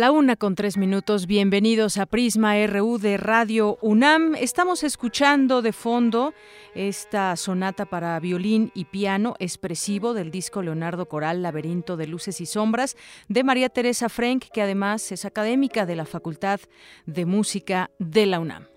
La 0.00 0.12
una 0.12 0.34
con 0.34 0.54
tres 0.54 0.78
minutos. 0.78 1.26
Bienvenidos 1.26 1.98
a 1.98 2.06
Prisma 2.06 2.54
RU 2.66 2.96
de 2.96 3.18
Radio 3.18 3.76
UNAM. 3.82 4.34
Estamos 4.34 4.82
escuchando 4.82 5.60
de 5.60 5.74
fondo 5.74 6.32
esta 6.74 7.36
sonata 7.36 7.84
para 7.84 8.18
violín 8.18 8.72
y 8.72 8.86
piano 8.86 9.34
expresivo 9.38 10.14
del 10.14 10.30
disco 10.30 10.62
Leonardo 10.62 11.06
Coral 11.06 11.42
Laberinto 11.42 11.98
de 11.98 12.06
Luces 12.06 12.40
y 12.40 12.46
Sombras 12.46 12.96
de 13.28 13.44
María 13.44 13.68
Teresa 13.68 14.08
Frank, 14.08 14.46
que 14.50 14.62
además 14.62 15.12
es 15.12 15.26
académica 15.26 15.84
de 15.84 15.96
la 15.96 16.06
Facultad 16.06 16.60
de 17.04 17.26
Música 17.26 17.90
de 17.98 18.24
la 18.24 18.40
UNAM. 18.40 18.69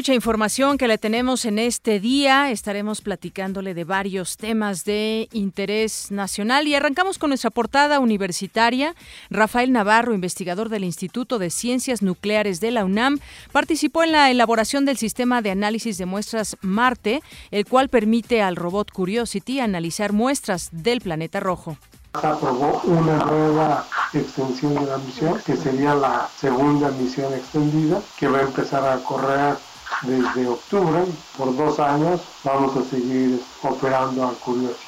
Mucha 0.00 0.14
información 0.14 0.78
que 0.78 0.88
le 0.88 0.96
tenemos 0.96 1.44
en 1.44 1.58
este 1.58 2.00
día. 2.00 2.50
Estaremos 2.50 3.02
platicándole 3.02 3.74
de 3.74 3.84
varios 3.84 4.38
temas 4.38 4.86
de 4.86 5.28
interés 5.30 6.10
nacional 6.10 6.66
y 6.66 6.74
arrancamos 6.74 7.18
con 7.18 7.28
nuestra 7.28 7.50
portada 7.50 8.00
universitaria. 8.00 8.94
Rafael 9.28 9.72
Navarro, 9.72 10.14
investigador 10.14 10.70
del 10.70 10.84
Instituto 10.84 11.38
de 11.38 11.50
Ciencias 11.50 12.00
Nucleares 12.00 12.60
de 12.60 12.70
la 12.70 12.86
UNAM, 12.86 13.18
participó 13.52 14.02
en 14.02 14.12
la 14.12 14.30
elaboración 14.30 14.86
del 14.86 14.96
sistema 14.96 15.42
de 15.42 15.50
análisis 15.50 15.98
de 15.98 16.06
muestras 16.06 16.56
Marte, 16.62 17.20
el 17.50 17.66
cual 17.66 17.90
permite 17.90 18.40
al 18.40 18.56
robot 18.56 18.90
Curiosity 18.92 19.60
analizar 19.60 20.14
muestras 20.14 20.70
del 20.72 21.02
planeta 21.02 21.40
rojo 21.40 21.76
aprobó 22.12 22.82
una 22.86 23.24
nueva 23.24 23.86
extensión 24.12 24.74
de 24.74 24.86
la 24.86 24.98
misión, 24.98 25.38
que 25.46 25.56
sería 25.56 25.94
la 25.94 26.28
segunda 26.36 26.90
misión 26.90 27.32
extendida, 27.32 28.00
que 28.18 28.26
va 28.26 28.38
a 28.38 28.42
empezar 28.42 28.84
a 28.84 28.98
correr 29.04 29.56
desde 30.02 30.48
octubre. 30.48 31.04
Por 31.36 31.56
dos 31.56 31.78
años 31.78 32.20
vamos 32.44 32.76
a 32.76 32.82
seguir 32.84 33.40
operando 33.62 34.26
a 34.26 34.32
Curiosity. 34.34 34.86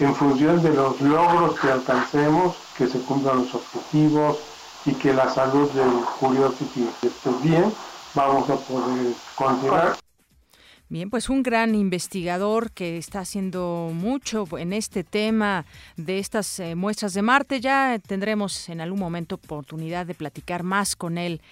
En 0.00 0.14
función 0.14 0.62
de 0.62 0.72
los 0.72 1.00
logros 1.00 1.58
que 1.60 1.70
alcancemos, 1.70 2.56
que 2.76 2.86
se 2.86 3.00
cumplan 3.00 3.38
los 3.38 3.54
objetivos 3.54 4.38
y 4.86 4.92
que 4.94 5.12
la 5.12 5.28
salud 5.28 5.70
del 5.72 5.92
Curiosity 6.18 6.88
esté 7.02 7.30
bien, 7.42 7.72
vamos 8.14 8.48
a 8.48 8.56
poder 8.56 9.12
continuar. 9.34 9.96
Bien, 10.88 11.08
pues 11.08 11.28
un 11.28 11.44
gran 11.44 11.76
investigador 11.76 12.72
que 12.72 12.98
está 12.98 13.20
haciendo 13.20 13.92
mucho 13.94 14.44
en 14.58 14.72
este 14.72 15.04
tema 15.04 15.64
de 15.96 16.18
estas 16.18 16.58
eh, 16.58 16.74
muestras 16.74 17.14
de 17.14 17.22
Marte. 17.22 17.60
Ya 17.60 18.00
tendremos 18.04 18.68
en 18.68 18.80
algún 18.80 18.98
momento 18.98 19.36
oportunidad 19.36 20.04
de 20.04 20.14
platicar 20.14 20.64
más 20.64 20.96
con 20.96 21.16
él. 21.16 21.42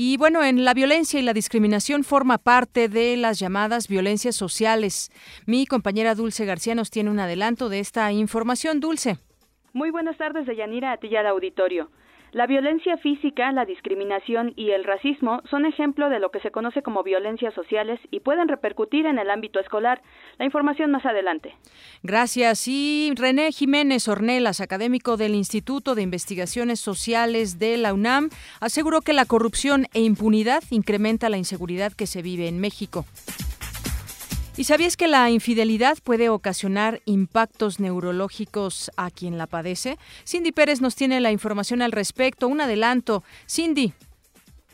Y 0.00 0.16
bueno, 0.16 0.44
en 0.44 0.64
la 0.64 0.74
violencia 0.74 1.18
y 1.18 1.24
la 1.24 1.32
discriminación 1.32 2.04
forma 2.04 2.38
parte 2.38 2.88
de 2.88 3.16
las 3.16 3.40
llamadas 3.40 3.88
violencias 3.88 4.36
sociales. 4.36 5.10
Mi 5.44 5.66
compañera 5.66 6.14
Dulce 6.14 6.44
García 6.44 6.76
nos 6.76 6.92
tiene 6.92 7.10
un 7.10 7.18
adelanto 7.18 7.68
de 7.68 7.80
esta 7.80 8.12
información. 8.12 8.78
Dulce. 8.78 9.16
Muy 9.72 9.90
buenas 9.90 10.16
tardes, 10.16 10.46
Deyanira, 10.46 10.92
a 10.92 10.98
ti 10.98 11.08
y 11.08 11.16
al 11.16 11.26
auditorio. 11.26 11.90
La 12.32 12.46
violencia 12.46 12.96
física, 12.98 13.50
la 13.52 13.64
discriminación 13.64 14.52
y 14.56 14.70
el 14.70 14.84
racismo 14.84 15.40
son 15.50 15.64
ejemplo 15.64 16.10
de 16.10 16.20
lo 16.20 16.30
que 16.30 16.40
se 16.40 16.50
conoce 16.50 16.82
como 16.82 17.02
violencias 17.02 17.54
sociales 17.54 17.98
y 18.10 18.20
pueden 18.20 18.48
repercutir 18.48 19.06
en 19.06 19.18
el 19.18 19.30
ámbito 19.30 19.60
escolar. 19.60 20.02
La 20.38 20.44
información 20.44 20.90
más 20.90 21.06
adelante. 21.06 21.54
Gracias. 22.02 22.68
Y 22.68 23.12
René 23.16 23.50
Jiménez 23.52 24.08
Ornelas, 24.08 24.60
académico 24.60 25.16
del 25.16 25.34
Instituto 25.34 25.94
de 25.94 26.02
Investigaciones 26.02 26.80
Sociales 26.80 27.58
de 27.58 27.76
la 27.78 27.94
UNAM, 27.94 28.28
aseguró 28.60 29.00
que 29.00 29.12
la 29.12 29.24
corrupción 29.24 29.86
e 29.94 30.00
impunidad 30.00 30.62
incrementa 30.70 31.28
la 31.28 31.38
inseguridad 31.38 31.92
que 31.92 32.06
se 32.06 32.22
vive 32.22 32.48
en 32.48 32.60
México. 32.60 33.06
¿Y 34.58 34.64
sabías 34.64 34.96
que 34.96 35.06
la 35.06 35.30
infidelidad 35.30 35.98
puede 36.02 36.30
ocasionar 36.30 37.00
impactos 37.04 37.78
neurológicos 37.78 38.90
a 38.96 39.08
quien 39.08 39.38
la 39.38 39.46
padece? 39.46 39.98
Cindy 40.26 40.50
Pérez 40.50 40.80
nos 40.80 40.96
tiene 40.96 41.20
la 41.20 41.30
información 41.30 41.80
al 41.80 41.92
respecto. 41.92 42.48
Un 42.48 42.60
adelanto. 42.60 43.22
Cindy. 43.48 43.92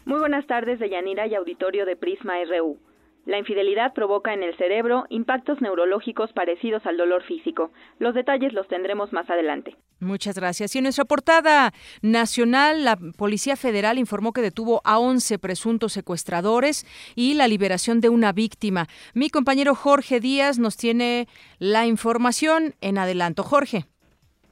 Muy 0.07 0.21
buenas 0.21 0.47
tardes, 0.47 0.79
Deyanira 0.79 1.27
y 1.27 1.35
auditorio 1.35 1.85
de 1.85 1.97
Prisma 1.97 2.33
RU. 2.45 2.79
La 3.27 3.39
infidelidad 3.39 3.95
provoca 3.95 4.35
en 4.35 4.43
el 4.43 4.55
cerebro 4.57 5.07
impactos 5.09 5.61
neurológicos 5.63 6.33
parecidos 6.33 6.85
al 6.85 6.99
dolor 6.99 7.23
físico. 7.23 7.71
Los 7.99 8.15
detalles 8.15 8.53
los 8.53 8.69
tendremos 8.69 9.13
más 9.15 9.29
adelante. 9.31 9.77
Muchas 9.99 10.37
gracias. 10.37 10.75
Y 10.75 10.79
en 10.79 10.85
nuestra 10.85 11.07
portada 11.07 11.73
nacional, 12.03 12.85
la 12.85 12.97
Policía 13.17 13.57
Federal 13.57 13.99
informó 13.99 14.33
que 14.33 14.43
detuvo 14.43 14.83
a 14.85 14.99
11 14.99 15.39
presuntos 15.39 15.93
secuestradores 15.95 16.87
y 17.15 17.35
la 17.35 17.49
liberación 17.49 18.03
de 18.03 18.11
una 18.11 18.33
víctima. 18.33 18.89
Mi 19.15 19.31
compañero 19.31 19.75
Jorge 19.75 20.21
Díaz 20.21 20.59
nos 20.59 20.77
tiene 20.77 21.27
la 21.59 21.87
información 21.87 22.75
en 22.83 22.99
adelanto. 22.99 23.43
Jorge. 23.43 23.87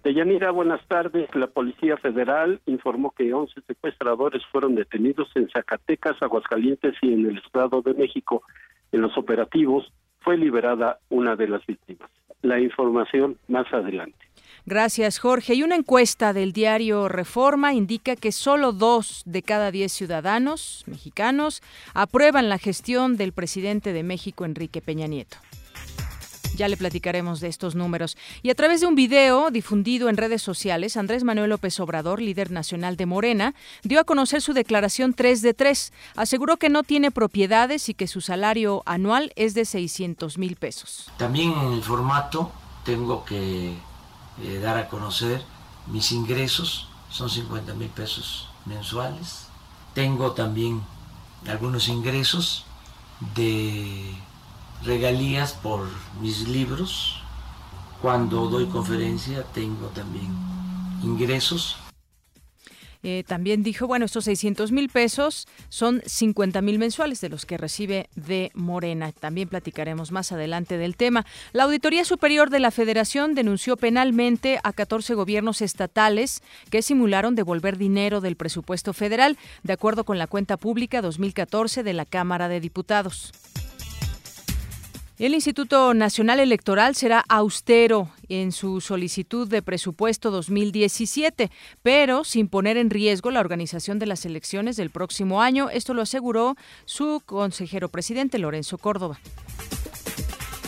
Deyanira, 0.02 0.50
buenas 0.50 0.84
tardes. 0.88 1.32
La 1.34 1.46
Policía 1.46 1.96
Federal 1.96 2.60
informó 2.66 3.12
que 3.12 3.32
11 3.32 3.60
secuestradores 3.68 4.42
fueron 4.50 4.74
detenidos 4.74 5.30
en 5.36 5.48
Zacatecas, 5.48 6.20
Aguascalientes 6.20 6.96
y 7.02 7.12
en 7.12 7.26
el 7.26 7.38
Estado 7.38 7.82
de 7.82 7.94
México. 7.94 8.42
En 8.92 9.00
los 9.00 9.16
operativos 9.18 9.92
fue 10.20 10.36
liberada 10.36 10.98
una 11.08 11.36
de 11.36 11.48
las 11.48 11.64
víctimas. 11.66 12.10
La 12.42 12.60
información 12.60 13.38
más 13.48 13.72
adelante. 13.72 14.18
Gracias, 14.64 15.18
Jorge. 15.18 15.54
Y 15.54 15.64
una 15.64 15.74
encuesta 15.74 16.32
del 16.32 16.52
diario 16.52 17.08
Reforma 17.08 17.72
indica 17.72 18.14
que 18.14 18.30
solo 18.30 18.72
dos 18.72 19.22
de 19.26 19.42
cada 19.42 19.72
diez 19.72 19.92
ciudadanos 19.92 20.84
mexicanos 20.86 21.62
aprueban 21.94 22.48
la 22.48 22.58
gestión 22.58 23.16
del 23.16 23.32
presidente 23.32 23.92
de 23.92 24.04
México, 24.04 24.44
Enrique 24.44 24.80
Peña 24.80 25.08
Nieto. 25.08 25.36
Ya 26.56 26.68
le 26.68 26.76
platicaremos 26.76 27.40
de 27.40 27.48
estos 27.48 27.74
números. 27.74 28.16
Y 28.42 28.50
a 28.50 28.54
través 28.54 28.80
de 28.80 28.86
un 28.86 28.94
video 28.94 29.50
difundido 29.50 30.08
en 30.08 30.16
redes 30.16 30.42
sociales, 30.42 30.96
Andrés 30.96 31.24
Manuel 31.24 31.50
López 31.50 31.80
Obrador, 31.80 32.20
líder 32.20 32.50
nacional 32.50 32.96
de 32.96 33.06
Morena, 33.06 33.54
dio 33.82 34.00
a 34.00 34.04
conocer 34.04 34.42
su 34.42 34.52
declaración 34.52 35.14
3 35.14 35.40
de 35.42 35.54
3. 35.54 35.92
Aseguró 36.16 36.58
que 36.58 36.68
no 36.68 36.82
tiene 36.82 37.10
propiedades 37.10 37.88
y 37.88 37.94
que 37.94 38.06
su 38.06 38.20
salario 38.20 38.82
anual 38.84 39.32
es 39.36 39.54
de 39.54 39.64
600 39.64 40.36
mil 40.38 40.56
pesos. 40.56 41.10
También 41.16 41.52
en 41.52 41.72
el 41.72 41.82
formato 41.82 42.52
tengo 42.84 43.24
que 43.24 43.72
eh, 44.42 44.58
dar 44.60 44.76
a 44.76 44.88
conocer 44.88 45.42
mis 45.86 46.12
ingresos, 46.12 46.88
son 47.10 47.30
50 47.30 47.74
mil 47.74 47.88
pesos 47.88 48.48
mensuales. 48.66 49.46
Tengo 49.94 50.32
también 50.32 50.82
algunos 51.46 51.88
ingresos 51.88 52.64
de 53.34 54.14
regalías 54.84 55.52
por 55.52 55.88
mis 56.20 56.48
libros. 56.48 57.22
Cuando 58.00 58.48
doy 58.48 58.66
conferencia 58.66 59.44
tengo 59.52 59.86
también 59.88 60.34
ingresos 61.02 61.76
eh, 63.04 63.24
también 63.26 63.64
dijo, 63.64 63.88
bueno, 63.88 64.04
estos 64.04 64.24
600 64.24 64.70
mil 64.70 64.88
pesos 64.88 65.48
son 65.68 66.02
50 66.06 66.62
mil 66.62 66.78
mensuales 66.78 67.20
de 67.20 67.28
los 67.28 67.46
que 67.46 67.56
recibe 67.56 68.08
de 68.14 68.52
Morena. 68.54 69.10
También 69.10 69.48
platicaremos 69.48 70.12
más 70.12 70.30
adelante 70.30 70.78
del 70.78 70.96
tema. 70.96 71.26
La 71.52 71.64
Auditoría 71.64 72.04
Superior 72.04 72.48
de 72.50 72.60
la 72.60 72.70
Federación 72.70 73.34
denunció 73.34 73.76
penalmente 73.76 74.60
a 74.62 74.72
14 74.72 75.14
gobiernos 75.14 75.62
estatales 75.62 76.42
que 76.70 76.82
simularon 76.82 77.34
devolver 77.34 77.76
dinero 77.76 78.20
del 78.20 78.36
presupuesto 78.36 78.92
federal, 78.92 79.36
de 79.64 79.72
acuerdo 79.72 80.04
con 80.04 80.18
la 80.18 80.28
cuenta 80.28 80.56
pública 80.56 81.02
2014 81.02 81.82
de 81.82 81.92
la 81.92 82.04
Cámara 82.04 82.48
de 82.48 82.60
Diputados. 82.60 83.32
El 85.22 85.34
Instituto 85.34 85.94
Nacional 85.94 86.40
Electoral 86.40 86.96
será 86.96 87.24
austero 87.28 88.10
en 88.28 88.50
su 88.50 88.80
solicitud 88.80 89.46
de 89.46 89.62
presupuesto 89.62 90.32
2017, 90.32 91.48
pero 91.80 92.24
sin 92.24 92.48
poner 92.48 92.76
en 92.76 92.90
riesgo 92.90 93.30
la 93.30 93.38
organización 93.38 94.00
de 94.00 94.06
las 94.06 94.26
elecciones 94.26 94.76
del 94.76 94.90
próximo 94.90 95.40
año. 95.40 95.70
Esto 95.70 95.94
lo 95.94 96.02
aseguró 96.02 96.56
su 96.86 97.22
consejero 97.24 97.88
presidente 97.88 98.40
Lorenzo 98.40 98.78
Córdoba. 98.78 99.20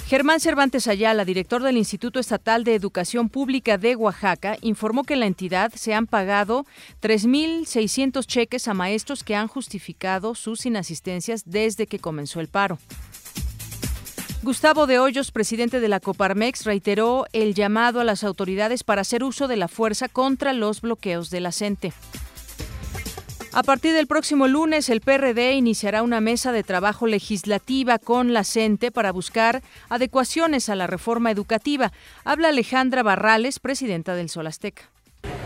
Germán 0.06 0.38
Cervantes 0.38 0.86
Ayala, 0.86 1.24
director 1.24 1.60
del 1.60 1.76
Instituto 1.76 2.20
Estatal 2.20 2.62
de 2.62 2.76
Educación 2.76 3.30
Pública 3.30 3.76
de 3.76 3.96
Oaxaca, 3.96 4.56
informó 4.60 5.02
que 5.02 5.14
en 5.14 5.20
la 5.20 5.26
entidad 5.26 5.72
se 5.74 5.94
han 5.94 6.06
pagado 6.06 6.64
3.600 7.02 8.24
cheques 8.24 8.68
a 8.68 8.74
maestros 8.74 9.24
que 9.24 9.34
han 9.34 9.48
justificado 9.48 10.36
sus 10.36 10.64
inasistencias 10.64 11.42
desde 11.44 11.88
que 11.88 11.98
comenzó 11.98 12.38
el 12.38 12.46
paro. 12.46 12.78
Gustavo 14.44 14.86
de 14.86 14.98
Hoyos, 14.98 15.30
presidente 15.30 15.80
de 15.80 15.88
la 15.88 16.00
Coparmex, 16.00 16.66
reiteró 16.66 17.24
el 17.32 17.54
llamado 17.54 18.00
a 18.00 18.04
las 18.04 18.24
autoridades 18.24 18.84
para 18.84 19.00
hacer 19.00 19.24
uso 19.24 19.48
de 19.48 19.56
la 19.56 19.68
fuerza 19.68 20.06
contra 20.06 20.52
los 20.52 20.82
bloqueos 20.82 21.30
de 21.30 21.40
la 21.40 21.50
CENTE. 21.50 21.94
A 23.54 23.62
partir 23.62 23.94
del 23.94 24.06
próximo 24.06 24.46
lunes, 24.46 24.90
el 24.90 25.00
PRD 25.00 25.54
iniciará 25.54 26.02
una 26.02 26.20
mesa 26.20 26.52
de 26.52 26.62
trabajo 26.62 27.06
legislativa 27.06 27.98
con 27.98 28.34
la 28.34 28.44
CENTE 28.44 28.90
para 28.90 29.12
buscar 29.12 29.62
adecuaciones 29.88 30.68
a 30.68 30.74
la 30.74 30.86
reforma 30.86 31.30
educativa. 31.30 31.90
Habla 32.26 32.48
Alejandra 32.48 33.02
Barrales, 33.02 33.58
presidenta 33.60 34.14
del 34.14 34.28
Sol 34.28 34.46
Azteca. 34.46 34.90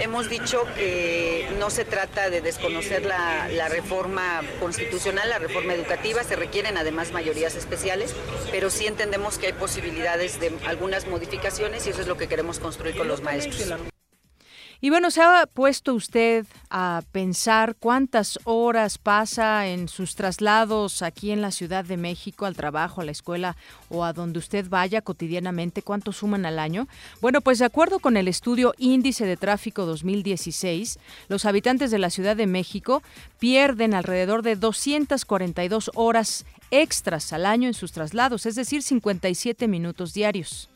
Hemos 0.01 0.31
dicho 0.31 0.65
que 0.77 1.49
no 1.59 1.71
se 1.71 1.85
trata 1.85 2.31
de 2.31 2.41
desconocer 2.41 3.05
la, 3.05 3.69
reforma 3.69 4.43
constitucional, 4.61 5.29
la 5.29 5.39
reforma 5.39 5.75
educativa, 5.75 6.23
se 6.23 6.37
requieren 6.37 6.77
además 6.77 7.13
mayorías 7.13 7.57
especiales, 7.57 8.15
pero 8.51 8.71
sí 8.71 8.87
entendemos 8.87 9.39
que 9.39 9.49
hay 9.49 9.53
posibilidades 9.55 10.39
de 10.41 10.53
algunas 10.67 11.07
modificaciones 11.09 11.87
y 11.87 11.91
eso 11.91 12.01
es 12.01 12.07
lo 12.07 12.17
que 12.17 12.29
queremos 12.29 12.61
construir 12.61 12.97
con 12.97 13.09
los 13.09 13.23
maestros. 13.23 13.98
Y 14.81 14.91
bueno, 14.91 15.11
¿se 15.11 15.21
ha 15.21 15.45
puesto 15.53 15.93
usted 15.93 16.47
a 16.71 17.03
pensar 17.11 17.75
cuántas 17.75 18.39
horas 18.45 18.97
pasa 18.99 19.67
en 19.67 19.89
sus 19.89 20.15
traslados 20.15 21.03
aquí 21.03 21.33
en 21.33 21.43
la 21.43 21.51
Ciudad 21.51 21.85
de 21.85 21.97
México 21.97 22.47
al 22.47 22.55
trabajo, 22.55 23.01
a 23.01 23.05
la 23.05 23.11
escuela 23.11 23.57
o 23.89 24.05
a 24.05 24.13
donde 24.13 24.39
usted 24.39 24.69
vaya 24.69 25.03
cotidianamente? 25.03 25.83
¿Cuánto 25.83 26.13
suman 26.13 26.47
al 26.47 26.61
año? 26.61 26.87
Bueno, 27.21 27.41
pues 27.41 27.59
de 27.59 27.65
acuerdo 27.65 27.99
con 27.99 28.17
el 28.17 28.29
estudio 28.29 28.73
Índice 28.79 29.27
de 29.27 29.37
Tráfico 29.37 29.85
2016, 29.85 31.01
los 31.29 31.45
habitantes 31.45 31.91
de 31.91 31.99
la 31.99 32.11
Ciudad 32.11 32.37
de 32.37 32.47
México 32.47 33.03
pierden 33.41 33.95
alrededor 33.95 34.43
de 34.43 34.55
242 34.55 35.91
horas 35.97 36.47
extras 36.71 37.33
al 37.33 37.47
año 37.47 37.67
en 37.67 37.75
sus 37.75 37.91
traslados, 37.91 38.47
es 38.47 38.55
decir, 38.55 38.85
57 38.85 39.67
minutos 39.67 40.15
diarios. 40.15 40.69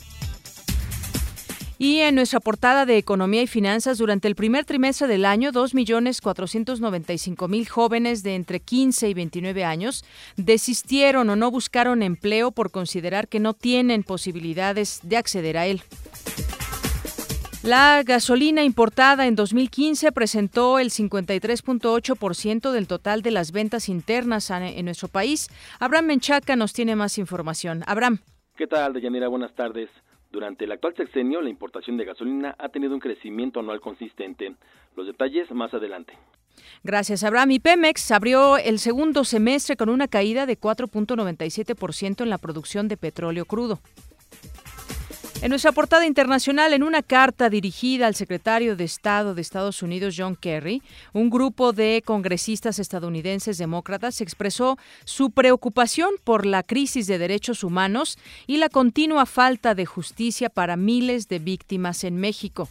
Y 1.83 1.99
en 1.99 2.15
nuestra 2.15 2.39
portada 2.39 2.87
de 2.87 2.97
Economía 2.97 3.43
y 3.43 3.49
Finanzas, 3.49 3.99
durante 3.99 4.29
el 4.29 4.37
primer 4.37 4.65
trimestre 4.65 5.09
del 5.09 5.25
año, 5.25 5.51
2.495.000 5.51 7.67
jóvenes 7.67 8.23
de 8.23 8.37
entre 8.37 8.61
15 8.61 9.09
y 9.09 9.15
29 9.15 9.65
años 9.65 10.05
desistieron 10.37 11.29
o 11.29 11.35
no 11.35 11.51
buscaron 11.51 12.05
empleo 12.05 12.53
por 12.53 12.71
considerar 12.71 13.27
que 13.27 13.41
no 13.41 13.53
tienen 13.53 14.05
posibilidades 14.05 15.01
de 15.03 15.17
acceder 15.17 15.59
a 15.59 15.67
él. 15.67 15.83
La 17.65 18.05
gasolina 18.05 18.63
importada 18.63 19.27
en 19.27 19.35
2015 19.35 20.13
presentó 20.13 20.79
el 20.79 20.91
53.8% 20.91 22.71
del 22.71 22.87
total 22.87 23.23
de 23.23 23.33
las 23.33 23.51
ventas 23.51 23.89
internas 23.89 24.51
en 24.51 24.85
nuestro 24.85 25.09
país. 25.09 25.49
Abraham 25.81 26.07
Menchaca 26.07 26.55
nos 26.55 26.75
tiene 26.75 26.95
más 26.95 27.19
información. 27.19 27.83
Abraham. 27.89 28.21
¿Qué 28.57 28.69
tal, 28.69 28.93
Deyanira? 28.93 29.27
Buenas 29.27 29.53
tardes. 29.57 29.91
Durante 30.33 30.65
el 30.65 30.73
actual 30.73 30.95
sexenio, 30.97 31.43
la 31.43 31.51
importación 31.51 31.99
de 31.99 32.07
gasolina 32.07 32.57
ha 32.59 32.71
tenido 32.71 32.95
un 32.95 33.01
crecimiento 33.01 33.61
anual 33.61 33.83
consistente. 33.83 34.55
Los 34.97 35.07
detalles 35.07 35.51
más 35.51 35.75
adelante. 35.75 36.15
Gracias, 36.83 37.23
Abraham. 37.23 37.51
Y 37.51 37.59
Pemex 37.59 38.11
abrió 38.11 38.57
el 38.57 38.79
segundo 38.79 39.25
semestre 39.25 39.77
con 39.77 39.91
una 39.91 40.09
caída 40.09 40.47
de 40.47 40.59
4.97% 40.59 42.23
en 42.23 42.31
la 42.31 42.39
producción 42.39 42.89
de 42.89 42.97
petróleo 42.97 43.45
crudo. 43.45 43.81
En 45.43 45.49
nuestra 45.49 45.73
portada 45.73 46.07
internacional, 46.07 46.73
en 46.73 46.85
una 46.85 47.03
carta 47.03 47.51
dirigida 47.51 48.07
al 48.07 48.15
secretario 48.15 48.77
de 48.77 48.85
Estado 48.85 49.35
de 49.35 49.43
Estados 49.43 49.83
Unidos, 49.83 50.15
John 50.17 50.37
Kerry, 50.37 50.85
un 51.13 51.31
grupo 51.31 51.73
de 51.73 52.01
congresistas 52.05 52.79
estadounidenses 52.79 53.59
demócratas 53.59 54.21
expresó 54.21 54.79
su 55.05 55.33
preocupación 55.33 56.11
por 56.23 56.47
la 56.47 56.63
crisis 56.63 57.09
de 57.09 57.19
derechos 57.19 57.65
humanos 57.65 58.19
y 58.47 58.59
la 58.59 58.69
continua 58.69 59.27
falta 59.27 59.75
de 59.75 59.85
justicia 59.85 60.49
para 60.49 60.77
miles 60.77 61.27
de 61.27 61.41
víctimas 61.41 62.05
en 62.05 62.19
México. 62.19 62.69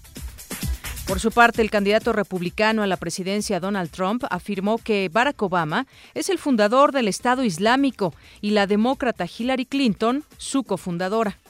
Por 1.07 1.19
su 1.19 1.33
parte, 1.33 1.61
el 1.61 1.69
candidato 1.69 2.13
republicano 2.13 2.83
a 2.83 2.87
la 2.87 2.95
presidencia 2.95 3.59
Donald 3.59 3.91
Trump 3.91 4.23
afirmó 4.29 4.77
que 4.77 5.09
Barack 5.11 5.41
Obama 5.41 5.87
es 6.13 6.29
el 6.29 6.37
fundador 6.37 6.93
del 6.93 7.09
Estado 7.09 7.43
Islámico 7.43 8.13
y 8.39 8.51
la 8.51 8.65
demócrata 8.65 9.25
Hillary 9.25 9.65
Clinton 9.65 10.23
su 10.37 10.63
cofundadora. 10.63 11.40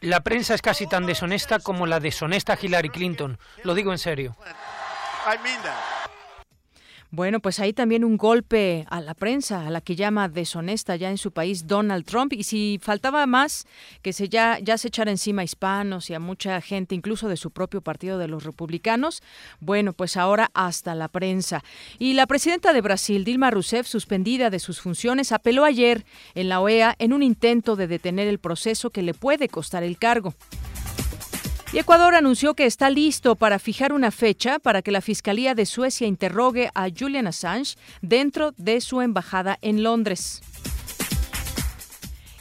La 0.00 0.20
prensa 0.20 0.54
es 0.54 0.62
casi 0.62 0.86
tan 0.86 1.04
deshonesta 1.04 1.58
como 1.58 1.86
la 1.86 1.98
deshonesta 1.98 2.56
Hillary 2.60 2.88
Clinton. 2.90 3.38
Lo 3.64 3.74
digo 3.74 3.90
en 3.90 3.98
serio. 3.98 4.36
Bueno, 7.12 7.40
pues 7.40 7.58
ahí 7.58 7.72
también 7.72 8.04
un 8.04 8.16
golpe 8.16 8.86
a 8.88 9.00
la 9.00 9.14
prensa, 9.14 9.66
a 9.66 9.70
la 9.70 9.80
que 9.80 9.96
llama 9.96 10.28
deshonesta 10.28 10.94
ya 10.94 11.10
en 11.10 11.18
su 11.18 11.32
país 11.32 11.66
Donald 11.66 12.04
Trump. 12.04 12.32
Y 12.32 12.44
si 12.44 12.78
faltaba 12.80 13.26
más, 13.26 13.66
que 14.00 14.12
se 14.12 14.28
ya, 14.28 14.60
ya 14.60 14.78
se 14.78 14.88
echara 14.88 15.10
encima 15.10 15.42
a 15.42 15.44
hispanos 15.44 16.08
y 16.08 16.14
a 16.14 16.20
mucha 16.20 16.60
gente, 16.60 16.94
incluso 16.94 17.28
de 17.28 17.36
su 17.36 17.50
propio 17.50 17.80
partido 17.80 18.16
de 18.16 18.28
los 18.28 18.44
republicanos, 18.44 19.24
bueno, 19.58 19.92
pues 19.92 20.16
ahora 20.16 20.52
hasta 20.54 20.94
la 20.94 21.08
prensa. 21.08 21.64
Y 21.98 22.12
la 22.14 22.28
presidenta 22.28 22.72
de 22.72 22.80
Brasil, 22.80 23.24
Dilma 23.24 23.50
Rousseff, 23.50 23.88
suspendida 23.88 24.48
de 24.48 24.60
sus 24.60 24.80
funciones, 24.80 25.32
apeló 25.32 25.64
ayer 25.64 26.04
en 26.36 26.48
la 26.48 26.60
OEA 26.60 26.94
en 27.00 27.12
un 27.12 27.24
intento 27.24 27.74
de 27.74 27.88
detener 27.88 28.28
el 28.28 28.38
proceso 28.38 28.90
que 28.90 29.02
le 29.02 29.14
puede 29.14 29.48
costar 29.48 29.82
el 29.82 29.98
cargo. 29.98 30.32
Y 31.72 31.78
Ecuador 31.78 32.16
anunció 32.16 32.54
que 32.54 32.66
está 32.66 32.90
listo 32.90 33.36
para 33.36 33.60
fijar 33.60 33.92
una 33.92 34.10
fecha 34.10 34.58
para 34.58 34.82
que 34.82 34.90
la 34.90 35.00
Fiscalía 35.00 35.54
de 35.54 35.66
Suecia 35.66 36.08
interrogue 36.08 36.68
a 36.74 36.88
Julian 36.90 37.28
Assange 37.28 37.76
dentro 38.02 38.52
de 38.56 38.80
su 38.80 39.00
embajada 39.00 39.56
en 39.62 39.84
Londres. 39.84 40.42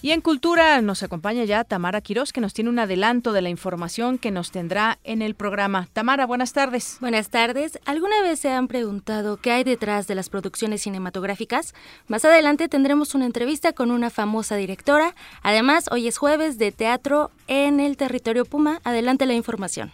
Y 0.02 0.12
en 0.12 0.22
Cultura 0.22 0.82
nos 0.82 1.04
acompaña 1.04 1.44
ya 1.44 1.66
Tamara 1.66 2.00
Quirós, 2.00 2.32
que 2.32 2.40
nos 2.40 2.54
tiene 2.54 2.70
un 2.70 2.80
adelanto 2.80 3.34
de 3.34 3.42
la 3.42 3.50
información 3.50 4.18
que 4.18 4.32
nos 4.32 4.50
tendrá 4.52 4.98
en 5.04 5.22
el 5.22 5.36
programa. 5.36 5.90
Tamara, 5.92 6.26
buenas 6.26 6.54
tardes. 6.54 6.98
Buenas 7.02 7.30
tardes. 7.30 7.80
¿Alguna 7.86 8.22
vez 8.22 8.40
se 8.40 8.50
han 8.50 8.70
preguntado 8.70 9.36
qué 9.38 9.52
hay 9.52 9.66
detrás 9.66 10.08
de 10.08 10.16
las 10.16 10.30
producciones 10.30 10.84
cinematográficas? 10.84 11.74
Más 12.08 12.24
adelante 12.24 12.70
tendremos 12.70 13.14
una 13.14 13.26
entrevista 13.26 13.74
con 13.74 13.92
una 13.92 14.10
famosa 14.10 14.56
directora. 14.56 15.16
Además, 15.44 15.90
hoy 15.92 16.08
es 16.08 16.18
jueves 16.18 16.58
de 16.58 16.72
teatro 16.72 17.32
en 17.48 17.82
el 17.82 17.98
territorio 17.98 18.46
Puma. 18.46 18.80
Adelante 18.86 19.26
la 19.26 19.34
información. 19.34 19.92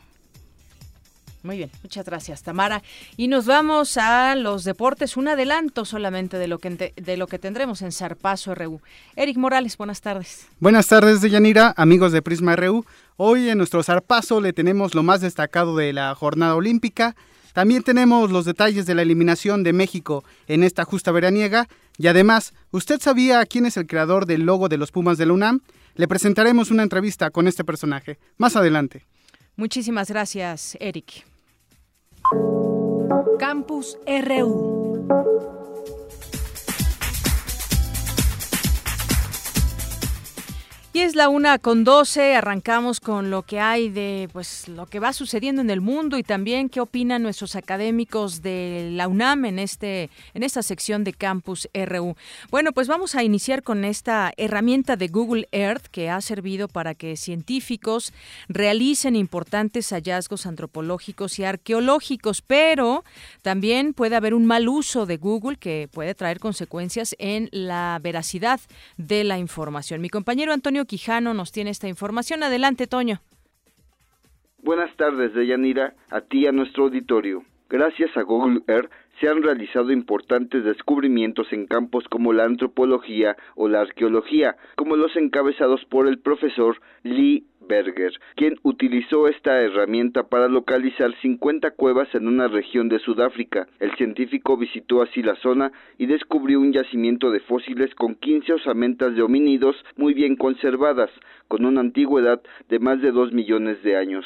Muy 1.46 1.58
bien, 1.58 1.70
muchas 1.84 2.04
gracias, 2.06 2.42
Tamara. 2.42 2.82
Y 3.18 3.28
nos 3.28 3.46
vamos 3.46 3.98
a 3.98 4.36
los 4.36 4.64
deportes, 4.64 5.16
un 5.16 5.28
adelanto 5.28 5.86
solamente 5.86 6.40
de 6.40 6.48
lo 6.48 6.58
que, 6.58 6.92
de 6.96 7.18
lo 7.18 7.28
que 7.28 7.38
tendremos 7.38 7.84
en 7.84 7.92
Zarpazo 7.92 8.56
RU. 8.56 8.82
Eric 9.16 9.38
Morales, 9.38 9.78
buenas 9.78 10.02
tardes. 10.02 10.48
Buenas 10.60 10.88
tardes, 10.88 11.22
Deyanira, 11.22 11.76
amigos 11.78 12.12
de 12.14 12.24
Prisma 12.24 12.56
RU. 12.56 12.84
Hoy 13.18 13.48
en 13.50 13.60
nuestro 13.60 13.84
Zarpazo 13.84 14.42
le 14.42 14.54
tenemos 14.54 14.96
lo 14.96 15.04
más 15.04 15.22
destacado 15.22 15.78
de 15.78 15.94
la 15.94 16.16
jornada 16.16 16.56
olímpica. 16.56 17.16
También 17.54 17.84
tenemos 17.84 18.32
los 18.32 18.46
detalles 18.46 18.88
de 18.88 18.96
la 18.96 19.04
eliminación 19.04 19.62
de 19.62 19.72
México 19.72 20.24
en 20.48 20.64
esta 20.64 20.84
justa 20.84 21.12
veraniega. 21.12 21.68
Y 22.00 22.08
además, 22.08 22.56
¿usted 22.72 23.00
sabía 23.00 23.46
quién 23.46 23.68
es 23.68 23.78
el 23.78 23.86
creador 23.86 24.26
del 24.26 24.48
logo 24.48 24.68
de 24.68 24.78
los 24.78 24.92
Pumas 24.92 25.20
de 25.20 25.28
la 25.28 25.34
UNAM? 25.34 25.62
Le 25.94 26.08
presentaremos 26.08 26.72
una 26.72 26.82
entrevista 26.82 27.30
con 27.30 27.48
este 27.48 27.64
personaje. 27.64 28.18
Más 28.40 28.56
adelante. 28.56 29.06
Muchísimas 29.56 30.10
gracias, 30.10 30.76
Eric. 30.80 31.35
Campus 33.40 33.98
RU. 34.06 35.55
Y 40.96 41.02
es 41.02 41.14
la 41.14 41.28
una 41.28 41.60
con 41.60 41.84
doce, 41.84 42.36
arrancamos 42.36 43.02
con 43.02 43.30
lo 43.30 43.42
que 43.42 43.60
hay 43.60 43.90
de, 43.90 44.30
pues, 44.32 44.70
lo 44.70 44.86
que 44.86 45.02
va 45.02 45.12
sucediendo 45.12 45.62
en 45.62 45.70
el 45.70 45.82
mundo 45.82 46.18
y 46.18 46.24
también 46.24 46.70
qué 46.70 46.80
opinan 46.80 47.22
nuestros 47.22 47.58
académicos 47.58 48.42
de 48.42 48.92
la 48.94 49.10
UNAM 49.10 49.44
en 49.44 49.60
este, 49.60 50.10
en 50.34 50.42
esta 50.42 50.64
sección 50.64 51.04
de 51.04 51.12
Campus 51.12 51.68
RU. 51.74 52.16
Bueno, 52.50 52.72
pues 52.72 52.88
vamos 52.88 53.14
a 53.16 53.26
iniciar 53.26 53.62
con 53.62 53.84
esta 53.84 54.32
herramienta 54.38 54.96
de 54.96 55.10
Google 55.10 55.50
Earth 55.52 55.88
que 55.88 56.10
ha 56.10 56.22
servido 56.22 56.70
para 56.70 56.96
que 56.96 57.18
científicos 57.18 58.14
realicen 58.48 59.18
importantes 59.18 59.90
hallazgos 59.90 60.46
antropológicos 60.46 61.40
y 61.40 61.44
arqueológicos, 61.44 62.42
pero 62.42 63.04
también 63.42 63.94
puede 63.94 64.16
haber 64.16 64.34
un 64.34 64.46
mal 64.46 64.70
uso 64.70 65.06
de 65.06 65.18
Google 65.18 65.58
que 65.58 65.90
puede 65.92 66.16
traer 66.16 66.40
consecuencias 66.40 67.18
en 67.20 67.50
la 67.52 68.00
veracidad 68.02 68.62
de 68.96 69.26
la 69.26 69.38
información. 69.38 70.00
Mi 70.00 70.10
compañero 70.10 70.54
Antonio 70.54 70.85
Quijano 70.86 71.34
nos 71.34 71.52
tiene 71.52 71.70
esta 71.70 71.88
información. 71.88 72.44
Adelante, 72.44 72.88
Toño. 72.88 73.22
Buenas 74.60 74.96
tardes, 74.98 75.34
Deyanira, 75.34 75.94
a 76.10 76.22
ti 76.22 76.40
y 76.40 76.48
a 76.48 76.52
nuestro 76.52 76.86
auditorio. 76.86 77.44
Gracias 77.70 78.16
a 78.18 78.22
Google 78.22 78.62
Earth 78.68 78.92
se 79.20 79.30
han 79.30 79.42
realizado 79.44 79.92
importantes 79.92 80.64
descubrimientos 80.64 81.52
en 81.52 81.68
campos 81.68 82.06
como 82.10 82.34
la 82.34 82.46
antropología 82.46 83.36
o 83.56 83.68
la 83.68 83.82
arqueología, 83.82 84.56
como 84.76 84.96
los 84.96 85.16
encabezados 85.16 85.86
por 85.86 86.08
el 86.08 86.20
profesor 86.20 86.82
Lee 87.04 87.46
Berger, 87.68 88.14
quien 88.36 88.60
utilizó 88.64 89.28
esta 89.28 89.62
herramienta 89.62 90.24
para 90.24 90.48
localizar 90.48 91.14
50 91.22 91.72
cuevas 91.72 92.14
en 92.14 92.28
una 92.28 92.48
región 92.48 92.90
de 92.90 93.00
Sudáfrica. 93.00 93.68
El 93.80 93.96
científico 93.96 94.58
visitó 94.58 95.02
así 95.02 95.24
la 95.24 95.36
zona 95.38 95.72
y 95.98 96.06
descubrió 96.06 96.60
un 96.60 96.74
yacimiento 96.74 97.32
de 97.32 97.40
fósiles 97.40 97.94
con 97.96 98.16
15 98.16 98.54
osamentas 98.54 99.16
de 99.16 99.24
homínidos 99.24 99.76
muy 99.96 100.14
bien 100.14 100.36
conservadas, 100.36 101.10
con 101.48 101.66
una 101.66 101.82
antigüedad 101.82 102.42
de 102.70 102.80
más 102.80 103.02
de 103.02 103.12
2 103.12 103.32
millones 103.34 103.82
de 103.84 103.98
años. 103.98 104.26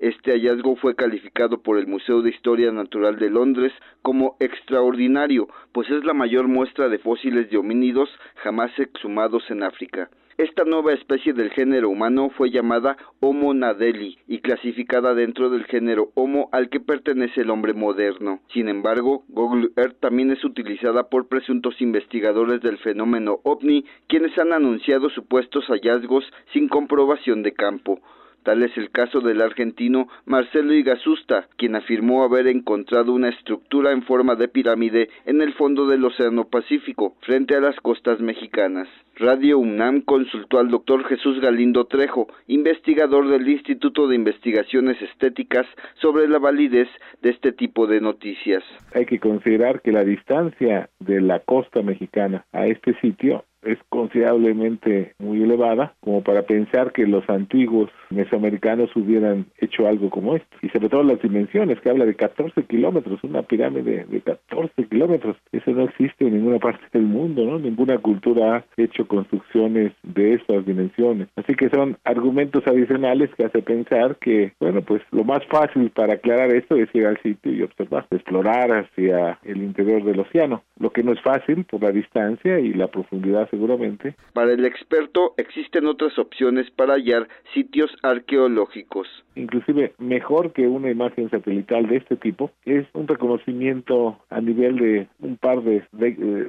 Este 0.00 0.32
hallazgo 0.32 0.76
fue 0.76 0.96
calificado 0.96 1.60
por 1.60 1.76
el 1.76 1.86
Museo 1.86 2.22
de 2.22 2.30
Historia 2.30 2.72
Natural 2.72 3.18
de 3.18 3.28
Londres 3.28 3.70
como 4.00 4.38
extraordinario, 4.40 5.46
pues 5.72 5.90
es 5.90 6.06
la 6.06 6.14
mayor 6.14 6.48
muestra 6.48 6.88
de 6.88 6.98
fósiles 6.98 7.50
de 7.50 7.58
homínidos 7.58 8.08
jamás 8.36 8.70
exhumados 8.78 9.42
en 9.50 9.62
África. 9.62 10.08
Esta 10.38 10.64
nueva 10.64 10.94
especie 10.94 11.34
del 11.34 11.50
género 11.50 11.90
humano 11.90 12.30
fue 12.30 12.50
llamada 12.50 12.96
Homo 13.20 13.52
nadeli 13.52 14.16
y 14.26 14.38
clasificada 14.38 15.12
dentro 15.12 15.50
del 15.50 15.66
género 15.66 16.12
Homo 16.14 16.48
al 16.50 16.70
que 16.70 16.80
pertenece 16.80 17.42
el 17.42 17.50
hombre 17.50 17.74
moderno. 17.74 18.40
Sin 18.54 18.70
embargo, 18.70 19.24
Google 19.28 19.68
Earth 19.76 20.00
también 20.00 20.30
es 20.30 20.42
utilizada 20.46 21.10
por 21.10 21.28
presuntos 21.28 21.78
investigadores 21.82 22.62
del 22.62 22.78
fenómeno 22.78 23.40
ovni, 23.42 23.84
quienes 24.08 24.38
han 24.38 24.54
anunciado 24.54 25.10
supuestos 25.10 25.66
hallazgos 25.66 26.24
sin 26.54 26.68
comprobación 26.68 27.42
de 27.42 27.52
campo. 27.52 28.00
Tal 28.42 28.62
es 28.62 28.76
el 28.76 28.90
caso 28.90 29.20
del 29.20 29.42
argentino 29.42 30.08
Marcelo 30.24 30.72
Igasusta, 30.72 31.48
quien 31.56 31.76
afirmó 31.76 32.24
haber 32.24 32.46
encontrado 32.46 33.12
una 33.12 33.28
estructura 33.28 33.92
en 33.92 34.02
forma 34.02 34.34
de 34.34 34.48
pirámide 34.48 35.10
en 35.26 35.42
el 35.42 35.52
fondo 35.54 35.86
del 35.86 36.04
Océano 36.04 36.48
Pacífico, 36.48 37.16
frente 37.20 37.54
a 37.54 37.60
las 37.60 37.76
costas 37.80 38.20
mexicanas. 38.20 38.88
Radio 39.16 39.58
UNAM 39.58 40.00
consultó 40.00 40.58
al 40.58 40.70
doctor 40.70 41.04
Jesús 41.04 41.40
Galindo 41.40 41.84
Trejo, 41.84 42.28
investigador 42.46 43.28
del 43.28 43.46
Instituto 43.46 44.08
de 44.08 44.16
Investigaciones 44.16 45.00
Estéticas, 45.02 45.66
sobre 46.00 46.26
la 46.26 46.38
validez 46.38 46.88
de 47.20 47.30
este 47.30 47.52
tipo 47.52 47.86
de 47.86 48.00
noticias. 48.00 48.64
Hay 48.94 49.04
que 49.04 49.18
considerar 49.18 49.82
que 49.82 49.92
la 49.92 50.04
distancia 50.04 50.88
de 51.00 51.20
la 51.20 51.40
costa 51.40 51.82
mexicana 51.82 52.46
a 52.52 52.66
este 52.66 52.98
sitio 53.00 53.44
es 53.62 53.78
considerablemente 53.88 55.14
muy 55.18 55.42
elevada 55.42 55.94
como 56.00 56.22
para 56.22 56.42
pensar 56.42 56.92
que 56.92 57.06
los 57.06 57.28
antiguos 57.28 57.90
mesoamericanos 58.10 58.94
hubieran 58.96 59.46
hecho 59.58 59.86
algo 59.86 60.10
como 60.10 60.36
esto. 60.36 60.56
Y 60.62 60.68
sobre 60.68 60.88
todo 60.88 61.02
las 61.02 61.20
dimensiones, 61.22 61.80
que 61.80 61.90
habla 61.90 62.06
de 62.06 62.14
14 62.14 62.62
kilómetros, 62.64 63.22
una 63.22 63.42
pirámide 63.42 64.04
de 64.08 64.20
14 64.20 64.84
kilómetros. 64.84 65.36
Eso 65.52 65.70
no 65.72 65.84
existe 65.84 66.26
en 66.26 66.34
ninguna 66.34 66.58
parte 66.58 66.84
del 66.92 67.02
mundo, 67.02 67.44
¿no? 67.44 67.58
Ninguna 67.58 67.98
cultura 67.98 68.56
ha 68.56 68.64
hecho 68.76 69.06
construcciones 69.06 69.92
de 70.02 70.34
estas 70.34 70.64
dimensiones. 70.64 71.28
Así 71.36 71.54
que 71.54 71.68
son 71.68 71.96
argumentos 72.04 72.66
adicionales 72.66 73.30
que 73.36 73.44
hace 73.44 73.62
pensar 73.62 74.16
que, 74.16 74.52
bueno, 74.60 74.82
pues 74.82 75.02
lo 75.12 75.24
más 75.24 75.44
fácil 75.46 75.90
para 75.90 76.14
aclarar 76.14 76.52
esto 76.54 76.76
es 76.76 76.88
ir 76.94 77.06
al 77.06 77.20
sitio 77.22 77.52
y 77.52 77.62
observar, 77.62 78.06
explorar 78.10 78.70
hacia 78.72 79.38
el 79.44 79.58
interior 79.58 80.04
del 80.04 80.20
océano, 80.20 80.62
lo 80.78 80.90
que 80.90 81.02
no 81.02 81.12
es 81.12 81.20
fácil 81.20 81.64
por 81.64 81.82
la 81.82 81.92
distancia 81.92 82.58
y 82.58 82.72
la 82.72 82.88
profundidad 82.88 83.49
seguramente. 83.50 84.14
Para 84.32 84.52
el 84.52 84.64
experto 84.64 85.34
existen 85.36 85.86
otras 85.86 86.18
opciones 86.18 86.70
para 86.70 86.94
hallar 86.94 87.28
sitios 87.52 87.90
arqueológicos. 88.02 89.08
Inclusive 89.34 89.92
mejor 89.98 90.52
que 90.52 90.66
una 90.66 90.90
imagen 90.90 91.30
satelital 91.30 91.86
de 91.88 91.96
este 91.96 92.16
tipo 92.16 92.50
es 92.64 92.86
un 92.94 93.06
reconocimiento 93.08 94.18
a 94.28 94.40
nivel 94.40 94.76
de 94.76 95.08
un 95.20 95.36
par 95.36 95.62
de, 95.62 95.82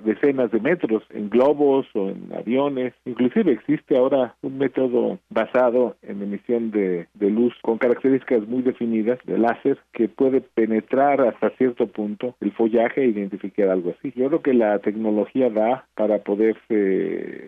decenas 0.04 0.52
de 0.52 0.60
metros 0.60 1.04
en 1.10 1.30
globos 1.30 1.88
o 1.94 2.10
en 2.10 2.32
aviones. 2.34 2.94
Inclusive 3.06 3.52
existe 3.52 3.98
ahora 3.98 4.36
un 4.42 4.58
método 4.58 5.20
basado 5.30 5.96
en 6.02 6.22
emisión 6.22 6.72
de, 6.72 7.08
de 7.14 7.30
luz 7.30 7.54
con 7.62 7.78
características 7.78 8.48
muy 8.48 8.62
definidas 8.62 9.20
de 9.26 9.38
láser 9.38 9.78
que 9.94 10.08
puede 10.08 10.42
penetrar 10.42 11.22
hasta 11.22 11.50
cierto 11.52 11.88
punto 11.88 12.36
el 12.42 12.52
follaje 12.52 13.02
e 13.02 13.08
identificar 13.08 13.70
algo 13.70 13.94
así. 13.98 14.12
Yo 14.16 14.28
creo 14.28 14.42
que 14.42 14.54
la 14.54 14.80
tecnología 14.80 15.50
da 15.50 15.86
para 15.96 16.20
poderse 16.20 16.91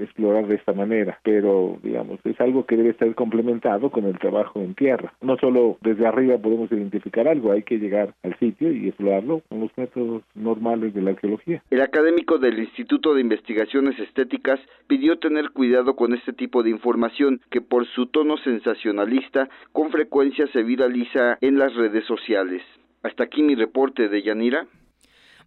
explorar 0.04 0.48
de 0.48 0.56
esta 0.56 0.74
manera, 0.74 1.20
pero 1.24 1.78
digamos 1.84 2.20
es 2.24 2.40
algo 2.40 2.66
que 2.66 2.78
debe 2.78 2.90
estar 2.90 3.14
complementado 3.16 3.90
con 3.90 4.06
el 4.06 4.18
trabajo 4.20 4.60
en 4.60 4.76
tierra. 4.76 5.14
No 5.22 5.38
solo 5.38 5.78
desde 5.82 6.06
arriba 6.06 6.38
podemos 6.38 6.72
identificar 6.72 7.28
algo, 7.28 7.52
hay 7.52 7.64
que 7.64 7.78
llegar 7.78 8.14
al 8.24 8.38
sitio 8.40 8.72
y 8.72 8.88
explorarlo 8.88 9.42
con 9.50 9.62
los 9.62 9.78
métodos 9.78 10.24
normales 10.36 10.94
de 10.94 11.02
la 11.02 11.12
arqueología. 11.12 11.62
El 11.70 11.82
académico 11.82 12.38
del 12.38 12.60
Instituto 12.60 13.14
de 13.14 13.22
Investigaciones 13.22 14.00
Estéticas 14.00 14.60
pidió 14.88 15.20
tener 15.20 15.52
cuidado 15.52 15.96
con 15.96 16.14
este 16.14 16.34
tipo 16.34 16.64
de 16.64 16.70
información 16.70 17.42
que 17.50 17.62
por 17.62 17.86
su 17.88 18.08
tono 18.08 18.38
sensacionalista 18.38 19.50
con 19.72 19.92
frecuencia 19.92 20.48
se 20.48 20.64
viraliza 20.64 21.38
en 21.42 21.58
las 21.58 21.74
redes 21.76 22.06
sociales. 22.06 22.62
Hasta 23.04 23.26
aquí 23.26 23.44
mi 23.44 23.56
reporte 23.56 24.08
de 24.08 24.22
Yanira. 24.22 24.66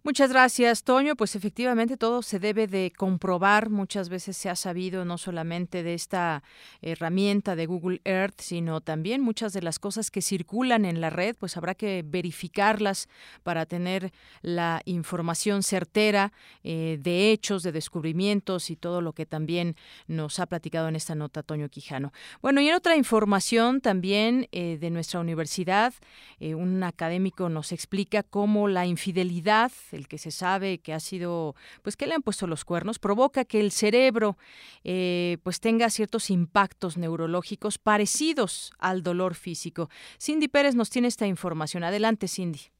Muchas 0.07 0.29
gracias, 0.29 0.85
Toño. 0.85 1.17
Pues 1.17 1.35
efectivamente 1.35 1.97
todo 1.97 2.21
se 2.21 2.39
debe 2.39 2.65
de 2.67 2.93
comprobar. 2.95 3.69
Muchas 3.69 4.07
veces 4.07 4.37
se 4.37 4.49
ha 4.49 4.55
sabido 4.55 5.03
no 5.03 5.17
solamente 5.17 5.83
de 5.83 5.95
esta 5.95 6.43
herramienta 6.81 7.57
de 7.57 7.65
Google 7.65 7.99
Earth, 8.05 8.39
sino 8.39 8.79
también 8.79 9.19
muchas 9.19 9.51
de 9.51 9.61
las 9.61 9.79
cosas 9.79 10.09
que 10.09 10.21
circulan 10.21 10.85
en 10.85 11.01
la 11.01 11.09
red, 11.09 11.35
pues 11.37 11.57
habrá 11.57 11.75
que 11.75 12.05
verificarlas 12.07 13.09
para 13.43 13.65
tener 13.65 14.13
la 14.41 14.81
información 14.85 15.61
certera 15.61 16.31
eh, 16.63 16.97
de 17.01 17.33
hechos, 17.33 17.61
de 17.63 17.73
descubrimientos 17.73 18.69
y 18.69 18.77
todo 18.77 19.01
lo 19.01 19.11
que 19.11 19.25
también 19.25 19.75
nos 20.07 20.39
ha 20.39 20.45
platicado 20.45 20.87
en 20.87 20.95
esta 20.95 21.15
nota 21.15 21.43
Toño 21.43 21.67
Quijano. 21.67 22.13
Bueno, 22.41 22.61
y 22.61 22.69
en 22.69 22.75
otra 22.75 22.95
información 22.95 23.81
también 23.81 24.47
eh, 24.53 24.77
de 24.79 24.89
nuestra 24.89 25.19
universidad, 25.19 25.93
eh, 26.39 26.55
un 26.55 26.81
académico 26.83 27.49
nos 27.49 27.73
explica 27.73 28.23
cómo 28.23 28.69
la 28.69 28.85
infidelidad 28.85 29.73
el 29.97 30.07
que 30.07 30.17
se 30.17 30.31
sabe 30.31 30.79
que 30.79 30.93
ha 30.93 30.99
sido, 30.99 31.55
pues 31.81 31.97
que 31.97 32.07
le 32.07 32.13
han 32.13 32.21
puesto 32.21 32.47
los 32.47 32.63
cuernos, 32.63 32.99
provoca 32.99 33.45
que 33.45 33.59
el 33.59 33.71
cerebro 33.71 34.37
eh, 34.83 35.37
pues 35.43 35.59
tenga 35.59 35.89
ciertos 35.89 36.29
impactos 36.29 36.97
neurológicos 36.97 37.77
parecidos 37.77 38.71
al 38.79 39.03
dolor 39.03 39.35
físico. 39.35 39.89
Cindy 40.19 40.47
Pérez 40.47 40.75
nos 40.75 40.89
tiene 40.89 41.07
esta 41.07 41.27
información. 41.27 41.83
Adelante, 41.83 42.27
Cindy. 42.27 42.76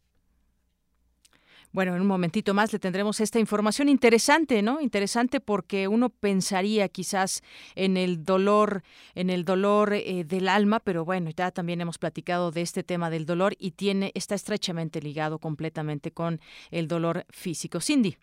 Bueno, 1.77 1.93
en 1.93 2.01
un 2.01 2.07
momentito 2.07 2.55
más 2.55 2.74
le 2.74 2.79
tendremos 2.79 3.19
esta 3.19 3.38
información 3.38 3.88
interesante, 3.88 4.63
¿no? 4.63 4.81
Interesante 4.81 5.39
porque 5.39 5.88
uno 5.88 6.10
pensaría 6.10 6.88
quizás 6.88 7.43
en 7.75 7.98
el 7.98 8.25
dolor, 8.25 8.81
en 9.13 9.29
el 9.29 9.46
dolor 9.46 9.93
eh, 9.93 10.24
del 10.25 10.50
alma, 10.50 10.79
pero 10.79 11.05
bueno, 11.05 11.29
ya 11.38 11.51
también 11.51 11.79
hemos 11.79 12.00
platicado 12.00 12.50
de 12.50 12.62
este 12.62 12.81
tema 12.81 13.12
del 13.12 13.27
dolor 13.27 13.53
y 13.60 13.74
tiene 13.74 14.12
está 14.15 14.34
estrechamente 14.34 15.01
ligado 15.01 15.38
completamente 15.38 16.10
con 16.10 16.39
el 16.72 16.88
dolor 16.88 17.25
físico. 17.29 17.79
Cindy. 17.79 18.15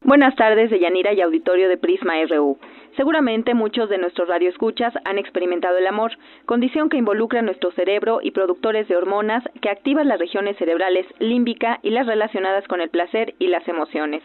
Buenas 0.00 0.34
tardes, 0.34 0.70
Deyanira 0.70 1.12
y 1.12 1.20
auditorio 1.20 1.68
de 1.68 1.76
Prisma 1.76 2.14
RU. 2.30 2.58
Seguramente 2.96 3.54
muchos 3.54 3.88
de 3.88 3.98
nuestros 3.98 4.28
radioescuchas 4.28 4.94
han 5.04 5.18
experimentado 5.18 5.78
el 5.78 5.86
amor, 5.86 6.12
condición 6.46 6.88
que 6.88 6.96
involucra 6.96 7.42
nuestro 7.42 7.72
cerebro 7.72 8.20
y 8.22 8.30
productores 8.30 8.86
de 8.86 8.96
hormonas 8.96 9.42
que 9.60 9.68
activan 9.68 10.06
las 10.06 10.20
regiones 10.20 10.56
cerebrales 10.58 11.04
límbica 11.18 11.80
y 11.82 11.90
las 11.90 12.06
relacionadas 12.06 12.68
con 12.68 12.80
el 12.80 12.90
placer 12.90 13.34
y 13.40 13.48
las 13.48 13.66
emociones. 13.66 14.22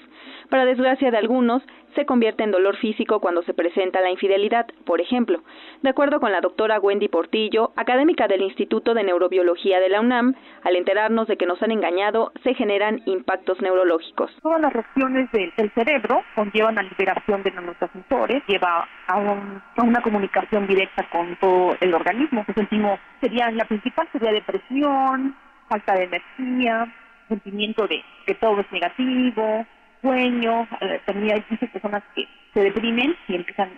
Para 0.49 0.65
desgracia 0.65 1.09
de 1.09 1.17
algunos, 1.17 1.63
se 1.96 2.05
convierte 2.05 2.43
en 2.43 2.51
dolor 2.51 2.77
físico 2.77 3.19
cuando 3.19 3.43
se 3.43 3.53
presenta 3.53 4.01
la 4.01 4.12
infidelidad, 4.12 4.67
por 4.86 5.01
ejemplo. 5.01 5.41
De 5.81 5.89
acuerdo 5.89 6.19
con 6.19 6.31
la 6.31 6.41
doctora 6.41 6.79
Wendy 6.79 7.08
Portillo, 7.08 7.72
académica 7.75 8.27
del 8.27 8.41
Instituto 8.41 8.93
de 8.93 9.03
Neurobiología 9.03 9.79
de 9.79 9.89
la 9.89 10.01
UNAM, 10.01 10.36
al 10.63 10.75
enterarnos 10.75 11.27
de 11.27 11.38
que 11.38 11.46
nos 11.46 11.62
han 11.62 11.72
engañado, 11.72 12.31
se 12.43 12.53
generan 12.53 13.01
impactos 13.05 13.62
neurológicos. 13.62 14.31
Todas 14.41 14.62
las 14.62 14.74
reacciones 14.74 15.31
del, 15.31 15.51
cerebro 15.74 16.24
conllevan 16.36 16.77
a 16.79 16.84
liberación 16.84 17.43
de 17.43 17.51
neurotransmisores, 17.51 18.43
lleva 18.48 18.88
a, 19.08 19.17
una 19.17 20.01
comunicación 20.01 20.67
directa 20.67 21.08
con 21.10 21.36
todo 21.38 21.75
el 21.79 21.93
organismo. 21.93 22.46
sentimos, 22.55 23.00
sería, 23.22 23.51
la 23.51 23.65
principal 23.65 24.08
sería 24.12 24.31
depresión, 24.31 25.36
falta 25.67 25.93
de 25.93 26.03
energía, 26.05 26.93
sentimiento 27.27 27.88
de 27.88 28.03
que 28.25 28.36
todo 28.36 28.60
es 28.60 28.72
negativo, 28.72 29.65
sueño, 30.01 30.68
eh, 30.82 31.01
también 31.06 31.36
hay 31.36 31.46
muchas 31.50 31.70
personas 31.70 32.03
que 32.15 32.27
se 32.53 32.62
deprimen 32.62 33.15
y 33.27 33.36
empiezan 33.36 33.70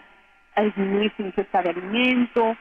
a 0.55 0.61
disminuir 0.63 1.11
su 1.15 1.23
ingesta 1.23 1.61
de 1.61 1.69
alimento, 1.69 2.55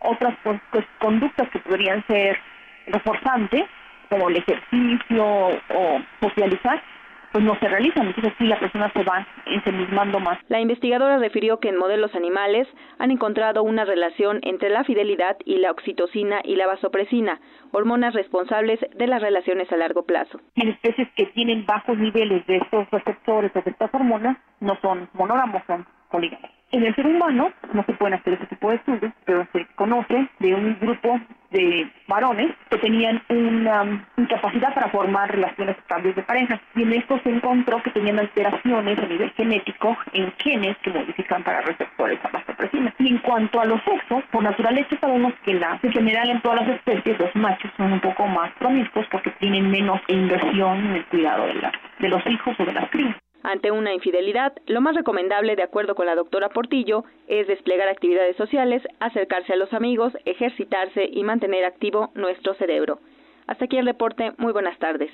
otras 0.00 0.34
pues, 0.42 0.60
pues, 0.70 0.84
conductas 0.98 1.48
que 1.50 1.58
podrían 1.60 2.04
ser 2.06 2.38
reforzantes, 2.86 3.64
como 4.08 4.28
el 4.28 4.36
ejercicio 4.36 5.24
o 5.24 6.00
socializar, 6.20 6.82
pues 7.32 7.44
no 7.44 7.58
se 7.58 7.68
realizan, 7.68 8.08
entonces 8.08 8.32
sí 8.38 8.44
la 8.44 8.58
persona 8.58 8.90
se 8.92 9.02
va 9.04 9.26
ensimismando 9.46 10.20
más. 10.20 10.38
La 10.48 10.60
investigadora 10.60 11.18
refirió 11.18 11.60
que 11.60 11.68
en 11.68 11.78
modelos 11.78 12.14
animales 12.14 12.66
han 12.98 13.10
encontrado 13.10 13.62
una 13.62 13.84
relación 13.84 14.40
entre 14.42 14.70
la 14.70 14.84
fidelidad 14.84 15.36
y 15.44 15.58
la 15.58 15.70
oxitocina 15.70 16.40
y 16.44 16.56
la 16.56 16.66
vasopresina, 16.66 17.40
hormonas 17.72 18.14
responsables 18.14 18.80
de 18.96 19.06
las 19.06 19.22
relaciones 19.22 19.70
a 19.72 19.76
largo 19.76 20.04
plazo. 20.04 20.40
En 20.56 20.68
especies 20.68 21.08
que 21.14 21.26
tienen 21.26 21.64
bajos 21.66 21.96
niveles 21.98 22.46
de 22.46 22.56
estos 22.56 22.90
receptores 22.90 23.52
o 23.54 23.62
de 23.62 23.70
estas 23.70 23.94
hormonas 23.94 24.36
no 24.60 24.76
son 24.82 25.08
monógamos, 25.14 25.62
son 25.66 25.86
polígamos. 26.10 26.59
En 26.72 26.84
el 26.84 26.94
ser 26.94 27.06
humano 27.06 27.50
no 27.72 27.84
se 27.84 27.92
pueden 27.94 28.14
hacer 28.14 28.34
ese 28.34 28.46
tipo 28.46 28.70
de 28.70 28.76
estudios, 28.76 29.12
pero 29.24 29.46
se 29.52 29.66
conoce 29.74 30.28
de 30.38 30.54
un 30.54 30.78
grupo 30.80 31.20
de 31.50 31.90
varones 32.06 32.52
que 32.70 32.78
tenían 32.78 33.20
una 33.28 34.06
incapacidad 34.16 34.72
para 34.72 34.88
formar 34.90 35.32
relaciones 35.32 35.76
estables 35.78 36.14
de 36.14 36.22
pareja. 36.22 36.60
Y 36.76 36.82
en 36.82 36.92
esto 36.92 37.18
se 37.24 37.30
encontró 37.30 37.82
que 37.82 37.90
tenían 37.90 38.20
alteraciones 38.20 38.98
a 39.00 39.06
nivel 39.06 39.30
genético 39.32 39.96
en 40.12 40.32
genes 40.38 40.76
que 40.78 40.90
modifican 40.90 41.42
para 41.42 41.60
receptores 41.62 42.20
a 42.24 42.28
vasopresina. 42.28 42.94
Y 42.98 43.08
en 43.08 43.18
cuanto 43.18 43.60
a 43.60 43.64
los 43.64 43.82
sexos, 43.82 44.22
por 44.30 44.44
naturaleza 44.44 44.96
sabemos 45.00 45.34
que 45.44 45.54
la, 45.54 45.78
en 45.82 45.90
general 45.90 46.30
en 46.30 46.40
todas 46.40 46.66
las 46.66 46.76
especies 46.76 47.18
los 47.18 47.34
machos 47.34 47.70
son 47.76 47.92
un 47.94 48.00
poco 48.00 48.28
más 48.28 48.52
promiscuos 48.60 49.06
porque 49.10 49.30
tienen 49.40 49.70
menos 49.70 50.00
inversión 50.06 50.78
en 50.86 50.92
el 50.96 51.04
cuidado 51.06 51.46
de, 51.46 51.54
la, 51.54 51.72
de 51.98 52.08
los 52.08 52.24
hijos 52.26 52.54
o 52.60 52.64
de 52.64 52.74
las 52.74 52.88
crías. 52.90 53.16
Ante 53.42 53.70
una 53.70 53.94
infidelidad, 53.94 54.52
lo 54.66 54.80
más 54.80 54.94
recomendable, 54.94 55.56
de 55.56 55.62
acuerdo 55.62 55.94
con 55.94 56.06
la 56.06 56.14
doctora 56.14 56.50
Portillo, 56.50 57.04
es 57.26 57.46
desplegar 57.46 57.88
actividades 57.88 58.36
sociales, 58.36 58.82
acercarse 59.00 59.54
a 59.54 59.56
los 59.56 59.72
amigos, 59.72 60.12
ejercitarse 60.26 61.08
y 61.10 61.24
mantener 61.24 61.64
activo 61.64 62.10
nuestro 62.14 62.54
cerebro. 62.54 63.00
Hasta 63.46 63.64
aquí 63.64 63.78
el 63.78 63.86
reporte. 63.86 64.32
Muy 64.38 64.52
buenas 64.52 64.78
tardes. 64.78 65.10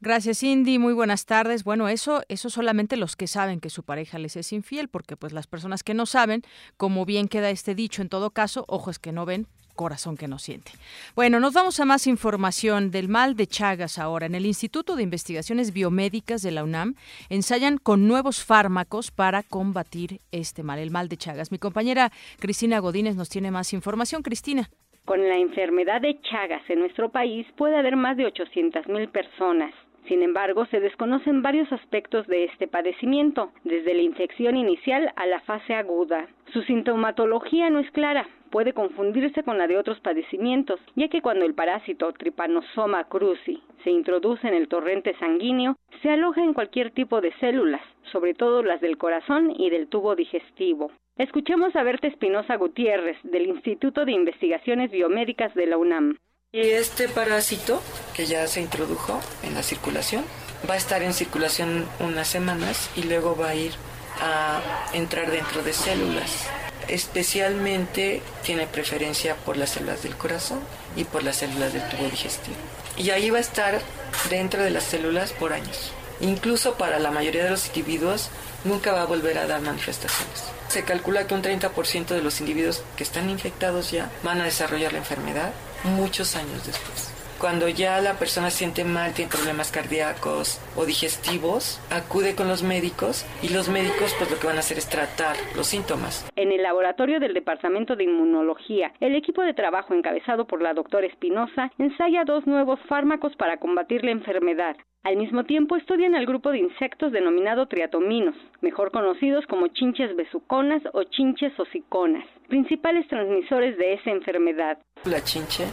Gracias, 0.00 0.38
Cindy. 0.38 0.78
Muy 0.78 0.94
buenas 0.94 1.26
tardes. 1.26 1.62
Bueno, 1.62 1.88
eso, 1.88 2.22
eso 2.28 2.48
solamente 2.48 2.96
los 2.96 3.16
que 3.16 3.26
saben 3.26 3.60
que 3.60 3.68
su 3.68 3.82
pareja 3.82 4.18
les 4.18 4.36
es 4.36 4.52
infiel, 4.52 4.88
porque 4.88 5.16
pues 5.16 5.34
las 5.34 5.46
personas 5.46 5.82
que 5.82 5.92
no 5.92 6.06
saben, 6.06 6.42
como 6.78 7.04
bien 7.04 7.28
queda 7.28 7.50
este 7.50 7.74
dicho 7.74 8.00
en 8.00 8.08
todo 8.08 8.30
caso, 8.30 8.64
ojos 8.68 8.98
que 8.98 9.12
no 9.12 9.26
ven, 9.26 9.46
corazón 9.76 10.16
que 10.16 10.26
no 10.26 10.40
siente. 10.40 10.72
Bueno, 11.14 11.38
nos 11.38 11.54
vamos 11.54 11.78
a 11.78 11.84
más 11.84 12.08
información 12.08 12.90
del 12.90 13.08
mal 13.08 13.36
de 13.36 13.46
Chagas 13.46 13.98
ahora. 13.98 14.26
En 14.26 14.34
el 14.34 14.46
Instituto 14.46 14.96
de 14.96 15.04
Investigaciones 15.04 15.72
Biomédicas 15.72 16.42
de 16.42 16.50
la 16.50 16.64
UNAM 16.64 16.94
ensayan 17.28 17.78
con 17.78 18.08
nuevos 18.08 18.44
fármacos 18.44 19.12
para 19.12 19.44
combatir 19.44 20.20
este 20.32 20.64
mal, 20.64 20.80
el 20.80 20.90
mal 20.90 21.08
de 21.08 21.16
Chagas. 21.16 21.52
Mi 21.52 21.58
compañera 21.58 22.10
Cristina 22.40 22.80
Godínez 22.80 23.14
nos 23.14 23.28
tiene 23.28 23.52
más 23.52 23.72
información. 23.72 24.22
Cristina. 24.22 24.68
Con 25.04 25.28
la 25.28 25.36
enfermedad 25.36 26.00
de 26.00 26.20
Chagas 26.22 26.68
en 26.68 26.80
nuestro 26.80 27.10
país 27.10 27.46
puede 27.56 27.76
haber 27.76 27.94
más 27.94 28.16
de 28.16 28.26
800 28.26 28.88
mil 28.88 29.08
personas. 29.08 29.72
Sin 30.08 30.22
embargo, 30.22 30.66
se 30.66 30.78
desconocen 30.78 31.42
varios 31.42 31.70
aspectos 31.72 32.26
de 32.28 32.44
este 32.44 32.68
padecimiento, 32.68 33.50
desde 33.64 33.92
la 33.92 34.02
infección 34.02 34.56
inicial 34.56 35.12
a 35.16 35.26
la 35.26 35.40
fase 35.40 35.74
aguda. 35.74 36.28
Su 36.52 36.62
sintomatología 36.62 37.70
no 37.70 37.80
es 37.80 37.90
clara, 37.90 38.28
puede 38.50 38.72
confundirse 38.72 39.42
con 39.42 39.58
la 39.58 39.66
de 39.66 39.76
otros 39.76 39.98
padecimientos, 40.00 40.80
ya 40.94 41.08
que 41.08 41.22
cuando 41.22 41.44
el 41.44 41.54
parásito 41.54 42.12
Trypanosoma 42.12 43.04
cruzi 43.04 43.60
se 43.82 43.90
introduce 43.90 44.46
en 44.46 44.54
el 44.54 44.68
torrente 44.68 45.14
sanguíneo, 45.18 45.76
se 46.02 46.10
aloja 46.10 46.42
en 46.42 46.54
cualquier 46.54 46.92
tipo 46.92 47.20
de 47.20 47.32
células, 47.40 47.82
sobre 48.12 48.34
todo 48.34 48.62
las 48.62 48.80
del 48.80 48.98
corazón 48.98 49.52
y 49.58 49.70
del 49.70 49.88
tubo 49.88 50.14
digestivo. 50.14 50.92
Escuchemos 51.18 51.74
a 51.74 51.82
Berta 51.82 52.06
Espinosa 52.06 52.56
Gutiérrez, 52.56 53.16
del 53.24 53.46
Instituto 53.46 54.04
de 54.04 54.12
Investigaciones 54.12 54.90
Biomédicas 54.90 55.54
de 55.54 55.66
la 55.66 55.78
UNAM. 55.78 56.16
Y 56.56 56.70
este 56.70 57.06
parásito, 57.06 57.82
que 58.14 58.24
ya 58.24 58.46
se 58.46 58.62
introdujo 58.62 59.20
en 59.42 59.52
la 59.52 59.62
circulación, 59.62 60.24
va 60.66 60.72
a 60.72 60.78
estar 60.78 61.02
en 61.02 61.12
circulación 61.12 61.86
unas 62.00 62.28
semanas 62.28 62.88
y 62.96 63.02
luego 63.02 63.36
va 63.36 63.48
a 63.48 63.54
ir 63.54 63.74
a 64.22 64.62
entrar 64.94 65.30
dentro 65.30 65.62
de 65.62 65.74
células. 65.74 66.46
Especialmente 66.88 68.22
tiene 68.42 68.66
preferencia 68.66 69.36
por 69.36 69.58
las 69.58 69.68
células 69.68 70.02
del 70.02 70.16
corazón 70.16 70.60
y 70.96 71.04
por 71.04 71.24
las 71.24 71.36
células 71.36 71.74
del 71.74 71.86
tubo 71.90 72.08
digestivo. 72.08 72.56
Y 72.96 73.10
ahí 73.10 73.28
va 73.28 73.36
a 73.36 73.42
estar 73.42 73.82
dentro 74.30 74.62
de 74.62 74.70
las 74.70 74.84
células 74.84 75.32
por 75.32 75.52
años. 75.52 75.92
Incluso 76.20 76.78
para 76.78 76.98
la 76.98 77.10
mayoría 77.10 77.44
de 77.44 77.50
los 77.50 77.66
individuos 77.66 78.30
nunca 78.64 78.92
va 78.92 79.02
a 79.02 79.06
volver 79.06 79.36
a 79.36 79.46
dar 79.46 79.60
manifestaciones. 79.60 80.44
Se 80.68 80.84
calcula 80.84 81.26
que 81.26 81.34
un 81.34 81.42
30% 81.42 82.06
de 82.06 82.22
los 82.22 82.40
individuos 82.40 82.82
que 82.96 83.02
están 83.02 83.28
infectados 83.28 83.90
ya 83.90 84.10
van 84.22 84.40
a 84.40 84.44
desarrollar 84.44 84.92
la 84.92 85.00
enfermedad 85.00 85.52
muchos 85.86 86.36
años 86.36 86.64
después. 86.66 87.15
Cuando 87.40 87.68
ya 87.68 88.00
la 88.00 88.14
persona 88.14 88.48
siente 88.48 88.82
mal, 88.82 89.12
tiene 89.12 89.30
problemas 89.30 89.70
cardíacos 89.70 90.58
o 90.74 90.86
digestivos, 90.86 91.78
acude 91.90 92.34
con 92.34 92.48
los 92.48 92.62
médicos 92.62 93.26
y 93.42 93.52
los 93.52 93.68
médicos 93.68 94.14
pues 94.18 94.30
lo 94.30 94.38
que 94.38 94.46
van 94.46 94.56
a 94.56 94.60
hacer 94.60 94.78
es 94.78 94.88
tratar 94.88 95.36
los 95.54 95.66
síntomas. 95.66 96.26
En 96.34 96.50
el 96.50 96.62
laboratorio 96.62 97.20
del 97.20 97.34
Departamento 97.34 97.94
de 97.94 98.04
Inmunología, 98.04 98.92
el 99.00 99.14
equipo 99.14 99.42
de 99.42 99.52
trabajo 99.52 99.92
encabezado 99.92 100.46
por 100.46 100.62
la 100.62 100.72
doctora 100.72 101.06
Espinosa 101.06 101.70
ensaya 101.78 102.24
dos 102.24 102.46
nuevos 102.46 102.80
fármacos 102.88 103.36
para 103.36 103.58
combatir 103.58 104.02
la 104.02 104.12
enfermedad. 104.12 104.76
Al 105.06 105.16
mismo 105.16 105.44
tiempo 105.44 105.76
estudian 105.76 106.14
el 106.16 106.26
grupo 106.26 106.50
de 106.50 106.58
insectos 106.58 107.12
denominado 107.12 107.66
triatominos, 107.66 108.34
mejor 108.60 108.90
conocidos 108.90 109.46
como 109.46 109.68
chinches 109.68 110.16
besuconas 110.16 110.82
o 110.94 111.04
chinches 111.04 111.52
osiconas, 111.60 112.24
principales 112.48 113.06
transmisores 113.06 113.76
de 113.78 113.92
esa 113.92 114.10
enfermedad. 114.10 114.78
La 115.04 115.22
chinche 115.22 115.66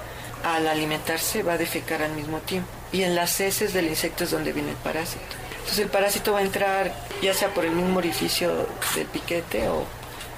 al 0.44 0.68
alimentarse 0.68 1.44
va 1.44 1.54
a 1.54 1.58
defecar 1.58 2.02
al 2.02 2.12
mismo 2.12 2.40
tiempo 2.40 2.70
y 2.92 3.04
en 3.04 3.16
las 3.16 3.40
heces 3.40 3.74
del 3.74 3.88
insecto 3.88 4.24
es 4.24 4.32
donde 4.32 4.54
viene 4.54 4.72
el 4.72 4.78
parásito. 4.78 5.24
Entonces 5.52 5.80
el 5.80 5.90
parásito 5.90 6.34
va 6.34 6.40
a 6.40 6.44
entrar 6.44 6.94
ya 7.22 7.34
sea 7.34 7.54
por 7.54 7.66
el 7.66 7.72
mismo 7.72 7.98
orificio 7.98 8.68
del 8.96 9.08
piquete 9.08 9.70
o 9.70 9.86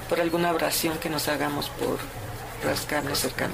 por 0.08 0.22
alguna 0.22 0.50
abrasión 0.50 0.98
que 1.00 1.10
nos 1.10 1.28
hagamos 1.28 1.70
por 1.70 1.98
rascarnos 2.64 3.20
cercano. 3.20 3.54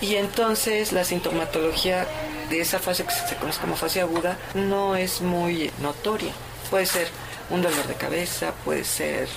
Y 0.00 0.16
entonces 0.16 0.92
la 0.92 1.04
sintomatología 1.04 2.06
de 2.50 2.60
esa 2.60 2.78
fase 2.78 3.04
que 3.04 3.12
se 3.12 3.36
conoce 3.36 3.60
como 3.60 3.76
fase 3.76 4.00
aguda 4.00 4.36
no 4.54 4.96
es 4.96 5.20
muy 5.20 5.70
notoria. 5.80 6.32
Puede 6.68 6.86
ser 6.86 7.08
un 7.50 7.62
dolor 7.62 7.86
de 7.86 7.94
cabeza, 7.94 8.52
puede 8.64 8.84
ser 8.84 9.28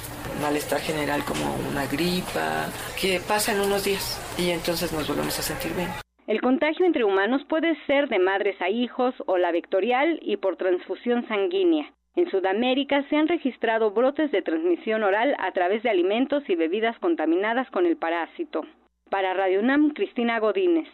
malestar 0.41 0.81
general 0.81 1.23
como 1.25 1.55
una 1.69 1.85
gripa, 1.85 2.67
que 2.99 3.19
pasa 3.19 3.51
en 3.51 3.61
unos 3.61 3.83
días 3.83 4.17
y 4.37 4.49
entonces 4.49 4.91
nos 4.91 5.07
volvemos 5.07 5.37
a 5.39 5.41
sentir 5.41 5.73
bien. 5.73 6.06
El 6.27 6.41
contagio 6.41 6.85
entre 6.85 7.05
humanos 7.05 7.41
puede 7.47 7.77
ser 7.85 8.09
de 8.09 8.19
madres 8.19 8.61
a 8.61 8.69
hijos 8.69 9.15
o 9.27 9.37
la 9.37 9.53
vectorial 9.53 10.19
y 10.21 10.35
por 10.35 10.57
transfusión 10.57 11.25
sanguínea. 11.29 11.93
En 12.17 12.29
Sudamérica 12.29 13.07
se 13.09 13.15
han 13.15 13.29
registrado 13.29 13.91
brotes 13.91 14.29
de 14.31 14.41
transmisión 14.41 15.03
oral 15.03 15.35
a 15.39 15.53
través 15.53 15.83
de 15.83 15.89
alimentos 15.89 16.43
y 16.49 16.55
bebidas 16.55 16.99
contaminadas 16.99 17.69
con 17.71 17.85
el 17.85 17.95
parásito. 17.95 18.65
Para 19.09 19.33
Radio 19.35 19.61
UNAM, 19.61 19.91
Cristina 19.93 20.37
Godínez. 20.39 20.89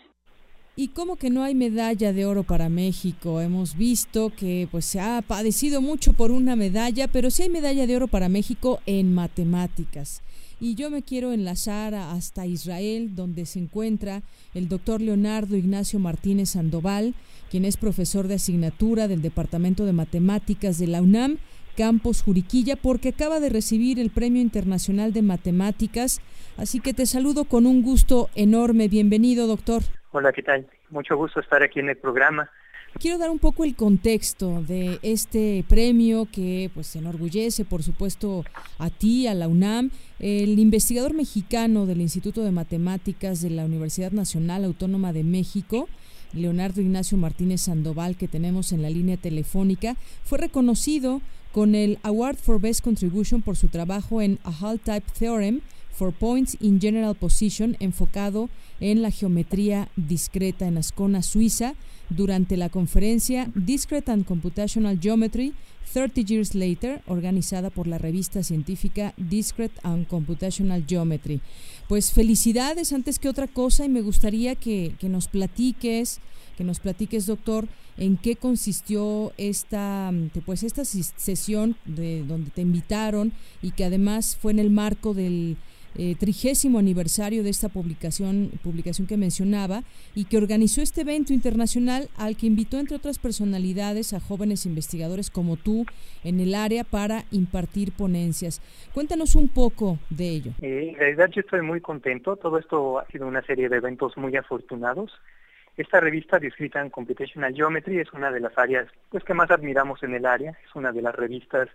Y 0.76 0.90
como 0.90 1.16
que 1.16 1.32
no 1.32 1.44
hay 1.44 1.56
medalla 1.56 2.14
de 2.14 2.26
oro 2.26 2.44
para 2.44 2.70
México, 2.70 3.42
hemos 3.42 3.76
visto 3.76 4.32
que 4.38 4.68
pues 4.72 4.86
se 4.86 5.00
ha 5.00 5.22
padecido 5.22 5.82
mucho 5.82 6.14
por 6.14 6.32
una 6.32 6.56
medalla, 6.56 7.08
pero 7.08 7.32
sí 7.32 7.44
hay 7.44 7.50
medalla 7.50 7.88
de 7.88 7.96
oro 7.96 8.08
para 8.08 8.30
México 8.30 8.80
en 8.86 9.14
matemáticas. 9.14 10.23
Y 10.64 10.76
yo 10.76 10.90
me 10.90 11.04
quiero 11.04 11.34
enlazar 11.34 11.94
hasta 11.94 12.46
Israel, 12.46 13.18
donde 13.18 13.46
se 13.46 13.60
encuentra 13.60 14.22
el 14.54 14.70
doctor 14.70 15.02
Leonardo 15.02 15.58
Ignacio 15.58 16.00
Martínez 16.00 16.52
Sandoval, 16.52 17.16
quien 17.52 17.66
es 17.66 17.76
profesor 17.76 18.30
de 18.30 18.36
asignatura 18.36 19.10
del 19.10 19.22
Departamento 19.22 19.84
de 19.84 19.92
Matemáticas 19.92 20.80
de 20.80 20.88
la 20.88 21.02
UNAM 21.02 21.40
Campos 21.76 22.24
Juriquilla 22.24 22.78
porque 22.78 23.10
acaba 23.10 23.42
de 23.42 23.50
recibir 23.50 24.00
el 24.00 24.10
Premio 24.10 24.42
Internacional 24.42 25.12
de 25.12 25.22
Matemáticas. 25.22 26.22
Así 26.56 26.80
que 26.80 26.94
te 26.94 27.08
saludo 27.08 27.44
con 27.44 27.66
un 27.66 27.82
gusto 27.82 28.30
enorme. 28.34 28.88
Bienvenido, 28.88 29.48
doctor. 29.48 29.82
Hola, 30.12 30.32
¿qué 30.32 30.44
tal? 30.44 30.66
Mucho 30.92 31.18
gusto 31.18 31.42
estar 31.42 31.62
aquí 31.62 31.82
en 31.82 31.90
el 31.90 31.98
programa. 31.98 32.50
Quiero 33.00 33.18
dar 33.18 33.30
un 33.30 33.40
poco 33.40 33.64
el 33.64 33.76
contexto 33.76 34.64
de 34.64 35.00
este 35.02 35.64
premio 35.68 36.28
que 36.32 36.70
pues 36.74 36.96
enorgullece 36.96 37.66
por 37.66 37.84
supuesto 37.84 38.44
a 38.78 38.90
ti, 38.90 39.28
a 39.28 39.34
la 39.34 39.48
UNAM, 39.48 39.92
el 40.20 40.60
investigador 40.60 41.14
mexicano 41.14 41.86
del 41.86 42.02
Instituto 42.02 42.44
de 42.44 42.52
Matemáticas 42.52 43.42
de 43.42 43.50
la 43.50 43.66
Universidad 43.66 44.12
Nacional 44.12 44.64
Autónoma 44.64 45.14
de 45.14 45.24
México, 45.24 45.88
Leonardo 46.34 46.82
Ignacio 46.82 47.18
Martínez 47.18 47.62
Sandoval, 47.62 48.16
que 48.16 48.28
tenemos 48.28 48.72
en 48.72 48.82
la 48.82 48.90
línea 48.90 49.18
telefónica, 49.18 49.96
fue 50.24 50.40
reconocido 50.40 51.22
con 51.52 51.76
el 51.76 52.00
Award 52.04 52.38
for 52.38 52.60
Best 52.60 52.82
Contribution 52.82 53.42
por 53.42 53.56
su 53.56 53.68
trabajo 53.68 54.22
en 54.22 54.40
A 54.44 54.52
Hall 54.52 54.80
Type 54.80 55.06
Theorem 55.18 55.62
for 55.94 56.12
Points 56.12 56.58
in 56.60 56.82
General 56.82 57.14
Position, 57.14 57.78
enfocado 57.80 58.50
en 58.80 59.04
la 59.04 59.12
geometría 59.12 59.90
discreta 59.96 60.68
en 60.68 60.80
Ascona, 60.80 61.22
Suiza, 61.22 61.76
durante 62.16 62.58
la 62.58 62.70
conferencia 62.70 63.50
Discrete 63.56 64.12
and 64.12 64.26
Computational 64.26 65.00
Geometry 65.00 65.54
30 65.94 66.22
Years 66.22 66.56
Later, 66.56 67.02
organizada 67.08 67.70
por 67.70 67.88
la 67.88 67.98
revista 67.98 68.42
científica 68.42 69.14
Discrete 69.18 69.80
and 69.84 70.08
Computational 70.08 70.86
Geometry. 70.88 71.42
Pues 71.88 72.12
felicidades 72.12 72.94
antes 72.94 73.20
que 73.20 73.30
otra 73.30 73.48
cosa 73.48 73.86
y 73.86 73.90
me 73.90 74.02
gustaría 74.02 74.56
que, 74.56 74.96
que 75.00 75.10
nos 75.10 75.28
platiques, 75.28 76.20
que 76.58 76.64
nos 76.64 76.80
platiques, 76.80 77.26
doctor, 77.26 77.68
en 77.98 78.18
qué 78.18 78.36
consistió 78.36 79.34
esta, 79.38 80.12
pues 80.46 80.64
esta 80.64 80.84
sesión 80.86 81.76
de 81.86 82.24
donde 82.24 82.50
te 82.50 82.62
invitaron 82.62 83.34
y 83.62 83.72
que 83.72 83.86
además 83.86 84.38
fue 84.42 84.52
en 84.52 84.60
el 84.60 84.72
marco 84.72 85.14
del 85.14 85.58
eh, 85.96 86.16
trigésimo 86.20 86.80
aniversario 86.80 87.44
de 87.44 87.50
esta 87.50 87.70
publicación, 87.70 88.52
publicación 88.64 89.08
que 89.08 89.18
mencionaba, 89.18 89.84
y 90.16 90.26
que 90.26 90.38
organizó 90.38 90.82
este 90.82 91.02
evento 91.02 91.34
internacional 91.34 92.10
al 92.18 92.36
que 92.36 92.48
invitó, 92.48 92.80
entre 92.80 92.96
otras 92.96 93.20
personalidades, 93.20 94.14
a 94.14 94.20
jóvenes 94.20 94.66
investigadores 94.66 95.30
como 95.30 95.58
tú 95.58 95.86
en 96.24 96.40
el 96.40 96.56
área 96.56 96.84
para 96.84 97.26
impartir 97.32 97.92
ponencias. 97.92 98.62
Cuéntanos 98.94 99.36
un 99.36 99.50
poco 99.50 100.00
de 100.10 100.30
ello. 100.30 100.52
Eh, 100.62 100.90
en 100.94 100.96
realidad 100.96 101.30
yo 101.30 101.42
estoy 101.42 101.62
muy 101.62 101.82
contento, 101.82 102.36
todo 102.36 102.58
esto 102.58 103.00
ha 103.00 103.06
sido 103.08 103.28
una 103.28 103.42
serie 103.44 103.70
de 103.70 103.78
eventos 103.78 104.18
muy 104.18 104.36
afortunados. 104.36 105.12
Esta 105.76 106.00
revista 106.00 106.38
descrita 106.38 106.82
en 106.82 106.90
Computational 106.90 107.54
Geometry 107.54 108.00
es 108.00 108.14
una 108.14 108.32
de 108.32 108.40
las 108.40 108.56
áreas 108.58 108.88
pues, 109.10 109.24
que 109.24 109.34
más 109.34 109.50
admiramos 109.50 110.04
en 110.04 110.14
el 110.14 110.26
área, 110.26 110.52
es 110.52 110.76
una 110.76 110.92
de 110.92 111.02
las 111.02 111.16
revistas 111.16 111.70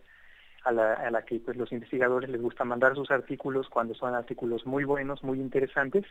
a 0.69 1.11
la, 1.11 1.23
que 1.23 1.41
pues, 1.41 1.57
los 1.57 1.73
investigadores 1.73 2.29
les 2.29 2.41
gusta 2.41 2.65
mandar 2.65 2.95
sus 2.95 3.11
artículos 3.11 3.69
cuando 3.69 3.95
son 3.95 4.15
artículos 4.15 4.67
muy 4.67 4.85
buenos, 4.85 5.23
muy 5.23 5.41
interesantes. 5.41 6.05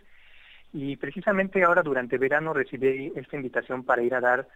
Y 0.73 0.97
precisamente 0.97 1.63
ahora 1.63 1.81
durante 1.81 2.17
verano 2.17 2.53
recibí 2.53 3.13
esta 3.15 3.37
invitación 3.37 3.83
para 3.83 4.03
ir 4.03 4.13
a 4.15 4.21
dar 4.21 4.47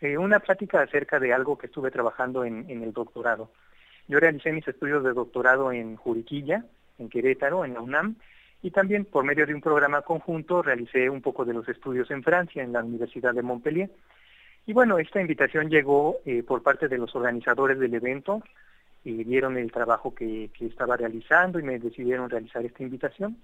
eh, 0.00 0.16
una 0.16 0.40
plática 0.40 0.80
acerca 0.80 1.18
de 1.18 1.32
algo 1.32 1.58
que 1.58 1.66
estuve 1.66 1.90
trabajando 1.90 2.44
en, 2.44 2.68
el 2.68 2.92
doctorado. 2.92 3.50
Yo 4.08 4.18
realicé 4.18 4.52
mis 4.52 4.66
estudios 4.66 5.04
de 5.04 5.12
doctorado 5.12 5.72
en 5.72 5.96
Juriquilla, 5.96 6.64
en 6.98 7.08
Querétaro, 7.08 7.64
en 7.64 7.74
la 7.74 7.80
UNAM, 7.80 8.16
y 8.62 8.70
también 8.70 9.04
por 9.04 9.24
medio 9.24 9.46
de 9.46 9.54
un 9.54 9.60
programa 9.60 10.02
conjunto 10.02 10.62
realicé 10.62 11.08
un 11.10 11.22
poco 11.22 11.44
de 11.44 11.54
los 11.54 11.68
estudios 11.68 12.10
en 12.10 12.22
Francia, 12.22 12.62
en 12.62 12.72
la 12.72 12.82
Universidad 12.82 13.34
de 13.34 13.42
Montpellier. 13.42 13.90
Y 14.66 14.72
bueno, 14.72 14.98
esta 14.98 15.20
invitación 15.20 15.68
llegó 15.68 16.18
eh, 16.24 16.42
por 16.42 16.62
parte 16.62 16.88
de 16.88 16.98
los 16.98 17.14
organizadores 17.14 17.78
del 17.78 17.94
evento, 17.94 18.42
y 19.04 19.24
vieron 19.24 19.56
el 19.56 19.72
trabajo 19.72 20.14
que, 20.14 20.50
estaba 20.60 20.96
realizando 20.96 21.58
y 21.58 21.62
me 21.62 21.78
decidieron 21.78 22.30
realizar 22.30 22.64
esta 22.64 22.82
invitación. 22.82 23.36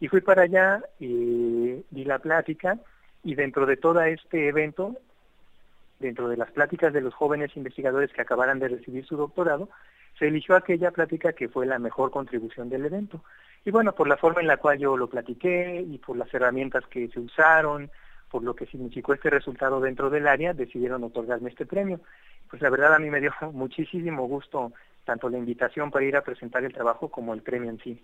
Y 0.00 0.08
fui 0.08 0.20
para 0.20 0.42
allá, 0.42 0.82
y 1.00 1.84
di 1.90 2.04
la 2.04 2.18
plática 2.18 2.78
y 3.24 3.34
dentro 3.34 3.66
de 3.66 3.76
todo 3.76 4.00
este 4.02 4.48
evento, 4.48 4.96
dentro 5.98 6.28
de 6.28 6.36
las 6.36 6.50
pláticas 6.52 6.92
de 6.92 7.00
los 7.00 7.14
jóvenes 7.14 7.56
investigadores 7.56 8.12
que 8.12 8.22
acabaran 8.22 8.58
de 8.58 8.68
recibir 8.68 9.04
su 9.04 9.16
doctorado, 9.16 9.68
se 10.18 10.28
eligió 10.28 10.56
aquella 10.56 10.90
plática 10.90 11.32
que 11.32 11.48
fue 11.48 11.66
la 11.66 11.78
mejor 11.78 12.10
contribución 12.10 12.68
del 12.68 12.86
evento. 12.86 13.22
Y 13.64 13.70
bueno, 13.70 13.94
por 13.94 14.08
la 14.08 14.16
forma 14.16 14.40
en 14.40 14.46
la 14.46 14.56
cual 14.56 14.78
yo 14.78 14.96
lo 14.96 15.08
platiqué 15.08 15.84
y 15.86 15.98
por 15.98 16.16
las 16.16 16.32
herramientas 16.32 16.86
que 16.86 17.08
se 17.08 17.20
usaron, 17.20 17.90
por 18.30 18.42
lo 18.42 18.54
que 18.54 18.66
significó 18.66 19.14
este 19.14 19.30
resultado 19.30 19.80
dentro 19.80 20.10
del 20.10 20.28
área, 20.28 20.52
decidieron 20.54 21.02
otorgarme 21.04 21.50
este 21.50 21.66
premio. 21.66 22.00
Pues 22.48 22.62
la 22.62 22.70
verdad 22.70 22.94
a 22.94 22.98
mí 22.98 23.10
me 23.10 23.20
dio 23.20 23.32
muchísimo 23.52 24.26
gusto 24.26 24.72
tanto 25.08 25.30
la 25.30 25.38
invitación 25.38 25.90
para 25.90 26.04
ir 26.04 26.16
a 26.16 26.22
presentar 26.22 26.62
el 26.64 26.72
trabajo 26.74 27.08
como 27.08 27.32
el 27.32 27.40
premio 27.40 27.70
en 27.70 27.78
sí. 27.78 27.98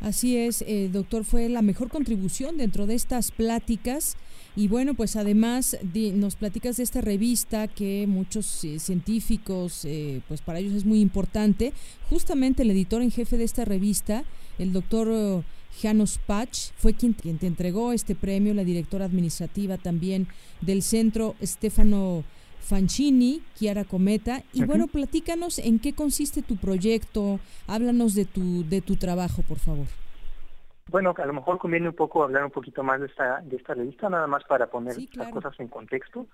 Así 0.00 0.38
es, 0.38 0.62
eh, 0.62 0.88
doctor, 0.90 1.24
fue 1.24 1.50
la 1.50 1.60
mejor 1.60 1.90
contribución 1.90 2.56
dentro 2.56 2.86
de 2.86 2.94
estas 2.94 3.30
pláticas. 3.30 4.16
Y 4.56 4.66
bueno, 4.68 4.94
pues 4.94 5.14
además 5.16 5.78
nos 6.14 6.36
platicas 6.36 6.78
de 6.78 6.84
esta 6.84 7.02
revista 7.02 7.68
que 7.68 8.06
muchos 8.08 8.64
eh, 8.64 8.78
científicos, 8.78 9.84
eh, 9.84 10.22
pues 10.26 10.40
para 10.40 10.58
ellos 10.58 10.72
es 10.72 10.86
muy 10.86 11.02
importante. 11.02 11.74
Justamente 12.08 12.62
el 12.62 12.70
editor 12.70 13.02
en 13.02 13.10
jefe 13.10 13.36
de 13.36 13.44
esta 13.44 13.66
revista, 13.66 14.24
el 14.58 14.72
doctor 14.72 15.44
Janos 15.82 16.18
Pach, 16.26 16.72
fue 16.76 16.94
quien, 16.94 17.12
quien 17.12 17.36
te 17.36 17.46
entregó 17.46 17.92
este 17.92 18.14
premio, 18.14 18.54
la 18.54 18.64
directora 18.64 19.04
administrativa 19.04 19.76
también 19.76 20.28
del 20.62 20.80
centro, 20.80 21.34
Stefano 21.42 22.24
Fancini, 22.62 23.42
Chiara 23.54 23.84
Cometa. 23.84 24.42
Y 24.52 24.64
bueno, 24.64 24.86
platícanos 24.86 25.58
en 25.58 25.78
qué 25.78 25.94
consiste 25.94 26.42
tu 26.42 26.56
proyecto, 26.56 27.40
háblanos 27.66 28.14
de 28.14 28.24
tu, 28.24 28.64
de 28.68 28.80
tu 28.80 28.96
trabajo, 28.96 29.42
por 29.42 29.58
favor. 29.58 29.86
Bueno, 30.88 31.14
a 31.16 31.26
lo 31.26 31.32
mejor 31.32 31.58
conviene 31.58 31.88
un 31.88 31.94
poco 31.94 32.22
hablar 32.22 32.44
un 32.44 32.50
poquito 32.50 32.82
más 32.82 33.00
de 33.00 33.06
esta, 33.06 33.40
de 33.40 33.56
esta 33.56 33.74
revista, 33.74 34.08
nada 34.08 34.26
más 34.26 34.44
para 34.44 34.66
poner 34.66 34.96
las 35.14 35.28
cosas 35.28 35.58
en 35.58 35.68
contexto. 35.68 36.26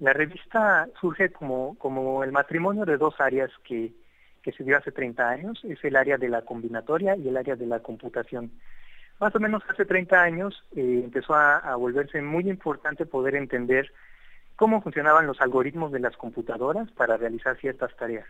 La 0.00 0.12
revista 0.12 0.88
surge 1.00 1.30
como, 1.30 1.76
como 1.78 2.22
el 2.22 2.32
matrimonio 2.32 2.84
de 2.84 2.96
dos 2.96 3.14
áreas 3.20 3.50
que, 3.64 3.92
que 4.42 4.52
se 4.52 4.64
dio 4.64 4.76
hace 4.76 4.92
30 4.92 5.28
años, 5.28 5.60
es 5.64 5.82
el 5.84 5.96
área 5.96 6.16
de 6.16 6.28
la 6.28 6.42
combinatoria 6.42 7.16
y 7.16 7.28
el 7.28 7.36
área 7.36 7.56
de 7.56 7.66
la 7.66 7.80
computación. 7.80 8.50
Más 9.20 9.34
o 9.34 9.40
menos 9.40 9.62
hace 9.68 9.84
30 9.84 10.22
años 10.22 10.64
eh, 10.76 11.02
empezó 11.04 11.34
a 11.34 11.74
volverse 11.74 12.22
muy 12.22 12.48
importante 12.48 13.04
poder 13.04 13.34
entender 13.34 13.92
cómo 14.58 14.82
funcionaban 14.82 15.28
los 15.28 15.40
algoritmos 15.40 15.92
de 15.92 16.00
las 16.00 16.16
computadoras 16.16 16.90
para 16.90 17.16
realizar 17.16 17.56
ciertas 17.58 17.94
tareas. 17.96 18.26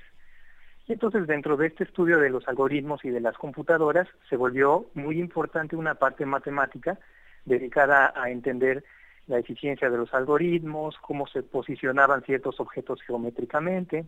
Y 0.86 0.92
entonces 0.92 1.26
dentro 1.26 1.56
de 1.56 1.68
este 1.68 1.84
estudio 1.84 2.18
de 2.18 2.28
los 2.28 2.46
algoritmos 2.46 3.02
y 3.02 3.08
de 3.08 3.20
las 3.20 3.34
computadoras 3.38 4.06
se 4.28 4.36
volvió 4.36 4.84
muy 4.92 5.18
importante 5.18 5.74
una 5.74 5.94
parte 5.94 6.26
matemática 6.26 6.98
dedicada 7.46 8.12
a 8.14 8.28
entender 8.28 8.84
la 9.26 9.38
eficiencia 9.38 9.88
de 9.88 9.96
los 9.96 10.12
algoritmos, 10.12 10.98
cómo 10.98 11.26
se 11.26 11.42
posicionaban 11.42 12.22
ciertos 12.24 12.60
objetos 12.60 13.00
geométricamente. 13.00 14.04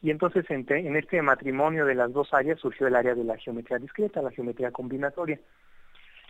Y 0.00 0.10
entonces 0.10 0.46
en, 0.48 0.96
este 0.96 1.20
matrimonio 1.20 1.84
de 1.84 1.94
las 1.94 2.10
dos 2.10 2.32
áreas 2.32 2.58
surgió 2.58 2.86
el 2.86 2.96
área 2.96 3.14
de 3.14 3.24
la 3.24 3.36
geometría 3.36 3.78
discreta, 3.78 4.22
la 4.22 4.30
geometría 4.30 4.70
combinatoria. 4.70 5.38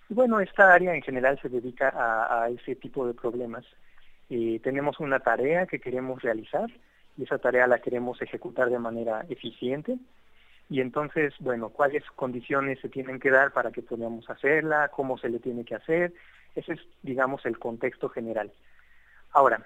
Y 0.09 0.15
bueno, 0.15 0.41
esta 0.41 0.75
área 0.75 0.93
en 0.93 1.03
general 1.03 1.39
se 1.41 1.49
dedica 1.49 1.93
a 1.95 2.49
ese 2.49 2.75
tipo 2.75 3.07
de 3.07 3.15
problemas 3.15 3.65
tenemos 4.61 5.01
una 5.01 5.21
tarea 5.21 5.67
que 5.67 5.81
queremos 5.81 6.23
realizar 6.23 6.71
y 7.17 7.25
esa 7.25 7.39
tarea 7.39 7.67
la 7.67 7.81
queremos 7.81 8.23
ejecutar 8.23 8.71
de 8.71 8.79
manera 8.79 9.27
eficiente. 9.29 9.99
Y 10.69 10.81
entonces, 10.81 11.35
bueno, 11.41 11.71
cuáles 11.71 12.05
condiciones 12.15 12.79
se 12.81 12.89
tienen 12.89 13.19
que 13.19 13.31
dar 13.31 13.53
para 13.53 13.73
que 13.73 13.83
podamos 13.83 14.31
hacerla, 14.31 14.89
cómo 14.95 15.19
se 15.19 15.29
le 15.29 15.41
tiene 15.41 15.65
que 15.65 15.75
hacer. 15.75 16.13
Ese 16.55 16.75
es, 16.75 16.81
digamos, 17.03 17.45
el 17.45 17.59
contexto 17.59 18.09
general. 18.09 18.53
Ahora, 19.33 19.65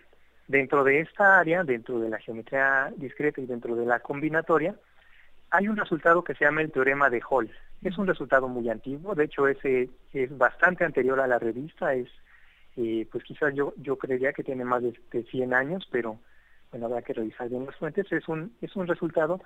dentro 0.48 0.83
de 0.83 1.00
esta 1.00 1.38
área, 1.38 1.62
dentro 1.62 2.00
de 2.00 2.09
la 2.09 2.18
geometría 2.18 2.92
discreta 2.96 3.40
y 3.40 3.46
dentro 3.46 3.77
de 3.77 3.85
la 3.85 4.00
combinatoria, 4.00 4.74
hay 5.50 5.68
un 5.68 5.77
resultado 5.77 6.24
que 6.24 6.35
se 6.35 6.44
llama 6.44 6.62
el 6.62 6.72
teorema 6.72 7.11
de 7.11 7.22
Hall. 7.29 7.50
Es 7.83 7.98
un 7.98 8.07
resultado 8.07 8.48
muy 8.48 8.68
antiguo, 8.70 9.14
de 9.14 9.24
hecho 9.24 9.46
ese 9.46 9.90
es 10.12 10.37
bastante 10.37 10.85
anterior 10.85 11.20
a 11.20 11.27
la 11.27 11.38
revista, 11.38 11.94
es 11.94 12.09
pues 12.75 13.25
quizás 13.25 13.55
yo, 13.55 13.73
yo 13.77 13.97
creería 13.97 14.33
que 14.33 14.43
tiene 14.43 14.65
más 14.65 14.83
de, 14.83 15.25
100 15.25 15.55
años, 15.55 15.87
pero 15.91 16.19
bueno, 16.71 16.87
habrá 16.87 17.03
que 17.03 17.13
revisar 17.13 17.49
bien 17.49 17.67
las 17.67 17.77
fuentes. 17.77 18.11
Es 18.11 18.29
un, 18.29 18.55
es 18.61 18.75
un 18.75 18.87
resultado 18.87 19.41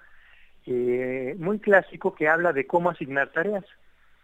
eh, 0.67 1.35
muy 1.38 1.59
clásico 1.59 2.14
que 2.14 2.29
habla 2.29 2.53
de 2.53 2.67
cómo 2.67 2.91
asignar 2.91 3.31
tareas. 3.33 3.64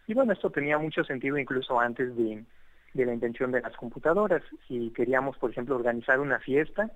Y 0.06 0.14
bueno, 0.14 0.32
esto 0.32 0.50
tenía 0.50 0.78
mucho 0.78 1.04
sentido 1.04 1.38
incluso 1.38 1.78
antes 1.80 2.16
de, 2.16 2.44
de 2.94 3.06
la 3.06 3.12
invención 3.12 3.52
de 3.52 3.60
las 3.60 3.76
computadoras. 3.76 4.42
Si 4.68 4.90
queríamos, 4.90 5.36
por 5.38 5.50
ejemplo, 5.50 5.76
organizar 5.76 6.20
una 6.20 6.38
fiesta 6.38 6.90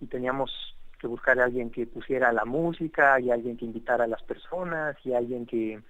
y 0.00 0.06
teníamos 0.06 0.76
que 0.98 1.06
buscar 1.06 1.40
a 1.40 1.44
alguien 1.44 1.70
que 1.70 1.86
pusiera 1.86 2.32
la 2.32 2.44
música 2.44 3.18
y 3.20 3.30
alguien 3.30 3.56
que 3.56 3.64
invitara 3.64 4.04
a 4.04 4.08
las 4.08 4.22
personas 4.22 4.96
y 5.04 5.14
alguien 5.14 5.46
que, 5.46 5.80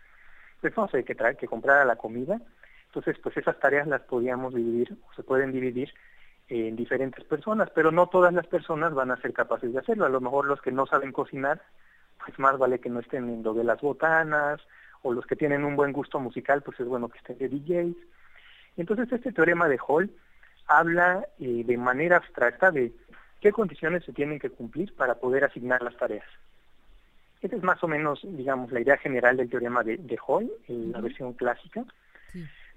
pues 0.60 0.76
no 0.76 0.88
sé, 0.88 1.04
que, 1.04 1.16
que 1.38 1.46
comprara 1.46 1.84
la 1.84 1.96
comida, 1.96 2.40
entonces, 2.90 3.18
pues 3.22 3.36
esas 3.36 3.56
tareas 3.60 3.86
las 3.86 4.02
podíamos 4.02 4.52
dividir, 4.52 4.96
o 5.08 5.14
se 5.14 5.22
pueden 5.22 5.52
dividir 5.52 5.94
en 6.48 6.74
diferentes 6.74 7.24
personas, 7.24 7.70
pero 7.72 7.92
no 7.92 8.08
todas 8.08 8.34
las 8.34 8.48
personas 8.48 8.92
van 8.94 9.12
a 9.12 9.16
ser 9.18 9.32
capaces 9.32 9.72
de 9.72 9.78
hacerlo. 9.78 10.06
A 10.06 10.08
lo 10.08 10.20
mejor 10.20 10.46
los 10.46 10.60
que 10.60 10.72
no 10.72 10.86
saben 10.86 11.12
cocinar, 11.12 11.62
pues 12.18 12.36
más 12.40 12.58
vale 12.58 12.80
que 12.80 12.90
no 12.90 12.98
estén 12.98 13.28
en 13.28 13.44
lo 13.44 13.54
de 13.54 13.62
las 13.62 13.80
botanas, 13.80 14.60
o 15.02 15.12
los 15.12 15.24
que 15.24 15.36
tienen 15.36 15.64
un 15.64 15.76
buen 15.76 15.92
gusto 15.92 16.18
musical, 16.18 16.62
pues 16.62 16.80
es 16.80 16.86
bueno 16.88 17.08
que 17.08 17.18
estén 17.18 17.38
de 17.38 17.48
DJs. 17.48 17.96
Entonces, 18.76 19.12
este 19.12 19.30
teorema 19.30 19.68
de 19.68 19.78
Hall 19.86 20.10
habla 20.66 21.24
eh, 21.38 21.62
de 21.64 21.76
manera 21.76 22.16
abstracta 22.16 22.72
de 22.72 22.92
qué 23.40 23.52
condiciones 23.52 24.04
se 24.04 24.12
tienen 24.12 24.40
que 24.40 24.50
cumplir 24.50 24.92
para 24.96 25.14
poder 25.14 25.44
asignar 25.44 25.80
las 25.80 25.96
tareas. 25.96 26.26
Esta 27.40 27.54
es 27.54 27.62
más 27.62 27.82
o 27.84 27.88
menos, 27.88 28.20
digamos, 28.24 28.72
la 28.72 28.80
idea 28.80 28.96
general 28.96 29.36
del 29.36 29.48
teorema 29.48 29.84
de, 29.84 29.96
de 29.96 30.18
Hall, 30.26 30.50
en 30.66 30.90
la 30.90 31.00
versión 31.00 31.34
clásica. 31.34 31.84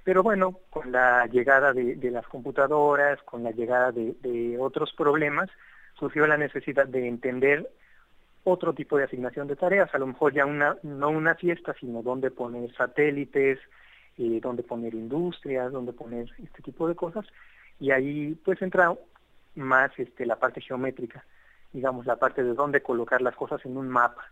Pero 0.04 0.22
bueno, 0.22 0.60
con 0.70 0.92
la 0.92 1.26
llegada 1.28 1.72
de, 1.74 1.98
las 2.12 2.28
computadoras, 2.28 3.22
con 3.24 3.44
la 3.44 3.52
llegada 3.52 3.92
de, 3.92 4.58
otros 4.60 4.94
problemas, 4.94 5.50
surgió 5.98 6.28
la 6.28 6.38
necesidad 6.38 6.88
de 6.88 7.08
entender 7.08 7.70
otro 8.44 8.74
tipo 8.74 8.98
de 8.98 9.06
asignación 9.06 9.48
de 9.48 9.56
tareas, 9.56 9.94
a 9.96 9.98
lo 9.98 10.08
mejor 10.08 10.34
ya 10.34 10.46
una, 10.46 10.76
no 10.84 11.10
una 11.10 11.36
fiesta, 11.36 11.74
sino 11.80 12.02
dónde 12.02 12.30
poner 12.30 12.74
satélites, 12.76 13.58
eh, 14.18 14.40
dónde 14.42 14.64
poner 14.64 14.94
industrias, 14.94 15.72
dónde 15.72 15.94
poner 15.94 16.30
este 16.44 16.62
tipo 16.62 16.90
de 16.90 16.96
cosas, 16.96 17.26
y 17.80 17.92
ahí 17.92 18.38
pues 18.44 18.62
entra 18.62 18.94
más 19.56 19.92
este, 19.98 20.26
la 20.26 20.36
parte 20.36 20.60
geométrica, 20.60 21.24
digamos, 21.72 22.06
la 22.06 22.18
parte 22.18 22.44
de 22.44 22.54
dónde 22.54 22.84
colocar 22.84 23.22
las 23.22 23.36
cosas 23.36 23.66
en 23.66 23.78
un 23.78 23.88
mapa. 23.88 24.26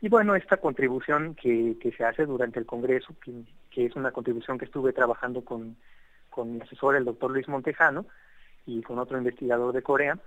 Y 0.00 0.08
bueno, 0.08 0.34
esta 0.34 0.58
contribución 0.58 1.34
que, 1.34 1.76
que 1.80 1.92
se 1.92 2.04
hace 2.04 2.26
durante 2.26 2.58
el 2.58 2.66
Congreso, 2.66 3.14
que, 3.22 3.86
es 3.86 3.96
una 3.96 4.12
contribución 4.12 4.58
que 4.58 4.66
estuve 4.66 4.92
trabajando 4.92 5.44
con, 5.44 5.76
con 6.30 6.54
mi 6.54 6.60
asesor, 6.60 6.96
el 6.96 7.04
doctor 7.04 7.30
Luis 7.30 7.48
Montejano, 7.48 8.06
y 8.66 8.82
con 8.82 8.98
otro 8.98 9.18
investigador 9.18 9.72
de 9.72 9.82
Corea, 9.82 10.18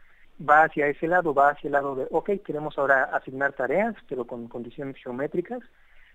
va 0.47 0.63
hacia 0.63 0.87
ese 0.87 1.07
lado, 1.07 1.33
va 1.33 1.49
hacia 1.49 1.67
el 1.67 1.73
lado 1.73 1.95
de, 1.95 2.07
ok, 2.11 2.31
queremos 2.45 2.77
ahora 2.77 3.03
asignar 3.05 3.53
tareas, 3.53 3.95
pero 4.07 4.25
con 4.25 4.47
condiciones 4.47 4.95
geométricas, 4.97 5.59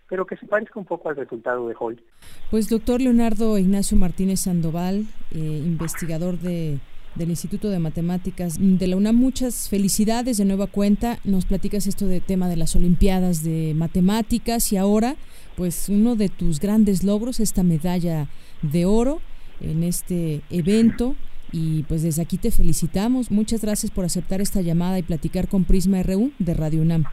pero 0.08 0.26
que 0.26 0.36
se 0.36 0.46
parezca 0.46 0.78
un 0.78 0.84
poco 0.84 1.08
al 1.08 1.16
resultado 1.16 1.68
de 1.68 1.74
Hall. 1.78 2.02
Pues 2.50 2.68
doctor 2.68 3.00
Leonardo 3.00 3.58
Ignacio 3.58 3.96
Martínez 3.96 4.40
Sandoval, 4.40 5.06
eh, 5.30 5.38
investigador 5.38 6.38
de 6.38 6.78
del 7.14 7.30
Instituto 7.30 7.70
de 7.70 7.78
Matemáticas 7.78 8.56
de 8.58 8.86
la 8.86 8.96
UNAM. 8.96 9.16
Muchas 9.16 9.68
felicidades 9.68 10.38
de 10.38 10.44
nueva 10.44 10.66
cuenta. 10.66 11.18
Nos 11.24 11.44
platicas 11.46 11.86
esto 11.86 12.06
de 12.06 12.20
tema 12.20 12.48
de 12.48 12.56
las 12.56 12.74
Olimpiadas 12.76 13.42
de 13.42 13.74
Matemáticas 13.76 14.72
y 14.72 14.76
ahora, 14.76 15.16
pues 15.56 15.88
uno 15.88 16.16
de 16.16 16.28
tus 16.28 16.60
grandes 16.60 17.04
logros, 17.04 17.40
esta 17.40 17.62
medalla 17.62 18.28
de 18.62 18.86
oro 18.86 19.20
en 19.60 19.82
este 19.82 20.42
evento. 20.50 21.14
Y 21.52 21.82
pues 21.82 22.02
desde 22.02 22.22
aquí 22.22 22.38
te 22.38 22.50
felicitamos. 22.50 23.30
Muchas 23.30 23.62
gracias 23.62 23.92
por 23.92 24.04
aceptar 24.04 24.40
esta 24.40 24.62
llamada 24.62 24.98
y 24.98 25.02
platicar 25.02 25.48
con 25.48 25.64
Prisma 25.64 26.02
RU 26.02 26.32
de 26.38 26.54
Radio 26.54 26.80
UNAM. 26.80 27.04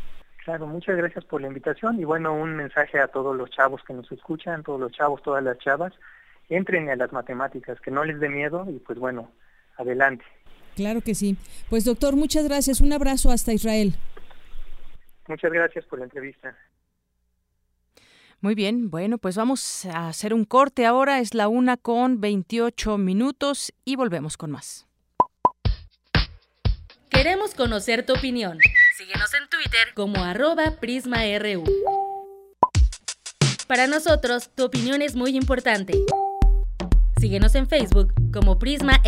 Claro, 0.46 0.66
muchas 0.66 0.96
gracias 0.98 1.26
por 1.26 1.42
la 1.42 1.48
invitación 1.48 2.00
y 2.00 2.06
bueno, 2.06 2.34
un 2.34 2.56
mensaje 2.56 3.00
a 3.00 3.08
todos 3.08 3.36
los 3.36 3.52
chavos 3.52 3.84
que 3.84 3.94
nos 3.94 4.12
escuchan, 4.12 4.64
todos 4.64 4.80
los 4.80 4.92
chavos, 4.94 5.22
todas 5.22 5.44
las 5.44 5.60
chavas, 5.60 5.94
entren 6.48 6.90
a 6.90 6.96
las 6.96 7.12
matemáticas, 7.12 7.80
que 7.82 7.92
no 7.92 8.04
les 8.04 8.20
dé 8.20 8.30
miedo 8.30 8.66
y 8.68 8.80
pues 8.80 8.98
bueno, 8.98 9.30
adelante. 9.80 10.26
Claro 10.76 11.02
que 11.02 11.16
sí. 11.16 11.36
Pues 11.70 11.84
doctor, 11.86 12.16
muchas 12.16 12.46
gracias. 12.46 12.82
Un 12.82 12.94
abrazo 12.94 13.32
hasta 13.32 13.54
Israel. 13.54 13.96
Muchas 15.28 15.52
gracias 15.52 15.86
por 15.86 16.00
la 16.00 16.06
entrevista. 16.06 16.56
Muy 18.42 18.56
bien, 18.56 18.90
bueno, 18.90 19.18
pues 19.18 19.36
vamos 19.36 19.86
a 19.86 20.08
hacer 20.08 20.34
un 20.34 20.46
corte 20.46 20.86
ahora. 20.86 21.20
Es 21.20 21.34
la 21.34 21.50
una 21.50 21.76
con 21.76 22.22
28 22.22 22.98
minutos 22.98 23.74
y 23.84 23.96
volvemos 23.98 24.38
con 24.38 24.52
más. 24.52 24.88
Queremos 27.10 27.54
conocer 27.54 28.06
tu 28.06 28.14
opinión. 28.14 28.58
Síguenos 28.98 29.34
en 29.34 29.50
Twitter 29.50 29.94
como 29.94 30.24
arroba 30.24 30.78
PrismaRU. 30.80 31.64
Para 33.68 33.88
nosotros, 33.88 34.50
tu 34.56 34.66
opinión 34.66 35.02
es 35.02 35.16
muy 35.16 35.36
importante. 35.36 35.94
Síguenos 37.20 37.54
en 37.56 37.68
Facebook 37.68 38.14
como 38.32 38.58
Prisma 38.58 39.02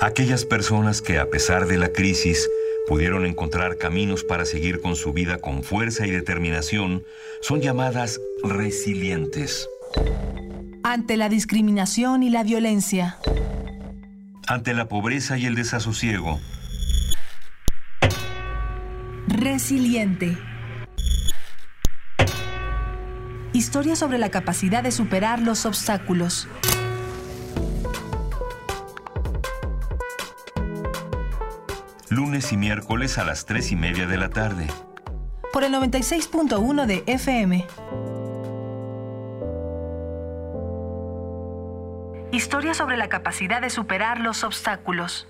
Aquellas 0.00 0.44
personas 0.44 1.00
que 1.00 1.18
a 1.18 1.30
pesar 1.30 1.66
de 1.66 1.78
la 1.78 1.88
crisis 1.88 2.48
pudieron 2.88 3.24
encontrar 3.24 3.78
caminos 3.78 4.24
para 4.24 4.44
seguir 4.44 4.80
con 4.80 4.96
su 4.96 5.12
vida 5.12 5.38
con 5.38 5.62
fuerza 5.62 6.06
y 6.06 6.10
determinación 6.10 7.04
son 7.40 7.60
llamadas 7.60 8.20
resilientes. 8.42 9.68
Ante 10.82 11.16
la 11.16 11.28
discriminación 11.28 12.22
y 12.22 12.30
la 12.30 12.42
violencia. 12.42 13.18
Ante 14.46 14.74
la 14.74 14.88
pobreza 14.88 15.38
y 15.38 15.46
el 15.46 15.54
desasosiego. 15.54 16.40
Resiliente. 19.28 20.36
Historia 23.52 23.96
sobre 23.96 24.18
la 24.18 24.30
capacidad 24.30 24.82
de 24.82 24.90
superar 24.90 25.40
los 25.40 25.64
obstáculos. 25.64 26.48
Lunes 32.14 32.52
y 32.52 32.56
miércoles 32.56 33.18
a 33.18 33.24
las 33.24 33.44
3 33.44 33.72
y 33.72 33.74
media 33.74 34.06
de 34.06 34.16
la 34.16 34.30
tarde. 34.30 34.68
Por 35.52 35.64
el 35.64 35.72
96.1 35.74 36.86
de 36.86 37.02
FM. 37.08 37.66
Historia 42.30 42.72
sobre 42.74 42.96
la 42.96 43.08
capacidad 43.08 43.60
de 43.60 43.68
superar 43.68 44.20
los 44.20 44.44
obstáculos. 44.44 45.26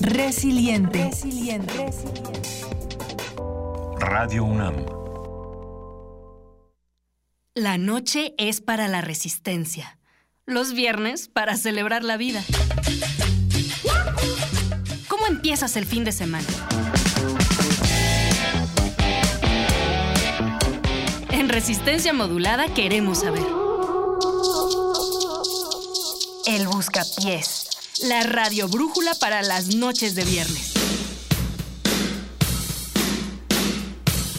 Resiliente. 0.00 1.04
Resiliente. 1.04 1.92
Radio 4.00 4.42
UNAM. 4.42 4.86
La 7.54 7.78
noche 7.78 8.34
es 8.38 8.60
para 8.60 8.88
la 8.88 9.02
resistencia. 9.02 10.00
Los 10.46 10.72
viernes 10.72 11.28
para 11.28 11.54
celebrar 11.54 12.02
la 12.02 12.16
vida. 12.16 12.42
¿Cómo 15.30 15.38
empiezas 15.38 15.76
el 15.76 15.86
fin 15.86 16.02
de 16.02 16.10
semana? 16.10 16.44
En 21.30 21.48
resistencia 21.48 22.12
modulada 22.12 22.66
queremos 22.74 23.20
saber. 23.20 23.46
El 26.46 26.66
Buscapiés. 26.66 27.68
La 28.08 28.24
radio 28.24 28.66
brújula 28.66 29.14
para 29.20 29.42
las 29.42 29.72
noches 29.76 30.16
de 30.16 30.24
viernes. 30.24 30.72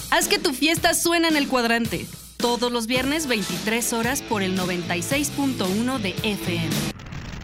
Haz 0.09 0.27
que 0.27 0.39
tu 0.39 0.51
fiesta 0.51 0.93
suene 0.93 1.29
en 1.29 1.37
el 1.37 1.47
cuadrante 1.47 2.05
todos 2.35 2.69
los 2.69 2.85
viernes 2.85 3.27
23 3.27 3.93
horas 3.93 4.21
por 4.21 4.43
el 4.43 4.59
96.1 4.59 5.99
de 5.99 6.09
FM. 6.23 6.69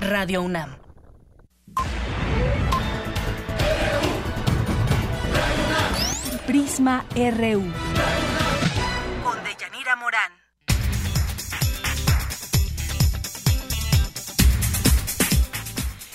Radio 0.02 0.42
UNAM. 0.42 0.87
Prisma 6.48 7.06
RU. 7.14 7.62
Con 9.22 9.44
Deyanira 9.44 9.98
Morán. 9.98 10.32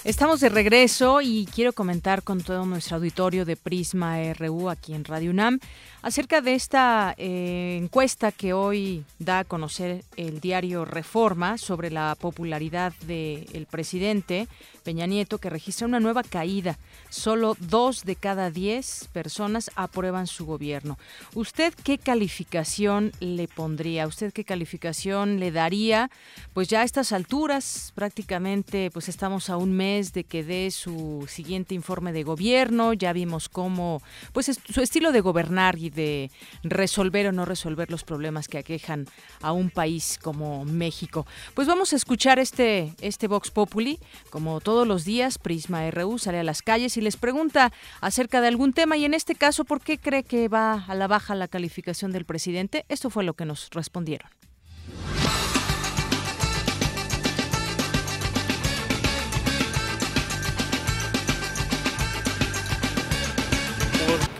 Estamos 0.04 0.40
de 0.40 0.48
regreso 0.48 1.20
y 1.20 1.46
quiero 1.54 1.74
comentar 1.74 2.22
con 2.22 2.40
todo 2.40 2.64
nuestro 2.64 2.96
auditorio 2.96 3.44
de 3.44 3.58
Prisma 3.58 4.16
RU 4.32 4.70
aquí 4.70 4.94
en 4.94 5.04
Radio 5.04 5.30
UNAM 5.32 5.60
acerca 6.02 6.40
de 6.40 6.54
esta 6.54 7.14
eh, 7.16 7.78
encuesta 7.80 8.32
que 8.32 8.52
hoy 8.52 9.04
da 9.18 9.40
a 9.40 9.44
conocer 9.44 10.04
el 10.16 10.40
diario 10.40 10.84
Reforma 10.84 11.58
sobre 11.58 11.90
la 11.90 12.16
popularidad 12.20 12.92
del 13.06 13.66
presidente 13.70 14.48
Peña 14.82 15.06
Nieto, 15.06 15.38
que 15.38 15.48
registra 15.48 15.86
una 15.86 16.00
nueva 16.00 16.22
caída. 16.22 16.76
Solo 17.08 17.56
dos 17.60 18.04
de 18.04 18.16
cada 18.16 18.50
diez 18.50 19.08
personas 19.12 19.70
aprueban 19.76 20.26
su 20.26 20.44
gobierno. 20.44 20.98
¿Usted 21.34 21.72
qué 21.84 21.98
calificación 21.98 23.12
le 23.20 23.46
pondría? 23.46 24.06
¿Usted 24.06 24.32
qué 24.32 24.44
calificación 24.44 25.38
le 25.38 25.52
daría? 25.52 26.10
Pues 26.52 26.68
ya 26.68 26.80
a 26.80 26.84
estas 26.84 27.12
alturas, 27.12 27.92
prácticamente, 27.94 28.90
pues 28.90 29.08
estamos 29.08 29.50
a 29.50 29.56
un 29.56 29.72
mes 29.72 30.12
de 30.12 30.24
que 30.24 30.42
dé 30.42 30.70
su 30.70 31.26
siguiente 31.28 31.74
informe 31.74 32.12
de 32.12 32.24
gobierno. 32.24 32.92
Ya 32.92 33.12
vimos 33.12 33.48
cómo, 33.48 34.02
pues 34.32 34.50
su 34.68 34.80
estilo 34.80 35.12
de 35.12 35.20
gobernar 35.20 35.78
y 35.78 35.91
de 35.94 36.30
resolver 36.62 37.26
o 37.28 37.32
no 37.32 37.44
resolver 37.44 37.90
los 37.90 38.04
problemas 38.04 38.48
que 38.48 38.58
aquejan 38.58 39.06
a 39.40 39.52
un 39.52 39.70
país 39.70 40.18
como 40.20 40.64
México. 40.64 41.26
Pues 41.54 41.68
vamos 41.68 41.92
a 41.92 41.96
escuchar 41.96 42.38
este, 42.38 42.94
este 43.00 43.28
Vox 43.28 43.50
Populi, 43.50 43.98
como 44.30 44.60
todos 44.60 44.86
los 44.86 45.04
días, 45.04 45.38
Prisma 45.38 45.90
RU 45.90 46.18
sale 46.18 46.40
a 46.40 46.44
las 46.44 46.62
calles 46.62 46.96
y 46.96 47.00
les 47.00 47.16
pregunta 47.16 47.72
acerca 48.00 48.40
de 48.40 48.48
algún 48.48 48.72
tema 48.72 48.96
y 48.96 49.04
en 49.04 49.14
este 49.14 49.34
caso, 49.34 49.64
¿por 49.64 49.80
qué 49.80 49.98
cree 49.98 50.24
que 50.24 50.48
va 50.48 50.84
a 50.86 50.94
la 50.94 51.06
baja 51.06 51.34
la 51.34 51.48
calificación 51.48 52.12
del 52.12 52.24
presidente? 52.24 52.84
Esto 52.88 53.10
fue 53.10 53.24
lo 53.24 53.34
que 53.34 53.44
nos 53.44 53.70
respondieron. 53.70 54.30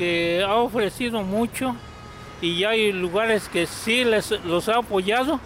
Porque 0.03 0.45
ha 0.45 0.57
ofrecido 0.57 1.23
mucho 1.23 1.77
y 2.41 2.59
ya 2.59 2.71
hay 2.71 2.91
lugares 2.91 3.49
que 3.49 3.67
sí 3.67 4.05
les, 4.05 4.33
los 4.45 4.69
ha 4.69 4.79
apoyado, 4.79 5.39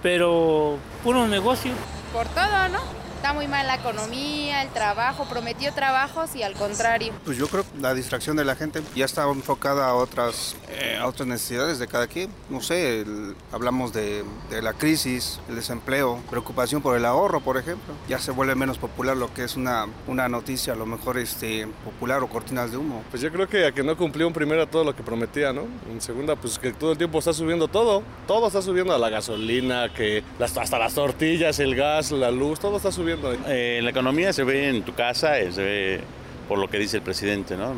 pero 0.00 0.78
puro 1.02 1.26
negocio. 1.26 1.72
Por 2.12 2.26
todo, 2.28 2.68
¿no? 2.68 3.05
Está 3.26 3.34
muy 3.34 3.48
mal 3.48 3.66
la 3.66 3.74
economía, 3.74 4.62
el 4.62 4.68
trabajo, 4.68 5.24
prometió 5.28 5.74
trabajos 5.74 6.36
y 6.36 6.44
al 6.44 6.54
contrario. 6.54 7.12
Pues 7.24 7.36
yo 7.36 7.48
creo 7.48 7.64
que 7.64 7.80
la 7.80 7.92
distracción 7.92 8.36
de 8.36 8.44
la 8.44 8.54
gente 8.54 8.80
ya 8.94 9.04
está 9.04 9.24
enfocada 9.28 9.88
a 9.88 9.94
otras, 9.94 10.54
eh, 10.68 10.96
a 11.00 11.08
otras 11.08 11.26
necesidades 11.26 11.80
de 11.80 11.88
cada 11.88 12.06
quien. 12.06 12.30
No 12.50 12.60
sé, 12.60 13.04
hablamos 13.50 13.92
de, 13.92 14.24
de, 14.48 14.62
la 14.62 14.74
crisis, 14.74 15.40
el 15.48 15.56
desempleo, 15.56 16.20
preocupación 16.30 16.82
por 16.82 16.96
el 16.96 17.04
ahorro, 17.04 17.40
por 17.40 17.56
ejemplo. 17.56 17.94
Ya 18.08 18.20
se 18.20 18.30
vuelve 18.30 18.54
menos 18.54 18.78
popular 18.78 19.16
lo 19.16 19.34
que 19.34 19.42
es 19.42 19.56
una, 19.56 19.86
una 20.06 20.28
noticia, 20.28 20.74
a 20.74 20.76
lo 20.76 20.86
mejor 20.86 21.18
este, 21.18 21.66
popular 21.84 22.22
o 22.22 22.28
cortinas 22.28 22.70
de 22.70 22.76
humo. 22.76 23.02
Pues 23.10 23.22
yo 23.22 23.32
creo 23.32 23.48
que 23.48 23.66
a 23.66 23.72
que 23.72 23.82
no 23.82 23.96
cumplió 23.96 24.28
en 24.28 24.34
primera 24.34 24.70
todo 24.70 24.84
lo 24.84 24.94
que 24.94 25.02
prometía, 25.02 25.52
¿no? 25.52 25.62
En 25.90 26.00
segunda, 26.00 26.36
pues 26.36 26.60
que 26.60 26.72
todo 26.72 26.92
el 26.92 26.98
tiempo 26.98 27.18
está 27.18 27.32
subiendo 27.32 27.66
todo. 27.66 28.04
Todo 28.28 28.46
está 28.46 28.62
subiendo 28.62 28.94
a 28.94 28.98
la 29.00 29.08
gasolina, 29.08 29.92
que 29.92 30.22
hasta 30.38 30.78
las 30.78 30.94
tortillas, 30.94 31.58
el 31.58 31.74
gas, 31.74 32.12
la 32.12 32.30
luz, 32.30 32.60
todo 32.60 32.76
está 32.76 32.92
subiendo 32.92 33.15
eh, 33.46 33.80
la 33.82 33.90
economía 33.90 34.32
se 34.32 34.44
ve 34.44 34.68
en 34.68 34.82
tu 34.82 34.94
casa, 34.94 35.38
eh, 35.38 35.52
se 35.52 35.62
ve 35.62 36.00
por 36.48 36.58
lo 36.58 36.68
que 36.68 36.78
dice 36.78 36.98
el 36.98 37.02
presidente, 37.02 37.56
¿no? 37.56 37.74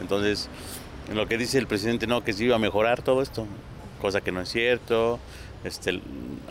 Entonces, 0.00 0.48
en 1.08 1.16
lo 1.16 1.26
que 1.26 1.38
dice 1.38 1.58
el 1.58 1.66
presidente, 1.66 2.06
no, 2.06 2.22
que 2.24 2.32
se 2.32 2.44
iba 2.44 2.56
a 2.56 2.58
mejorar 2.58 3.02
todo 3.02 3.22
esto, 3.22 3.46
cosa 4.00 4.20
que 4.20 4.32
no 4.32 4.40
es 4.40 4.48
cierto. 4.48 5.18
Este, 5.64 6.00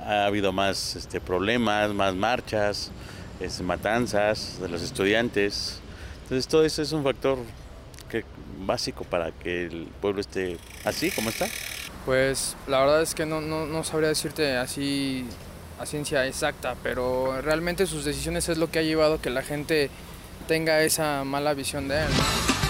ha 0.05 0.25
habido 0.25 0.51
más 0.51 0.95
este, 0.95 1.19
problemas, 1.19 1.93
más 1.93 2.13
marchas, 2.13 2.91
matanzas 3.63 4.60
de 4.62 4.69
los 4.69 4.82
estudiantes. 4.82 5.79
Entonces, 6.23 6.47
todo 6.47 6.63
eso 6.63 6.82
es 6.82 6.91
un 6.91 7.03
factor 7.03 7.39
que, 8.10 8.23
básico 8.60 9.03
para 9.03 9.32
que 9.32 9.65
el 9.65 9.88
pueblo 10.01 10.21
esté 10.21 10.58
así 10.84 11.10
como 11.12 11.29
está. 11.29 11.47
Pues 12.05 12.55
la 12.67 12.79
verdad 12.79 13.01
es 13.01 13.15
que 13.15 13.25
no, 13.25 13.41
no, 13.41 13.65
no 13.65 13.84
sabría 13.84 14.10
decirte 14.10 14.58
así 14.58 15.25
a 15.80 15.86
ciencia 15.86 16.28
exacta, 16.28 16.76
pero 16.84 17.42
realmente 17.42 17.86
sus 17.86 18.06
decisiones 18.06 18.50
es 18.50 18.58
lo 18.58 18.70
que 18.70 18.80
ha 18.80 18.84
llevado 18.84 19.15
a 19.15 19.22
que 19.22 19.30
la 19.30 19.42
gente 19.42 19.89
tenga 20.48 20.82
esa 20.82 21.24
mala 21.24 21.54
visión 21.54 21.88
de 21.88 22.00
él. 22.00 22.68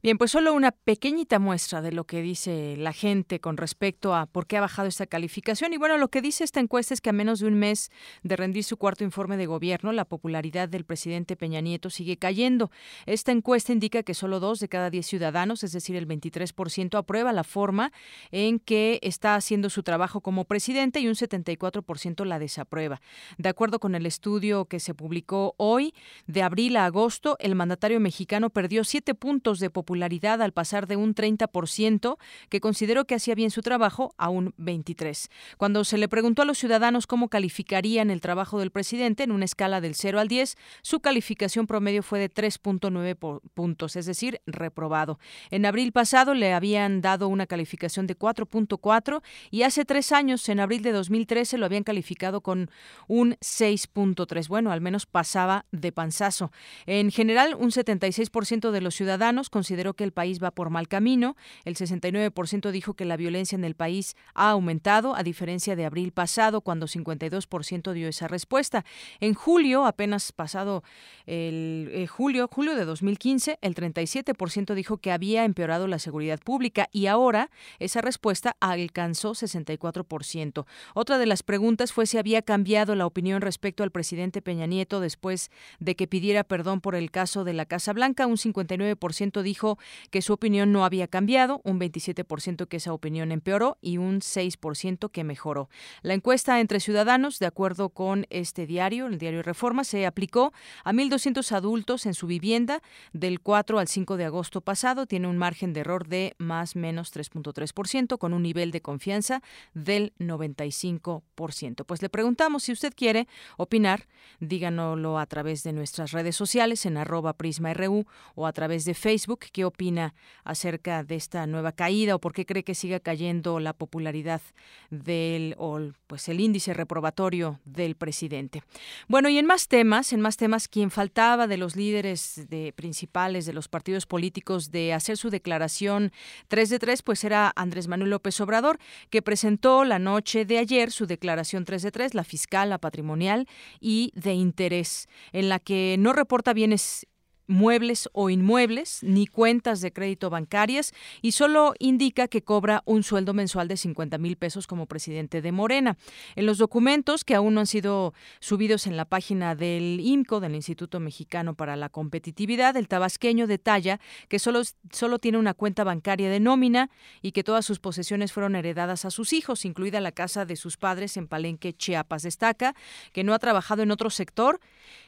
Bien, 0.00 0.16
pues 0.16 0.30
solo 0.30 0.54
una 0.54 0.70
pequeñita 0.70 1.40
muestra 1.40 1.82
de 1.82 1.90
lo 1.90 2.04
que 2.04 2.22
dice 2.22 2.76
la 2.76 2.92
gente 2.92 3.40
con 3.40 3.56
respecto 3.56 4.14
a 4.14 4.26
por 4.26 4.46
qué 4.46 4.56
ha 4.56 4.60
bajado 4.60 4.86
esta 4.86 5.06
calificación. 5.06 5.72
Y 5.72 5.76
bueno, 5.76 5.98
lo 5.98 6.06
que 6.06 6.22
dice 6.22 6.44
esta 6.44 6.60
encuesta 6.60 6.94
es 6.94 7.00
que 7.00 7.10
a 7.10 7.12
menos 7.12 7.40
de 7.40 7.48
un 7.48 7.54
mes 7.54 7.90
de 8.22 8.36
rendir 8.36 8.62
su 8.62 8.76
cuarto 8.76 9.02
informe 9.02 9.36
de 9.36 9.46
gobierno, 9.46 9.90
la 9.90 10.04
popularidad 10.04 10.68
del 10.68 10.84
presidente 10.84 11.34
Peña 11.34 11.60
Nieto 11.60 11.90
sigue 11.90 12.16
cayendo. 12.16 12.70
Esta 13.06 13.32
encuesta 13.32 13.72
indica 13.72 14.04
que 14.04 14.14
solo 14.14 14.38
dos 14.38 14.60
de 14.60 14.68
cada 14.68 14.88
diez 14.88 15.04
ciudadanos, 15.04 15.64
es 15.64 15.72
decir, 15.72 15.96
el 15.96 16.06
23%, 16.06 16.96
aprueba 16.96 17.32
la 17.32 17.42
forma 17.42 17.90
en 18.30 18.60
que 18.60 19.00
está 19.02 19.34
haciendo 19.34 19.68
su 19.68 19.82
trabajo 19.82 20.20
como 20.20 20.44
presidente 20.44 21.00
y 21.00 21.08
un 21.08 21.16
74% 21.16 22.24
la 22.24 22.38
desaprueba. 22.38 23.00
De 23.36 23.48
acuerdo 23.48 23.80
con 23.80 23.96
el 23.96 24.06
estudio 24.06 24.66
que 24.66 24.78
se 24.78 24.94
publicó 24.94 25.56
hoy, 25.56 25.92
de 26.28 26.44
abril 26.44 26.76
a 26.76 26.84
agosto, 26.84 27.36
el 27.40 27.56
mandatario 27.56 27.98
mexicano 27.98 28.50
perdió 28.50 28.84
siete 28.84 29.16
puntos 29.16 29.58
de 29.58 29.70
popularidad 29.70 29.87
al 29.88 30.52
pasar 30.52 30.86
de 30.86 30.96
un 30.96 31.14
30%, 31.14 32.18
que 32.48 32.60
consideró 32.60 33.06
que 33.06 33.14
hacía 33.14 33.34
bien 33.34 33.50
su 33.50 33.62
trabajo, 33.62 34.14
a 34.18 34.28
un 34.28 34.52
23%. 34.56 35.28
Cuando 35.56 35.84
se 35.84 35.98
le 35.98 36.08
preguntó 36.08 36.42
a 36.42 36.44
los 36.44 36.58
ciudadanos 36.58 37.06
cómo 37.06 37.28
calificarían 37.28 38.10
el 38.10 38.20
trabajo 38.20 38.58
del 38.58 38.70
presidente 38.70 39.22
en 39.22 39.32
una 39.32 39.44
escala 39.44 39.80
del 39.80 39.94
0 39.94 40.20
al 40.20 40.28
10, 40.28 40.56
su 40.82 41.00
calificación 41.00 41.66
promedio 41.66 42.02
fue 42.02 42.18
de 42.18 42.30
3.9 42.30 43.40
puntos, 43.54 43.96
es 43.96 44.06
decir, 44.06 44.40
reprobado. 44.46 45.18
En 45.50 45.64
abril 45.64 45.92
pasado 45.92 46.34
le 46.34 46.52
habían 46.52 47.00
dado 47.00 47.28
una 47.28 47.46
calificación 47.46 48.06
de 48.06 48.18
4.4 48.18 49.22
y 49.50 49.62
hace 49.62 49.84
tres 49.84 50.12
años, 50.12 50.48
en 50.48 50.60
abril 50.60 50.82
de 50.82 50.92
2013, 50.92 51.58
lo 51.58 51.66
habían 51.66 51.84
calificado 51.84 52.42
con 52.42 52.70
un 53.06 53.34
6.3. 53.40 54.48
Bueno, 54.48 54.70
al 54.70 54.80
menos 54.80 55.06
pasaba 55.06 55.64
de 55.72 55.92
panzazo. 55.92 56.52
En 56.86 57.10
general, 57.10 57.54
un 57.54 57.70
76% 57.70 58.70
de 58.70 58.80
los 58.80 58.94
ciudadanos 58.94 59.50
consideran 59.50 59.77
que 59.94 60.04
el 60.04 60.12
país 60.12 60.42
va 60.42 60.50
por 60.50 60.70
mal 60.70 60.88
camino. 60.88 61.36
El 61.64 61.76
69% 61.76 62.70
dijo 62.70 62.94
que 62.94 63.04
la 63.04 63.16
violencia 63.16 63.56
en 63.56 63.64
el 63.64 63.74
país 63.74 64.16
ha 64.34 64.50
aumentado, 64.50 65.14
a 65.14 65.22
diferencia 65.22 65.76
de 65.76 65.84
abril 65.84 66.12
pasado, 66.12 66.60
cuando 66.60 66.86
52% 66.86 67.92
dio 67.92 68.08
esa 68.08 68.28
respuesta. 68.28 68.84
En 69.20 69.34
julio, 69.34 69.86
apenas 69.86 70.32
pasado 70.32 70.82
el 71.26 71.90
eh, 71.92 72.06
julio, 72.06 72.48
julio 72.50 72.74
de 72.74 72.84
2015, 72.84 73.58
el 73.60 73.74
37% 73.74 74.74
dijo 74.74 74.98
que 74.98 75.12
había 75.12 75.44
empeorado 75.44 75.86
la 75.86 75.98
seguridad 75.98 76.40
pública 76.40 76.88
y 76.92 77.06
ahora 77.06 77.50
esa 77.78 78.00
respuesta 78.00 78.56
alcanzó 78.60 79.32
64%. 79.32 80.64
Otra 80.94 81.18
de 81.18 81.26
las 81.26 81.42
preguntas 81.42 81.92
fue 81.92 82.06
si 82.06 82.18
había 82.18 82.42
cambiado 82.42 82.94
la 82.94 83.06
opinión 83.06 83.40
respecto 83.40 83.82
al 83.82 83.90
presidente 83.90 84.42
Peña 84.42 84.66
Nieto 84.66 85.00
después 85.00 85.50
de 85.78 85.96
que 85.96 86.06
pidiera 86.06 86.44
perdón 86.44 86.80
por 86.80 86.94
el 86.94 87.10
caso 87.10 87.44
de 87.44 87.52
la 87.52 87.66
Casa 87.66 87.92
Blanca. 87.92 88.26
Un 88.26 88.36
59% 88.36 89.42
dijo 89.42 89.67
que 90.10 90.22
su 90.22 90.32
opinión 90.32 90.72
no 90.72 90.84
había 90.84 91.08
cambiado, 91.08 91.60
un 91.64 91.78
27% 91.78 92.66
que 92.68 92.78
esa 92.78 92.92
opinión 92.92 93.32
empeoró 93.32 93.76
y 93.80 93.98
un 93.98 94.20
6% 94.20 95.10
que 95.10 95.24
mejoró. 95.24 95.68
La 96.02 96.14
encuesta 96.14 96.60
entre 96.60 96.80
ciudadanos, 96.80 97.38
de 97.38 97.46
acuerdo 97.46 97.90
con 97.90 98.26
este 98.30 98.66
diario, 98.66 99.06
el 99.06 99.18
diario 99.18 99.42
Reforma, 99.42 99.84
se 99.84 100.06
aplicó 100.06 100.52
a 100.84 100.92
1.200 100.92 101.52
adultos 101.52 102.06
en 102.06 102.14
su 102.14 102.26
vivienda 102.26 102.80
del 103.12 103.40
4 103.40 103.78
al 103.78 103.88
5 103.88 104.16
de 104.16 104.24
agosto 104.24 104.60
pasado. 104.60 105.06
Tiene 105.06 105.28
un 105.28 105.38
margen 105.38 105.72
de 105.72 105.80
error 105.80 106.06
de 106.06 106.34
más 106.38 106.76
menos 106.76 107.12
3.3%, 107.14 108.18
con 108.18 108.32
un 108.32 108.42
nivel 108.42 108.70
de 108.70 108.80
confianza 108.80 109.42
del 109.74 110.12
95%. 110.18 111.84
Pues 111.84 112.02
le 112.02 112.08
preguntamos 112.08 112.64
si 112.64 112.72
usted 112.72 112.92
quiere 112.94 113.26
opinar, 113.56 114.06
díganoslo 114.40 115.18
a 115.18 115.26
través 115.26 115.62
de 115.62 115.72
nuestras 115.72 116.12
redes 116.12 116.36
sociales 116.36 116.86
en 116.86 116.96
arroba 116.96 117.34
prisma.ru 117.34 118.04
o 118.34 118.46
a 118.46 118.52
través 118.52 118.84
de 118.84 118.94
Facebook 118.94 119.46
¿Qué 119.58 119.64
opina 119.64 120.14
acerca 120.44 121.02
de 121.02 121.16
esta 121.16 121.44
nueva 121.48 121.72
caída 121.72 122.14
o 122.14 122.20
por 122.20 122.32
qué 122.32 122.46
cree 122.46 122.62
que 122.62 122.76
siga 122.76 123.00
cayendo 123.00 123.58
la 123.58 123.72
popularidad 123.72 124.40
del 124.88 125.56
o 125.58 125.80
pues 126.06 126.28
el 126.28 126.38
índice 126.38 126.74
reprobatorio 126.74 127.58
del 127.64 127.96
presidente? 127.96 128.62
Bueno, 129.08 129.28
y 129.28 129.36
en 129.36 129.46
más 129.46 129.66
temas, 129.66 130.12
en 130.12 130.20
más 130.20 130.36
temas, 130.36 130.68
quien 130.68 130.92
faltaba 130.92 131.48
de 131.48 131.56
los 131.56 131.74
líderes 131.74 132.46
de, 132.48 132.72
principales 132.72 133.46
de 133.46 133.52
los 133.52 133.66
partidos 133.66 134.06
políticos 134.06 134.70
de 134.70 134.94
hacer 134.94 135.16
su 135.16 135.28
declaración 135.28 136.12
3 136.46 136.70
de 136.70 136.78
3, 136.78 137.02
pues 137.02 137.24
era 137.24 137.52
Andrés 137.56 137.88
Manuel 137.88 138.10
López 138.10 138.40
Obrador, 138.40 138.78
que 139.10 139.22
presentó 139.22 139.82
la 139.82 139.98
noche 139.98 140.44
de 140.44 140.58
ayer 140.58 140.92
su 140.92 141.06
declaración 141.06 141.64
3 141.64 141.82
de 141.82 141.90
3, 141.90 142.14
la 142.14 142.22
fiscal, 142.22 142.70
la 142.70 142.78
patrimonial 142.78 143.48
y 143.80 144.12
de 144.14 144.34
interés, 144.34 145.08
en 145.32 145.48
la 145.48 145.58
que 145.58 145.96
no 145.98 146.12
reporta 146.12 146.52
bienes 146.52 147.08
muebles 147.48 148.08
o 148.12 148.30
inmuebles, 148.30 149.00
ni 149.02 149.26
cuentas 149.26 149.80
de 149.80 149.92
crédito 149.92 150.30
bancarias 150.30 150.92
y 151.22 151.32
solo 151.32 151.74
indica 151.78 152.28
que 152.28 152.42
cobra 152.42 152.82
un 152.84 153.02
sueldo 153.02 153.34
mensual 153.34 153.66
de 153.66 153.76
50 153.76 154.18
mil 154.18 154.36
pesos 154.36 154.66
como 154.66 154.86
presidente 154.86 155.42
de 155.42 155.50
Morena. 155.50 155.96
En 156.36 156.46
los 156.46 156.58
documentos 156.58 157.24
que 157.24 157.34
aún 157.34 157.54
no 157.54 157.60
han 157.60 157.66
sido 157.66 158.14
subidos 158.38 158.86
en 158.86 158.96
la 158.96 159.06
página 159.06 159.54
del 159.54 159.98
IMCO, 160.00 160.40
del 160.40 160.54
Instituto 160.54 161.00
Mexicano 161.00 161.54
para 161.54 161.74
la 161.74 161.88
Competitividad, 161.88 162.76
el 162.76 162.86
tabasqueño 162.86 163.46
detalla 163.46 163.98
que 164.28 164.38
solo, 164.38 164.62
solo 164.92 165.18
tiene 165.18 165.38
una 165.38 165.54
cuenta 165.54 165.84
bancaria 165.84 166.30
de 166.30 166.40
nómina 166.40 166.90
y 167.22 167.32
que 167.32 167.42
todas 167.42 167.64
sus 167.64 167.78
posesiones 167.78 168.32
fueron 168.32 168.54
heredadas 168.56 169.04
a 169.06 169.10
sus 169.10 169.32
hijos, 169.32 169.64
incluida 169.64 170.00
la 170.00 170.12
casa 170.12 170.44
de 170.44 170.56
sus 170.56 170.76
padres 170.76 171.16
en 171.16 171.26
Palenque, 171.26 171.72
Chiapas. 171.72 172.22
Destaca 172.22 172.74
que 173.12 173.24
no 173.24 173.32
ha 173.32 173.38
trabajado 173.38 173.82
en 173.82 173.90
otro 173.90 174.10
sector 174.10 174.60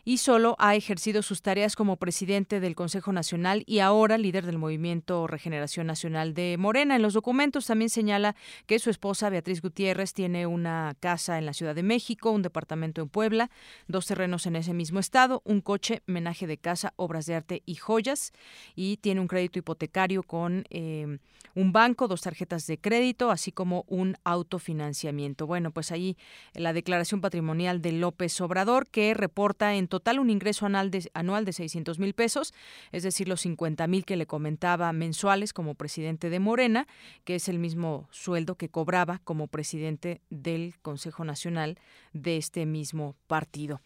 y 0.04 0.18
solo 0.18 0.56
ha 0.58 0.74
ejercido 0.74 1.22
sus 1.22 1.42
tareas 1.42 1.76
como 1.76 1.96
presidente 1.96 2.60
del 2.60 2.74
Consejo 2.74 3.12
Nacional 3.12 3.62
y 3.66 3.80
ahora 3.80 4.18
líder 4.18 4.46
del 4.46 4.58
Movimiento 4.58 5.26
Regeneración 5.26 5.86
Nacional 5.86 6.34
de 6.34 6.56
Morena. 6.58 6.96
En 6.96 7.02
los 7.02 7.14
documentos 7.14 7.66
también 7.66 7.90
señala 7.90 8.36
que 8.66 8.78
su 8.78 8.90
esposa, 8.90 9.30
Beatriz 9.30 9.62
Gutiérrez, 9.62 10.12
tiene 10.12 10.46
una 10.46 10.94
casa 11.00 11.38
en 11.38 11.46
la 11.46 11.52
Ciudad 11.52 11.74
de 11.74 11.82
México, 11.82 12.30
un 12.30 12.42
departamento 12.42 13.02
en 13.02 13.08
Puebla, 13.08 13.50
dos 13.88 14.06
terrenos 14.06 14.46
en 14.46 14.56
ese 14.56 14.74
mismo 14.74 15.00
estado, 15.00 15.42
un 15.44 15.60
coche, 15.60 16.02
menaje 16.06 16.46
de 16.46 16.58
casa, 16.58 16.92
obras 16.96 17.26
de 17.26 17.34
arte 17.34 17.62
y 17.66 17.76
joyas, 17.76 18.32
y 18.74 18.96
tiene 18.98 19.20
un 19.20 19.28
crédito 19.28 19.58
hipotecario 19.58 20.22
con 20.22 20.64
eh, 20.70 21.18
un 21.54 21.72
banco, 21.72 22.08
dos 22.08 22.22
tarjetas 22.22 22.66
de 22.66 22.78
crédito, 22.78 23.30
así 23.30 23.52
como 23.52 23.84
un 23.88 24.16
autofinanciamiento. 24.24 25.46
Bueno, 25.46 25.70
pues 25.72 25.92
ahí 25.92 26.16
la 26.54 26.72
declaración 26.72 27.20
patrimonial 27.20 27.82
de 27.82 27.92
López 27.92 28.40
Obrador, 28.40 28.86
que 28.86 29.14
reporta 29.14 29.74
en 29.74 29.88
total 29.90 30.18
un 30.18 30.30
ingreso 30.30 30.64
anual 30.64 30.90
de, 30.90 31.10
anual 31.12 31.44
de 31.44 31.52
600 31.52 31.98
mil 31.98 32.14
pesos, 32.14 32.54
es 32.92 33.02
decir, 33.02 33.28
los 33.28 33.42
50 33.42 33.86
mil 33.86 34.06
que 34.06 34.16
le 34.16 34.26
comentaba 34.26 34.90
mensuales 34.94 35.52
como 35.52 35.74
presidente 35.74 36.30
de 36.30 36.40
Morena, 36.40 36.86
que 37.24 37.34
es 37.34 37.48
el 37.50 37.58
mismo 37.58 38.08
sueldo 38.10 38.54
que 38.54 38.70
cobraba 38.70 39.20
como 39.24 39.48
presidente 39.48 40.22
del 40.30 40.78
Consejo 40.80 41.24
Nacional 41.24 41.78
de 42.14 42.38
este 42.38 42.64
mismo 42.64 43.16
partido. 43.26 43.82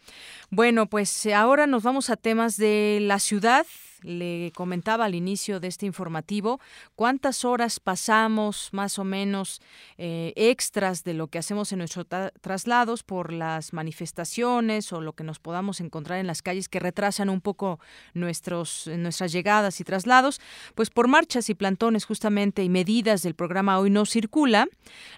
Bueno, 0.49 0.87
pues 0.87 1.25
ahora 1.27 1.67
nos 1.67 1.83
vamos 1.83 2.09
a 2.09 2.15
temas 2.15 2.55
de 2.55 2.99
la 3.01 3.19
ciudad 3.19 3.65
le 4.05 4.51
comentaba 4.55 5.05
al 5.05 5.15
inicio 5.15 5.59
de 5.59 5.67
este 5.67 5.85
informativo 5.85 6.59
cuántas 6.95 7.43
horas 7.43 7.79
pasamos 7.79 8.69
más 8.71 8.99
o 8.99 9.03
menos 9.03 9.61
eh, 9.97 10.33
extras 10.35 11.03
de 11.03 11.13
lo 11.13 11.27
que 11.27 11.39
hacemos 11.39 11.71
en 11.71 11.79
nuestros 11.79 12.05
traslados 12.41 13.03
por 13.03 13.33
las 13.33 13.73
manifestaciones 13.73 14.93
o 14.93 15.01
lo 15.01 15.13
que 15.13 15.23
nos 15.23 15.39
podamos 15.39 15.81
encontrar 15.81 16.19
en 16.19 16.27
las 16.27 16.41
calles 16.41 16.69
que 16.69 16.79
retrasan 16.79 17.29
un 17.29 17.41
poco 17.41 17.79
nuestros, 18.13 18.89
nuestras 18.95 19.31
llegadas 19.31 19.79
y 19.81 19.83
traslados, 19.83 20.39
pues 20.75 20.89
por 20.89 21.07
marchas 21.07 21.49
y 21.49 21.55
plantones 21.55 22.05
justamente 22.05 22.63
y 22.63 22.69
medidas 22.69 23.23
del 23.23 23.35
programa 23.35 23.79
Hoy 23.79 23.89
no 23.89 24.05
circula, 24.05 24.67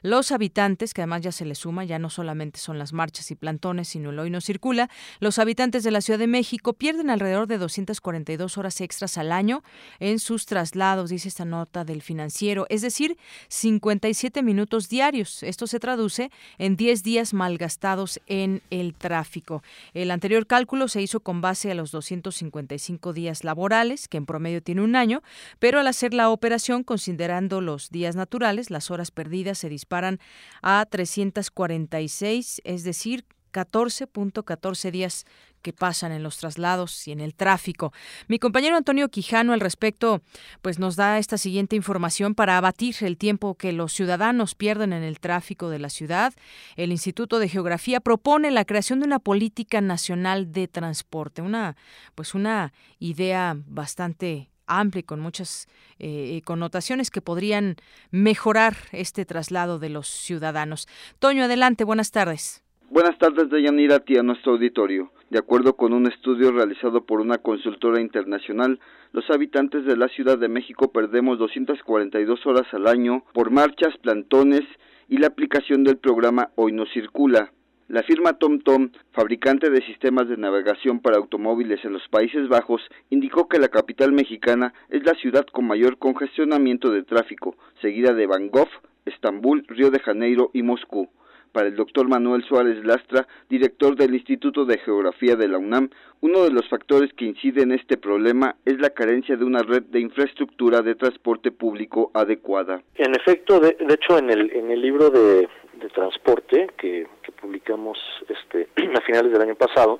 los 0.01 0.31
habitantes, 0.31 0.93
que 0.93 1.01
además 1.01 1.21
ya 1.21 1.31
se 1.31 1.45
les 1.45 1.59
suma, 1.59 1.83
ya 1.83 1.99
no 1.99 2.09
solamente 2.09 2.59
son 2.59 2.79
las 2.79 2.93
marchas 2.93 3.29
y 3.31 3.35
plantones, 3.35 3.89
sino 3.89 4.11
el 4.11 4.19
Hoy 4.19 4.29
no 4.29 4.41
circula, 4.41 4.89
los 5.19 5.39
habitantes 5.39 5.83
de 5.83 5.91
la 5.91 6.01
Ciudad 6.01 6.19
de 6.19 6.27
México 6.27 6.73
pierden 6.73 7.09
alrededor 7.09 7.47
de 7.47 7.57
242 7.57 8.57
horas 8.57 8.76
extras 8.81 9.17
al 9.17 9.31
año 9.31 9.63
en 9.99 10.19
sus 10.19 10.45
traslados, 10.45 11.09
dice 11.09 11.27
esta 11.27 11.45
nota 11.45 11.83
del 11.83 12.01
financiero, 12.01 12.65
es 12.69 12.81
decir, 12.81 13.17
57 13.49 14.43
minutos 14.43 14.89
diarios. 14.89 15.43
Esto 15.43 15.67
se 15.67 15.79
traduce 15.79 16.31
en 16.57 16.75
10 16.75 17.03
días 17.03 17.33
malgastados 17.33 18.19
en 18.27 18.61
el 18.69 18.93
tráfico. 18.93 19.63
El 19.93 20.11
anterior 20.11 20.47
cálculo 20.47 20.87
se 20.87 21.01
hizo 21.01 21.19
con 21.19 21.41
base 21.41 21.71
a 21.71 21.75
los 21.75 21.91
255 21.91 23.13
días 23.13 23.43
laborales, 23.43 24.07
que 24.07 24.17
en 24.17 24.25
promedio 24.25 24.61
tiene 24.61 24.81
un 24.81 24.95
año, 24.95 25.21
pero 25.59 25.79
al 25.79 25.87
hacer 25.87 26.13
la 26.13 26.29
operación, 26.29 26.83
considerando 26.83 27.61
los 27.61 27.89
días 27.89 28.15
naturales, 28.15 28.69
las 28.69 28.91
horas 28.91 29.11
perdidas 29.11 29.57
se 29.57 29.69
disparan 29.69 30.19
a 30.61 30.85
346, 30.89 32.61
es 32.63 32.83
decir, 32.83 33.25
14.14 33.53 34.91
días 34.91 35.25
que 35.67 35.73
pasan 35.73 36.13
en 36.13 36.23
los 36.23 36.37
traslados 36.37 37.09
y 37.09 37.11
en 37.11 37.19
el 37.19 37.35
tráfico. 37.35 37.91
Mi 38.29 38.39
compañero 38.39 38.77
Antonio 38.77 39.09
Quijano 39.09 39.51
al 39.51 39.59
respecto 39.59 40.21
pues 40.61 40.79
nos 40.79 40.95
da 40.95 41.17
esta 41.17 41.37
siguiente 41.37 41.75
información 41.75 42.35
para 42.35 42.57
abatir 42.57 42.95
el 43.01 43.17
tiempo 43.17 43.55
que 43.55 43.73
los 43.73 43.91
ciudadanos 43.91 44.55
pierden 44.55 44.93
en 44.93 45.03
el 45.03 45.19
tráfico 45.19 45.69
de 45.69 45.79
la 45.79 45.89
ciudad. 45.89 46.33
El 46.77 46.93
Instituto 46.93 47.37
de 47.37 47.49
Geografía 47.49 47.99
propone 47.99 48.49
la 48.49 48.63
creación 48.63 49.01
de 49.01 49.07
una 49.07 49.19
política 49.19 49.81
nacional 49.81 50.53
de 50.53 50.69
transporte, 50.69 51.41
una 51.41 51.75
pues 52.15 52.33
una 52.33 52.71
idea 52.99 53.57
bastante 53.65 54.49
amplia 54.67 55.01
y 55.01 55.03
con 55.03 55.19
muchas 55.19 55.67
eh, 55.99 56.41
connotaciones 56.45 57.11
que 57.11 57.21
podrían 57.21 57.75
mejorar 58.09 58.77
este 58.93 59.25
traslado 59.25 59.79
de 59.79 59.89
los 59.89 60.07
ciudadanos. 60.07 60.87
Toño, 61.19 61.43
adelante, 61.43 61.83
buenas 61.83 62.11
tardes. 62.11 62.63
Buenas 62.89 63.17
tardes, 63.17 63.49
Deyanira, 63.49 63.97
a 63.97 64.23
nuestro 64.23 64.53
auditorio. 64.53 65.11
De 65.29 65.37
acuerdo 65.37 65.73
con 65.73 65.91
un 65.91 66.07
estudio 66.07 66.53
realizado 66.53 67.01
por 67.01 67.19
una 67.19 67.37
consultora 67.37 67.99
internacional, 67.99 68.79
los 69.11 69.29
habitantes 69.29 69.83
de 69.83 69.97
la 69.97 70.07
Ciudad 70.07 70.37
de 70.37 70.47
México 70.47 70.89
perdemos 70.93 71.37
242 71.37 72.45
horas 72.45 72.73
al 72.73 72.87
año 72.87 73.25
por 73.33 73.51
marchas, 73.51 73.97
plantones 73.97 74.61
y 75.09 75.17
la 75.17 75.27
aplicación 75.27 75.83
del 75.83 75.97
programa 75.97 76.51
Hoy 76.55 76.71
no 76.71 76.85
circula. 76.85 77.51
La 77.89 78.03
firma 78.03 78.37
TomTom, 78.37 78.91
fabricante 79.11 79.69
de 79.69 79.85
sistemas 79.85 80.29
de 80.29 80.37
navegación 80.37 81.01
para 81.01 81.17
automóviles 81.17 81.83
en 81.83 81.91
los 81.91 82.07
Países 82.07 82.47
Bajos, 82.47 82.81
indicó 83.09 83.49
que 83.49 83.59
la 83.59 83.67
capital 83.67 84.13
mexicana 84.13 84.73
es 84.87 85.03
la 85.03 85.13
ciudad 85.15 85.45
con 85.51 85.67
mayor 85.67 85.97
congestionamiento 85.97 86.89
de 86.89 87.03
tráfico, 87.03 87.57
seguida 87.81 88.13
de 88.13 88.27
Bangkok, 88.27 88.69
Estambul, 89.05 89.65
Río 89.67 89.91
de 89.91 89.99
Janeiro 89.99 90.51
y 90.53 90.63
Moscú. 90.63 91.09
Para 91.57 91.69
el 91.69 91.75
doctor 91.75 92.07
Manuel 92.07 92.43
Suárez 92.43 92.85
Lastra, 92.85 93.27
director 93.49 93.95
del 93.95 94.13
Instituto 94.13 94.63
de 94.63 94.77
Geografía 94.77 95.35
de 95.35 95.47
la 95.47 95.57
UNAM, 95.57 95.89
uno 96.21 96.43
de 96.43 96.51
los 96.51 96.69
factores 96.69 97.11
que 97.13 97.25
incide 97.25 97.63
en 97.63 97.71
este 97.71 97.97
problema 97.97 98.57
es 98.63 98.79
la 98.79 98.91
carencia 98.91 99.35
de 99.35 99.43
una 99.43 99.63
red 99.63 99.81
de 99.81 99.99
infraestructura 99.99 100.83
de 100.83 100.93
transporte 100.93 101.49
público 101.49 102.11
adecuada. 102.13 102.83
En 102.93 103.15
efecto, 103.15 103.59
de, 103.59 103.75
hecho, 103.89 104.19
en 104.19 104.29
el, 104.29 104.51
en 104.51 104.69
el 104.69 104.79
libro 104.79 105.09
de, 105.09 105.49
transporte 105.95 106.67
que, 106.77 107.07
que 107.23 107.31
publicamos 107.31 107.97
este, 108.29 108.67
a 108.95 109.01
finales 109.01 109.31
del 109.31 109.41
año 109.41 109.55
pasado, 109.55 109.99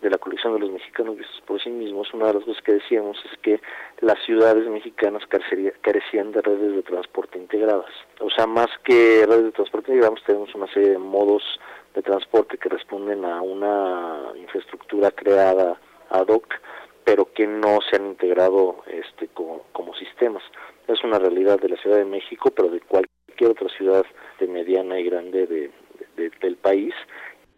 de 0.00 0.10
la 0.10 0.18
colección 0.18 0.54
de 0.54 0.60
los 0.60 0.70
mexicanos 0.70 1.16
vistos 1.16 1.40
por 1.46 1.60
sí 1.62 1.70
mismos, 1.70 2.12
una 2.14 2.28
de 2.28 2.34
las 2.34 2.44
cosas 2.44 2.62
que 2.62 2.74
decíamos 2.74 3.18
es 3.30 3.38
que 3.40 3.60
las 4.00 4.18
ciudades 4.24 4.68
mexicanas 4.68 5.22
carecían 5.80 6.32
de 6.32 6.42
redes 6.42 6.74
de 6.74 6.82
transporte 6.82 7.38
integradas. 7.38 7.90
O 8.20 8.30
sea, 8.30 8.46
más 8.46 8.68
que 8.84 9.24
redes 9.26 9.44
de 9.44 9.52
transporte 9.52 9.92
integradas, 9.92 10.22
tenemos 10.24 10.54
una 10.54 10.72
serie 10.72 10.90
de 10.90 10.98
modos 10.98 11.42
de 11.94 12.02
transporte 12.02 12.58
que 12.58 12.68
responden 12.68 13.24
a 13.24 13.42
una 13.42 14.32
infraestructura 14.36 15.10
creada 15.10 15.80
ad 16.10 16.28
hoc, 16.28 16.54
pero 17.04 17.32
que 17.32 17.46
no 17.46 17.78
se 17.88 17.96
han 17.96 18.06
integrado 18.06 18.84
este, 18.86 19.28
como, 19.28 19.94
sistemas. 19.98 20.42
Es 20.86 21.02
una 21.02 21.18
realidad 21.18 21.58
de 21.58 21.70
la 21.70 21.76
Ciudad 21.76 21.96
de 21.96 22.04
México, 22.04 22.50
pero 22.54 22.68
de 22.68 22.80
cualquier 22.80 23.50
otra 23.50 23.68
ciudad 23.70 24.04
de 24.38 24.46
mediana 24.46 24.98
y 24.98 25.04
grande 25.04 25.70
del 26.16 26.56
país 26.56 26.94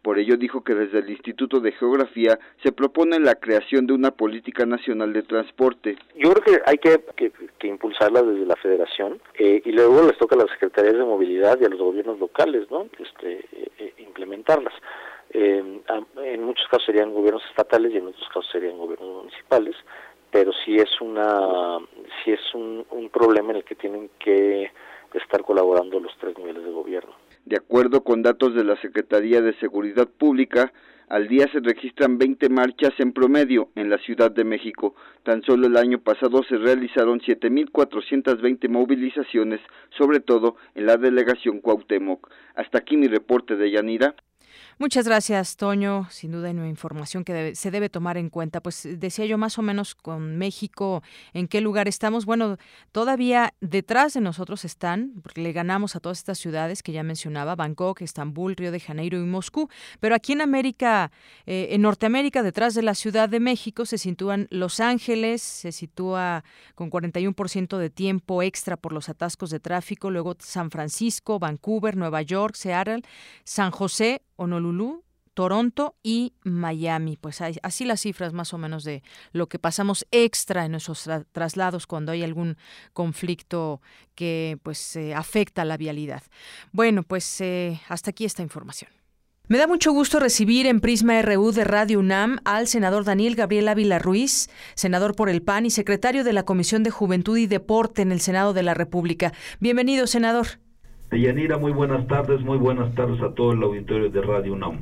por 0.03 0.19
ello 0.19 0.37
dijo 0.37 0.63
que 0.63 0.75
desde 0.75 1.01
el 1.01 1.11
Instituto 1.11 1.61
de 1.61 1.73
Geografía 1.73 2.39
se 2.63 2.73
propone 2.73 3.19
la 3.21 3.35
creación 3.35 3.87
de 3.87 3.93
una 3.93 4.11
política 4.11 4.65
nacional 4.65 5.13
de 5.13 5.23
transporte. 5.23 5.97
Yo 6.17 6.33
creo 6.33 6.43
que 6.43 6.63
hay 6.65 6.79
que, 6.79 7.01
impulsarla 7.67 8.23
desde 8.23 8.47
la 8.47 8.57
federación 8.57 9.21
eh, 9.35 9.63
y 9.65 9.73
luego 9.73 10.07
les 10.07 10.17
toca 10.19 10.37
a 10.37 10.39
las 10.39 10.51
secretarías 10.51 10.95
de 10.95 11.05
movilidad 11.05 11.59
y 11.61 11.65
a 11.65 11.69
los 11.69 11.81
gobiernos 11.81 12.19
locales 12.19 12.71
¿no? 12.71 12.87
este, 12.99 13.45
eh, 13.79 13.95
implementarlas. 13.99 14.75
en 15.33 16.43
muchos 16.43 16.67
casos 16.69 16.87
serían 16.87 17.13
gobiernos 17.13 17.45
estatales 17.51 17.93
y 17.93 17.99
en 17.99 18.07
otros 18.07 18.27
casos 18.29 18.49
serían 18.51 18.79
gobiernos 18.79 19.25
municipales, 19.25 19.77
pero 20.31 20.53
sí 20.65 20.77
es, 20.77 21.01
una, 21.01 21.79
sí 22.25 22.33
es 22.33 22.55
un 22.55 23.11
problema 23.13 23.51
en 23.51 23.57
el 23.57 23.65
que 23.65 23.75
tienen 23.75 24.11
que 24.19 24.71
estar 25.15 25.43
colaborando 25.43 26.01
los 26.01 26.17
tres 26.19 26.37
niveles 26.39 26.65
de 26.65 26.71
gobierno. 26.71 27.15
De 27.45 27.57
acuerdo 27.57 28.05
con 28.05 28.23
datos 28.23 28.55
de 28.55 28.65
la 28.65 28.81
Secretaría 28.81 29.41
de 29.41 29.59
Seguridad 29.59 30.09
Pública, 30.09 30.73
al 31.09 31.27
día 31.27 31.49
se 31.51 31.59
registran 31.59 32.19
20 32.19 32.49
marchas 32.51 32.93
en 32.99 33.13
promedio 33.13 33.71
en 33.75 33.91
la 33.91 33.99
Ciudad 33.99 34.31
de 34.31 34.45
México. 34.45 34.95
Tan 35.25 35.43
solo 35.43 35.67
el 35.67 35.77
año 35.77 35.99
pasado 35.99 36.45
se 36.45 36.57
realizaron 36.57 37.19
7.420 37.21 38.69
movilizaciones, 38.69 39.61
sobre 39.99 40.21
todo 40.21 40.55
en 40.77 40.87
la 40.87 40.97
delegación 40.97 41.61
Cuauhtémoc. 41.61 42.31
Hasta 42.55 42.79
aquí 42.79 42.97
mi 42.97 43.09
reporte 43.09 43.57
de 43.57 43.73
Yanira. 43.73 44.15
Muchas 44.81 45.07
gracias, 45.07 45.57
Toño. 45.57 46.09
Sin 46.11 46.33
duda, 46.33 46.49
hay 46.49 46.55
una 46.55 46.67
información 46.67 47.23
que 47.23 47.55
se 47.55 47.71
debe 47.71 47.91
tomar 47.91 48.17
en 48.17 48.31
cuenta. 48.31 48.63
Pues 48.63 48.89
decía 48.91 49.27
yo 49.27 49.37
más 49.37 49.59
o 49.59 49.63
menos 49.63 49.95
con 49.95 50.39
México, 50.39 51.03
¿en 51.35 51.49
qué 51.49 51.61
lugar 51.61 51.87
estamos? 51.87 52.25
Bueno, 52.25 52.57
todavía 52.91 53.53
detrás 53.61 54.15
de 54.15 54.23
nosotros 54.23 54.65
están, 54.65 55.21
porque 55.23 55.43
le 55.43 55.53
ganamos 55.53 55.97
a 55.97 56.01
todas 56.01 56.17
estas 56.17 56.39
ciudades 56.39 56.83
que 56.83 56.93
ya 56.93 57.03
mencionaba, 57.03 57.57
Bangkok, 57.57 58.01
Estambul, 58.01 58.57
Río 58.57 58.73
de 58.73 58.81
Janeiro 58.81 59.19
y 59.19 59.27
Moscú. 59.27 59.69
Pero 60.01 60.15
aquí 60.15 60.33
en 60.33 60.41
América, 60.41 61.13
eh, 61.45 61.69
en 61.73 61.83
Norteamérica, 61.83 62.43
detrás 62.43 62.75
de 62.75 62.81
la 62.81 62.95
Ciudad 62.95 63.29
de 63.29 63.39
México, 63.39 63.85
se 63.85 63.99
sitúan 63.99 64.47
Los 64.49 64.81
Ángeles, 64.81 65.43
se 65.43 65.73
sitúa 65.73 66.43
con 66.75 66.91
41% 66.91 67.77
de 67.77 67.91
tiempo 67.91 68.43
extra 68.43 68.79
por 68.79 68.95
los 68.95 69.11
atascos 69.11 69.51
de 69.51 69.61
tráfico, 69.61 70.11
luego 70.11 70.37
San 70.39 70.71
Francisco, 70.71 71.39
Vancouver, 71.39 71.99
Nueva 71.99 72.23
York, 72.23 72.55
Seattle, 72.55 73.03
San 73.45 73.73
José, 73.73 74.23
Honolulu, 74.37 74.70
Toronto 75.35 75.97
y 76.03 76.35
Miami. 76.43 77.17
Pues 77.17 77.41
hay, 77.41 77.57
así 77.63 77.85
las 77.85 78.01
cifras 78.01 78.33
más 78.33 78.53
o 78.53 78.59
menos 78.59 78.85
de 78.85 79.03
lo 79.33 79.49
que 79.49 79.59
pasamos 79.59 80.07
extra 80.11 80.65
en 80.65 80.73
nuestros 80.73 81.09
traslados 81.33 81.87
cuando 81.87 82.13
hay 82.13 82.23
algún 82.23 82.57
conflicto 82.93 83.81
que 84.15 84.59
pues 84.63 84.97
eh, 84.97 85.15
afecta 85.15 85.65
la 85.65 85.77
vialidad. 85.77 86.23
Bueno, 86.73 87.03
pues 87.03 87.41
eh, 87.41 87.81
hasta 87.89 88.11
aquí 88.11 88.25
esta 88.25 88.43
información. 88.43 88.91
Me 89.49 89.59
da 89.59 89.67
mucho 89.67 89.91
gusto 89.91 90.21
recibir 90.21 90.67
en 90.67 90.81
Prisma 90.81 91.21
RU 91.23 91.51
de 91.51 91.65
Radio 91.65 91.99
UNAM 91.99 92.39
al 92.45 92.69
senador 92.69 93.05
Daniel 93.05 93.35
Gabriel 93.35 93.67
Ávila 93.67 93.99
Ruiz, 93.99 94.49
senador 94.75 95.17
por 95.17 95.29
el 95.29 95.43
PAN 95.43 95.67
y 95.67 95.71
secretario 95.71 96.23
de 96.23 96.33
la 96.33 96.45
Comisión 96.45 96.85
de 96.85 96.91
Juventud 96.91 97.37
y 97.37 97.49
Deporte 97.49 98.03
en 98.03 98.13
el 98.13 98.21
Senado 98.21 98.53
de 98.53 98.63
la 98.63 98.75
República. 98.75 99.33
Bienvenido, 99.59 100.07
senador. 100.07 100.61
Yanira, 101.13 101.59
muy 101.59 101.73
buenas 101.73 102.07
tardes, 102.07 102.41
muy 102.41 102.59
buenas 102.59 102.95
tardes 102.95 103.21
a 103.23 103.35
todo 103.35 103.53
el 103.53 103.63
auditorio 103.63 104.11
de 104.11 104.23
Radio 104.23 104.53
UNAM. 104.53 104.81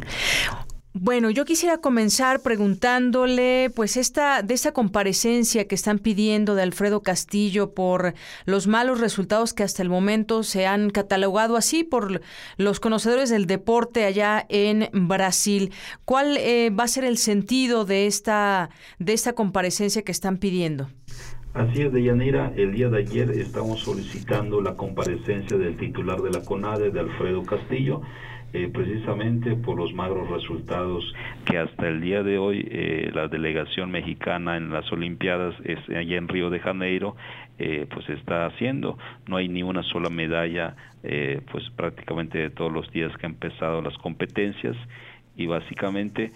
Bueno, 1.00 1.30
yo 1.30 1.44
quisiera 1.44 1.78
comenzar 1.78 2.40
preguntándole, 2.40 3.70
pues, 3.76 3.96
esta 3.96 4.42
de 4.42 4.54
esta 4.54 4.72
comparecencia 4.72 5.68
que 5.68 5.74
están 5.74 5.98
pidiendo 6.00 6.54
de 6.56 6.62
Alfredo 6.62 7.02
Castillo 7.02 7.72
por 7.72 8.14
los 8.46 8.66
malos 8.66 8.98
resultados 8.98 9.54
que 9.54 9.62
hasta 9.62 9.82
el 9.82 9.90
momento 9.90 10.42
se 10.42 10.66
han 10.66 10.90
catalogado 10.90 11.56
así 11.56 11.84
por 11.84 12.20
los 12.56 12.80
conocedores 12.80 13.30
del 13.30 13.46
deporte 13.46 14.06
allá 14.06 14.44
en 14.48 14.88
Brasil. 14.92 15.72
¿Cuál 16.04 16.36
eh, 16.38 16.70
va 16.70 16.84
a 16.84 16.88
ser 16.88 17.04
el 17.04 17.18
sentido 17.18 17.84
de 17.84 18.06
esta 18.06 18.70
de 18.98 19.12
esta 19.12 19.34
comparecencia 19.34 20.02
que 20.02 20.12
están 20.12 20.38
pidiendo? 20.38 20.88
Así 21.58 21.82
es, 21.82 21.92
Deyanira, 21.92 22.52
el 22.56 22.70
día 22.70 22.88
de 22.88 22.98
ayer 22.98 23.32
estamos 23.32 23.80
solicitando 23.80 24.60
la 24.60 24.76
comparecencia 24.76 25.58
del 25.58 25.76
titular 25.76 26.20
de 26.20 26.30
la 26.30 26.44
CONADE, 26.44 26.92
de 26.92 27.00
Alfredo 27.00 27.42
Castillo, 27.42 28.00
eh, 28.52 28.70
precisamente 28.72 29.56
por 29.56 29.76
los 29.76 29.92
magros 29.92 30.30
resultados 30.30 31.12
que 31.46 31.58
hasta 31.58 31.88
el 31.88 32.00
día 32.00 32.22
de 32.22 32.38
hoy 32.38 32.64
eh, 32.70 33.10
la 33.12 33.26
delegación 33.26 33.90
mexicana 33.90 34.56
en 34.56 34.70
las 34.70 34.90
Olimpiadas 34.92 35.56
allá 35.88 36.16
en 36.16 36.28
Río 36.28 36.48
de 36.48 36.60
Janeiro 36.60 37.16
eh, 37.58 37.88
pues 37.92 38.08
está 38.08 38.46
haciendo. 38.46 38.96
No 39.26 39.36
hay 39.36 39.48
ni 39.48 39.64
una 39.64 39.82
sola 39.82 40.10
medalla 40.10 40.76
pues 41.02 41.68
prácticamente 41.74 42.38
de 42.38 42.50
todos 42.50 42.72
los 42.72 42.88
días 42.92 43.10
que 43.16 43.26
han 43.26 43.32
empezado 43.32 43.82
las 43.82 43.98
competencias. 43.98 44.76
Y 45.36 45.46
básicamente 45.46 46.30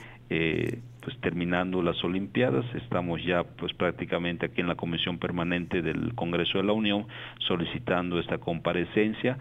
pues 1.03 1.19
terminando 1.21 1.83
las 1.83 2.03
Olimpiadas, 2.05 2.65
estamos 2.75 3.23
ya 3.25 3.43
pues 3.43 3.73
prácticamente 3.75 4.47
aquí 4.47 4.61
en 4.61 4.69
la 4.69 4.77
Comisión 4.77 5.19
Permanente 5.19 5.83
del 5.83 6.15
Congreso 6.15 6.59
de 6.59 6.65
la 6.65 6.73
Unión 6.73 7.07
solicitando 7.41 8.21
esta 8.21 8.39
comparecencia 8.39 9.39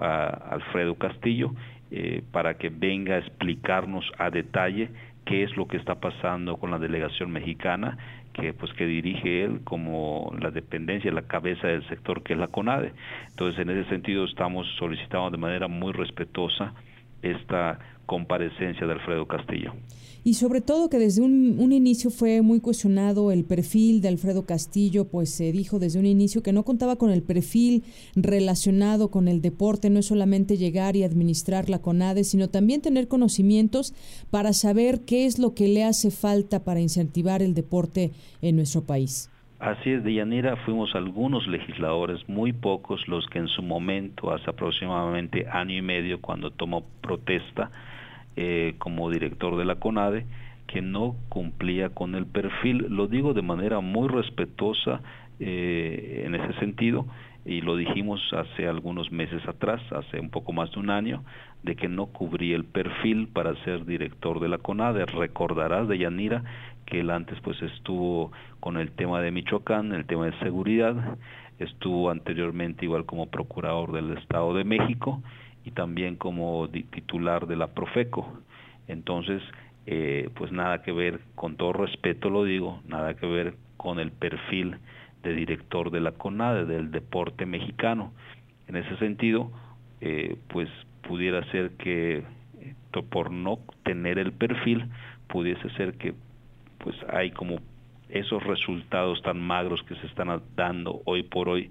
a 0.00 0.26
Alfredo 0.50 0.94
Castillo 0.94 1.52
eh, 1.90 2.22
para 2.32 2.54
que 2.54 2.70
venga 2.70 3.16
a 3.16 3.18
explicarnos 3.18 4.10
a 4.18 4.30
detalle 4.30 4.88
qué 5.26 5.42
es 5.42 5.54
lo 5.56 5.68
que 5.68 5.76
está 5.76 5.96
pasando 5.96 6.56
con 6.56 6.70
la 6.70 6.78
delegación 6.78 7.30
mexicana 7.30 7.98
que 8.32 8.54
pues 8.54 8.72
que 8.72 8.86
dirige 8.86 9.44
él 9.44 9.60
como 9.64 10.34
la 10.40 10.50
dependencia, 10.50 11.12
la 11.12 11.26
cabeza 11.26 11.68
del 11.68 11.86
sector 11.88 12.22
que 12.22 12.32
es 12.32 12.38
la 12.38 12.48
CONADE. 12.48 12.92
Entonces, 13.28 13.60
en 13.60 13.68
ese 13.68 13.88
sentido 13.90 14.24
estamos 14.24 14.66
solicitando 14.78 15.30
de 15.30 15.36
manera 15.36 15.68
muy 15.68 15.92
respetuosa 15.92 16.72
esta 17.22 17.78
comparecencia 18.06 18.86
de 18.86 18.92
Alfredo 18.92 19.26
Castillo. 19.26 19.72
Y 20.24 20.34
sobre 20.34 20.60
todo 20.60 20.88
que 20.88 21.00
desde 21.00 21.20
un, 21.20 21.56
un, 21.58 21.72
inicio 21.72 22.08
fue 22.10 22.42
muy 22.42 22.60
cuestionado 22.60 23.32
el 23.32 23.44
perfil 23.44 24.00
de 24.00 24.08
Alfredo 24.08 24.46
Castillo, 24.46 25.06
pues 25.06 25.30
se 25.30 25.50
dijo 25.50 25.80
desde 25.80 25.98
un 25.98 26.06
inicio 26.06 26.44
que 26.44 26.52
no 26.52 26.64
contaba 26.64 26.94
con 26.94 27.10
el 27.10 27.22
perfil 27.22 27.82
relacionado 28.14 29.10
con 29.10 29.26
el 29.26 29.40
deporte, 29.40 29.90
no 29.90 29.98
es 29.98 30.06
solamente 30.06 30.58
llegar 30.58 30.94
y 30.94 31.02
administrar 31.02 31.68
la 31.68 31.80
CONADE, 31.80 32.22
sino 32.22 32.48
también 32.48 32.82
tener 32.82 33.08
conocimientos 33.08 33.94
para 34.30 34.52
saber 34.52 35.00
qué 35.00 35.26
es 35.26 35.40
lo 35.40 35.54
que 35.54 35.66
le 35.66 35.82
hace 35.82 36.12
falta 36.12 36.62
para 36.62 36.80
incentivar 36.80 37.42
el 37.42 37.54
deporte 37.54 38.12
en 38.42 38.54
nuestro 38.54 38.84
país. 38.84 39.31
Así 39.62 39.92
es, 39.92 40.02
de 40.02 40.14
Yanira 40.14 40.56
fuimos 40.56 40.92
algunos 40.96 41.46
legisladores, 41.46 42.28
muy 42.28 42.52
pocos 42.52 43.06
los 43.06 43.24
que 43.28 43.38
en 43.38 43.46
su 43.46 43.62
momento, 43.62 44.32
hace 44.32 44.50
aproximadamente 44.50 45.46
año 45.48 45.76
y 45.76 45.82
medio, 45.82 46.20
cuando 46.20 46.50
tomó 46.50 46.84
protesta, 47.00 47.70
eh, 48.34 48.74
como 48.78 49.08
director 49.08 49.56
de 49.56 49.64
la 49.64 49.76
CONADE 49.76 50.26
que 50.66 50.82
no 50.82 51.14
cumplía 51.28 51.90
con 51.90 52.16
el 52.16 52.26
perfil. 52.26 52.86
Lo 52.88 53.06
digo 53.06 53.34
de 53.34 53.42
manera 53.42 53.78
muy 53.78 54.08
respetuosa 54.08 55.00
eh, 55.38 56.24
en 56.26 56.34
ese 56.34 56.58
sentido 56.58 57.06
y 57.44 57.60
lo 57.60 57.76
dijimos 57.76 58.20
hace 58.32 58.66
algunos 58.66 59.12
meses 59.12 59.46
atrás, 59.46 59.80
hace 59.92 60.18
un 60.18 60.30
poco 60.30 60.52
más 60.52 60.72
de 60.72 60.80
un 60.80 60.90
año, 60.90 61.22
de 61.62 61.76
que 61.76 61.88
no 61.88 62.06
cubría 62.06 62.56
el 62.56 62.64
perfil 62.64 63.28
para 63.28 63.54
ser 63.62 63.84
director 63.84 64.40
de 64.40 64.48
la 64.48 64.58
CONADE. 64.58 65.06
Recordarás 65.06 65.86
de 65.86 65.98
Yanira 65.98 66.42
que 66.92 67.00
él 67.00 67.08
antes 67.08 67.40
pues 67.40 67.60
estuvo 67.62 68.32
con 68.60 68.76
el 68.76 68.90
tema 68.92 69.22
de 69.22 69.30
Michoacán, 69.30 69.94
el 69.94 70.04
tema 70.04 70.26
de 70.26 70.38
seguridad, 70.40 71.16
estuvo 71.58 72.10
anteriormente 72.10 72.84
igual 72.84 73.06
como 73.06 73.30
procurador 73.30 73.92
del 73.92 74.18
Estado 74.18 74.52
de 74.52 74.64
México 74.64 75.22
y 75.64 75.70
también 75.70 76.16
como 76.16 76.68
titular 76.68 77.46
de 77.46 77.56
la 77.56 77.68
Profeco. 77.68 78.30
Entonces, 78.88 79.40
eh, 79.86 80.28
pues 80.34 80.52
nada 80.52 80.82
que 80.82 80.92
ver, 80.92 81.20
con 81.34 81.56
todo 81.56 81.72
respeto 81.72 82.28
lo 82.28 82.44
digo, 82.44 82.82
nada 82.86 83.14
que 83.14 83.26
ver 83.26 83.54
con 83.78 83.98
el 83.98 84.12
perfil 84.12 84.76
de 85.22 85.32
director 85.34 85.90
de 85.92 86.00
la 86.00 86.12
CONADE, 86.12 86.66
del 86.66 86.90
deporte 86.90 87.46
mexicano. 87.46 88.12
En 88.68 88.76
ese 88.76 88.98
sentido, 88.98 89.50
eh, 90.02 90.36
pues 90.48 90.68
pudiera 91.08 91.42
ser 91.52 91.70
que 91.78 92.18
eh, 92.18 92.74
por 93.08 93.30
no 93.30 93.60
tener 93.82 94.18
el 94.18 94.32
perfil, 94.32 94.90
pudiese 95.28 95.70
ser 95.70 95.94
que 95.94 96.12
pues 96.82 96.96
hay 97.08 97.30
como 97.30 97.58
esos 98.08 98.42
resultados 98.42 99.22
tan 99.22 99.40
magros 99.40 99.82
que 99.84 99.94
se 99.96 100.06
están 100.06 100.42
dando 100.54 101.00
hoy 101.06 101.22
por 101.22 101.48
hoy 101.48 101.70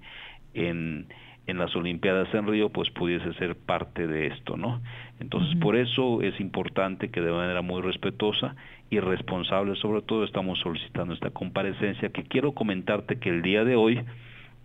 en, 0.54 1.06
en 1.46 1.58
las 1.58 1.74
Olimpiadas 1.76 2.32
en 2.34 2.46
Río, 2.46 2.70
pues 2.70 2.90
pudiese 2.90 3.32
ser 3.34 3.56
parte 3.56 4.06
de 4.06 4.28
esto, 4.28 4.56
¿no? 4.56 4.80
Entonces, 5.20 5.56
por 5.60 5.76
eso 5.76 6.20
es 6.22 6.38
importante 6.40 7.10
que 7.10 7.20
de 7.20 7.30
manera 7.30 7.62
muy 7.62 7.80
respetuosa 7.80 8.56
y 8.90 8.98
responsable, 9.00 9.76
sobre 9.76 10.02
todo, 10.02 10.24
estamos 10.24 10.58
solicitando 10.60 11.14
esta 11.14 11.30
comparecencia, 11.30 12.10
que 12.10 12.24
quiero 12.24 12.52
comentarte 12.52 13.18
que 13.18 13.30
el 13.30 13.42
día 13.42 13.64
de 13.64 13.76
hoy, 13.76 14.00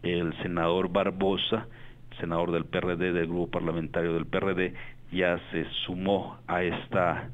el 0.04 0.34
senador 0.42 0.90
Barbosa, 0.92 1.68
senador 2.20 2.52
del 2.52 2.66
PRD, 2.66 3.14
del 3.14 3.28
grupo 3.28 3.52
parlamentario 3.52 4.14
del 4.14 4.26
PRD, 4.26 4.74
ya 5.12 5.40
se 5.52 5.66
sumó 5.86 6.38
a 6.48 6.64
esta 6.64 7.30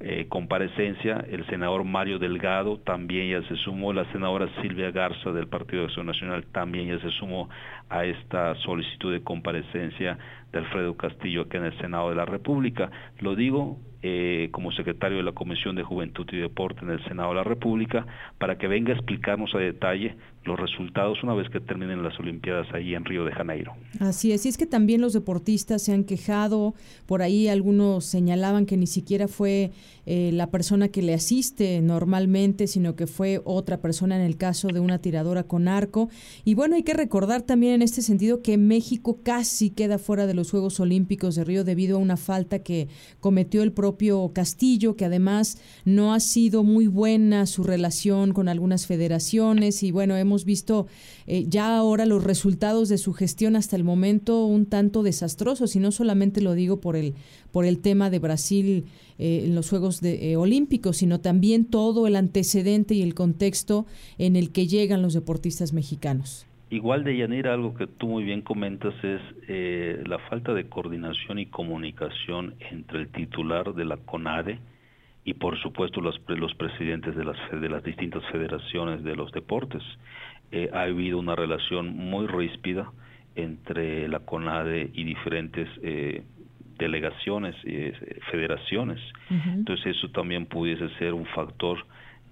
eh, 0.00 0.26
comparecencia, 0.28 1.24
el 1.30 1.46
senador 1.46 1.84
Mario 1.84 2.18
Delgado 2.18 2.78
también 2.78 3.30
ya 3.30 3.48
se 3.48 3.56
sumó, 3.56 3.92
la 3.92 4.04
senadora 4.12 4.48
Silvia 4.60 4.90
Garza 4.90 5.30
del 5.30 5.46
Partido 5.46 5.82
de 5.82 5.86
Acción 5.86 6.06
Nacional 6.06 6.44
también 6.52 6.88
ya 6.88 6.98
se 7.00 7.10
sumó 7.10 7.48
a 7.88 8.04
esta 8.04 8.54
solicitud 8.56 9.12
de 9.12 9.22
comparecencia 9.22 10.18
de 10.52 10.58
Alfredo 10.58 10.96
Castillo 10.96 11.42
aquí 11.42 11.56
en 11.56 11.66
el 11.66 11.78
Senado 11.78 12.10
de 12.10 12.16
la 12.16 12.24
República. 12.24 12.90
Lo 13.20 13.36
digo 13.36 13.78
eh, 14.02 14.48
como 14.50 14.72
secretario 14.72 15.16
de 15.16 15.22
la 15.22 15.32
Comisión 15.32 15.76
de 15.76 15.82
Juventud 15.82 16.26
y 16.32 16.36
Deporte 16.36 16.84
en 16.84 16.90
el 16.90 17.02
Senado 17.04 17.30
de 17.30 17.36
la 17.36 17.44
República 17.44 18.04
para 18.38 18.58
que 18.58 18.68
venga 18.68 18.92
a 18.92 18.96
explicarnos 18.96 19.54
a 19.54 19.58
detalle 19.58 20.16
los 20.44 20.58
resultados 20.58 21.22
una 21.22 21.34
vez 21.34 21.48
que 21.50 21.60
terminen 21.60 22.02
las 22.02 22.18
Olimpiadas 22.18 22.66
ahí 22.74 22.94
en 22.94 23.04
Río 23.04 23.24
de 23.24 23.32
Janeiro. 23.32 23.72
Así 24.00 24.32
es, 24.32 24.44
y 24.46 24.48
es 24.48 24.56
que 24.56 24.66
también 24.66 25.00
los 25.00 25.12
deportistas 25.12 25.82
se 25.82 25.92
han 25.92 26.04
quejado, 26.04 26.74
por 27.06 27.22
ahí 27.22 27.48
algunos 27.48 28.04
señalaban 28.04 28.66
que 28.66 28.76
ni 28.76 28.86
siquiera 28.86 29.28
fue 29.28 29.72
eh, 30.06 30.30
la 30.32 30.50
persona 30.50 30.88
que 30.88 31.02
le 31.02 31.14
asiste 31.14 31.80
normalmente, 31.80 32.66
sino 32.66 32.94
que 32.94 33.06
fue 33.06 33.40
otra 33.44 33.78
persona 33.80 34.16
en 34.16 34.22
el 34.22 34.36
caso 34.36 34.68
de 34.68 34.80
una 34.80 34.98
tiradora 34.98 35.44
con 35.44 35.68
arco. 35.68 36.10
Y 36.44 36.54
bueno, 36.54 36.76
hay 36.76 36.82
que 36.82 36.94
recordar 36.94 37.42
también 37.42 37.74
en 37.74 37.82
este 37.82 38.02
sentido 38.02 38.42
que 38.42 38.58
México 38.58 39.20
casi 39.22 39.70
queda 39.70 39.98
fuera 39.98 40.26
de 40.26 40.34
los 40.34 40.50
Juegos 40.50 40.78
Olímpicos 40.80 41.36
de 41.36 41.44
Río 41.44 41.64
debido 41.64 41.96
a 41.96 42.00
una 42.00 42.16
falta 42.16 42.58
que 42.58 42.88
cometió 43.20 43.62
el 43.62 43.72
propio 43.72 44.30
Castillo, 44.34 44.96
que 44.96 45.06
además 45.06 45.58
no 45.84 46.12
ha 46.12 46.20
sido 46.20 46.64
muy 46.64 46.86
buena 46.86 47.46
su 47.46 47.62
relación 47.62 48.32
con 48.32 48.48
algunas 48.48 48.86
federaciones 48.86 49.82
y 49.82 49.90
bueno, 49.90 50.16
hemos 50.16 50.33
hemos 50.34 50.44
visto 50.44 50.88
eh, 51.28 51.44
ya 51.46 51.76
ahora 51.76 52.06
los 52.06 52.24
resultados 52.24 52.88
de 52.88 52.98
su 52.98 53.12
gestión 53.12 53.54
hasta 53.54 53.76
el 53.76 53.84
momento 53.84 54.46
un 54.46 54.66
tanto 54.66 55.04
desastrosos 55.04 55.76
y 55.76 55.78
no 55.78 55.92
solamente 55.92 56.40
lo 56.40 56.54
digo 56.54 56.80
por 56.80 56.96
el 56.96 57.14
por 57.52 57.64
el 57.64 57.80
tema 57.80 58.10
de 58.10 58.18
Brasil 58.18 58.86
eh, 59.16 59.44
en 59.44 59.54
los 59.54 59.70
Juegos 59.70 60.00
de, 60.00 60.32
eh, 60.32 60.36
Olímpicos, 60.36 60.96
sino 60.96 61.20
también 61.20 61.66
todo 61.66 62.08
el 62.08 62.16
antecedente 62.16 62.94
y 62.94 63.02
el 63.02 63.14
contexto 63.14 63.86
en 64.18 64.34
el 64.34 64.50
que 64.50 64.66
llegan 64.66 65.02
los 65.02 65.14
deportistas 65.14 65.72
mexicanos. 65.72 66.48
Igual 66.70 67.04
de 67.04 67.16
Yanira, 67.16 67.54
algo 67.54 67.74
que 67.74 67.86
tú 67.86 68.08
muy 68.08 68.24
bien 68.24 68.42
comentas 68.42 68.92
es 69.04 69.20
la 70.08 70.18
falta 70.30 70.52
de 70.52 70.68
coordinación 70.68 71.38
y 71.38 71.46
comunicación 71.46 72.56
entre 72.72 73.02
el 73.02 73.08
titular 73.08 73.72
de 73.72 73.84
la 73.84 73.98
CONADE, 73.98 74.58
y 75.24 75.34
por 75.34 75.58
supuesto 75.58 76.00
los, 76.00 76.20
los 76.28 76.54
presidentes 76.54 77.16
de 77.16 77.24
las, 77.24 77.36
de 77.50 77.68
las 77.68 77.82
distintas 77.82 78.22
federaciones 78.30 79.02
de 79.02 79.16
los 79.16 79.32
deportes. 79.32 79.82
Eh, 80.52 80.70
ha 80.72 80.82
habido 80.82 81.18
una 81.18 81.34
relación 81.34 81.96
muy 81.96 82.26
ríspida 82.26 82.90
entre 83.34 84.06
la 84.08 84.20
CONADE 84.20 84.90
y 84.92 85.04
diferentes 85.04 85.68
eh, 85.82 86.22
delegaciones, 86.78 87.56
y 87.64 87.74
eh, 87.74 88.20
federaciones. 88.30 89.00
Entonces 89.30 89.96
eso 89.96 90.10
también 90.10 90.46
pudiese 90.46 90.88
ser 90.98 91.14
un 91.14 91.26
factor 91.26 91.84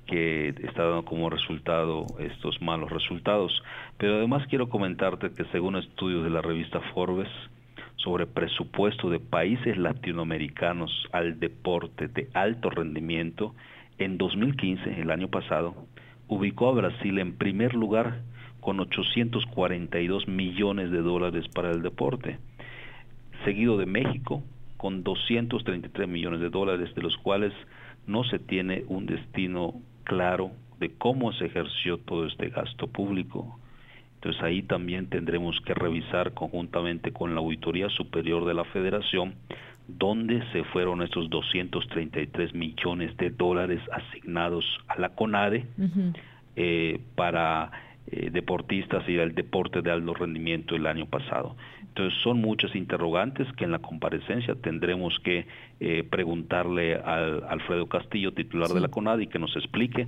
que 0.07 0.49
está 0.49 0.85
dando 0.85 1.05
como 1.05 1.31
resultado 1.31 2.07
estos 2.19 2.61
malos 2.61 2.91
resultados. 2.91 3.63
Pero 3.99 4.17
además 4.17 4.47
quiero 4.49 4.69
comentarte 4.69 5.33
que 5.33 5.45
según 5.47 5.77
estudios 5.77 6.25
de 6.25 6.31
la 6.31 6.43
revista 6.43 6.81
Forbes, 6.93 7.31
sobre 8.03 8.27
presupuesto 8.27 9.11
de 9.11 9.21
países 9.21 9.77
latinoamericanos 9.77 11.09
al 11.13 11.39
deporte 11.39 12.09
de 12.09 12.29
alto 12.35 12.71
rendimiento, 12.71 13.55
en 13.99 14.19
2015, 14.19 15.01
el 15.01 15.11
año 15.11 15.29
pasado, 15.29 15.75
ubicó 16.29 16.71
a 16.71 16.75
Brasil 16.75 17.19
en 17.19 17.37
primer 17.37 17.75
lugar 17.75 18.21
con 18.61 18.81
842 18.81 20.29
millones 20.29 20.91
de 20.91 21.03
dólares 21.03 21.47
para 21.49 21.71
el 21.71 21.83
deporte, 21.83 22.39
seguido 23.45 23.77
de 23.77 23.87
México 23.87 24.43
con 24.77 25.05
233 25.05 26.09
millones 26.09 26.41
de 26.41 26.49
dólares, 26.49 26.95
de 26.95 27.03
los 27.03 27.17
cuales 27.19 27.53
no 28.07 28.25
se 28.25 28.39
tiene 28.39 28.85
un 28.89 29.07
destino 29.07 29.75
claro 30.05 30.51
de 30.81 30.91
cómo 30.91 31.33
se 31.33 31.47
ejerció 31.47 31.99
todo 31.99 32.27
este 32.27 32.49
gasto 32.49 32.89
público. 32.89 33.59
Entonces 34.23 34.41
ahí 34.45 34.63
también 34.63 35.09
tendremos 35.09 35.61
que 35.63 35.75
revisar 35.75 36.33
conjuntamente 36.33 37.11
con 37.13 37.35
la 37.35 37.41
Auditoría 37.41 37.89
Superior 37.89 38.45
de 38.45 38.55
la 38.55 38.63
Federación 38.67 39.35
dónde 39.89 40.45
se 40.53 40.63
fueron 40.63 41.03
estos 41.03 41.29
233 41.29 42.55
millones 42.55 43.17
de 43.17 43.31
dólares 43.31 43.81
asignados 43.91 44.65
a 44.87 45.01
la 45.01 45.09
CONADE 45.09 45.67
eh, 46.55 47.01
para 47.17 47.73
eh, 48.07 48.31
deportistas 48.31 49.03
y 49.09 49.17
el 49.17 49.35
deporte 49.35 49.83
de 49.83 49.91
alto 49.91 50.15
rendimiento 50.15 50.77
el 50.77 50.87
año 50.87 51.07
pasado. 51.07 51.57
Entonces 51.81 52.17
son 52.23 52.41
muchas 52.41 52.77
interrogantes 52.77 53.53
que 53.55 53.65
en 53.65 53.73
la 53.73 53.81
comparecencia 53.81 54.55
tendremos 54.55 55.19
que 55.25 55.49
eh, 55.81 56.05
preguntarle 56.09 56.95
al 56.95 57.43
Alfredo 57.49 57.89
Castillo, 57.89 58.33
titular 58.33 58.69
de 58.69 58.81
la 58.81 58.89
CONAD, 58.89 59.19
y 59.19 59.27
que 59.27 59.41
nos 59.41 59.57
explique 59.57 60.07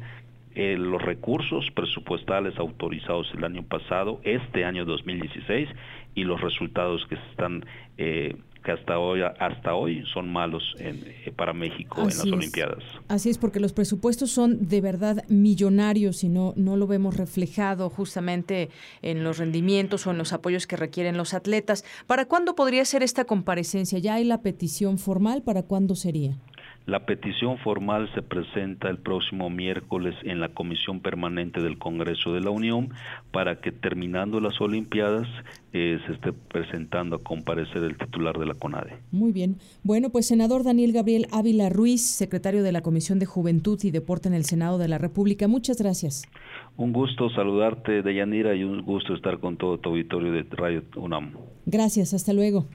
eh, 0.54 0.76
los 0.78 1.02
recursos 1.02 1.70
presupuestales 1.74 2.56
autorizados 2.58 3.26
el 3.36 3.44
año 3.44 3.64
pasado, 3.64 4.20
este 4.24 4.64
año 4.64 4.84
2016, 4.84 5.68
y 6.14 6.24
los 6.24 6.40
resultados 6.40 7.04
que 7.08 7.16
están 7.30 7.64
eh, 7.98 8.36
que 8.64 8.72
hasta 8.72 8.98
hoy 8.98 9.20
hasta 9.22 9.74
hoy 9.74 10.04
son 10.12 10.32
malos 10.32 10.62
eh, 10.78 11.32
para 11.36 11.52
México 11.52 12.00
en 12.00 12.06
las 12.06 12.24
Olimpiadas. 12.24 12.82
Así 13.08 13.28
es, 13.28 13.38
porque 13.38 13.60
los 13.60 13.72
presupuestos 13.72 14.30
son 14.30 14.68
de 14.68 14.80
verdad 14.80 15.22
millonarios 15.28 16.24
y 16.24 16.28
no 16.30 16.54
no 16.56 16.76
lo 16.76 16.86
vemos 16.86 17.16
reflejado 17.16 17.90
justamente 17.90 18.70
en 19.02 19.22
los 19.22 19.38
rendimientos 19.38 20.06
o 20.06 20.12
en 20.12 20.18
los 20.18 20.32
apoyos 20.32 20.66
que 20.66 20.76
requieren 20.76 21.16
los 21.16 21.34
atletas. 21.34 21.84
¿Para 22.06 22.24
cuándo 22.24 22.54
podría 22.54 22.84
ser 22.84 23.02
esta 23.02 23.24
comparecencia? 23.24 23.98
¿Ya 23.98 24.14
hay 24.14 24.24
la 24.24 24.40
petición 24.40 24.98
formal? 24.98 25.42
¿Para 25.42 25.62
cuándo 25.62 25.94
sería? 25.94 26.38
La 26.86 27.06
petición 27.06 27.56
formal 27.58 28.10
se 28.14 28.20
presenta 28.20 28.90
el 28.90 28.98
próximo 28.98 29.48
miércoles 29.48 30.14
en 30.22 30.38
la 30.38 30.50
Comisión 30.50 31.00
Permanente 31.00 31.62
del 31.62 31.78
Congreso 31.78 32.34
de 32.34 32.42
la 32.42 32.50
Unión 32.50 32.90
para 33.32 33.62
que 33.62 33.72
terminando 33.72 34.38
las 34.38 34.60
Olimpiadas 34.60 35.26
eh, 35.72 35.98
se 36.06 36.12
esté 36.12 36.34
presentando 36.34 37.16
a 37.16 37.22
comparecer 37.22 37.82
el 37.82 37.96
titular 37.96 38.38
de 38.38 38.44
la 38.44 38.52
CONADE. 38.52 38.98
Muy 39.12 39.32
bien. 39.32 39.56
Bueno, 39.82 40.10
pues 40.10 40.26
senador 40.26 40.62
Daniel 40.62 40.92
Gabriel 40.92 41.26
Ávila 41.32 41.70
Ruiz, 41.70 42.02
secretario 42.02 42.62
de 42.62 42.72
la 42.72 42.82
Comisión 42.82 43.18
de 43.18 43.24
Juventud 43.24 43.80
y 43.82 43.90
Deporte 43.90 44.28
en 44.28 44.34
el 44.34 44.44
Senado 44.44 44.76
de 44.76 44.88
la 44.88 44.98
República, 44.98 45.48
muchas 45.48 45.78
gracias. 45.80 46.28
Un 46.76 46.92
gusto 46.92 47.30
saludarte, 47.30 48.02
Deyanira, 48.02 48.54
y 48.54 48.62
un 48.62 48.82
gusto 48.82 49.14
estar 49.14 49.38
con 49.38 49.56
todo 49.56 49.78
tu 49.78 49.88
auditorio 49.88 50.32
de 50.32 50.44
Radio 50.50 50.82
UNAM. 50.96 51.32
Gracias, 51.64 52.12
hasta 52.12 52.34
luego. 52.34 52.66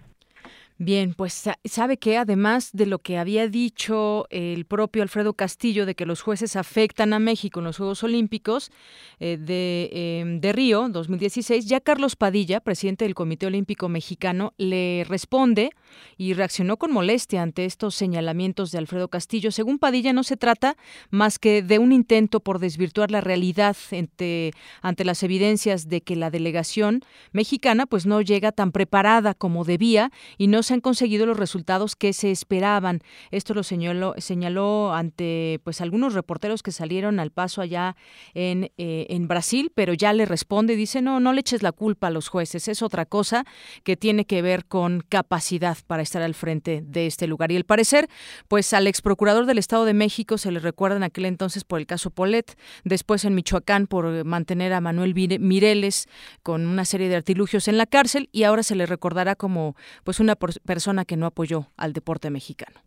Bien, 0.81 1.13
pues 1.13 1.43
sabe 1.65 1.97
que 1.97 2.17
además 2.17 2.69
de 2.71 2.85
lo 2.85 2.99
que 2.99 3.17
había 3.17 3.49
dicho 3.49 4.27
el 4.29 4.63
propio 4.63 5.03
Alfredo 5.03 5.33
Castillo 5.33 5.85
de 5.85 5.93
que 5.93 6.05
los 6.05 6.21
jueces 6.21 6.55
afectan 6.55 7.11
a 7.11 7.19
México 7.19 7.59
en 7.59 7.65
los 7.65 7.75
Juegos 7.75 8.01
Olímpicos 8.01 8.71
eh, 9.19 9.37
de, 9.37 9.89
em, 9.91 10.39
de, 10.39 10.53
Río 10.53 10.87
2016, 10.87 11.65
ya 11.65 11.81
Carlos 11.81 12.15
Padilla, 12.15 12.61
presidente 12.61 13.03
del 13.03 13.13
Comité 13.13 13.47
Olímpico 13.47 13.89
Mexicano, 13.89 14.53
le 14.57 15.03
responde 15.03 15.71
y 16.17 16.33
reaccionó 16.33 16.77
con 16.77 16.91
molestia 16.91 17.41
ante 17.41 17.65
estos 17.65 17.95
señalamientos 17.95 18.71
de 18.71 18.77
Alfredo 18.77 19.09
Castillo. 19.09 19.51
Según 19.51 19.79
Padilla, 19.79 20.13
no 20.13 20.23
se 20.23 20.37
trata 20.37 20.77
más 21.09 21.39
que 21.39 21.61
de 21.61 21.79
un 21.79 21.91
intento 21.91 22.39
por 22.39 22.59
desvirtuar 22.59 23.11
la 23.11 23.21
realidad 23.21 23.75
ante, 23.91 24.53
ante 24.81 25.05
las 25.05 25.23
evidencias 25.23 25.89
de 25.89 26.01
que 26.01 26.15
la 26.15 26.29
delegación 26.29 27.01
mexicana 27.33 27.85
pues 27.85 28.05
no 28.05 28.21
llega 28.21 28.51
tan 28.51 28.71
preparada 28.71 29.33
como 29.33 29.65
debía 29.65 30.11
y 30.37 30.47
no 30.47 30.61
han 30.69 30.81
conseguido 30.81 31.25
los 31.25 31.37
resultados 31.37 31.95
que 31.95 32.13
se 32.13 32.31
esperaban. 32.31 33.01
Esto 33.31 33.53
lo 33.53 33.63
señaló, 33.63 34.13
señaló 34.17 34.93
ante 34.93 35.59
pues 35.63 35.81
algunos 35.81 36.13
reporteros 36.13 36.63
que 36.63 36.71
salieron 36.71 37.19
al 37.19 37.31
paso 37.31 37.61
allá 37.61 37.95
en, 38.33 38.71
eh, 38.77 39.07
en 39.09 39.27
Brasil, 39.27 39.71
pero 39.73 39.93
ya 39.93 40.13
le 40.13 40.25
responde, 40.25 40.75
dice, 40.75 41.01
no, 41.01 41.19
no 41.19 41.33
le 41.33 41.41
eches 41.41 41.63
la 41.63 41.71
culpa 41.71 42.07
a 42.07 42.11
los 42.11 42.27
jueces, 42.27 42.67
es 42.67 42.81
otra 42.81 43.05
cosa 43.05 43.45
que 43.83 43.97
tiene 43.97 44.25
que 44.25 44.41
ver 44.41 44.65
con 44.65 45.01
capacidad 45.07 45.77
para 45.83 46.03
estar 46.03 46.21
al 46.21 46.33
frente 46.33 46.81
de 46.85 47.07
este 47.07 47.27
lugar. 47.27 47.51
Y 47.51 47.55
el 47.55 47.65
parecer, 47.65 48.09
pues 48.47 48.73
al 48.73 48.87
ex 48.87 49.01
procurador 49.01 49.45
del 49.45 49.57
Estado 49.57 49.85
de 49.85 49.93
México 49.93 50.37
se 50.37 50.51
le 50.51 50.59
recuerda 50.59 50.97
en 50.97 51.03
aquel 51.03 51.25
entonces 51.25 51.63
por 51.63 51.79
el 51.79 51.85
caso 51.85 52.09
Polet, 52.09 52.57
después 52.83 53.25
en 53.25 53.35
Michoacán 53.35 53.87
por 53.87 54.25
mantener 54.25 54.73
a 54.73 54.81
Manuel 54.81 55.13
Mireles 55.13 56.07
con 56.43 56.67
una 56.67 56.85
serie 56.85 57.09
de 57.09 57.15
artilugios 57.15 57.67
en 57.67 57.77
la 57.77 57.85
cárcel 57.85 58.29
y 58.31 58.43
ahora 58.43 58.63
se 58.63 58.75
le 58.75 58.85
recordará 58.85 59.35
como 59.35 59.75
pues 60.03 60.19
una 60.19 60.35
persona 60.35 61.05
que 61.05 61.17
no 61.17 61.25
apoyó 61.25 61.71
al 61.77 61.93
deporte 61.93 62.29
mexicano. 62.29 62.79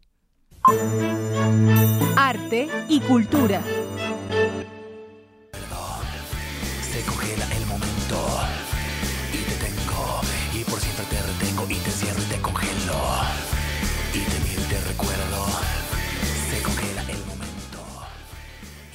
Arte 2.17 2.69
y 2.89 3.01
cultura. 3.01 3.63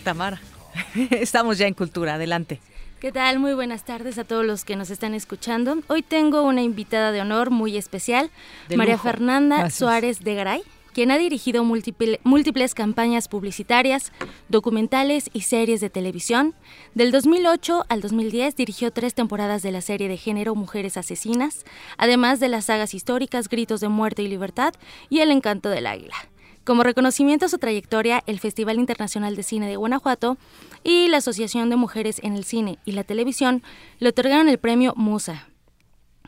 Tamara, 0.08 0.40
estamos 1.12 1.58
ya 1.58 1.68
en 1.68 1.74
cultura, 1.74 2.14
adelante. 2.14 2.62
¿Qué 3.02 3.12
tal? 3.12 3.40
Muy 3.40 3.54
buenas 3.54 3.84
tardes 3.84 4.18
a 4.18 4.24
todos 4.24 4.46
los 4.46 4.64
que 4.64 4.78
nos 4.78 4.90
están 4.90 5.14
escuchando. 5.14 5.80
Hoy 5.88 6.02
tengo 6.02 6.44
una 6.44 6.62
invitada 6.62 7.12
de 7.12 7.20
honor 7.20 7.50
muy 7.50 7.76
especial, 7.76 8.32
María 8.74 8.98
Fernanda 8.98 9.70
Suárez 9.70 10.22
de 10.22 10.34
Garay, 10.34 10.64
quien 10.94 11.12
ha 11.12 11.18
dirigido 11.18 11.66
múltiples 11.66 12.74
campañas 12.74 13.28
publicitarias, 13.28 14.14
documentales 14.48 15.30
y 15.34 15.42
series 15.42 15.82
de 15.82 15.90
televisión. 15.90 16.56
Del 16.96 17.12
2008 17.12 17.84
al 17.90 18.00
2010 18.00 18.56
dirigió 18.56 18.92
tres 18.92 19.14
temporadas 19.14 19.62
de 19.62 19.74
la 19.74 19.82
serie 19.82 20.08
de 20.08 20.16
género 20.16 20.56
Mujeres 20.56 20.96
Asesinas, 20.96 21.66
además 21.98 22.40
de 22.40 22.48
las 22.48 22.64
sagas 22.64 22.94
históricas 22.94 23.50
Gritos 23.50 23.82
de 23.82 23.90
Muerte 23.90 24.24
y 24.24 24.30
Libertad 24.30 24.74
y 25.10 25.20
El 25.20 25.32
Encanto 25.32 25.70
del 25.70 25.86
Águila. 25.86 26.16
Como 26.68 26.84
reconocimiento 26.84 27.46
a 27.46 27.50
su 27.50 27.60
trayectoria, 27.60 28.22
el 28.28 28.42
Festival 28.42 28.78
Internacional 28.78 29.38
de 29.38 29.44
Cine 29.44 29.70
de 29.70 29.78
Guanajuato 29.78 30.38
y 30.84 31.08
la 31.08 31.20
Asociación 31.20 31.70
de 31.70 31.78
Mujeres 31.78 32.20
en 32.24 32.36
el 32.36 32.44
Cine 32.44 32.78
y 32.84 32.92
la 32.92 33.06
Televisión 33.06 33.64
le 34.00 34.10
otorgaron 34.10 34.50
el 34.50 34.58
premio 34.58 34.94
Musa. 34.98 35.48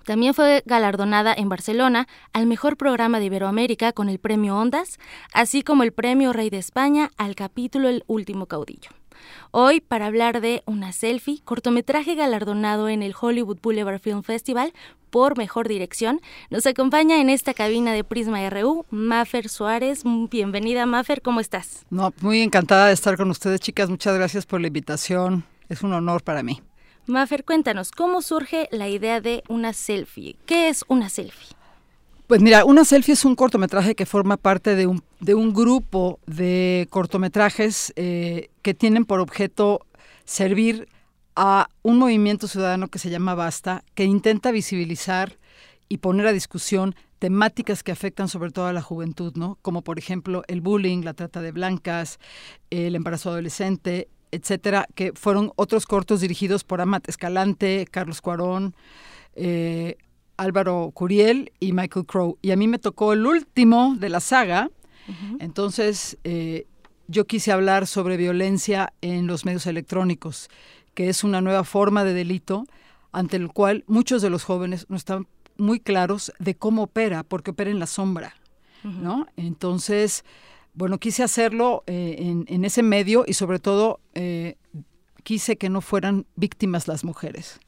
También 0.05 0.33
fue 0.33 0.63
galardonada 0.65 1.33
en 1.33 1.49
Barcelona 1.49 2.07
al 2.31 2.45
mejor 2.45 2.77
programa 2.77 3.19
de 3.19 3.25
Iberoamérica 3.25 3.91
con 3.91 4.07
el 4.07 4.17
premio 4.17 4.57
Ondas, 4.57 4.97
así 5.33 5.61
como 5.61 5.83
el 5.83 5.91
premio 5.91 6.31
Rey 6.31 6.49
de 6.49 6.57
España 6.57 7.11
al 7.17 7.35
capítulo 7.35 7.89
El 7.89 8.05
último 8.07 8.45
caudillo. 8.45 8.91
Hoy, 9.51 9.79
para 9.81 10.05
hablar 10.05 10.41
de 10.41 10.63
Una 10.65 10.91
Selfie, 10.91 11.41
cortometraje 11.43 12.15
galardonado 12.15 12.89
en 12.89 13.03
el 13.03 13.15
Hollywood 13.19 13.59
Boulevard 13.61 13.99
Film 13.99 14.23
Festival 14.23 14.73
por 15.09 15.37
Mejor 15.37 15.67
Dirección, 15.67 16.21
nos 16.49 16.65
acompaña 16.65 17.19
en 17.19 17.29
esta 17.29 17.53
cabina 17.53 17.93
de 17.93 18.03
Prisma 18.03 18.47
RU 18.49 18.85
Mafer 18.89 19.49
Suárez. 19.49 20.03
Bienvenida, 20.29 20.85
Mafer, 20.85 21.21
¿cómo 21.21 21.39
estás? 21.39 21.85
No, 21.89 22.13
muy 22.21 22.41
encantada 22.41 22.87
de 22.87 22.93
estar 22.93 23.17
con 23.17 23.29
ustedes, 23.29 23.59
chicas. 23.59 23.89
Muchas 23.89 24.15
gracias 24.15 24.45
por 24.45 24.61
la 24.61 24.67
invitación. 24.67 25.45
Es 25.67 25.81
un 25.81 25.93
honor 25.93 26.23
para 26.23 26.43
mí. 26.43 26.61
Mafer, 27.07 27.43
cuéntanos, 27.43 27.91
¿cómo 27.91 28.21
surge 28.21 28.69
la 28.71 28.87
idea 28.87 29.19
de 29.19 29.43
una 29.47 29.73
selfie? 29.73 30.37
¿Qué 30.45 30.69
es 30.69 30.85
una 30.87 31.09
selfie? 31.09 31.58
Pues 32.29 32.41
mira, 32.43 32.63
una 32.63 32.85
selfie 32.85 33.15
es 33.15 33.25
un 33.25 33.33
cortometraje 33.35 33.95
que 33.95 34.05
forma 34.05 34.37
parte 34.37 34.75
de 34.75 34.85
un, 34.85 35.01
de 35.19 35.33
un 35.33 35.51
grupo 35.51 36.19
de 36.27 36.87
cortometrajes 36.91 37.91
eh, 37.95 38.51
que 38.61 38.75
tienen 38.75 39.05
por 39.05 39.19
objeto 39.19 39.87
servir 40.25 40.87
a 41.35 41.69
un 41.81 41.97
movimiento 41.97 42.47
ciudadano 42.47 42.87
que 42.89 42.99
se 42.99 43.09
llama 43.09 43.33
Basta, 43.33 43.83
que 43.95 44.03
intenta 44.03 44.51
visibilizar 44.51 45.39
y 45.87 45.97
poner 45.97 46.27
a 46.27 46.31
discusión 46.31 46.93
temáticas 47.17 47.81
que 47.81 47.91
afectan 47.91 48.27
sobre 48.27 48.51
todo 48.51 48.67
a 48.67 48.73
la 48.73 48.83
juventud, 48.83 49.33
¿no? 49.35 49.57
Como 49.63 49.81
por 49.81 49.97
ejemplo 49.97 50.43
el 50.47 50.61
bullying, 50.61 51.01
la 51.01 51.15
trata 51.15 51.41
de 51.41 51.51
blancas, 51.51 52.19
el 52.69 52.95
embarazo 52.95 53.31
adolescente, 53.31 54.07
etcétera, 54.29 54.85
que 54.93 55.13
fueron 55.15 55.51
otros 55.55 55.87
cortos 55.87 56.21
dirigidos 56.21 56.63
por 56.63 56.79
Amat 56.79 57.09
Escalante, 57.09 57.87
Carlos 57.89 58.21
Cuarón, 58.21 58.75
eh, 59.33 59.97
Álvaro 60.39 60.91
Curiel 60.93 61.51
y 61.59 61.73
Michael 61.73 62.05
Crow. 62.05 62.37
Y 62.41 62.51
a 62.51 62.55
mí 62.55 62.67
me 62.67 62.79
tocó 62.79 63.13
el 63.13 63.25
último 63.25 63.95
de 63.99 64.09
la 64.09 64.21
saga. 64.21 64.71
Entonces, 65.39 66.17
eh, 66.23 66.67
yo 67.07 67.25
quise 67.25 67.51
hablar 67.51 67.87
sobre 67.87 68.15
violencia 68.15 68.93
en 69.01 69.25
los 69.25 69.43
medios 69.43 69.65
electrónicos, 69.65 70.49
que 70.93 71.09
es 71.09 71.23
una 71.23 71.41
nueva 71.41 71.63
forma 71.63 72.03
de 72.03 72.13
delito 72.13 72.65
ante 73.11 73.37
el 73.37 73.49
cual 73.49 73.83
muchos 73.87 74.21
de 74.21 74.29
los 74.29 74.43
jóvenes 74.43 74.85
no 74.87 74.95
están 74.95 75.27
muy 75.57 75.79
claros 75.79 76.31
de 76.37 76.55
cómo 76.55 76.83
opera, 76.83 77.23
porque 77.23 77.51
opera 77.51 77.71
en 77.71 77.79
la 77.79 77.87
sombra, 77.87 78.35
¿no? 78.83 79.25
Entonces, 79.35 80.23
bueno, 80.75 80.99
quise 80.99 81.23
hacerlo 81.23 81.83
eh, 81.87 82.45
en, 82.47 82.63
ese 82.63 82.83
medio 82.83 83.25
y 83.27 83.33
sobre 83.33 83.57
todo 83.57 83.99
eh, 84.13 84.57
quise 85.23 85.57
que 85.57 85.69
no 85.69 85.81
fueran 85.81 86.27
víctimas 86.35 86.87
las 86.87 87.03
mujeres, 87.03 87.59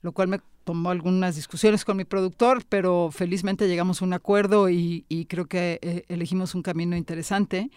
lo 0.00 0.12
cual 0.12 0.28
me 0.28 0.40
tomó 0.64 0.90
algunas 0.90 1.36
discusiones 1.36 1.84
con 1.84 1.96
mi 1.96 2.04
productor, 2.04 2.64
pero 2.68 3.10
felizmente 3.12 3.68
llegamos 3.68 4.02
a 4.02 4.04
un 4.04 4.12
acuerdo 4.12 4.68
y, 4.70 5.26
creo 5.28 5.46
que 5.46 5.78
eh, 5.82 6.04
elegimos 6.08 6.54
un 6.54 6.62
camino 6.62 6.96
interesante. 6.96 7.70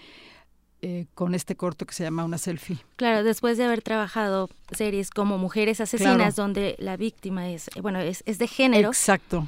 Eh, 0.84 1.08
con 1.16 1.34
este 1.34 1.56
corto 1.56 1.88
que 1.88 1.96
se 1.96 2.04
llama 2.04 2.24
Una 2.24 2.38
selfie. 2.38 2.78
Claro, 2.98 3.24
después 3.24 3.58
de 3.58 3.64
haber 3.64 3.82
trabajado 3.82 4.48
series 4.74 5.10
como 5.10 5.40
Mujeres 5.40 5.82
Asesinas, 5.82 6.36
donde 6.36 6.76
la 6.78 6.98
víctima 6.98 7.50
es, 7.50 7.68
bueno, 7.82 8.00
es, 8.00 8.22
es 8.28 8.38
de 8.38 8.48
género. 8.48 8.90
Exacto. 8.90 9.48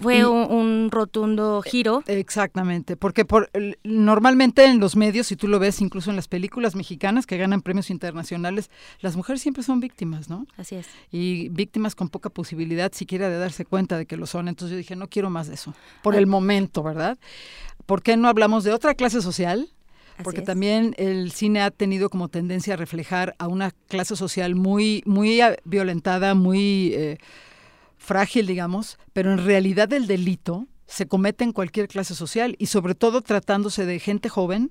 Fue 0.00 0.26
un, 0.26 0.90
rotundo 0.90 1.62
giro. 1.62 2.02
Exactamente, 2.06 2.96
porque 2.96 3.24
por, 3.24 3.50
normalmente 3.82 4.64
en 4.64 4.80
los 4.80 4.96
medios, 4.96 5.26
si 5.26 5.36
tú 5.36 5.48
lo 5.48 5.58
ves 5.58 5.80
incluso 5.80 6.10
en 6.10 6.16
las 6.16 6.28
películas 6.28 6.74
mexicanas 6.74 7.26
que 7.26 7.36
ganan 7.36 7.62
premios 7.62 7.90
internacionales, 7.90 8.70
las 9.00 9.16
mujeres 9.16 9.42
siempre 9.42 9.62
son 9.62 9.80
víctimas, 9.80 10.28
¿no? 10.28 10.46
Así 10.56 10.76
es. 10.76 10.86
Y 11.10 11.48
víctimas 11.48 11.94
con 11.94 12.08
poca 12.08 12.30
posibilidad 12.30 12.92
siquiera 12.92 13.28
de 13.28 13.38
darse 13.38 13.64
cuenta 13.64 13.96
de 13.96 14.06
que 14.06 14.16
lo 14.16 14.26
son. 14.26 14.48
Entonces 14.48 14.72
yo 14.72 14.78
dije, 14.78 14.96
no 14.96 15.08
quiero 15.08 15.30
más 15.30 15.48
de 15.48 15.54
eso, 15.54 15.74
por 16.02 16.14
el 16.14 16.26
momento, 16.26 16.82
¿verdad? 16.82 17.18
¿Por 17.86 18.02
qué 18.02 18.16
no 18.16 18.28
hablamos 18.28 18.64
de 18.64 18.72
otra 18.72 18.94
clase 18.94 19.22
social? 19.22 19.68
porque 20.22 20.42
también 20.42 20.94
el 20.96 21.32
cine 21.32 21.60
ha 21.60 21.70
tenido 21.70 22.08
como 22.08 22.28
tendencia 22.28 22.74
a 22.74 22.76
reflejar 22.76 23.34
a 23.38 23.48
una 23.48 23.72
clase 23.88 24.14
social 24.14 24.54
muy, 24.54 25.02
muy 25.06 25.40
violentada, 25.64 26.34
muy 26.34 26.92
eh, 26.94 27.18
frágil, 28.04 28.46
digamos, 28.46 28.98
pero 29.12 29.32
en 29.32 29.44
realidad 29.44 29.92
el 29.92 30.06
delito 30.06 30.66
se 30.86 31.06
comete 31.06 31.44
en 31.44 31.52
cualquier 31.52 31.88
clase 31.88 32.14
social 32.14 32.56
y 32.58 32.66
sobre 32.66 32.94
todo 32.94 33.22
tratándose 33.22 33.86
de 33.86 33.98
gente 33.98 34.28
joven, 34.28 34.70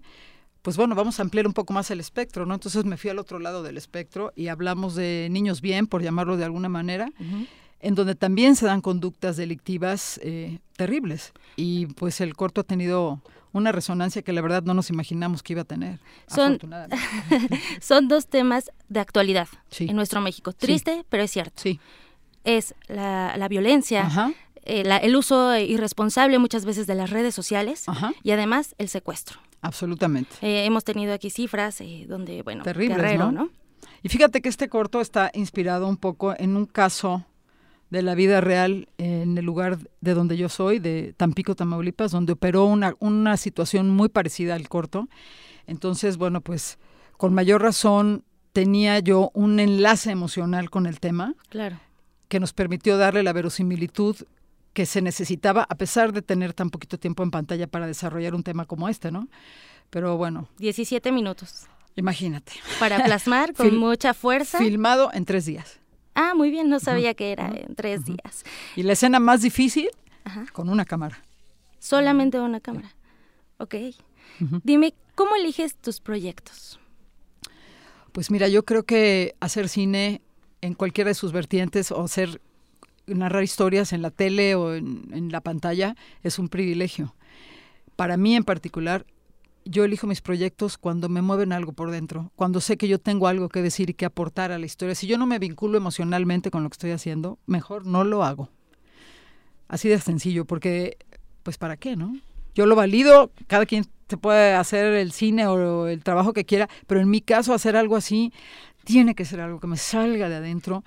pues 0.61 0.77
bueno, 0.77 0.95
vamos 0.95 1.19
a 1.19 1.23
ampliar 1.23 1.45
un 1.45 1.53
poco 1.53 1.73
más 1.73 1.91
el 1.91 1.99
espectro, 1.99 2.45
¿no? 2.45 2.53
Entonces 2.53 2.85
me 2.85 2.95
fui 2.95 3.09
al 3.09 3.19
otro 3.19 3.39
lado 3.39 3.63
del 3.63 3.77
espectro 3.77 4.31
y 4.35 4.47
hablamos 4.47 4.95
de 4.95 5.27
niños 5.29 5.59
bien, 5.59 5.87
por 5.87 6.01
llamarlo 6.01 6.37
de 6.37 6.45
alguna 6.45 6.69
manera, 6.69 7.11
en 7.79 7.95
donde 7.95 8.15
también 8.15 8.55
se 8.55 8.65
dan 8.65 8.79
conductas 8.79 9.35
delictivas 9.35 10.19
eh, 10.23 10.59
terribles. 10.77 11.33
Y 11.57 11.87
pues 11.87 12.21
el 12.21 12.33
corto 12.35 12.61
ha 12.61 12.63
tenido 12.63 13.21
una 13.51 13.73
resonancia 13.73 14.21
que 14.21 14.31
la 14.31 14.41
verdad 14.41 14.63
no 14.63 14.73
nos 14.73 14.89
imaginamos 14.89 15.43
que 15.43 15.53
iba 15.53 15.63
a 15.63 15.65
tener. 15.65 15.99
Son, 16.27 16.57
son 17.81 18.07
dos 18.07 18.27
temas 18.27 18.71
de 18.87 19.01
actualidad 19.01 19.49
en 19.79 19.95
nuestro 19.97 20.21
México. 20.21 20.53
Triste, 20.53 21.03
pero 21.09 21.23
es 21.23 21.31
cierto. 21.31 21.61
Sí 21.61 21.79
es 22.43 22.75
la, 22.87 23.47
violencia, 23.49 24.33
eh, 24.63 24.83
el 25.01 25.15
uso 25.15 25.57
irresponsable 25.57 26.39
muchas 26.39 26.65
veces 26.65 26.87
de 26.87 26.95
las 26.95 27.09
redes 27.09 27.35
sociales 27.35 27.85
y 28.23 28.31
además 28.31 28.75
el 28.77 28.89
secuestro. 28.89 29.39
Absolutamente. 29.61 30.35
Eh, 30.41 30.65
hemos 30.65 30.83
tenido 30.83 31.13
aquí 31.13 31.29
cifras 31.29 31.79
eh, 31.79 32.05
donde, 32.07 32.41
bueno, 32.43 32.63
Terribles, 32.63 33.17
¿no? 33.17 33.49
Y 34.01 34.09
fíjate 34.09 34.41
que 34.41 34.49
este 34.49 34.67
corto 34.67 34.99
está 34.99 35.31
inspirado 35.33 35.87
un 35.87 35.95
poco 35.95 36.35
en 36.37 36.57
un 36.57 36.65
caso 36.65 37.25
de 37.89 38.01
la 38.01 38.15
vida 38.15 38.41
real 38.41 38.89
en 38.97 39.37
el 39.37 39.45
lugar 39.45 39.77
de 40.01 40.13
donde 40.13 40.35
yo 40.35 40.49
soy, 40.49 40.79
de 40.79 41.13
Tampico, 41.15 41.55
Tamaulipas, 41.55 42.11
donde 42.11 42.33
operó 42.33 42.65
una, 42.65 42.95
una 42.99 43.37
situación 43.37 43.89
muy 43.89 44.09
parecida 44.09 44.55
al 44.55 44.67
corto. 44.67 45.07
Entonces, 45.67 46.17
bueno, 46.17 46.41
pues 46.41 46.77
con 47.17 47.33
mayor 47.33 47.61
razón 47.61 48.25
tenía 48.51 48.99
yo 48.99 49.31
un 49.33 49.61
enlace 49.61 50.11
emocional 50.11 50.69
con 50.69 50.85
el 50.85 50.99
tema. 50.99 51.35
Claro 51.47 51.79
que 52.27 52.39
nos 52.39 52.53
permitió 52.53 52.97
darle 52.97 53.23
la 53.23 53.33
verosimilitud 53.33 54.15
que 54.73 54.85
se 54.85 55.01
necesitaba 55.01 55.65
a 55.69 55.75
pesar 55.75 56.13
de 56.13 56.21
tener 56.21 56.53
tan 56.53 56.69
poquito 56.69 56.97
tiempo 56.97 57.23
en 57.23 57.31
pantalla 57.31 57.67
para 57.67 57.87
desarrollar 57.87 58.33
un 58.33 58.43
tema 58.43 58.65
como 58.65 58.89
este, 58.89 59.11
¿no? 59.11 59.27
Pero 59.89 60.17
bueno. 60.17 60.47
17 60.57 61.11
minutos. 61.11 61.67
Imagínate. 61.95 62.53
Para 62.79 63.03
plasmar 63.05 63.53
con 63.53 63.77
mucha 63.77 64.13
fuerza. 64.13 64.57
Filmado 64.57 65.11
en 65.13 65.25
tres 65.25 65.45
días. 65.45 65.79
Ah, 66.15 66.33
muy 66.35 66.49
bien, 66.51 66.69
no 66.69 66.79
sabía 66.79 67.13
que 67.13 67.31
era 67.31 67.47
en 67.47 67.75
tres 67.75 68.05
días. 68.05 68.43
Y 68.75 68.83
la 68.83 68.93
escena 68.93 69.19
más 69.19 69.41
difícil, 69.41 69.89
con 70.51 70.69
una 70.69 70.85
cámara. 70.85 71.23
Solamente 71.79 72.39
una 72.39 72.59
cámara. 72.59 72.93
Ok. 73.57 73.75
Dime, 74.63 74.93
¿cómo 75.15 75.35
eliges 75.35 75.75
tus 75.75 75.99
proyectos? 75.99 76.79
Pues 78.11 78.29
mira, 78.29 78.47
yo 78.47 78.63
creo 78.63 78.83
que 78.83 79.35
hacer 79.39 79.69
cine 79.69 80.21
en 80.63 80.75
cualquiera 80.75 81.09
de 81.09 81.13
sus 81.13 81.33
vertientes 81.33 81.91
o 81.91 82.01
hacer 82.01 82.41
narrar 83.05 83.43
historias 83.43 83.91
en 83.91 84.01
la 84.01 84.11
tele 84.11 84.55
o 84.55 84.73
en, 84.73 85.29
la 85.29 85.41
pantalla 85.41 85.97
es 86.23 86.39
un 86.39 86.47
privilegio. 86.47 87.13
Para 87.97 88.15
mí 88.15 88.35
en 88.37 88.45
particular, 88.45 89.05
yo 89.65 89.83
elijo 89.83 90.07
mis 90.07 90.21
proyectos 90.21 90.77
cuando 90.77 91.09
me 91.09 91.21
mueven 91.21 91.51
algo 91.51 91.73
por 91.73 91.91
dentro, 91.91 92.31
cuando 92.37 92.61
sé 92.61 92.77
que 92.77 92.87
yo 92.87 92.97
tengo 92.97 93.27
algo 93.27 93.49
que 93.49 93.61
decir 93.61 93.89
y 93.89 93.93
que 93.93 94.05
aportar 94.05 94.53
a 94.53 94.57
la 94.57 94.65
historia. 94.65 94.95
Si 94.95 95.05
yo 95.05 95.17
no 95.17 95.25
me 95.25 95.37
vinculo 95.37 95.77
emocionalmente 95.77 96.49
con 96.49 96.63
lo 96.63 96.69
que 96.69 96.75
estoy 96.75 96.91
haciendo, 96.91 97.39
mejor 97.45 97.85
no 97.85 98.05
lo 98.05 98.23
hago. 98.23 98.49
Así 99.67 99.89
de 99.89 99.99
sencillo, 99.99 100.45
porque, 100.45 100.97
pues, 101.43 101.57
¿para 101.57 101.75
qué, 101.75 101.97
no? 101.97 102.17
Yo 102.55 102.67
lo 102.67 102.75
valido, 102.75 103.31
cada 103.47 103.65
quien 103.65 103.85
se 104.07 104.17
puede 104.17 104.53
hacer 104.53 104.93
el 104.93 105.11
cine 105.11 105.47
o 105.47 105.87
el 105.87 106.03
trabajo 106.03 106.33
que 106.33 106.45
quiera, 106.45 106.69
pero 106.87 107.01
en 107.01 107.09
mi 107.09 107.19
caso 107.19 107.53
hacer 107.53 107.75
algo 107.75 107.95
así 107.95 108.31
tiene 108.83 109.15
que 109.15 109.25
ser 109.25 109.41
algo 109.41 109.59
que 109.59 109.67
me 109.67 109.77
salga 109.77 110.29
de 110.29 110.35
adentro, 110.35 110.83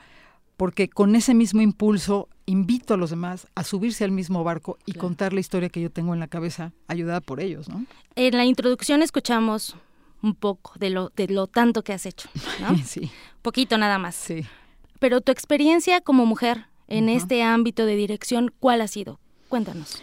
porque 0.57 0.89
con 0.89 1.15
ese 1.17 1.35
mismo 1.35 1.61
impulso 1.61 2.29
invito 2.47 2.95
a 2.95 2.97
los 2.97 3.11
demás 3.11 3.47
a 3.55 3.65
subirse 3.65 4.05
al 4.05 4.11
mismo 4.11 4.45
barco 4.45 4.79
y 4.87 4.95
contar 4.95 5.33
la 5.33 5.41
historia 5.41 5.69
que 5.69 5.81
yo 5.81 5.91
tengo 5.91 6.15
en 6.15 6.21
la 6.21 6.29
cabeza, 6.29 6.73
ayudada 6.89 7.21
por 7.21 7.41
ellos, 7.41 7.69
¿no? 7.69 7.85
En 8.15 8.37
la 8.37 8.45
introducción 8.45 9.03
escuchamos 9.03 9.77
un 10.23 10.35
poco 10.35 10.73
de 10.79 10.91
lo, 10.91 11.11
de 11.11 11.29
lo 11.29 11.47
tanto 11.47 11.83
que 11.83 11.93
has 11.93 12.07
hecho, 12.07 12.29
¿no? 12.61 12.77
sí. 12.85 13.11
Poquito 13.43 13.77
nada 13.79 13.99
más. 13.99 14.15
Sí. 14.15 14.47
Pero 14.99 15.21
tu 15.21 15.31
experiencia 15.33 16.01
como 16.01 16.25
mujer 16.25 16.67
en 16.89 17.09
este 17.09 17.43
ámbito 17.43 17.85
de 17.85 17.97
dirección, 17.97 18.53
¿cuál 18.61 18.81
ha 18.81 18.89
sido? 18.89 19.21
Cuéntanos. 19.49 20.03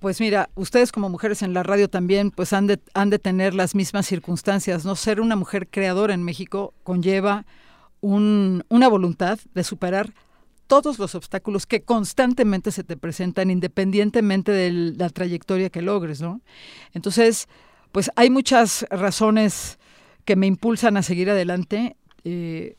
Pues 0.00 0.18
mira, 0.18 0.48
ustedes 0.54 0.92
como 0.92 1.10
mujeres 1.10 1.42
en 1.42 1.52
la 1.52 1.62
radio 1.62 1.88
también 1.88 2.30
pues 2.30 2.54
han 2.54 2.66
de, 2.66 2.80
han 2.94 3.10
de 3.10 3.18
tener 3.18 3.54
las 3.54 3.74
mismas 3.74 4.06
circunstancias, 4.06 4.86
¿no? 4.86 4.96
Ser 4.96 5.20
una 5.20 5.36
mujer 5.36 5.68
creadora 5.68 6.14
en 6.14 6.22
México 6.22 6.72
conlleva 6.82 7.44
una 8.00 8.88
voluntad 8.88 9.38
de 9.52 9.62
superar 9.62 10.14
todos 10.66 10.98
los 10.98 11.14
obstáculos 11.14 11.66
que 11.66 11.82
constantemente 11.82 12.72
se 12.72 12.82
te 12.82 12.96
presentan 12.96 13.50
independientemente 13.50 14.52
de 14.52 14.70
la 14.72 15.10
trayectoria 15.10 15.68
que 15.68 15.82
logres, 15.82 16.22
¿no? 16.22 16.40
Entonces, 16.94 17.46
pues 17.92 18.10
hay 18.16 18.30
muchas 18.30 18.86
razones 18.88 19.78
que 20.24 20.34
me 20.34 20.46
impulsan 20.46 20.96
a 20.96 21.02
seguir 21.02 21.28
adelante. 21.28 21.96
Eh, 22.24 22.76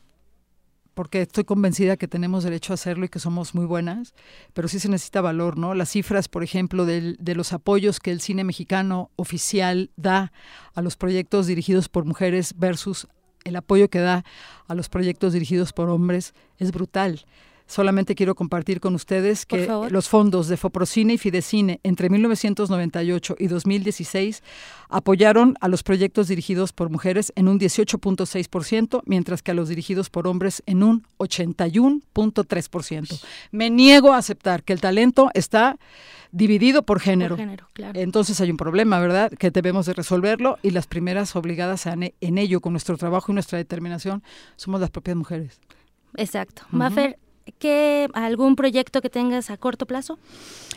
porque 0.94 1.22
estoy 1.22 1.44
convencida 1.44 1.96
que 1.96 2.08
tenemos 2.08 2.44
derecho 2.44 2.72
a 2.72 2.74
hacerlo 2.74 3.04
y 3.04 3.08
que 3.08 3.18
somos 3.18 3.54
muy 3.54 3.64
buenas, 3.64 4.14
pero 4.52 4.68
sí 4.68 4.78
se 4.78 4.88
necesita 4.88 5.20
valor, 5.20 5.58
¿no? 5.58 5.74
Las 5.74 5.90
cifras, 5.90 6.28
por 6.28 6.42
ejemplo, 6.42 6.84
de, 6.84 7.16
de 7.18 7.34
los 7.34 7.52
apoyos 7.52 8.00
que 8.00 8.10
el 8.10 8.20
cine 8.20 8.44
mexicano 8.44 9.10
oficial 9.16 9.90
da 9.96 10.32
a 10.74 10.82
los 10.82 10.96
proyectos 10.96 11.46
dirigidos 11.46 11.88
por 11.88 12.04
mujeres 12.04 12.54
versus 12.56 13.08
el 13.44 13.56
apoyo 13.56 13.90
que 13.90 13.98
da 13.98 14.24
a 14.68 14.74
los 14.74 14.88
proyectos 14.88 15.32
dirigidos 15.32 15.72
por 15.72 15.88
hombres 15.88 16.34
es 16.58 16.72
brutal. 16.72 17.24
Solamente 17.72 18.14
quiero 18.14 18.34
compartir 18.34 18.80
con 18.80 18.94
ustedes 18.94 19.46
que 19.46 19.66
los 19.88 20.10
fondos 20.10 20.48
de 20.48 20.58
Foprocine 20.58 21.14
y 21.14 21.18
Fidecine 21.18 21.80
entre 21.82 22.10
1998 22.10 23.36
y 23.38 23.46
2016 23.46 24.42
apoyaron 24.90 25.56
a 25.58 25.68
los 25.68 25.82
proyectos 25.82 26.28
dirigidos 26.28 26.74
por 26.74 26.90
mujeres 26.90 27.32
en 27.34 27.48
un 27.48 27.58
18.6%, 27.58 29.00
mientras 29.06 29.40
que 29.40 29.52
a 29.52 29.54
los 29.54 29.70
dirigidos 29.70 30.10
por 30.10 30.26
hombres 30.26 30.62
en 30.66 30.82
un 30.82 31.06
81.3%. 31.16 33.24
Me 33.52 33.70
niego 33.70 34.12
a 34.12 34.18
aceptar 34.18 34.64
que 34.64 34.74
el 34.74 34.82
talento 34.82 35.30
está 35.32 35.78
dividido 36.30 36.82
por 36.82 37.00
género. 37.00 37.38
Entonces 37.94 38.38
hay 38.42 38.50
un 38.50 38.58
problema, 38.58 39.00
¿verdad? 39.00 39.30
Que 39.30 39.50
debemos 39.50 39.86
de 39.86 39.94
resolverlo 39.94 40.58
y 40.62 40.72
las 40.72 40.86
primeras 40.86 41.34
obligadas 41.36 41.86
en, 41.86 42.12
ello 42.36 42.60
con 42.60 42.74
nuestro 42.74 42.98
trabajo 42.98 43.32
y 43.32 43.34
nuestra 43.34 43.56
determinación 43.56 44.22
somos 44.56 44.78
las 44.78 44.90
propias 44.90 45.16
mujeres. 45.16 45.58
Exacto. 46.18 46.64
Mafer, 46.70 47.18
¿Qué, 47.58 48.08
¿Algún 48.14 48.56
proyecto 48.56 49.00
que 49.00 49.10
tengas 49.10 49.50
a 49.50 49.56
corto 49.56 49.86
plazo? 49.86 50.18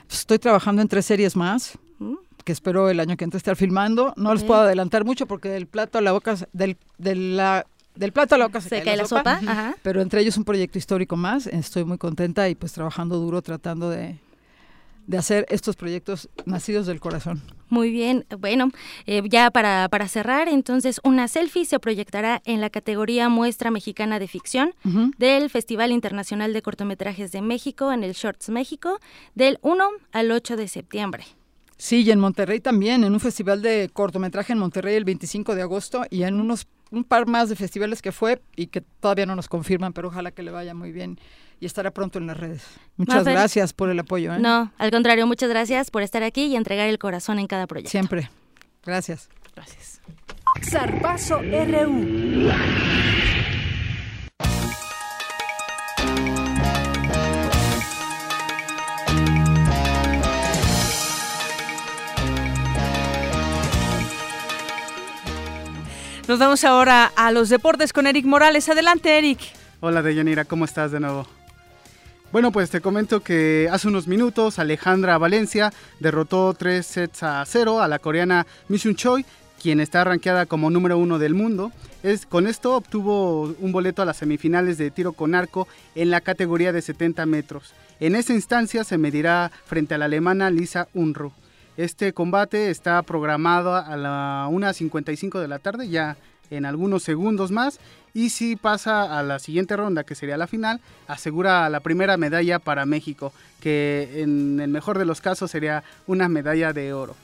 Pues 0.08 0.20
estoy 0.20 0.40
trabajando 0.40 0.82
en 0.82 0.88
tres 0.88 1.06
series 1.06 1.36
más, 1.36 1.78
mm. 2.00 2.16
que 2.44 2.52
espero 2.52 2.90
el 2.90 3.00
año 3.00 3.18
que 3.18 3.24
entra 3.24 3.38
estar 3.38 3.56
filmando. 3.56 4.14
No 4.18 4.34
les 4.34 4.44
puedo 4.44 4.62
adelantar 4.62 5.06
mucho 5.06 5.26
porque 5.26 5.50
del 5.50 5.68
plato 5.68 5.98
a 5.98 6.02
la 6.02 6.12
boca, 6.12 6.36
del, 6.54 6.78
la, 6.98 7.66
del 7.96 8.12
plato 8.12 8.36
a 8.36 8.38
la 8.38 8.48
boca 8.48 8.62
se, 8.62 8.82
cae, 8.82 8.98
la, 8.98 9.06
sopa. 9.06 9.40
Pero 9.84 10.02
entre 10.02 10.22
ellos 10.22 10.38
un 10.38 10.44
proyecto 10.44 10.78
histórico 10.78 11.16
más. 11.16 11.48
Estoy 11.48 11.86
muy 11.86 11.98
contenta 11.98 12.50
y 12.50 12.56
pues 12.56 12.74
trabajando 12.74 13.18
duro 13.18 13.42
tratando 13.42 13.90
de, 13.90 14.20
de 15.08 15.18
hacer 15.18 15.46
estos 15.50 15.76
proyectos 15.76 16.30
nacidos 16.46 16.88
del 16.88 17.00
corazón. 17.00 17.42
Muy 17.70 17.92
bien, 17.92 18.26
bueno, 18.40 18.70
eh, 19.06 19.22
ya 19.30 19.52
para, 19.52 19.90
para, 19.90 20.08
cerrar, 20.08 20.48
entonces 20.48 21.00
una 21.04 21.28
selfie 21.28 21.66
se 21.66 21.80
proyectará 21.80 22.42
en 22.46 22.62
la 22.62 22.70
categoría 22.70 23.28
Muestra 23.30 23.72
Mexicana 23.72 24.20
de 24.20 24.28
Ficción 24.28 24.74
del 25.18 25.50
Festival 25.50 25.92
Internacional 25.92 26.54
de 26.54 26.62
Cortometrajes 26.62 27.32
de 27.32 27.42
México 27.42 27.92
en 27.92 28.04
el 28.04 28.14
Shorts 28.14 28.50
México 28.50 29.00
del 29.34 29.60
1 29.62 29.84
al 30.12 30.32
8 30.32 30.58
de 30.58 30.68
septiembre. 30.68 31.26
Sí, 31.78 32.04
y 32.04 32.12
en 32.12 32.20
Monterrey 32.20 32.62
también, 32.62 33.04
en 33.04 33.14
un 33.14 33.20
festival 33.20 33.62
de 33.62 33.90
cortometraje 33.92 34.54
en 34.54 34.60
Monterrey 34.60 34.96
el 34.96 35.04
25 35.04 35.56
de 35.56 35.62
agosto 35.62 36.06
y 36.10 36.24
en 36.24 36.40
unos 36.40 36.68
un 36.92 37.04
par 37.04 37.28
más 37.28 37.50
de 37.50 37.56
festivales 37.56 38.02
que 38.02 38.12
fue 38.12 38.42
y 38.56 38.68
que 38.68 38.82
todavía 38.82 39.26
no 39.26 39.36
nos 39.36 39.50
confirman, 39.50 39.92
pero 39.92 40.08
ojalá 40.08 40.32
que 40.32 40.44
le 40.44 40.52
vaya 40.52 40.74
muy 40.74 40.92
bien 40.92 41.20
y 41.60 41.66
estará 41.66 41.92
pronto 41.92 42.20
en 42.20 42.28
las 42.28 42.38
redes. 42.38 42.64
Muchas 42.98 43.24
gracias 43.24 43.74
por 43.74 43.90
el 43.90 44.00
apoyo. 44.00 44.34
¿eh? 44.34 44.40
No, 44.40 44.72
al 44.78 44.92
contrario, 44.92 45.28
muchas 45.28 45.50
gracias 45.50 45.92
por 45.92 46.02
estar 46.02 46.24
aquí 46.24 46.46
y 46.46 46.56
entregar 46.56 46.88
el 46.88 47.00
corazón 47.00 47.40
en 47.40 47.48
cada 47.48 47.68
proyecto. 47.68 47.92
Siempre. 47.92 48.30
Gracias. 48.86 49.30
Gracias. 49.56 50.02
Zarpazo 50.64 51.42
RU. 51.42 52.52
Nos 66.28 66.40
vamos 66.40 66.64
ahora 66.64 67.12
a 67.16 67.32
los 67.32 67.50
deportes 67.50 67.94
con 67.94 68.08
Eric 68.08 68.26
Morales. 68.26 68.68
Adelante, 68.68 69.16
Eric. 69.16 69.40
Hola, 69.80 70.02
Deyanira, 70.02 70.44
¿cómo 70.46 70.66
estás 70.66 70.92
de 70.92 71.00
nuevo? 71.00 71.28
Bueno, 72.36 72.52
pues 72.52 72.70
te 72.70 72.82
comento 72.82 73.22
que 73.22 73.70
hace 73.72 73.88
unos 73.88 74.10
minutos 74.10 74.60
Alejandra 74.60 75.18
Valencia 75.18 75.72
derrotó 76.02 76.54
3 76.54 76.86
sets 76.86 77.24
a 77.24 77.46
0 77.46 77.80
a 77.80 77.88
la 77.88 78.00
coreana 78.00 78.46
Misun 78.68 78.98
Choi, 78.98 79.26
quien 79.64 79.80
está 79.80 80.04
rankeada 80.04 80.46
como 80.46 80.70
número 80.70 80.98
uno 80.98 81.18
del 81.18 81.34
mundo. 81.34 81.72
Es, 82.04 82.26
con 82.26 82.48
esto 82.48 82.76
obtuvo 82.76 83.56
un 83.62 83.72
boleto 83.72 84.02
a 84.02 84.06
las 84.06 84.18
semifinales 84.18 84.78
de 84.78 84.92
tiro 84.92 85.14
con 85.14 85.34
arco 85.34 85.70
en 85.96 86.10
la 86.10 86.20
categoría 86.20 86.74
de 86.74 86.82
70 86.82 87.26
metros. 87.26 87.74
En 88.02 88.18
esa 88.18 88.34
instancia 88.34 88.84
se 88.84 88.98
medirá 88.98 89.50
frente 89.64 89.96
a 89.96 89.98
la 89.98 90.04
alemana 90.04 90.52
Lisa 90.52 90.90
Unruh. 90.94 91.32
Este 91.78 92.12
combate 92.12 92.70
está 92.70 93.02
programado 93.04 93.76
a 93.76 93.96
la 93.96 94.50
1.55 94.52 95.40
de 95.40 95.48
la 95.48 95.60
tarde, 95.60 95.88
ya 95.88 96.18
en 96.50 96.66
algunos 96.66 97.02
segundos 97.02 97.52
más. 97.52 97.80
Y 98.16 98.32
si 98.32 98.56
pasa 98.56 99.20
a 99.20 99.22
la 99.22 99.38
siguiente 99.38 99.78
ronda, 99.78 100.04
que 100.04 100.16
sería 100.16 100.38
la 100.38 100.48
final, 100.48 100.80
asegura 101.08 101.70
la 101.70 101.82
primera 101.82 102.18
medalla 102.18 102.58
para 102.58 102.88
México, 102.88 103.32
que 103.60 104.24
en 104.24 104.60
el 104.60 104.70
mejor 104.70 104.98
de 104.98 105.06
los 105.06 105.22
casos 105.22 105.52
sería 105.52 105.84
una 106.08 106.28
medalla 106.28 106.74
de 106.74 106.94
oro. 106.94 107.16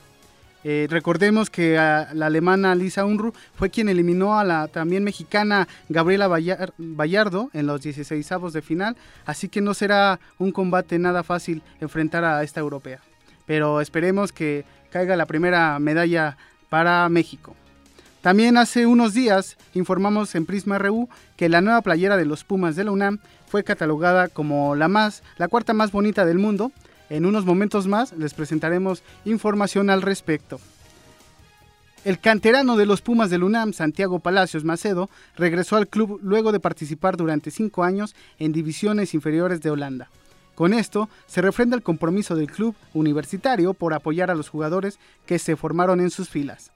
Eh, 0.64 0.86
recordemos 0.92 1.50
que 1.50 1.74
la 1.74 2.26
alemana 2.28 2.76
Lisa 2.76 3.06
Unruh 3.06 3.34
fue 3.56 3.72
quien 3.72 3.90
eliminó 3.90 4.38
a 4.38 4.44
la 4.44 4.68
también 4.68 5.04
mexicana 5.04 5.68
Gabriela 5.90 6.28
Vallardo 6.28 7.50
en 7.54 7.66
los 7.66 7.82
16 7.82 8.30
de 8.54 8.62
final, 8.62 8.96
así 9.26 9.50
que 9.50 9.62
no 9.62 9.74
será 9.74 10.20
un 10.38 10.52
combate 10.52 11.00
nada 11.00 11.24
fácil 11.24 11.64
enfrentar 11.80 12.24
a 12.24 12.44
esta 12.44 12.60
europea 12.60 13.02
pero 13.52 13.82
esperemos 13.82 14.32
que 14.32 14.64
caiga 14.92 15.18
la 15.18 15.26
primera 15.26 15.78
medalla 15.80 16.38
para 16.70 17.08
México. 17.10 17.54
También 18.22 18.58
hace 18.58 18.86
unos 18.86 19.16
días 19.16 19.58
informamos 19.74 20.36
en 20.36 20.46
Prisma 20.46 20.78
RU 20.78 21.10
que 21.38 21.50
la 21.50 21.62
nueva 21.62 21.82
playera 21.82 22.18
de 22.18 22.26
los 22.26 22.44
Pumas 22.44 22.76
de 22.76 22.84
la 22.84 22.92
UNAM 22.92 23.18
fue 23.48 23.64
catalogada 23.64 24.28
como 24.28 24.76
la 24.76 24.88
más, 24.88 25.24
la 25.38 25.48
cuarta 25.48 25.74
más 25.74 25.92
bonita 25.92 26.24
del 26.24 26.38
mundo. 26.38 26.72
En 27.10 27.26
unos 27.26 27.46
momentos 27.46 27.88
más 27.88 28.14
les 28.14 28.36
presentaremos 28.36 29.02
información 29.26 29.90
al 29.90 30.04
respecto. 30.04 30.60
El 32.06 32.20
canterano 32.20 32.78
de 32.78 32.86
los 32.86 33.02
Pumas 33.02 33.32
del 33.32 33.44
UNAM, 33.44 33.74
Santiago 33.74 34.20
Palacios 34.20 34.64
Macedo, 34.64 35.10
regresó 35.36 35.76
al 35.76 35.88
club 35.88 36.20
luego 36.22 36.52
de 36.52 36.60
participar 36.60 37.18
durante 37.18 37.50
cinco 37.50 37.84
años 37.84 38.16
en 38.38 38.52
divisiones 38.52 39.16
inferiores 39.16 39.62
de 39.62 39.72
Holanda. 39.72 40.10
Con 40.54 40.74
esto 40.74 41.10
se 41.26 41.42
refrenda 41.42 41.76
el 41.76 41.82
compromiso 41.82 42.36
del 42.36 42.52
club 42.52 42.76
universitario 42.94 43.74
por 43.74 43.96
apoyar 43.96 44.30
a 44.30 44.36
los 44.36 44.50
jugadores 44.50 45.00
que 45.26 45.40
se 45.40 45.56
formaron 45.56 46.00
en 46.02 46.12
sus 46.12 46.30
filas. 46.30 46.72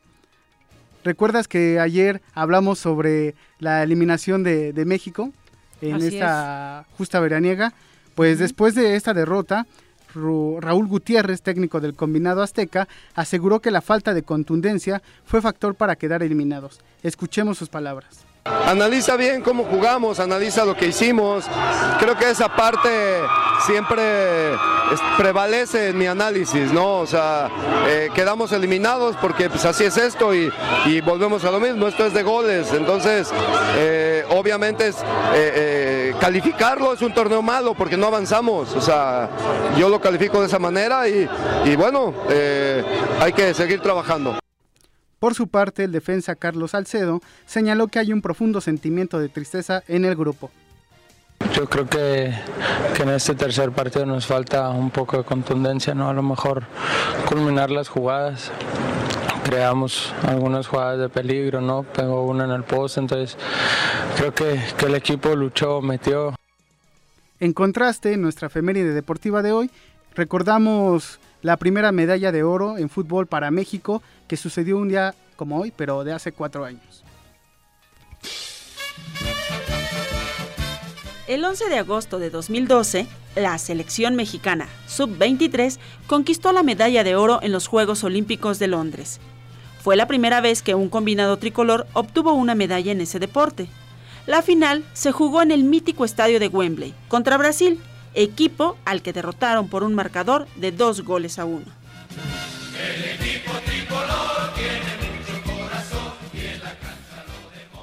¿Recuerdas 1.05 1.47
que 1.47 1.79
ayer 1.79 2.23
hablamos 2.33 2.79
sobre 2.79 3.35
la 3.59 3.83
eliminación 3.83 4.43
de, 4.43 4.73
México 4.87 5.31
en 5.79 5.97
esta 5.97 6.87
justa 6.97 7.19
veraniega? 7.19 7.73
Pues 8.15 8.39
después 8.39 8.73
de 8.73 8.95
esta 8.95 9.13
derrota, 9.13 9.67
Raúl 10.15 10.87
Gutiérrez, 10.87 11.43
técnico 11.43 11.79
del 11.79 11.93
combinado 11.93 12.41
azteca, 12.41 12.87
aseguró 13.13 13.59
que 13.59 13.69
la 13.69 13.81
falta 13.81 14.15
de 14.15 14.23
contundencia 14.23 15.03
fue 15.25 15.43
factor 15.43 15.75
para 15.75 15.95
quedar 15.95 16.23
eliminados. 16.23 16.79
Escuchemos 17.03 17.59
sus 17.59 17.69
palabras. 17.69 18.24
Analiza 18.65 19.15
bien 19.15 19.41
cómo 19.41 19.63
jugamos, 19.63 20.19
analiza 20.19 20.65
lo 20.65 20.75
que 20.75 20.87
hicimos. 20.87 21.45
Creo 21.99 22.15
que 22.15 22.29
esa 22.29 22.47
parte 22.55 22.89
siempre 23.65 24.53
prevalece 25.17 25.89
en 25.89 25.97
mi 25.97 26.05
análisis, 26.05 26.71
¿no? 26.71 26.99
O 26.99 27.07
sea, 27.07 27.49
eh, 27.87 28.09
quedamos 28.13 28.51
eliminados 28.51 29.15
porque 29.17 29.49
pues 29.49 29.65
así 29.65 29.83
es 29.83 29.97
esto 29.97 30.33
y, 30.33 30.51
volvemos 31.05 31.43
a 31.43 31.51
lo 31.51 31.59
mismo, 31.59 31.87
esto 31.87 32.05
es 32.05 32.13
de 32.13 32.21
goles. 32.21 32.71
Entonces, 32.71 33.31
eh, 33.77 34.23
obviamente 34.29 34.89
es, 34.89 34.97
eh, 35.33 36.13
calificarlo 36.19 36.93
es 36.93 37.01
un 37.01 37.13
torneo 37.13 37.41
malo 37.41 37.73
porque 37.73 37.97
no 37.97 38.07
avanzamos. 38.07 38.75
O 38.75 38.81
sea, 38.81 39.27
yo 39.77 39.89
lo 39.89 39.99
califico 39.99 40.39
de 40.39 40.47
esa 40.47 40.59
manera 40.59 41.07
y, 41.07 41.27
y 41.65 41.75
bueno, 41.75 42.13
hay 43.19 43.33
que 43.33 43.55
seguir 43.55 43.79
trabajando. 43.79 44.37
Por 45.25 45.33
su 45.33 45.47
parte, 45.47 45.85
el 45.85 45.91
defensa 45.91 46.35
Carlos 46.35 46.69
Salcedo 46.69 47.19
señaló 47.47 47.87
que 47.87 47.97
hay 47.97 48.13
un 48.13 48.21
profundo 48.21 48.61
sentimiento 48.61 49.17
de 49.17 49.27
tristeza 49.27 49.81
en 49.87 50.05
el 50.05 50.15
grupo. 50.15 50.51
Yo 51.51 51.67
creo 51.67 51.87
que, 51.87 52.31
en 53.01 53.09
este 53.09 53.33
tercer 53.33 53.71
partido 53.71 54.05
nos 54.05 54.27
falta 54.27 54.69
un 54.69 54.91
poco 54.91 55.17
de 55.17 55.23
contundencia, 55.23 55.95
¿no? 55.95 56.09
A 56.09 56.13
lo 56.13 56.21
mejor 56.21 56.65
culminar 57.27 57.71
las 57.71 57.89
jugadas. 57.89 58.51
Creamos 59.43 60.13
algunas 60.27 60.67
jugadas 60.67 60.99
de 60.99 61.09
peligro, 61.09 61.59
¿no? 61.59 61.87
Tengo 61.91 62.23
una 62.27 62.43
en 62.43 62.51
el 62.51 62.63
post, 62.63 62.99
entonces 62.99 63.35
creo 64.17 64.31
que, 64.31 64.61
que 64.77 64.85
el 64.85 64.93
equipo 64.93 65.35
luchó, 65.35 65.81
metió. 65.81 66.35
En 67.39 67.51
contraste, 67.53 68.15
nuestra 68.17 68.45
efeméride 68.45 68.93
deportiva 68.93 69.41
de 69.41 69.53
hoy, 69.53 69.71
recordamos 70.13 71.19
la 71.41 71.57
primera 71.57 71.91
medalla 71.91 72.31
de 72.31 72.43
oro 72.43 72.77
en 72.77 72.89
fútbol 72.89 73.25
para 73.25 73.49
México 73.49 74.03
que 74.27 74.37
sucedió 74.37 74.77
un 74.77 74.89
día 74.89 75.13
como 75.35 75.59
hoy, 75.59 75.71
pero 75.75 76.03
de 76.03 76.13
hace 76.13 76.31
cuatro 76.31 76.65
años. 76.65 77.03
El 81.27 81.43
11 81.43 81.69
de 81.69 81.79
agosto 81.79 82.19
de 82.19 82.29
2012, 82.29 83.07
la 83.35 83.57
selección 83.57 84.15
mexicana 84.15 84.67
sub-23 84.87 85.79
conquistó 86.05 86.51
la 86.51 86.61
medalla 86.61 87.03
de 87.03 87.15
oro 87.15 87.39
en 87.41 87.51
los 87.51 87.65
Juegos 87.65 88.03
Olímpicos 88.03 88.59
de 88.59 88.67
Londres. 88.67 89.19
Fue 89.81 89.95
la 89.95 90.07
primera 90.07 90.39
vez 90.39 90.61
que 90.61 90.75
un 90.75 90.89
combinado 90.89 91.37
tricolor 91.37 91.87
obtuvo 91.93 92.33
una 92.33 92.53
medalla 92.53 92.91
en 92.91 93.01
ese 93.01 93.17
deporte. 93.17 93.67
La 94.27 94.43
final 94.43 94.83
se 94.93 95.11
jugó 95.11 95.41
en 95.41 95.49
el 95.49 95.63
mítico 95.63 96.05
estadio 96.05 96.39
de 96.39 96.47
Wembley 96.47 96.93
contra 97.07 97.37
Brasil, 97.37 97.79
equipo 98.13 98.77
al 98.85 99.01
que 99.01 99.13
derrotaron 99.13 99.67
por 99.67 99.83
un 99.83 99.95
marcador 99.95 100.47
de 100.55 100.71
dos 100.71 101.01
goles 101.01 101.39
a 101.39 101.45
uno. 101.45 101.65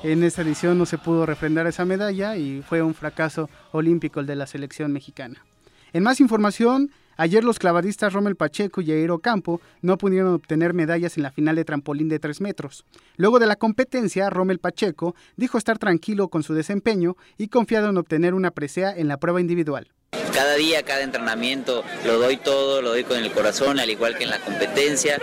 En 0.04 0.24
esta 0.24 0.42
edición 0.42 0.78
no 0.78 0.84
se 0.84 0.98
pudo 0.98 1.26
refrendar 1.26 1.68
esa 1.68 1.84
medalla 1.84 2.36
y 2.36 2.60
fue 2.62 2.82
un 2.82 2.92
fracaso 2.92 3.48
olímpico 3.70 4.18
el 4.18 4.26
de 4.26 4.34
la 4.34 4.48
selección 4.48 4.92
mexicana. 4.92 5.44
En 5.92 6.02
más 6.02 6.18
información, 6.18 6.90
ayer 7.16 7.44
los 7.44 7.60
clavadistas 7.60 8.12
Rommel 8.12 8.34
Pacheco 8.34 8.80
y 8.80 8.90
Aero 8.90 9.20
Campo 9.20 9.60
no 9.80 9.98
pudieron 9.98 10.34
obtener 10.34 10.74
medallas 10.74 11.16
en 11.16 11.22
la 11.22 11.30
final 11.30 11.54
de 11.54 11.64
trampolín 11.64 12.08
de 12.08 12.18
3 12.18 12.40
metros. 12.40 12.84
Luego 13.16 13.38
de 13.38 13.46
la 13.46 13.54
competencia, 13.54 14.28
Rommel 14.28 14.58
Pacheco 14.58 15.14
dijo 15.36 15.56
estar 15.56 15.78
tranquilo 15.78 16.26
con 16.26 16.42
su 16.42 16.52
desempeño 16.52 17.16
y 17.38 17.46
confiado 17.46 17.88
en 17.90 17.96
obtener 17.96 18.34
una 18.34 18.50
presea 18.50 18.90
en 18.96 19.06
la 19.06 19.18
prueba 19.18 19.40
individual. 19.40 19.92
Cada 20.32 20.54
día, 20.54 20.82
cada 20.82 21.02
entrenamiento 21.02 21.84
lo 22.06 22.18
doy 22.18 22.38
todo, 22.38 22.80
lo 22.80 22.90
doy 22.90 23.04
con 23.04 23.18
el 23.18 23.30
corazón, 23.32 23.78
al 23.78 23.90
igual 23.90 24.16
que 24.16 24.24
en 24.24 24.30
la 24.30 24.38
competencia. 24.38 25.18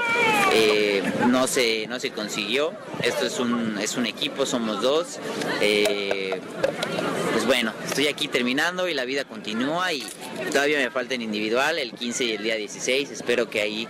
Eh, 0.53 1.01
no, 1.27 1.47
se, 1.47 1.87
no 1.87 1.99
se 1.99 2.11
consiguió. 2.11 2.73
Esto 3.01 3.25
es 3.25 3.39
un, 3.39 3.79
es 3.79 3.97
un 3.97 4.05
equipo, 4.05 4.45
somos 4.45 4.81
dos. 4.81 5.19
Eh, 5.61 6.39
pues 7.33 7.45
bueno, 7.45 7.73
estoy 7.87 8.07
aquí 8.07 8.27
terminando 8.27 8.87
y 8.87 8.93
la 8.93 9.03
vida 9.05 9.25
continúa 9.25 9.91
y 9.93 10.05
todavía 10.51 10.77
me 10.77 10.91
falta 10.91 11.15
en 11.15 11.23
individual, 11.23 11.79
el 11.79 11.91
15 11.93 12.25
y 12.25 12.31
el 12.33 12.43
día 12.43 12.55
16. 12.55 13.09
Espero 13.09 13.49
que 13.49 13.61
ahí 13.61 13.87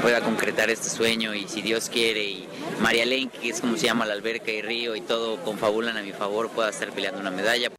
pueda 0.00 0.20
concretar 0.20 0.70
este 0.70 0.90
sueño 0.90 1.34
y 1.34 1.48
si 1.48 1.60
Dios 1.60 1.90
quiere 1.90 2.24
y 2.24 2.48
María 2.80 3.04
Len, 3.04 3.30
que 3.30 3.48
es 3.48 3.60
como 3.60 3.76
se 3.76 3.86
llama 3.86 4.06
la 4.06 4.12
alberca 4.14 4.52
y 4.52 4.62
río 4.62 4.94
y 4.94 5.00
todo 5.00 5.36
confabulan 5.42 5.96
a 5.96 6.02
mi 6.02 6.12
favor, 6.12 6.50
pueda 6.50 6.70
estar 6.70 6.90
peleando 6.92 7.20
una 7.20 7.30
medalla. 7.30 7.70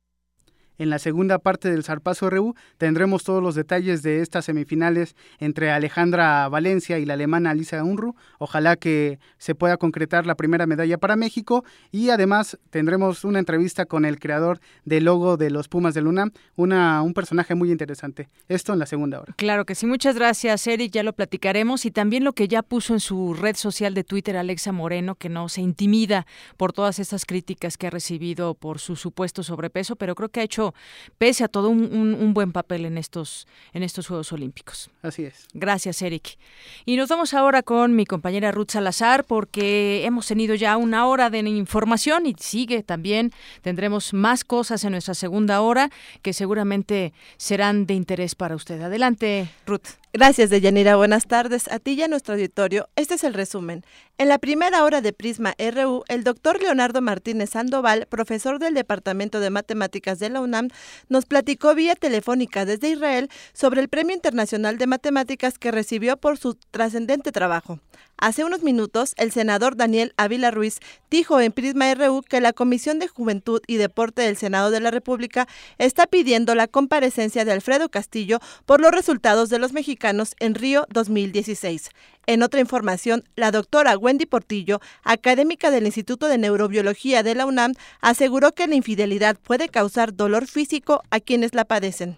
En 0.78 0.90
la 0.90 1.00
segunda 1.00 1.40
parte 1.40 1.70
del 1.70 1.84
Zarpazo 1.84 2.30
RU 2.30 2.56
tendremos 2.78 3.24
todos 3.24 3.42
los 3.42 3.56
detalles 3.56 4.04
de 4.04 4.22
estas 4.22 4.46
semifinales 4.46 5.16
entre 5.40 5.72
Alejandra 5.72 6.48
Valencia 6.50 7.00
y 7.00 7.06
la 7.06 7.14
alemana 7.14 7.54
Lisa 7.54 7.84
Unruh. 7.84 8.16
Ojalá 8.40 8.76
que 8.76 9.20
se 9.38 9.56
pueda 9.56 9.78
concretar 9.78 10.26
la 10.26 10.36
primera 10.36 10.66
medalla 10.66 10.98
para 10.98 11.16
México 11.16 11.64
y 11.92 12.10
además 12.10 12.58
tendremos 12.70 13.24
una 13.24 13.40
entrevista 13.40 13.86
con 13.86 14.06
el 14.06 14.20
creador 14.20 14.60
del 14.84 15.06
logo 15.06 15.38
de 15.38 15.50
los 15.50 15.68
Pumas 15.68 15.94
de 15.94 16.02
Luna, 16.02 16.32
una, 16.56 17.02
un 17.02 17.14
personaje 17.14 17.56
muy 17.56 17.72
interesante. 17.72 18.30
Esto 18.48 18.74
en 18.74 18.80
la 18.80 18.86
segunda 18.86 19.22
hora. 19.22 19.34
Claro 19.38 19.66
que 19.66 19.76
sí, 19.76 19.86
muchas 19.86 20.16
gracias 20.16 20.66
Eric, 20.68 20.92
ya 20.92 21.04
lo 21.04 21.14
platicaremos 21.14 21.86
y 21.86 21.92
también 21.92 22.24
lo 22.24 22.34
que 22.34 22.48
ya 22.48 22.64
puso 22.64 22.94
en 22.94 23.00
su 23.00 23.34
red 23.34 23.56
social 23.56 23.94
de 23.94 24.04
Twitter 24.04 24.38
Alexa 24.38 24.72
Moreno, 24.72 25.16
que 25.16 25.30
no 25.30 25.50
se 25.50 25.62
intimida 25.62 26.26
por 26.58 26.74
todas 26.74 27.00
estas 27.00 27.26
críticas 27.26 27.78
que 27.78 27.88
ha 27.88 27.90
recibido 27.90 28.54
por 28.56 28.80
su 28.80 28.96
supuesto 28.96 29.44
sobrepeso, 29.44 29.96
pero 29.96 30.16
creo 30.16 30.30
que 30.30 30.42
ha 30.42 30.44
hecho 30.44 30.65
hecho, 30.66 30.74
pese 31.18 31.44
a 31.44 31.48
todo, 31.48 31.70
un, 31.70 32.34
buen 32.34 32.52
papel 32.52 32.86
en 32.86 32.98
estos, 32.98 33.48
en 33.74 33.84
estos 33.84 34.08
Juegos 34.08 34.32
Olímpicos. 34.32 34.90
Así 35.02 35.24
es. 35.24 35.48
Gracias, 35.54 36.02
Eric. 36.02 36.38
Y 36.86 36.98
nos 36.98 37.10
vamos 37.10 37.34
ahora 37.34 37.64
con 37.64 37.96
mi 37.96 38.06
compañera 38.06 38.52
Ruth 38.52 38.72
Salazar, 38.72 39.24
porque 39.24 40.06
hemos 40.06 40.28
tenido 40.28 40.56
ya 40.56 40.78
una 40.78 41.08
hora 41.08 41.30
de 41.30 41.40
información 41.40 42.26
y 42.26 42.36
sigue 42.40 42.84
también. 42.84 43.32
Tendremos 43.62 44.14
más 44.14 44.44
cosas 44.44 44.84
en 44.84 44.92
nuestra 44.92 45.14
segunda 45.14 45.62
hora 45.62 45.90
que 46.22 46.34
seguramente 46.34 47.14
serán 47.38 47.86
de 47.86 47.94
interés 47.94 48.36
para 48.36 48.56
usted. 48.56 48.82
Adelante, 48.82 49.50
Ruth. 49.66 50.05
Gracias, 50.18 50.50
Deyanira. 50.50 50.96
Buenas 50.96 51.28
tardes 51.28 51.68
a 51.70 51.78
ti 51.78 51.92
y 51.92 52.02
a 52.02 52.08
nuestro 52.08 52.36
auditorio. 52.36 52.88
Este 52.96 53.16
es 53.16 53.26
el 53.26 53.34
resumen. 53.34 53.84
En 54.18 54.30
la 54.30 54.40
primera 54.40 54.86
hora 54.86 55.02
de 55.02 55.12
Prisma 55.12 55.56
RU, 55.60 56.06
el 56.08 56.24
doctor 56.24 56.62
Leonardo 56.62 57.02
Martínez 57.02 57.50
Sandoval, 57.50 58.08
profesor 58.10 58.58
del 58.58 58.76
Departamento 58.76 59.42
de 59.42 59.50
Matemáticas 59.50 60.20
de 60.20 60.30
la 60.30 60.40
UNAM, 60.40 60.70
nos 61.10 61.26
platicó 61.26 61.76
vía 61.76 61.96
telefónica 61.96 62.64
desde 62.64 62.92
Israel 62.92 63.30
sobre 63.52 63.82
el 63.82 63.90
Premio 63.90 64.16
Internacional 64.16 64.78
de 64.78 64.88
Matemáticas 64.88 65.58
que 65.58 65.72
recibió 65.72 66.16
por 66.16 66.38
su 66.38 66.54
trascendente 66.72 67.34
trabajo. 67.34 67.82
Hace 68.18 68.46
unos 68.46 68.64
minutos, 68.64 69.16
el 69.18 69.34
senador 69.34 69.76
Daniel 69.76 70.14
Ávila 70.16 70.50
Ruiz 70.50 70.80
dijo 71.12 71.42
en 71.42 71.52
Prisma 71.52 71.94
RU 71.94 72.22
que 72.22 72.40
la 72.40 72.54
Comisión 72.54 73.00
de 73.00 73.10
Juventud 73.10 73.60
y 73.68 73.76
Deporte 73.76 74.22
del 74.22 74.38
Senado 74.38 74.72
de 74.72 74.80
la 74.80 74.92
República 74.92 75.50
está 75.78 76.08
pidiendo 76.08 76.56
la 76.56 76.70
comparecencia 76.70 77.44
de 77.44 77.52
Alfredo 77.52 77.90
Castillo 77.90 78.40
por 78.66 78.80
los 78.80 78.92
resultados 78.92 79.50
de 79.50 79.60
los 79.60 79.74
mexicanos 79.74 80.05
en 80.40 80.56
Río 80.56 80.86
2016. 80.92 81.90
En 82.28 82.44
otra 82.44 82.60
información, 82.60 83.24
la 83.36 83.52
doctora 83.52 83.98
Wendy 83.98 84.26
Portillo, 84.26 84.80
académica 85.04 85.72
del 85.72 85.86
Instituto 85.86 86.28
de 86.28 86.38
Neurobiología 86.38 87.24
de 87.24 87.36
la 87.36 87.46
UNAM, 87.46 87.74
aseguró 88.02 88.52
que 88.52 88.68
la 88.68 88.76
infidelidad 88.76 89.38
puede 89.38 89.70
causar 89.70 90.16
dolor 90.16 90.48
físico 90.48 91.02
a 91.10 91.20
quienes 91.20 91.56
la 91.56 91.66
padecen. 91.66 92.18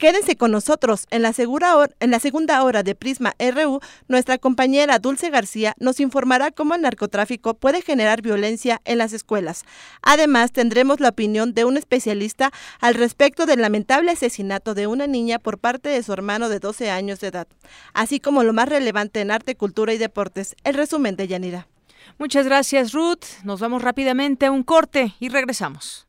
Quédense 0.00 0.34
con 0.34 0.50
nosotros. 0.50 1.06
En 1.10 1.20
la, 1.20 1.34
en 1.36 2.10
la, 2.10 2.20
segunda 2.20 2.64
hora 2.64 2.82
de 2.82 2.94
Prisma 2.94 3.34
RU, 3.38 3.80
nuestra 4.08 4.38
compañera 4.38 4.98
Dulce 4.98 5.28
García 5.28 5.74
nos 5.78 6.00
informará 6.00 6.50
cómo 6.52 6.74
el 6.74 6.80
narcotráfico 6.80 7.52
puede 7.52 7.82
generar 7.82 8.22
violencia 8.22 8.80
en 8.86 8.96
las 8.96 9.12
escuelas. 9.12 9.66
Además, 10.00 10.52
tendremos 10.52 11.00
la 11.00 11.10
opinión 11.10 11.52
de 11.52 11.66
un 11.66 11.76
especialista 11.76 12.50
al 12.80 12.94
respecto 12.94 13.44
del 13.44 13.60
lamentable 13.60 14.12
asesinato 14.12 14.72
de 14.72 14.86
una 14.86 15.06
niña 15.06 15.38
por 15.38 15.58
parte 15.58 15.90
de 15.90 16.02
su 16.02 16.14
hermano 16.14 16.48
de 16.48 16.60
12 16.60 16.90
años 16.90 17.20
de 17.20 17.28
edad, 17.28 17.46
así 17.92 18.20
como 18.20 18.42
lo 18.42 18.54
más 18.54 18.70
relevante 18.70 19.20
en 19.20 19.30
arte, 19.30 19.54
cultura 19.54 19.92
y 19.92 19.98
deportes. 19.98 20.56
El 20.64 20.76
resumen 20.76 21.14
de 21.16 21.28
Yanira. 21.28 21.68
Muchas 22.16 22.46
gracias, 22.46 22.92
Ruth. 22.92 23.26
Nos 23.44 23.60
vamos 23.60 23.82
rápidamente 23.82 24.46
a 24.46 24.50
un 24.50 24.62
corte 24.62 25.14
y 25.20 25.28
regresamos. 25.28 26.06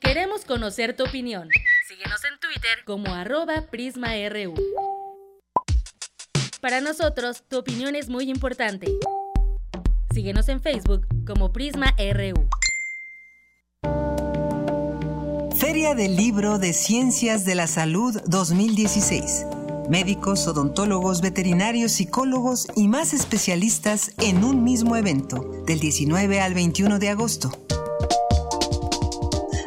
Queremos 0.00 0.44
conocer 0.44 0.96
tu 0.96 1.04
opinión. 1.04 1.48
Síguenos 1.90 2.22
en 2.22 2.38
Twitter 2.38 2.84
como 2.84 3.12
arroba 3.12 3.62
PrismaRU. 3.68 4.54
Para 6.60 6.80
nosotros, 6.80 7.42
tu 7.48 7.58
opinión 7.58 7.96
es 7.96 8.08
muy 8.08 8.30
importante. 8.30 8.86
Síguenos 10.14 10.48
en 10.48 10.62
Facebook 10.62 11.08
como 11.26 11.52
PrismaRU. 11.52 12.48
Feria 15.58 15.96
del 15.96 16.14
Libro 16.14 16.60
de 16.60 16.74
Ciencias 16.74 17.44
de 17.44 17.56
la 17.56 17.66
Salud 17.66 18.22
2016. 18.28 19.46
Médicos, 19.88 20.46
odontólogos, 20.46 21.20
veterinarios, 21.22 21.90
psicólogos 21.90 22.68
y 22.76 22.86
más 22.86 23.12
especialistas 23.12 24.12
en 24.18 24.44
un 24.44 24.62
mismo 24.62 24.94
evento, 24.94 25.64
del 25.66 25.80
19 25.80 26.40
al 26.40 26.54
21 26.54 27.00
de 27.00 27.08
agosto. 27.08 27.50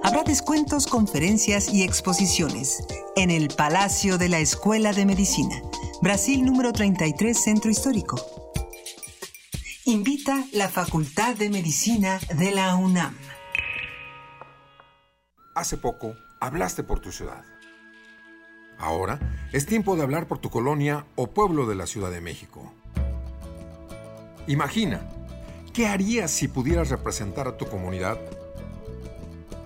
Habrá 0.06 0.24
descuentos, 0.24 0.86
conferencias 0.86 1.74
y 1.74 1.82
exposiciones 1.82 2.86
en 3.16 3.32
el 3.32 3.48
Palacio 3.48 4.18
de 4.18 4.28
la 4.28 4.40
Escuela 4.40 4.92
de 4.92 5.06
Medicina, 5.06 5.62
Brasil 6.02 6.44
número 6.44 6.74
33, 6.74 7.42
Centro 7.42 7.72
Histórico. 7.72 8.20
Invita 9.86 10.44
la 10.52 10.68
Facultad 10.68 11.38
de 11.38 11.50
Medicina 11.50 12.20
de 12.36 12.52
la 12.52 12.76
UNAM. 12.76 13.16
Hace 15.56 15.78
poco 15.78 16.18
hablaste 16.42 16.84
por 16.84 17.00
tu 17.00 17.14
ciudad. 17.14 17.46
Ahora 18.78 19.22
es 19.54 19.66
tiempo 19.66 19.96
de 19.96 20.04
hablar 20.04 20.28
por 20.28 20.40
tu 20.40 20.50
colonia 20.50 21.06
o 21.16 21.28
pueblo 21.28 21.66
de 21.66 21.76
la 21.76 21.88
Ciudad 21.88 22.12
de 22.12 22.20
México. 22.20 22.74
Imagina, 24.48 25.08
¿qué 25.72 25.88
harías 25.88 26.30
si 26.30 26.50
pudieras 26.50 26.90
representar 26.90 27.48
a 27.48 27.56
tu 27.56 27.68
comunidad 27.68 28.20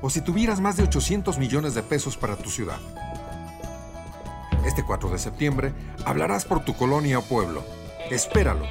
o 0.02 0.10
si 0.10 0.22
tuvieras 0.22 0.60
más 0.62 0.78
de 0.78 0.84
800 0.84 1.38
millones 1.38 1.74
de 1.74 1.84
pesos 1.84 2.18
para 2.18 2.36
tu 2.36 2.50
ciudad. 2.50 2.80
Este 4.66 4.84
4 4.84 5.10
de 5.10 5.20
septiembre 5.20 5.74
hablarás 6.06 6.46
por 6.46 6.64
tu 6.64 6.76
colonia 6.76 7.20
o 7.20 7.24
pueblo. 7.24 7.64
Espéralo. 8.12 8.66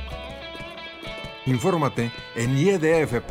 Infórmate 1.47 2.13
en 2.35 2.57
iedf.org.mx 2.57 3.27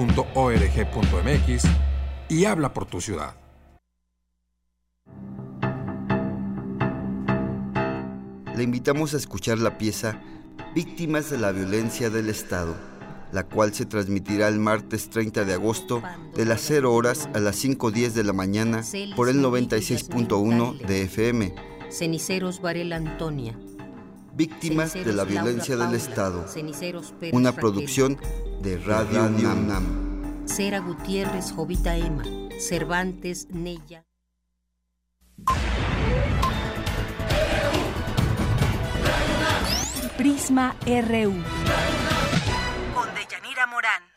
y 2.30 2.46
habla 2.46 2.74
por 2.74 2.86
tu 2.86 3.02
ciudad. 3.02 3.36
Le 8.56 8.64
invitamos 8.64 9.14
a 9.14 9.18
escuchar 9.18 9.60
la 9.60 9.78
pieza 9.78 10.22
Víctimas 10.74 11.30
de 11.30 11.38
la 11.38 11.52
Violencia 11.52 12.10
del 12.10 12.30
Estado 12.30 12.95
la 13.36 13.44
cual 13.44 13.74
se 13.74 13.86
transmitirá 13.86 14.48
el 14.48 14.60
martes 14.60 15.10
30 15.10 15.44
de 15.44 15.54
agosto 15.54 16.02
de 16.38 16.46
las 16.46 16.62
0 16.62 16.94
horas 16.94 17.28
a 17.34 17.40
las 17.40 17.62
5.10 17.66 18.14
de 18.14 18.24
la 18.24 18.32
mañana 18.32 18.82
por 19.18 19.28
el 19.28 19.44
96.1 19.44 20.80
de 20.80 21.02
FM. 21.02 21.54
Ceniceros 21.90 22.62
Varela 22.62 22.96
Antonia. 22.96 23.60
Víctimas 24.34 24.94
de 24.94 25.12
la 25.12 25.26
violencia 25.26 25.76
del 25.76 25.96
Estado. 25.96 26.46
Una 27.34 27.52
producción 27.52 28.18
de 28.62 28.78
Radio 28.78 29.30
Nam. 29.30 30.46
Cera 30.46 30.80
Gutiérrez 30.80 31.52
Jovita 31.52 31.98
Ema. 31.98 32.24
Cervantes 32.58 33.50
Nella. 33.50 34.06
Prisma 40.16 40.78
RU. 40.86 42.25
Morán. 43.86 44.15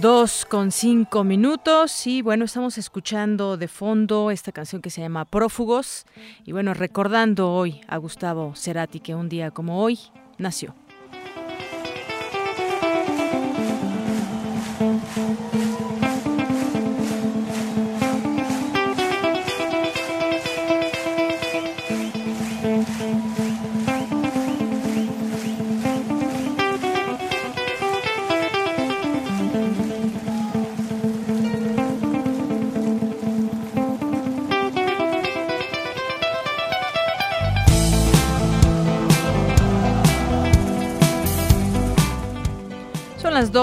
2 0.00 0.46
con 0.46 0.72
cinco 0.72 1.24
minutos 1.24 2.06
y 2.06 2.22
bueno, 2.22 2.46
estamos 2.46 2.78
escuchando 2.78 3.58
de 3.58 3.68
fondo 3.68 4.30
esta 4.30 4.50
canción 4.50 4.80
que 4.80 4.88
se 4.88 5.02
llama 5.02 5.26
Prófugos 5.26 6.06
y 6.46 6.52
bueno, 6.52 6.72
recordando 6.72 7.52
hoy 7.52 7.82
a 7.86 7.98
Gustavo 7.98 8.54
Cerati 8.56 9.00
que 9.00 9.14
un 9.14 9.28
día 9.28 9.50
como 9.50 9.82
hoy 9.82 9.98
nació. 10.38 10.74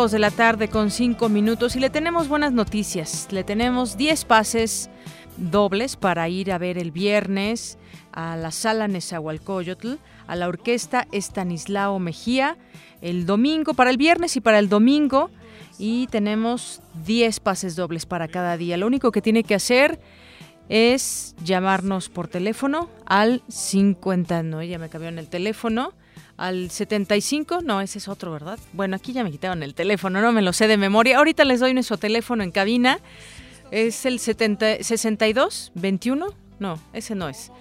2 0.08 0.14
de 0.14 0.20
la 0.20 0.32
tarde 0.32 0.70
con 0.70 0.90
5 0.90 1.28
minutos 1.28 1.76
y 1.76 1.82
le 1.82 1.90
tenemos 1.90 2.30
buenas 2.30 2.54
noticias. 2.54 3.28
Le 3.32 3.44
tenemos 3.44 3.98
10 3.98 4.24
pases 4.24 4.90
dobles 5.36 5.98
para 5.98 6.30
ir 6.30 6.54
a 6.54 6.58
ver 6.58 6.78
el 6.78 6.92
viernes 6.92 7.78
a 8.14 8.38
la 8.38 8.52
sala 8.52 8.88
Nezahualcóyotl, 8.88 9.96
a 10.26 10.36
la 10.38 10.48
orquesta 10.48 11.06
Estanislao 11.12 12.00
Mejía, 12.00 12.56
el 13.02 13.26
domingo, 13.26 13.74
para 13.74 13.90
el 13.90 13.98
viernes 13.98 14.38
y 14.38 14.40
para 14.40 14.60
el 14.60 14.70
domingo. 14.70 15.30
Y 15.78 16.08
tenemos 16.08 16.82
10 17.06 17.42
pases 17.42 17.76
dobles 17.76 18.06
para 18.06 18.30
cada 18.30 18.56
día. 18.56 18.78
Lo 18.78 18.88
único 18.88 19.12
que 19.12 19.22
tiene 19.22 19.44
que 19.44 19.56
hacer 19.56 20.00
es 20.70 21.36
llamarnos 21.44 22.08
por 22.08 22.30
teléfono 22.30 22.90
al 23.06 23.44
50, 23.50 24.42
no, 24.44 24.64
ya 24.64 24.80
me 24.80 24.88
cambiaron 24.88 25.20
el 25.20 25.28
teléfono, 25.28 25.92
al 26.38 26.70
75, 26.70 27.62
no, 27.64 27.82
ese 27.82 27.98
es 27.98 28.08
otro, 28.08 28.32
¿verdad? 28.32 28.60
Bueno, 28.74 28.96
aquí 28.96 29.12
ya 29.12 29.24
me 29.24 29.32
quitaron 29.32 29.64
el 29.64 29.74
teléfono, 29.74 30.22
no 30.22 30.32
me 30.32 30.44
lo 30.44 30.54
sé 30.54 30.68
de 30.68 30.78
memoria. 30.78 31.18
Ahorita 31.18 31.44
les 31.44 31.60
doy 31.60 31.74
nuestro 31.74 31.98
teléfono 31.98 32.44
en 32.44 32.52
cabina. 32.52 33.00
Es 33.72 34.06
el 34.06 34.20
70, 34.20 34.84
62 34.84 35.72
21, 35.76 36.28
no, 36.60 36.80
ese 36.94 37.16
no 37.16 37.28
es. 37.28 37.52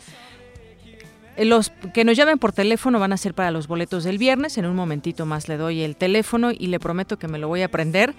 Los 1.39 1.71
que 1.93 2.05
nos 2.05 2.17
llamen 2.17 2.39
por 2.39 2.53
teléfono 2.53 2.99
van 2.99 3.13
a 3.13 3.19
ser 3.19 3.35
para 3.35 3.51
los 3.51 3.67
boletos 3.67 4.05
del 4.05 4.17
viernes. 4.17 4.57
En 4.57 4.65
un 4.65 4.75
momentito 4.75 5.27
más 5.27 5.49
le 5.49 5.59
doy 5.59 5.83
el 5.83 5.95
teléfono 5.97 6.51
y 6.51 6.69
le 6.69 6.81
prometo 6.81 7.19
que 7.19 7.29
me 7.29 7.39
lo 7.39 7.49
voy 7.49 7.61
a 7.61 7.67
aprender. 7.67 8.15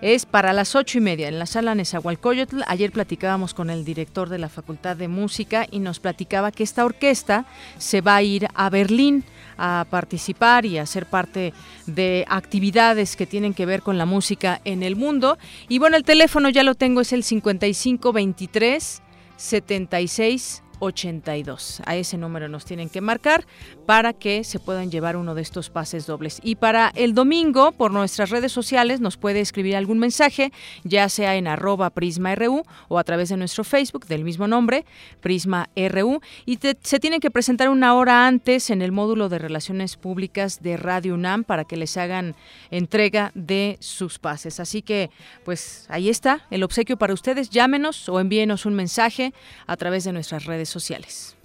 Es 0.00 0.24
para 0.24 0.54
las 0.54 0.74
ocho 0.74 0.96
y 0.96 1.02
media 1.02 1.28
en 1.28 1.38
la 1.38 1.44
sala 1.44 1.74
Nezahualcóyotl. 1.74 2.62
Ayer 2.66 2.90
platicábamos 2.90 3.52
con 3.52 3.68
el 3.68 3.84
director 3.84 4.30
de 4.30 4.38
la 4.38 4.48
Facultad 4.48 4.96
de 4.96 5.08
Música 5.08 5.66
y 5.70 5.80
nos 5.80 6.00
platicaba 6.00 6.50
que 6.50 6.62
esta 6.62 6.86
orquesta 6.86 7.44
se 7.76 8.00
va 8.00 8.16
a 8.16 8.22
ir 8.22 8.48
a 8.54 8.70
Berlín 8.70 9.24
a 9.64 9.86
participar 9.88 10.66
y 10.66 10.78
a 10.78 10.86
ser 10.86 11.06
parte 11.06 11.54
de 11.86 12.24
actividades 12.28 13.14
que 13.14 13.26
tienen 13.26 13.54
que 13.54 13.64
ver 13.64 13.82
con 13.82 13.96
la 13.96 14.06
música 14.06 14.60
en 14.64 14.82
el 14.82 14.96
mundo. 14.96 15.38
Y 15.68 15.78
bueno, 15.78 15.96
el 15.96 16.02
teléfono 16.02 16.48
ya 16.48 16.64
lo 16.64 16.74
tengo, 16.74 17.00
es 17.00 17.12
el 17.12 17.22
5523 17.22 19.02
76 19.36 20.62
82. 20.82 21.80
A 21.86 21.94
ese 21.94 22.18
número 22.18 22.48
nos 22.48 22.64
tienen 22.64 22.88
que 22.88 23.00
marcar 23.00 23.46
para 23.86 24.12
que 24.12 24.42
se 24.42 24.58
puedan 24.58 24.90
llevar 24.90 25.16
uno 25.16 25.36
de 25.36 25.42
estos 25.42 25.70
pases 25.70 26.06
dobles. 26.06 26.40
Y 26.42 26.56
para 26.56 26.92
el 26.96 27.14
domingo, 27.14 27.70
por 27.70 27.92
nuestras 27.92 28.30
redes 28.30 28.50
sociales, 28.50 29.00
nos 29.00 29.16
puede 29.16 29.40
escribir 29.40 29.76
algún 29.76 30.00
mensaje, 30.00 30.52
ya 30.82 31.08
sea 31.08 31.36
en 31.36 31.46
arroba 31.46 31.90
PrismaRU 31.90 32.64
o 32.88 32.98
a 32.98 33.04
través 33.04 33.28
de 33.28 33.36
nuestro 33.36 33.62
Facebook 33.62 34.06
del 34.06 34.24
mismo 34.24 34.48
nombre, 34.48 34.84
PrismaRU. 35.20 36.20
Y 36.46 36.58
se 36.82 36.98
tienen 36.98 37.20
que 37.20 37.30
presentar 37.30 37.68
una 37.68 37.94
hora 37.94 38.26
antes 38.26 38.68
en 38.70 38.82
el 38.82 38.90
módulo 38.90 39.28
de 39.28 39.38
Relaciones 39.38 39.96
Públicas 39.96 40.62
de 40.62 40.76
Radio 40.76 41.14
UNAM 41.14 41.44
para 41.44 41.64
que 41.64 41.76
les 41.76 41.96
hagan 41.96 42.34
entrega 42.72 43.30
de 43.36 43.76
sus 43.78 44.18
pases. 44.18 44.58
Así 44.58 44.82
que, 44.82 45.10
pues 45.44 45.86
ahí 45.88 46.08
está 46.08 46.44
el 46.50 46.64
obsequio 46.64 46.96
para 46.96 47.14
ustedes. 47.14 47.50
Llámenos 47.50 48.08
o 48.08 48.18
envíenos 48.18 48.66
un 48.66 48.74
mensaje 48.74 49.32
a 49.68 49.76
través 49.76 50.02
de 50.02 50.12
nuestras 50.12 50.44
redes 50.44 50.71
sociales. 50.72 51.36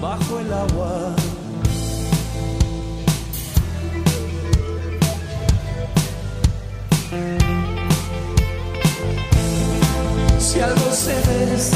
bajo 0.00 0.38
el 0.38 0.52
agua. 0.52 1.14
Si 10.38 10.60
algo 10.60 10.90
se 10.92 11.14
ves, 11.28 11.70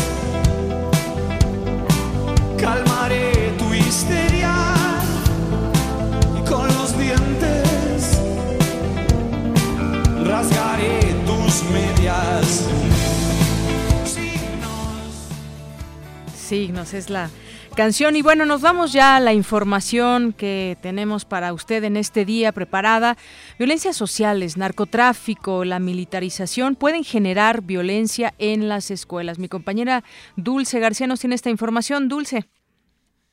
calmaré 2.56 3.52
tu 3.58 3.74
histeria 3.74 4.54
y 6.38 6.48
con 6.48 6.66
los 6.68 6.96
dientes 6.98 8.20
rasgaré 10.24 11.00
tus 11.26 11.62
medias. 11.76 12.43
Signos, 16.44 16.94
es 16.94 17.10
la 17.10 17.30
canción. 17.74 18.16
Y 18.16 18.22
bueno, 18.22 18.44
nos 18.44 18.62
vamos 18.62 18.92
ya 18.92 19.16
a 19.16 19.20
la 19.20 19.32
información 19.32 20.32
que 20.32 20.76
tenemos 20.80 21.24
para 21.24 21.52
usted 21.52 21.82
en 21.84 21.96
este 21.96 22.24
día 22.24 22.52
preparada. 22.52 23.16
Violencias 23.58 23.96
sociales, 23.96 24.56
narcotráfico, 24.56 25.64
la 25.64 25.78
militarización 25.78 26.76
pueden 26.76 27.02
generar 27.04 27.62
violencia 27.62 28.34
en 28.38 28.68
las 28.68 28.90
escuelas. 28.90 29.38
Mi 29.38 29.48
compañera 29.48 30.04
Dulce 30.36 30.78
García 30.78 31.06
nos 31.06 31.20
tiene 31.20 31.34
esta 31.34 31.50
información. 31.50 32.08
Dulce. 32.08 32.44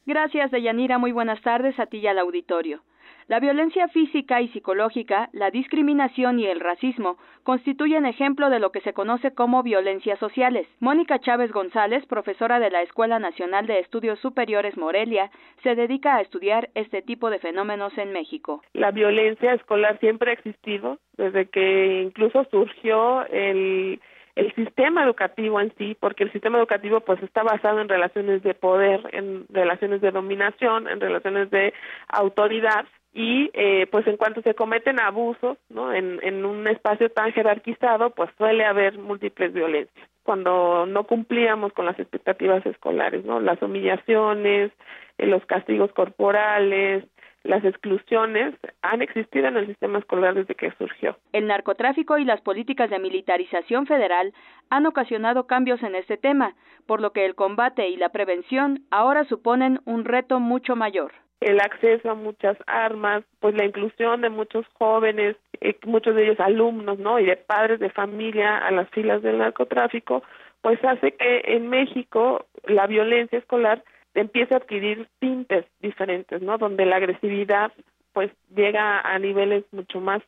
Gracias, 0.05 0.49
Deyanira. 0.51 0.97
Muy 0.97 1.11
buenas 1.11 1.41
tardes 1.41 1.79
a 1.79 1.85
ti 1.85 1.97
y 1.97 2.07
al 2.07 2.17
auditorio. 2.17 2.81
La 3.27 3.39
violencia 3.39 3.87
física 3.87 4.41
y 4.41 4.47
psicológica, 4.49 5.29
la 5.33 5.51
discriminación 5.51 6.39
y 6.39 6.47
el 6.47 6.59
racismo 6.59 7.17
constituyen 7.43 8.05
ejemplo 8.05 8.49
de 8.49 8.59
lo 8.59 8.71
que 8.71 8.81
se 8.81 8.93
conoce 8.93 9.33
como 9.33 9.63
violencias 9.63 10.19
sociales. 10.19 10.67
Mónica 10.79 11.19
Chávez 11.19 11.51
González, 11.51 12.05
profesora 12.05 12.59
de 12.59 12.71
la 12.71 12.81
Escuela 12.81 13.19
Nacional 13.19 13.67
de 13.67 13.79
Estudios 13.79 14.19
Superiores 14.19 14.77
Morelia, 14.77 15.31
se 15.63 15.75
dedica 15.75 16.15
a 16.15 16.21
estudiar 16.21 16.69
este 16.75 17.01
tipo 17.01 17.29
de 17.29 17.39
fenómenos 17.39 17.97
en 17.97 18.11
México. 18.11 18.61
La 18.73 18.91
violencia 18.91 19.53
escolar 19.53 19.99
siempre 19.99 20.31
ha 20.31 20.33
existido, 20.33 20.99
desde 21.17 21.47
que 21.47 22.01
incluso 22.03 22.45
surgió 22.51 23.25
el 23.27 23.99
el 24.35 24.53
sistema 24.55 25.03
educativo 25.03 25.59
en 25.59 25.73
sí, 25.77 25.95
porque 25.99 26.23
el 26.23 26.31
sistema 26.31 26.57
educativo 26.57 27.01
pues 27.01 27.21
está 27.21 27.43
basado 27.43 27.81
en 27.81 27.89
relaciones 27.89 28.41
de 28.43 28.53
poder, 28.53 29.01
en 29.11 29.45
relaciones 29.49 29.99
de 30.01 30.11
dominación, 30.11 30.87
en 30.87 31.01
relaciones 31.01 31.49
de 31.51 31.73
autoridad 32.07 32.85
y 33.13 33.49
eh, 33.53 33.87
pues 33.91 34.07
en 34.07 34.17
cuanto 34.17 34.41
se 34.41 34.55
cometen 34.55 34.99
abusos 34.99 35.57
no 35.69 35.93
en, 35.93 36.19
en 36.23 36.45
un 36.45 36.67
espacio 36.67 37.09
tan 37.09 37.33
jerarquizado 37.33 38.11
pues 38.11 38.29
suele 38.37 38.65
haber 38.65 38.97
múltiples 38.97 39.53
violencias. 39.53 40.07
Cuando 40.23 40.85
no 40.85 41.05
cumplíamos 41.05 41.73
con 41.73 41.85
las 41.85 41.99
expectativas 41.99 42.65
escolares 42.65 43.25
no 43.25 43.39
las 43.39 43.61
humillaciones 43.61 44.71
eh, 45.17 45.25
los 45.25 45.45
castigos 45.45 45.91
corporales 45.93 47.05
las 47.43 47.65
exclusiones 47.65 48.53
han 48.81 49.01
existido 49.01 49.47
en 49.47 49.57
el 49.57 49.67
sistema 49.67 49.99
escolar 49.99 50.35
desde 50.35 50.53
que 50.53 50.71
surgió. 50.77 51.17
El 51.33 51.47
narcotráfico 51.47 52.17
y 52.17 52.23
las 52.23 52.39
políticas 52.41 52.89
de 52.89 52.99
militarización 52.99 53.87
federal 53.87 54.33
han 54.69 54.85
ocasionado 54.85 55.47
cambios 55.47 55.81
en 55.81 55.95
este 55.95 56.17
tema, 56.17 56.55
por 56.85 57.01
lo 57.01 57.13
que 57.13 57.25
el 57.25 57.33
combate 57.33 57.89
y 57.89 57.97
la 57.97 58.09
prevención 58.09 58.85
ahora 58.91 59.23
suponen 59.25 59.79
un 59.85 60.05
reto 60.05 60.39
mucho 60.39 60.75
mayor 60.75 61.11
el 61.41 61.59
acceso 61.59 62.11
a 62.11 62.15
muchas 62.15 62.55
armas, 62.67 63.23
pues 63.39 63.55
la 63.55 63.65
inclusión 63.65 64.21
de 64.21 64.29
muchos 64.29 64.65
jóvenes, 64.73 65.35
eh, 65.59 65.75
muchos 65.85 66.15
de 66.15 66.23
ellos 66.23 66.39
alumnos, 66.39 66.99
¿no? 66.99 67.19
Y 67.19 67.25
de 67.25 67.35
padres 67.35 67.79
de 67.79 67.89
familia 67.89 68.59
a 68.59 68.71
las 68.71 68.87
filas 68.89 69.21
del 69.23 69.39
narcotráfico, 69.39 70.23
pues 70.61 70.79
hace 70.85 71.13
que 71.13 71.41
en 71.45 71.67
México 71.67 72.45
la 72.65 72.85
violencia 72.85 73.39
escolar 73.39 73.83
empiece 74.13 74.53
a 74.53 74.57
adquirir 74.57 75.07
tintes 75.19 75.65
diferentes, 75.81 76.41
¿no? 76.41 76.57
Donde 76.59 76.85
la 76.85 76.97
agresividad 76.97 77.71
pues 78.13 78.31
llega 78.55 78.99
a 78.99 79.17
niveles 79.17 79.63
mucho 79.71 79.99
más 79.99 80.21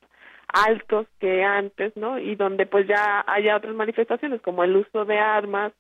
altos 0.48 1.06
que 1.20 1.44
antes, 1.44 1.96
¿no? 1.96 2.18
Y 2.18 2.36
donde 2.36 2.66
pues 2.66 2.88
ya 2.88 3.24
haya 3.28 3.58
otras 3.58 3.76
manifestaciones 3.76 4.42
como 4.42 4.64
el 4.64 4.76
uso 4.76 5.06
de 5.06 5.20
armas, 5.20 5.74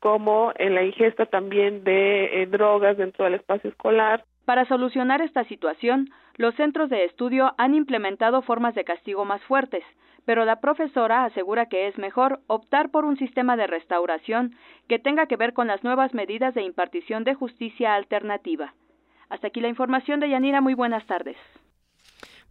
como 0.00 0.52
en 0.56 0.74
la 0.74 0.82
ingesta 0.82 1.26
también 1.26 1.84
de 1.84 2.42
eh, 2.42 2.46
drogas 2.46 2.96
dentro 2.96 3.24
del 3.24 3.34
espacio 3.34 3.70
escolar. 3.70 4.24
Para 4.44 4.64
solucionar 4.64 5.20
esta 5.20 5.44
situación, 5.44 6.10
los 6.36 6.54
centros 6.54 6.88
de 6.88 7.04
estudio 7.04 7.52
han 7.58 7.74
implementado 7.74 8.42
formas 8.42 8.74
de 8.74 8.84
castigo 8.84 9.24
más 9.24 9.42
fuertes, 9.42 9.84
pero 10.24 10.44
la 10.44 10.60
profesora 10.60 11.24
asegura 11.24 11.66
que 11.66 11.88
es 11.88 11.98
mejor 11.98 12.40
optar 12.46 12.90
por 12.90 13.04
un 13.04 13.16
sistema 13.16 13.56
de 13.56 13.66
restauración 13.66 14.54
que 14.88 14.98
tenga 14.98 15.26
que 15.26 15.36
ver 15.36 15.52
con 15.52 15.66
las 15.66 15.82
nuevas 15.84 16.14
medidas 16.14 16.54
de 16.54 16.62
impartición 16.62 17.24
de 17.24 17.34
justicia 17.34 17.94
alternativa. 17.94 18.74
Hasta 19.30 19.48
aquí 19.48 19.60
la 19.60 19.68
información 19.68 20.20
de 20.20 20.30
Yanira. 20.30 20.60
Muy 20.60 20.74
buenas 20.74 21.06
tardes. 21.06 21.36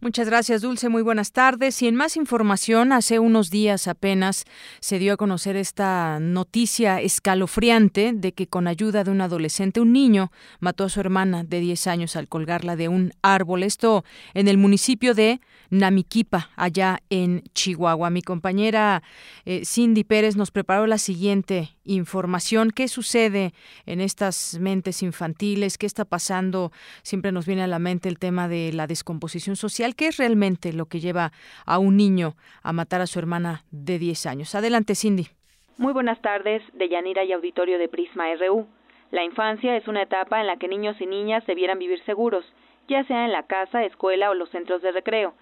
Muchas 0.00 0.28
gracias, 0.28 0.62
Dulce. 0.62 0.88
Muy 0.88 1.02
buenas 1.02 1.32
tardes. 1.32 1.82
Y 1.82 1.88
en 1.88 1.96
más 1.96 2.16
información, 2.16 2.92
hace 2.92 3.18
unos 3.18 3.50
días 3.50 3.88
apenas 3.88 4.44
se 4.78 5.00
dio 5.00 5.14
a 5.14 5.16
conocer 5.16 5.56
esta 5.56 6.20
noticia 6.20 7.00
escalofriante 7.00 8.12
de 8.14 8.32
que 8.32 8.46
con 8.46 8.68
ayuda 8.68 9.02
de 9.02 9.10
un 9.10 9.20
adolescente, 9.22 9.80
un 9.80 9.92
niño, 9.92 10.30
mató 10.60 10.84
a 10.84 10.88
su 10.88 11.00
hermana 11.00 11.42
de 11.42 11.58
10 11.58 11.88
años 11.88 12.14
al 12.14 12.28
colgarla 12.28 12.76
de 12.76 12.86
un 12.86 13.12
árbol. 13.22 13.64
Esto 13.64 14.04
en 14.34 14.46
el 14.46 14.56
municipio 14.56 15.14
de 15.14 15.40
Namiquipa, 15.70 16.50
allá 16.54 17.02
en 17.10 17.42
Chihuahua. 17.54 18.08
Mi 18.10 18.22
compañera 18.22 19.02
eh, 19.44 19.64
Cindy 19.64 20.04
Pérez 20.04 20.36
nos 20.36 20.52
preparó 20.52 20.86
la 20.86 20.98
siguiente 20.98 21.76
información. 21.84 22.70
¿Qué 22.70 22.86
sucede 22.86 23.52
en 23.84 24.00
estas 24.00 24.58
mentes 24.60 25.02
infantiles? 25.02 25.76
¿Qué 25.76 25.86
está 25.86 26.04
pasando? 26.04 26.70
Siempre 27.02 27.32
nos 27.32 27.46
viene 27.46 27.62
a 27.62 27.66
la 27.66 27.78
mente 27.78 28.08
el 28.08 28.18
tema 28.18 28.46
de 28.46 28.72
la 28.72 28.86
descomposición 28.86 29.56
social. 29.56 29.87
¿Qué 29.94 30.08
es 30.08 30.16
realmente 30.16 30.72
lo 30.72 30.86
que 30.86 31.00
lleva 31.00 31.32
a 31.66 31.78
un 31.78 31.96
niño 31.96 32.34
a 32.62 32.72
matar 32.72 33.00
a 33.00 33.06
su 33.06 33.18
hermana 33.18 33.64
de 33.70 33.98
10 33.98 34.26
años? 34.26 34.54
Adelante, 34.54 34.94
Cindy. 34.94 35.28
Muy 35.76 35.92
buenas 35.92 36.20
tardes, 36.20 36.62
de 36.72 36.88
Yanira 36.88 37.24
y 37.24 37.32
Auditorio 37.32 37.78
de 37.78 37.88
Prisma 37.88 38.24
RU. 38.34 38.66
La 39.10 39.24
infancia 39.24 39.76
es 39.76 39.86
una 39.88 40.02
etapa 40.02 40.40
en 40.40 40.46
la 40.46 40.56
que 40.56 40.68
niños 40.68 41.00
y 41.00 41.06
niñas 41.06 41.46
debieran 41.46 41.78
vivir 41.78 42.02
seguros, 42.04 42.44
ya 42.88 43.04
sea 43.04 43.24
en 43.24 43.32
la 43.32 43.44
casa, 43.44 43.84
escuela 43.84 44.30
o 44.30 44.34
los 44.34 44.50
centros 44.50 44.82
de 44.82 44.92
recreo. 44.92 45.34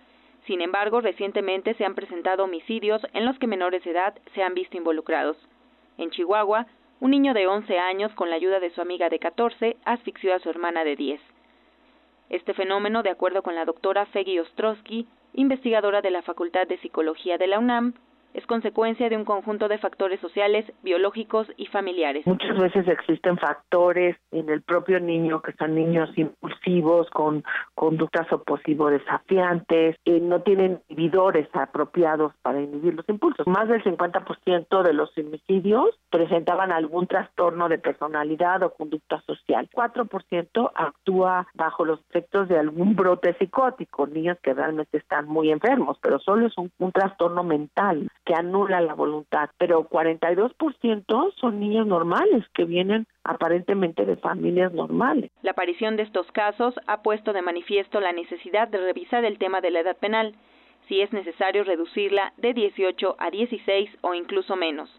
Sin 0.47 0.61
embargo, 0.61 1.01
recientemente 1.01 1.75
se 1.75 1.85
han 1.85 1.95
presentado 1.95 2.45
homicidios 2.45 3.03
en 3.13 3.25
los 3.25 3.39
que 3.39 3.47
menores 3.47 3.83
de 3.85 3.91
edad 3.91 4.15
se 4.35 4.43
han 4.43 4.55
visto 4.55 4.77
involucrados. 4.77 5.37
En 5.99 6.11
Chihuahua, 6.11 6.67
un 7.01 7.11
niño 7.11 7.35
de 7.35 7.47
11 7.47 7.79
años, 7.79 8.13
con 8.13 8.31
la 8.31 8.37
ayuda 8.37 8.61
de 8.61 8.71
su 8.71 8.81
amiga 8.81 9.09
de 9.09 9.19
14, 9.19 9.77
asfixió 9.85 10.35
a 10.35 10.39
su 10.39 10.49
hermana 10.49 10.85
de 10.85 10.97
10. 10.97 11.21
Este 12.29 12.55
fenómeno, 12.55 13.03
de 13.03 13.11
acuerdo 13.11 13.43
con 13.43 13.55
la 13.55 13.65
doctora 13.65 14.07
Feggy 14.07 14.39
Ostrowski, 14.41 15.07
investigadora 15.35 16.03
de 16.03 16.11
la 16.11 16.23
Facultad 16.23 16.67
de 16.67 16.79
Psicología 16.79 17.39
de 17.39 17.47
la 17.47 17.59
UNAM, 17.59 17.95
es 18.35 18.47
consecuencia 18.47 19.09
de 19.09 19.17
un 19.17 19.25
conjunto 19.25 19.69
de 19.69 19.79
factores 19.79 20.21
sociales, 20.21 20.71
biológicos 20.83 21.49
y 21.57 21.67
familiares. 21.67 22.27
Muchas 22.27 22.59
veces 22.59 22.87
existen 22.87 23.39
factores 23.39 24.17
en 24.31 24.51
el 24.51 24.63
propio 24.63 25.01
niño 25.01 25.41
que 25.41 25.53
son 25.53 25.75
niños 25.75 26.11
impulsivos, 26.17 27.09
con 27.11 27.45
conductas 27.75 28.31
oposivo 28.33 28.91
desafiantes, 28.91 29.97
y 30.05 30.21
no 30.21 30.43
tienen 30.43 30.81
inhibidores 30.89 31.49
apropiados 31.55 32.33
para 32.43 32.61
inhibir 32.61 32.95
los 32.95 33.09
impulsos. 33.09 33.47
Más 33.47 33.69
del 33.69 33.83
50% 33.83 34.83
de 34.83 34.93
los 34.93 35.17
homicidios 35.17 35.99
presentaban 36.11 36.73
algún 36.73 37.07
trastorno 37.07 37.69
de 37.69 37.79
personalidad 37.79 38.63
o 38.63 38.75
conducta 38.75 39.23
social. 39.23 39.69
4% 39.73 40.71
actúa 40.75 41.47
bajo 41.55 41.85
los 41.85 42.01
efectos 42.11 42.49
de 42.49 42.59
algún 42.59 42.97
brote 42.97 43.35
psicótico, 43.39 44.07
niños 44.07 44.39
que 44.43 44.53
realmente 44.53 44.99
están 44.99 45.27
muy 45.27 45.51
enfermos, 45.51 45.99
pero 46.03 46.19
solo 46.19 46.47
es 46.47 46.59
un, 46.59 46.71
un 46.79 46.93
trastorno 46.93 47.43
mental 47.43 48.09
que 48.27 48.35
anula 48.35 48.81
la 48.81 48.93
voluntad, 48.93 49.49
pero 49.57 49.89
42% 49.89 51.33
son 51.37 51.61
niños 51.61 51.87
normales 51.87 52.45
que 52.53 52.65
vienen 52.65 53.07
aparentemente 53.23 54.05
de 54.05 54.17
familias 54.17 54.73
normales. 54.73 55.31
La 55.43 55.53
aparición 55.53 55.97
de 55.97 56.03
estos 56.03 56.31
casos 56.33 56.75
ha 56.89 57.03
puesto 57.03 57.33
de 57.33 57.41
manifiesto 57.41 58.01
la 58.01 58.13
necesidad 58.13 58.67
de 58.69 58.79
revisar 58.79 59.25
el 59.25 59.39
tema 59.39 59.61
de 59.61 59.71
la 59.71 59.81
edad 59.81 59.97
penal, 59.97 60.35
si 60.89 61.01
es 61.01 61.13
necesario 61.13 61.63
reducirla 61.63 62.33
de 62.37 62.53
18 62.53 63.17
a 63.19 63.31
16 63.31 63.91
o 64.03 64.15
incluso 64.15 64.57
menos. 64.57 64.91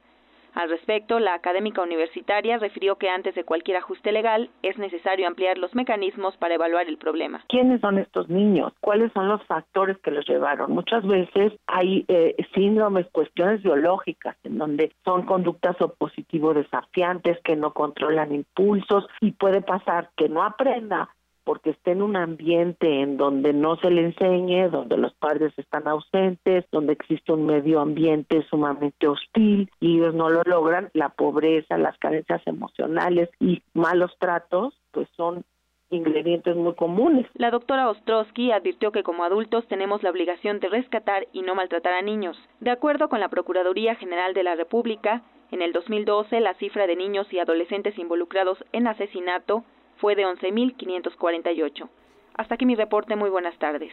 Al 0.53 0.69
respecto, 0.69 1.19
la 1.19 1.34
académica 1.34 1.82
universitaria 1.82 2.57
refirió 2.57 2.98
que 2.98 3.10
antes 3.10 3.36
de 3.36 3.44
cualquier 3.44 3.78
ajuste 3.78 4.11
legal 4.11 4.49
es 4.64 4.78
necesario 4.78 5.28
ampliar 5.28 5.57
los 5.57 5.76
mecanismos 5.76 6.36
para 6.38 6.56
evaluar 6.56 6.88
el 6.88 6.98
problema. 6.98 7.44
¿Quiénes 7.49 7.82
son 7.82 7.98
estos 7.98 8.30
niños? 8.30 8.74
¿Cuáles 8.82 9.11
son 9.14 9.28
los 9.28 9.44
factores 9.45 9.98
que 9.99 10.11
los 10.11 10.28
llevaron? 10.28 10.72
Muchas 10.72 11.06
veces 11.06 11.53
hay 11.68 12.06
eh, 12.07 12.36
síndromes, 12.53 13.07
cuestiones 13.11 13.61
biológicas, 13.61 14.36
en 14.44 14.57
donde 14.57 14.91
son 15.03 15.26
conductas 15.26 15.80
opositivo 15.82 16.53
desafiantes, 16.53 17.40
que 17.44 17.56
no 17.56 17.74
controlan 17.74 18.34
impulsos 18.34 19.07
y 19.22 19.32
puede 19.32 19.61
pasar 19.61 20.10
que 20.15 20.30
no 20.30 20.44
aprenda 20.44 21.10
porque 21.48 21.69
esté 21.69 21.91
en 21.91 22.02
un 22.02 22.18
ambiente 22.18 22.99
en 22.99 23.15
donde 23.15 23.53
no 23.53 23.78
se 23.78 23.90
le 23.90 24.03
enseñe, 24.03 24.69
donde 24.69 24.98
los 24.98 25.14
padres 25.14 25.53
están 25.56 25.88
ausentes, 25.88 26.65
donde 26.74 26.91
existe 26.91 27.32
un 27.32 27.45
medio 27.45 27.80
ambiente 27.80 28.45
sumamente 28.49 29.07
hostil 29.07 29.72
y 29.80 29.95
ellos 29.95 30.14
no 30.14 30.30
lo 30.30 30.41
logran, 30.44 30.90
la 30.91 31.07
pobreza, 31.07 31.78
las 31.78 31.98
carencias 31.99 32.41
emocionales 32.45 33.30
y 33.40 33.64
malos 33.74 34.11
tratos, 34.19 34.74
pues 34.91 35.07
son 35.15 35.45
ingredientes 35.90 36.53
muy 36.57 36.76
comunes. 36.76 37.26
La 37.36 37.49
doctora 37.49 37.90
Ostrowski 37.91 38.52
advirtió 38.52 38.91
que 38.91 39.03
como 39.03 39.24
adultos 39.24 39.65
tenemos 39.69 40.03
la 40.03 40.10
obligación 40.10 40.60
de 40.60 40.68
rescatar 40.68 41.28
y 41.32 41.44
no 41.44 41.56
maltratar 41.56 41.94
a 41.94 42.02
niños. 42.02 42.38
De 42.60 42.72
acuerdo 42.72 43.07
con 43.07 43.22
la 43.22 43.30
Procuraduría 43.30 43.95
General 43.95 44.34
de 44.34 44.44
la 44.44 44.56
República, 44.56 45.22
en 45.52 45.61
el 45.61 45.72
2012 45.72 46.41
la 46.41 46.56
cifra 46.56 46.88
de 46.88 46.98
niños 46.98 47.32
y 47.32 47.40
adolescentes 47.40 47.98
involucrados 47.98 48.57
en 48.74 48.88
asesinato 48.88 49.64
fue 49.99 50.15
de 50.15 50.26
11.548. 50.26 51.90
Hasta 52.36 52.56
aquí 52.56 52.65
mi 52.65 52.76
reporte. 52.76 53.15
Muy 53.15 53.30
buenas 53.30 53.57
tardes. 53.57 53.91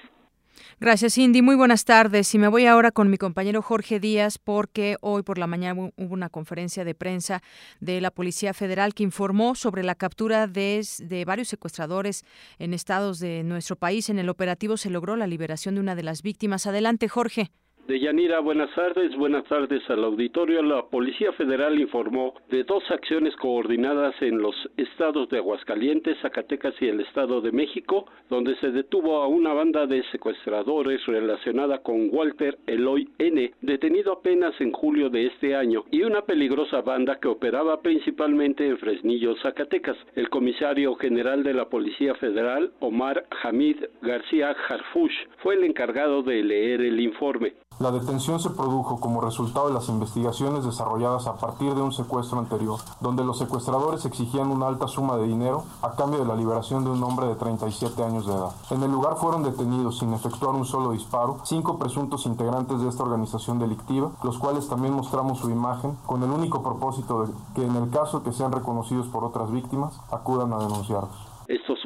Gracias, 0.81 1.14
Cindy. 1.14 1.43
Muy 1.43 1.56
buenas 1.56 1.85
tardes. 1.85 2.35
Y 2.35 2.39
me 2.39 2.48
voy 2.48 2.66
ahora 2.66 2.90
con 2.90 3.10
mi 3.10 3.16
compañero 3.16 3.62
Jorge 3.62 4.01
Díaz 4.01 4.39
porque 4.39 4.97
hoy 5.01 5.22
por 5.22 5.39
la 5.39 5.47
mañana 5.47 5.90
hubo 5.97 6.14
una 6.14 6.28
conferencia 6.28 6.85
de 6.85 6.94
prensa 6.94 7.43
de 7.81 8.01
la 8.01 8.10
Policía 8.10 8.55
Federal 8.55 8.94
que 8.94 9.02
informó 9.02 9.55
sobre 9.55 9.82
la 9.82 9.94
captura 9.94 10.47
de, 10.47 10.86
de, 11.01 11.24
varios 11.24 11.48
secuestradores 11.48 12.24
en 12.59 12.74
estados 12.74 13.18
de 13.18 13.43
nuestro 13.44 13.76
país. 13.76 14.09
En 14.10 14.18
el 14.18 14.28
operativo 14.28 14.76
se 14.76 14.90
logró 14.90 15.16
la 15.16 15.26
liberación 15.26 15.74
de 15.74 15.81
una 15.81 15.94
de 15.94 16.02
las 16.02 16.22
víctimas. 16.22 16.66
Adelante, 16.66 17.09
Jorge. 17.09 17.51
Deyanira, 17.86 18.40
buenas 18.40 18.74
tardes. 18.74 19.15
Buenas 19.15 19.44
tardes 19.44 19.82
al 19.90 20.05
auditorio. 20.05 20.62
La 20.62 20.86
Policía 20.86 21.32
Federal 21.32 21.78
informó 21.78 22.32
de 22.48 22.65
dos 22.65 22.82
acciones 22.90 23.36
coordinadas 23.36 24.15
en 24.23 24.39
los 24.39 24.55
estados 24.78 25.28
de 25.28 25.36
Aguascalientes, 25.36 26.16
Zacatecas 26.23 26.74
y 26.81 26.86
el 26.86 27.01
Estado 27.01 27.43
de 27.43 27.52
México, 27.52 28.06
donde 28.31 28.56
se 28.56 28.70
detuvo 28.70 29.20
a 29.20 29.28
una 29.28 29.52
banda 29.52 29.86
de 29.86 30.02
secuestradores 30.05 31.05
relacionada 31.05 31.82
con 31.82 32.09
Walter 32.11 32.56
Eloy 32.66 33.06
N., 33.19 33.52
detenido 33.61 34.15
apenas 34.15 34.59
en 34.62 34.73
julio 34.73 35.11
de 35.11 35.27
este 35.27 35.55
año, 35.55 35.85
y 35.90 36.05
una 36.05 36.23
peligrosa 36.23 36.81
banda 36.81 37.19
que 37.20 37.28
operaba 37.28 37.82
principalmente 37.82 38.66
en 38.66 38.78
Fresnillo, 38.78 39.36
Zacatecas. 39.43 39.98
El 40.15 40.31
comisario 40.31 40.94
general 40.94 41.43
de 41.43 41.52
la 41.52 41.69
Policía 41.69 42.15
Federal, 42.15 42.73
Omar 42.81 43.27
Hamid 43.43 43.77
García 44.01 44.56
Harfush, 44.69 45.27
fue 45.43 45.56
el 45.56 45.65
encargado 45.65 46.23
de 46.23 46.43
leer 46.43 46.81
el 46.81 46.98
informe. 46.98 47.52
La 47.80 47.90
detención 47.90 48.38
se 48.38 48.51
produjo 48.51 49.01
como 49.01 49.20
resultado 49.20 49.66
de 49.66 49.74
las 49.74 49.88
investigaciones 49.88 50.64
desarrolladas 50.64 51.26
a 51.26 51.36
partir 51.36 51.74
de 51.74 51.82
un 51.82 51.92
secuestro 51.92 52.38
anterior, 52.38 52.78
donde 53.01 53.24
los 53.24 53.36
secuestradores 53.36 54.05
exigían 54.05 54.52
una 54.52 54.68
alta 54.68 54.86
suma 54.86 55.16
de 55.16 55.26
dinero 55.26 55.64
a 55.82 55.96
cambio 55.96 56.20
de 56.20 56.24
la 56.24 56.36
liberación 56.36 56.84
de 56.84 56.90
un 56.90 57.02
hombre 57.02 57.26
de 57.26 57.34
37 57.34 58.01
años 58.05 58.26
de 58.26 58.34
edad. 58.34 58.52
En 58.70 58.80
el 58.84 58.92
lugar 58.92 59.16
fueron 59.16 59.42
detenidos 59.42 59.98
sin 59.98 60.14
efectuar 60.14 60.55
un 60.55 60.64
solo 60.64 60.92
disparo 60.92 61.38
cinco 61.42 61.76
presuntos 61.76 62.26
integrantes 62.26 62.80
de 62.80 62.88
esta 62.88 63.02
organización 63.02 63.59
delictiva, 63.59 64.12
los 64.22 64.38
cuales 64.38 64.68
también 64.68 64.94
mostramos 64.94 65.40
su 65.40 65.51
imagen 65.51 65.96
con 66.06 66.22
el 66.22 66.30
único 66.30 66.62
propósito 66.62 67.26
de 67.26 67.32
que 67.56 67.66
en 67.66 67.74
el 67.74 67.90
caso 67.90 68.22
que 68.22 68.32
sean 68.32 68.52
reconocidos 68.52 69.09
por 69.09 69.24
otras 69.24 69.51
víctimas 69.51 70.01
acudan 70.12 70.52
a 70.52 70.59
denunciarlos. 70.59 71.34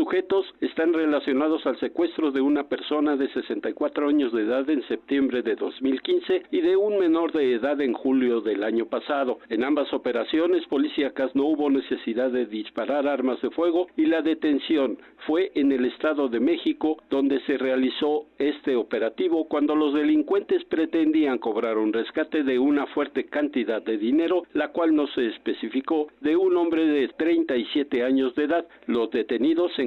Sujetos 0.09 0.47
están 0.62 0.94
relacionados 0.94 1.66
al 1.66 1.78
secuestro 1.80 2.30
de 2.30 2.40
una 2.40 2.66
persona 2.66 3.14
de 3.14 3.28
64 3.28 4.09
años 4.09 4.32
de 4.32 4.44
edad 4.44 4.68
en 4.70 4.82
septiembre 4.89 5.43
de 5.43 5.55
2015 5.55 6.44
y 6.51 6.62
de 6.62 6.76
un 6.76 6.98
menor 6.98 7.30
de 7.32 7.52
edad 7.52 7.78
en 7.82 7.93
julio 7.93 8.40
del 8.40 8.64
año 8.64 8.86
pasado. 8.86 9.39
En 9.51 9.64
ambas 9.64 9.93
operaciones 9.93 10.66
policíacas 10.68 11.35
no 11.35 11.44
hubo 11.44 11.68
necesidad 11.68 12.30
de 12.30 12.47
disparar 12.47 13.06
armas 13.06 13.39
de 13.43 13.51
fuego 13.51 13.89
y 13.98 14.06
la 14.06 14.22
detención 14.22 14.97
fue 15.26 15.52
en 15.55 15.72
el 15.72 15.85
Estado 15.85 16.28
de 16.28 16.40
México 16.40 17.02
donde 17.10 17.40
se 17.40 17.59
realizó 17.59 18.24
este 18.39 18.76
operativo 18.76 19.47
cuando 19.47 19.76
los 19.76 19.93
delincuentes 19.93 20.64
pretendían 20.64 21.36
cobrar 21.36 21.76
un 21.76 21.93
rescate 21.93 22.44
de 22.44 22.59
una 22.59 22.86
fuerte 22.86 23.24
cantidad 23.24 23.82
de 23.82 23.98
dinero, 23.98 24.44
la 24.55 24.68
cual 24.68 24.94
no 24.94 25.06
se 25.09 25.26
especificó, 25.26 26.09
de 26.22 26.35
un 26.35 26.56
hombre 26.56 26.86
de 26.86 27.09
37 27.09 28.05
años 28.05 28.35
de 28.36 28.44
edad. 28.44 28.66
Los 28.86 29.10
detenidos 29.10 29.70
se 29.74 29.82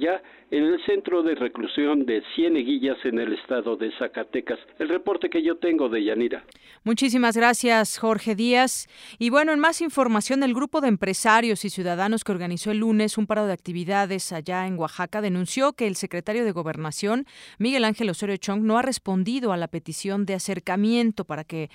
ya 0.00 0.20
en 0.50 0.64
el 0.64 0.84
centro 0.84 1.22
de 1.22 1.34
reclusión 1.34 2.06
de 2.06 2.22
Cieneguillas 2.34 2.96
en 3.04 3.18
el 3.18 3.34
estado 3.34 3.76
de 3.76 3.92
Zacatecas. 3.98 4.58
El 4.78 4.88
reporte 4.88 5.30
que 5.30 5.42
yo 5.42 5.58
tengo 5.58 5.88
de 5.88 6.04
Yanira. 6.04 6.44
Muchísimas 6.82 7.36
gracias, 7.36 7.98
Jorge 7.98 8.34
Díaz. 8.34 8.88
Y 9.18 9.30
bueno, 9.30 9.52
en 9.52 9.60
más 9.60 9.80
información, 9.80 10.42
el 10.42 10.54
grupo 10.54 10.80
de 10.80 10.88
empresarios 10.88 11.64
y 11.64 11.70
ciudadanos 11.70 12.24
que 12.24 12.32
organizó 12.32 12.70
el 12.70 12.78
lunes 12.78 13.18
un 13.18 13.26
paro 13.26 13.46
de 13.46 13.52
actividades 13.52 14.32
allá 14.32 14.66
en 14.66 14.78
Oaxaca 14.78 15.20
denunció 15.20 15.74
que 15.74 15.86
el 15.86 15.94
secretario 15.94 16.44
de 16.44 16.52
Gobernación, 16.52 17.26
Miguel 17.58 17.84
Ángel 17.84 18.10
Osorio 18.10 18.36
Chong, 18.36 18.62
no 18.62 18.78
ha 18.78 18.82
respondido 18.82 19.52
a 19.52 19.56
la 19.56 19.68
petición 19.68 20.26
de 20.26 20.34
acercamiento 20.34 21.24
para 21.24 21.44
que 21.44 21.70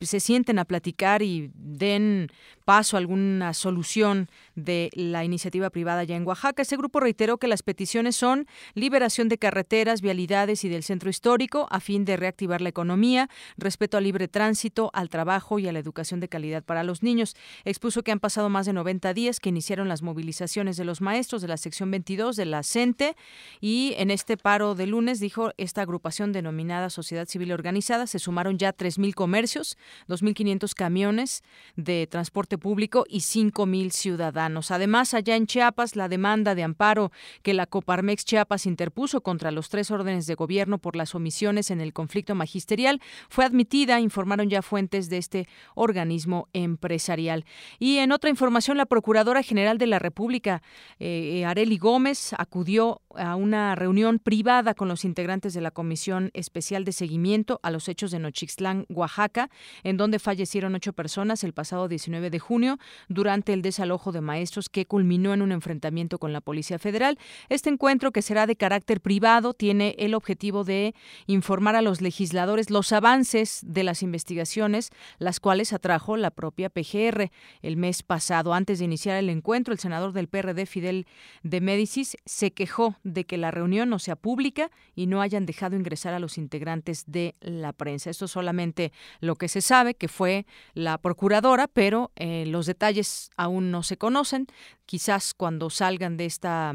se 0.00 0.20
sienten 0.20 0.58
a 0.58 0.64
platicar 0.64 1.22
y 1.22 1.50
den 1.54 2.28
paso 2.64 2.96
a 2.96 2.98
alguna 2.98 3.54
solución 3.54 4.28
de 4.56 4.90
la 4.94 5.24
iniciativa 5.24 5.70
privada 5.70 6.00
allá 6.00 6.16
en 6.16 6.26
Oaxaca. 6.26 6.62
Ese 6.62 6.76
grupo 6.76 6.98
reiteró 6.98 7.38
que 7.38 7.46
las 7.46 7.62
peticiones 7.62 8.15
son 8.16 8.46
liberación 8.74 9.28
de 9.28 9.38
carreteras, 9.38 10.00
vialidades 10.00 10.64
y 10.64 10.68
del 10.68 10.82
centro 10.82 11.10
histórico 11.10 11.66
a 11.70 11.80
fin 11.80 12.04
de 12.04 12.16
reactivar 12.16 12.60
la 12.60 12.68
economía, 12.68 13.28
respeto 13.56 13.96
al 13.96 14.04
libre 14.04 14.28
tránsito, 14.28 14.90
al 14.94 15.08
trabajo 15.08 15.58
y 15.58 15.68
a 15.68 15.72
la 15.72 15.78
educación 15.78 16.20
de 16.20 16.28
calidad 16.28 16.64
para 16.64 16.82
los 16.84 17.02
niños. 17.02 17.36
Expuso 17.64 18.02
que 18.02 18.12
han 18.12 18.20
pasado 18.20 18.48
más 18.48 18.66
de 18.66 18.72
90 18.72 19.14
días 19.14 19.40
que 19.40 19.50
iniciaron 19.50 19.88
las 19.88 20.02
movilizaciones 20.02 20.76
de 20.76 20.84
los 20.84 21.00
maestros 21.00 21.42
de 21.42 21.48
la 21.48 21.56
sección 21.56 21.90
22 21.90 22.36
de 22.36 22.46
la 22.46 22.62
CENTE 22.62 23.16
y 23.60 23.94
en 23.98 24.10
este 24.10 24.36
paro 24.36 24.74
de 24.74 24.86
lunes, 24.86 25.20
dijo, 25.20 25.52
esta 25.56 25.82
agrupación 25.82 26.32
denominada 26.32 26.90
Sociedad 26.90 27.28
Civil 27.28 27.52
Organizada 27.52 28.06
se 28.06 28.18
sumaron 28.18 28.58
ya 28.58 28.74
3.000 28.74 29.14
comercios, 29.14 29.76
2.500 30.08 30.74
camiones 30.74 31.42
de 31.76 32.06
transporte 32.06 32.58
público 32.58 33.04
y 33.08 33.20
5.000 33.20 33.90
ciudadanos. 33.90 34.70
Además, 34.70 35.14
allá 35.14 35.36
en 35.36 35.46
Chiapas, 35.46 35.96
la 35.96 36.08
demanda 36.08 36.54
de 36.54 36.62
amparo 36.62 37.12
que 37.42 37.54
la 37.54 37.66
Coparmex 37.66 38.05
Coparmex 38.06 38.24
Chiapas 38.24 38.66
interpuso 38.66 39.20
contra 39.20 39.50
los 39.50 39.68
tres 39.68 39.90
órdenes 39.90 40.28
de 40.28 40.36
gobierno 40.36 40.78
por 40.78 40.94
las 40.94 41.16
omisiones 41.16 41.72
en 41.72 41.80
el 41.80 41.92
conflicto 41.92 42.36
magisterial 42.36 43.00
fue 43.28 43.44
admitida, 43.44 43.98
informaron 43.98 44.48
ya 44.48 44.62
fuentes 44.62 45.08
de 45.08 45.18
este 45.18 45.48
organismo 45.74 46.48
empresarial. 46.52 47.44
Y 47.80 47.98
en 47.98 48.12
otra 48.12 48.30
información, 48.30 48.76
la 48.76 48.86
Procuradora 48.86 49.42
General 49.42 49.76
de 49.76 49.88
la 49.88 49.98
República, 49.98 50.62
eh, 51.00 51.44
Areli 51.44 51.78
Gómez, 51.78 52.32
acudió 52.38 53.00
a 53.16 53.34
una 53.34 53.74
reunión 53.74 54.20
privada 54.20 54.74
con 54.74 54.86
los 54.86 55.04
integrantes 55.04 55.52
de 55.52 55.60
la 55.60 55.72
Comisión 55.72 56.30
Especial 56.32 56.84
de 56.84 56.92
Seguimiento 56.92 57.58
a 57.64 57.72
los 57.72 57.88
hechos 57.88 58.12
de 58.12 58.20
Nochixtlán, 58.20 58.86
Oaxaca, 58.88 59.50
en 59.82 59.96
donde 59.96 60.20
fallecieron 60.20 60.76
ocho 60.76 60.92
personas 60.92 61.42
el 61.42 61.54
pasado 61.54 61.88
19 61.88 62.30
de 62.30 62.38
junio 62.38 62.78
durante 63.08 63.52
el 63.52 63.62
desalojo 63.62 64.12
de 64.12 64.20
maestros 64.20 64.68
que 64.68 64.86
culminó 64.86 65.34
en 65.34 65.42
un 65.42 65.50
enfrentamiento 65.50 66.18
con 66.18 66.32
la 66.32 66.40
Policía 66.40 66.78
Federal. 66.78 67.18
Este 67.48 67.70
encuentro, 67.70 67.95
que 67.98 68.22
será 68.22 68.46
de 68.46 68.56
carácter 68.56 69.00
privado, 69.00 69.54
tiene 69.54 69.94
el 69.98 70.14
objetivo 70.14 70.64
de 70.64 70.94
informar 71.26 71.76
a 71.76 71.82
los 71.82 72.00
legisladores 72.00 72.70
los 72.70 72.92
avances 72.92 73.60
de 73.64 73.82
las 73.82 74.02
investigaciones, 74.02 74.90
las 75.18 75.40
cuales 75.40 75.72
atrajo 75.72 76.16
la 76.16 76.30
propia 76.30 76.70
PGR 76.70 77.30
el 77.62 77.76
mes 77.76 78.02
pasado. 78.02 78.54
Antes 78.54 78.78
de 78.78 78.84
iniciar 78.84 79.16
el 79.16 79.30
encuentro, 79.30 79.72
el 79.72 79.80
senador 79.80 80.12
del 80.12 80.28
PRD, 80.28 80.66
Fidel 80.66 81.06
de 81.42 81.60
Médicis, 81.60 82.16
se 82.24 82.52
quejó 82.52 82.96
de 83.02 83.24
que 83.24 83.36
la 83.36 83.50
reunión 83.50 83.88
no 83.88 83.98
sea 83.98 84.16
pública 84.16 84.70
y 84.94 85.06
no 85.06 85.20
hayan 85.20 85.46
dejado 85.46 85.76
ingresar 85.76 86.14
a 86.14 86.18
los 86.18 86.38
integrantes 86.38 87.04
de 87.06 87.34
la 87.40 87.72
prensa. 87.72 88.10
Esto 88.10 88.26
es 88.26 88.30
solamente 88.30 88.92
lo 89.20 89.36
que 89.36 89.48
se 89.48 89.60
sabe, 89.60 89.94
que 89.94 90.08
fue 90.08 90.46
la 90.74 90.98
procuradora, 90.98 91.68
pero 91.68 92.12
eh, 92.16 92.44
los 92.46 92.66
detalles 92.66 93.30
aún 93.36 93.70
no 93.70 93.82
se 93.82 93.96
conocen. 93.96 94.46
Quizás 94.86 95.34
cuando 95.34 95.68
salgan 95.68 96.16
de 96.16 96.26
esta, 96.26 96.74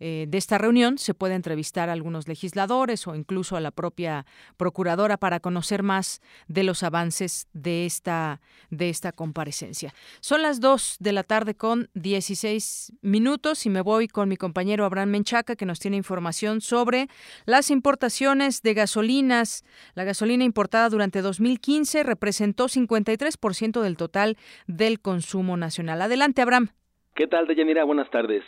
eh, 0.00 0.26
de 0.28 0.38
esta 0.38 0.58
reunión 0.58 0.96
se 0.96 1.12
pueda 1.12 1.34
entrevistar 1.34 1.88
a 1.88 1.92
algunos 1.92 2.28
legisladores 2.28 3.06
o 3.06 3.14
incluso 3.14 3.56
a 3.56 3.60
la 3.60 3.70
propia 3.70 4.26
procuradora 4.56 5.16
para 5.16 5.40
conocer 5.40 5.82
más 5.82 6.20
de 6.46 6.62
los 6.62 6.82
avances 6.82 7.48
de 7.52 7.84
esta, 7.84 8.40
de 8.70 8.88
esta 8.88 9.12
comparecencia. 9.12 9.92
Son 10.20 10.42
las 10.42 10.60
2 10.60 10.96
de 11.00 11.12
la 11.12 11.24
tarde 11.24 11.54
con 11.54 11.90
16 11.94 12.92
minutos 13.02 13.66
y 13.66 13.70
me 13.70 13.80
voy 13.80 14.08
con 14.08 14.28
mi 14.28 14.36
compañero 14.36 14.84
Abraham 14.84 15.10
Menchaca 15.10 15.56
que 15.56 15.66
nos 15.66 15.80
tiene 15.80 15.96
información 15.96 16.60
sobre 16.60 17.08
las 17.44 17.70
importaciones 17.70 18.62
de 18.62 18.74
gasolinas. 18.74 19.64
La 19.94 20.04
gasolina 20.04 20.44
importada 20.44 20.88
durante 20.88 21.22
2015 21.22 22.04
representó 22.04 22.68
53% 22.68 23.82
del 23.82 23.96
total 23.96 24.36
del 24.66 25.00
consumo 25.00 25.56
nacional. 25.56 26.02
Adelante, 26.02 26.42
Abraham. 26.42 26.70
¿Qué 27.18 27.26
tal, 27.26 27.48
Deyanira? 27.48 27.82
Buenas 27.82 28.08
tardes. 28.10 28.44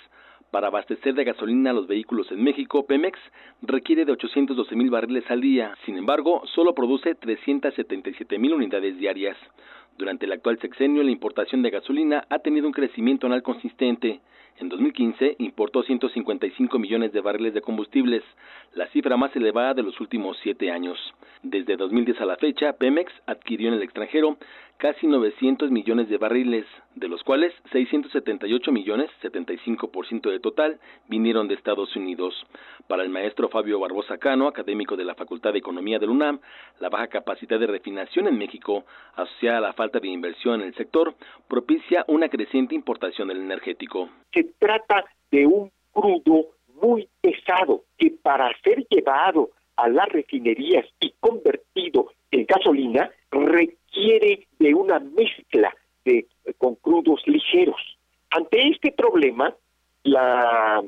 Para 0.52 0.68
abastecer 0.68 1.14
de 1.14 1.24
gasolina 1.24 1.70
a 1.70 1.72
los 1.72 1.88
vehículos 1.88 2.30
en 2.30 2.40
México, 2.40 2.86
Pemex 2.86 3.18
requiere 3.62 4.04
de 4.04 4.12
812 4.12 4.76
mil 4.76 4.90
barriles 4.90 5.28
al 5.28 5.40
día. 5.40 5.74
Sin 5.84 5.98
embargo, 5.98 6.42
solo 6.54 6.72
produce 6.72 7.16
377 7.16 8.38
mil 8.38 8.54
unidades 8.54 8.96
diarias. 8.96 9.36
Durante 9.98 10.26
el 10.26 10.32
actual 10.32 10.60
sexenio, 10.60 11.02
la 11.02 11.10
importación 11.10 11.62
de 11.62 11.70
gasolina 11.70 12.24
ha 12.30 12.38
tenido 12.38 12.68
un 12.68 12.72
crecimiento 12.72 13.26
anual 13.26 13.42
consistente. 13.42 14.20
En 14.60 14.68
2015 14.68 15.34
importó 15.40 15.82
155 15.82 16.78
millones 16.78 17.12
de 17.12 17.22
barriles 17.22 17.54
de 17.54 17.62
combustibles, 17.62 18.22
la 18.74 18.86
cifra 18.88 19.16
más 19.16 19.34
elevada 19.34 19.74
de 19.74 19.82
los 19.82 19.98
últimos 20.00 20.36
siete 20.44 20.70
años. 20.70 20.96
Desde 21.42 21.76
2010 21.76 22.20
a 22.20 22.26
la 22.26 22.36
fecha, 22.36 22.74
Pemex 22.74 23.12
adquirió 23.26 23.68
en 23.68 23.74
el 23.74 23.82
extranjero 23.82 24.36
casi 24.80 25.06
900 25.06 25.70
millones 25.70 26.08
de 26.08 26.16
barriles, 26.16 26.64
de 26.94 27.06
los 27.06 27.22
cuales 27.22 27.52
678 27.70 28.72
millones, 28.72 29.10
75% 29.22 30.30
de 30.30 30.40
total, 30.40 30.80
vinieron 31.06 31.48
de 31.48 31.54
Estados 31.54 31.94
Unidos. 31.94 32.34
Para 32.88 33.02
el 33.02 33.10
maestro 33.10 33.50
Fabio 33.50 33.78
Barbosa 33.78 34.16
Cano, 34.16 34.48
académico 34.48 34.96
de 34.96 35.04
la 35.04 35.14
Facultad 35.14 35.52
de 35.52 35.58
Economía 35.58 35.98
del 35.98 36.08
UNAM, 36.08 36.40
la 36.80 36.88
baja 36.88 37.08
capacidad 37.08 37.60
de 37.60 37.66
refinación 37.66 38.26
en 38.26 38.38
México, 38.38 38.84
asociada 39.16 39.58
a 39.58 39.60
la 39.60 39.72
falta 39.74 40.00
de 40.00 40.08
inversión 40.08 40.62
en 40.62 40.68
el 40.68 40.74
sector, 40.74 41.14
propicia 41.46 42.06
una 42.08 42.30
creciente 42.30 42.74
importación 42.74 43.28
del 43.28 43.42
energético. 43.42 44.08
Se 44.32 44.44
trata 44.58 45.04
de 45.30 45.46
un 45.46 45.70
crudo 45.92 46.46
muy 46.80 47.06
pesado 47.20 47.84
que 47.98 48.12
para 48.22 48.50
ser 48.64 48.86
llevado 48.88 49.50
a 49.76 49.90
las 49.90 50.08
refinerías 50.08 50.86
y 51.00 51.12
convertido 51.20 52.12
en 52.30 52.46
gasolina 52.46 53.10
requiere 53.30 53.79
de 53.92 54.74
una 54.74 54.98
mezcla 55.00 55.74
de, 56.04 56.26
con 56.58 56.76
crudos 56.76 57.22
ligeros. 57.26 57.80
Ante 58.30 58.68
este 58.68 58.92
problema, 58.92 59.54
la 60.04 60.82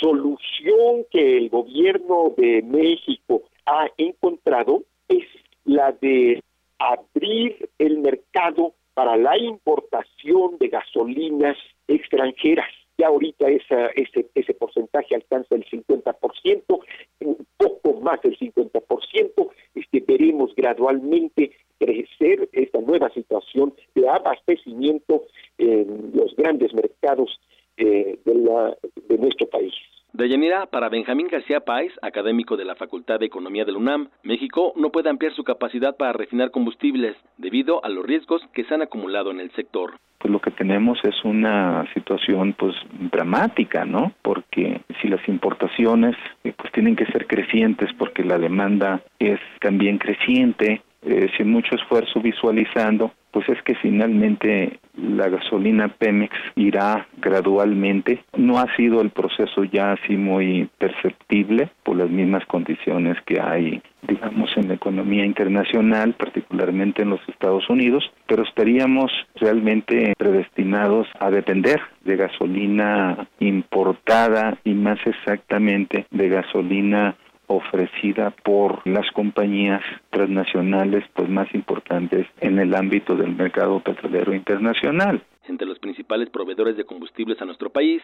solución 0.00 1.04
que 1.10 1.38
el 1.38 1.48
gobierno 1.50 2.34
de 2.36 2.62
México 2.62 3.42
ha 3.66 3.86
encontrado 3.96 4.82
es 5.08 5.24
la 5.64 5.92
de 5.92 6.42
abrir 6.78 7.68
el 7.78 7.98
mercado 7.98 8.74
para 8.94 9.16
la 9.16 9.36
importación 9.38 10.58
de 10.58 10.68
gasolinas 10.68 11.56
extranjeras. 11.88 12.68
Ya 12.98 13.08
ahorita 13.08 13.48
esa, 13.48 13.88
ese, 13.88 14.26
ese 14.34 14.54
porcentaje 14.54 15.14
alcanza 15.14 15.54
el 15.54 15.66
50%, 15.66 16.80
un 17.20 17.46
poco 17.58 18.00
más 18.00 18.22
del 18.22 18.38
50%. 18.38 19.50
Este, 19.74 20.00
veremos 20.00 20.54
gradualmente 20.54 21.52
crecer 21.78 22.48
esta 22.52 22.80
nueva 22.80 23.10
situación 23.10 23.74
de 23.94 24.08
abastecimiento 24.08 25.24
en 25.58 26.12
los 26.14 26.34
grandes 26.36 26.72
mercados 26.74 27.40
eh, 27.76 28.18
de, 28.24 28.34
la, 28.34 28.76
de 29.08 29.18
nuestro 29.18 29.48
país. 29.48 29.74
Deyanira, 30.16 30.64
para 30.64 30.88
Benjamín 30.88 31.28
García 31.28 31.60
Páez, 31.60 31.92
académico 32.00 32.56
de 32.56 32.64
la 32.64 32.74
Facultad 32.74 33.20
de 33.20 33.26
Economía 33.26 33.66
del 33.66 33.76
UNAM, 33.76 34.08
México 34.22 34.72
no 34.74 34.90
puede 34.90 35.10
ampliar 35.10 35.34
su 35.34 35.44
capacidad 35.44 35.94
para 35.94 36.14
refinar 36.14 36.50
combustibles 36.50 37.16
debido 37.36 37.84
a 37.84 37.90
los 37.90 38.06
riesgos 38.06 38.40
que 38.54 38.64
se 38.64 38.72
han 38.72 38.80
acumulado 38.80 39.30
en 39.30 39.40
el 39.40 39.50
sector. 39.52 39.98
Pues 40.18 40.32
lo 40.32 40.40
que 40.40 40.50
tenemos 40.52 40.98
es 41.04 41.22
una 41.22 41.84
situación 41.92 42.54
pues 42.54 42.74
dramática, 43.12 43.84
¿no? 43.84 44.12
Porque 44.22 44.80
si 45.02 45.08
las 45.08 45.20
importaciones 45.28 46.16
eh, 46.44 46.54
pues 46.56 46.72
tienen 46.72 46.96
que 46.96 47.04
ser 47.12 47.26
crecientes 47.26 47.90
porque 47.98 48.24
la 48.24 48.38
demanda 48.38 49.02
es 49.18 49.38
también 49.60 49.98
creciente, 49.98 50.80
eh, 51.02 51.28
sin 51.36 51.50
mucho 51.50 51.74
esfuerzo 51.74 52.20
visualizando, 52.20 53.12
pues 53.30 53.48
es 53.48 53.62
que 53.62 53.74
finalmente 53.74 54.80
la 54.96 55.28
gasolina 55.28 55.88
Pemex 55.88 56.34
irá 56.54 57.06
gradualmente. 57.18 58.24
No 58.36 58.58
ha 58.58 58.74
sido 58.76 59.02
el 59.02 59.10
proceso 59.10 59.64
ya 59.64 59.92
así 59.92 60.16
muy 60.16 60.70
perceptible 60.78 61.70
por 61.82 61.96
las 61.96 62.08
mismas 62.08 62.46
condiciones 62.46 63.18
que 63.26 63.40
hay, 63.40 63.82
digamos, 64.08 64.50
en 64.56 64.68
la 64.68 64.74
economía 64.74 65.26
internacional, 65.26 66.14
particularmente 66.14 67.02
en 67.02 67.10
los 67.10 67.20
Estados 67.28 67.68
Unidos, 67.68 68.10
pero 68.26 68.42
estaríamos 68.42 69.12
realmente 69.34 70.14
predestinados 70.16 71.06
a 71.20 71.30
depender 71.30 71.80
de 72.04 72.16
gasolina 72.16 73.28
importada 73.38 74.58
y 74.64 74.72
más 74.72 74.98
exactamente 75.06 76.06
de 76.10 76.28
gasolina 76.28 77.16
ofrecida 77.46 78.30
por 78.30 78.86
las 78.86 79.10
compañías 79.12 79.82
transnacionales 80.10 81.04
pues 81.14 81.28
más 81.28 81.52
importantes 81.54 82.26
en 82.40 82.58
el 82.58 82.74
ámbito 82.74 83.14
del 83.14 83.34
mercado 83.34 83.80
petrolero 83.80 84.34
internacional. 84.34 85.22
Entre 85.48 85.66
los 85.66 85.78
principales 85.78 86.28
proveedores 86.30 86.76
de 86.76 86.84
combustibles 86.84 87.40
a 87.40 87.44
nuestro 87.44 87.70
país, 87.70 88.02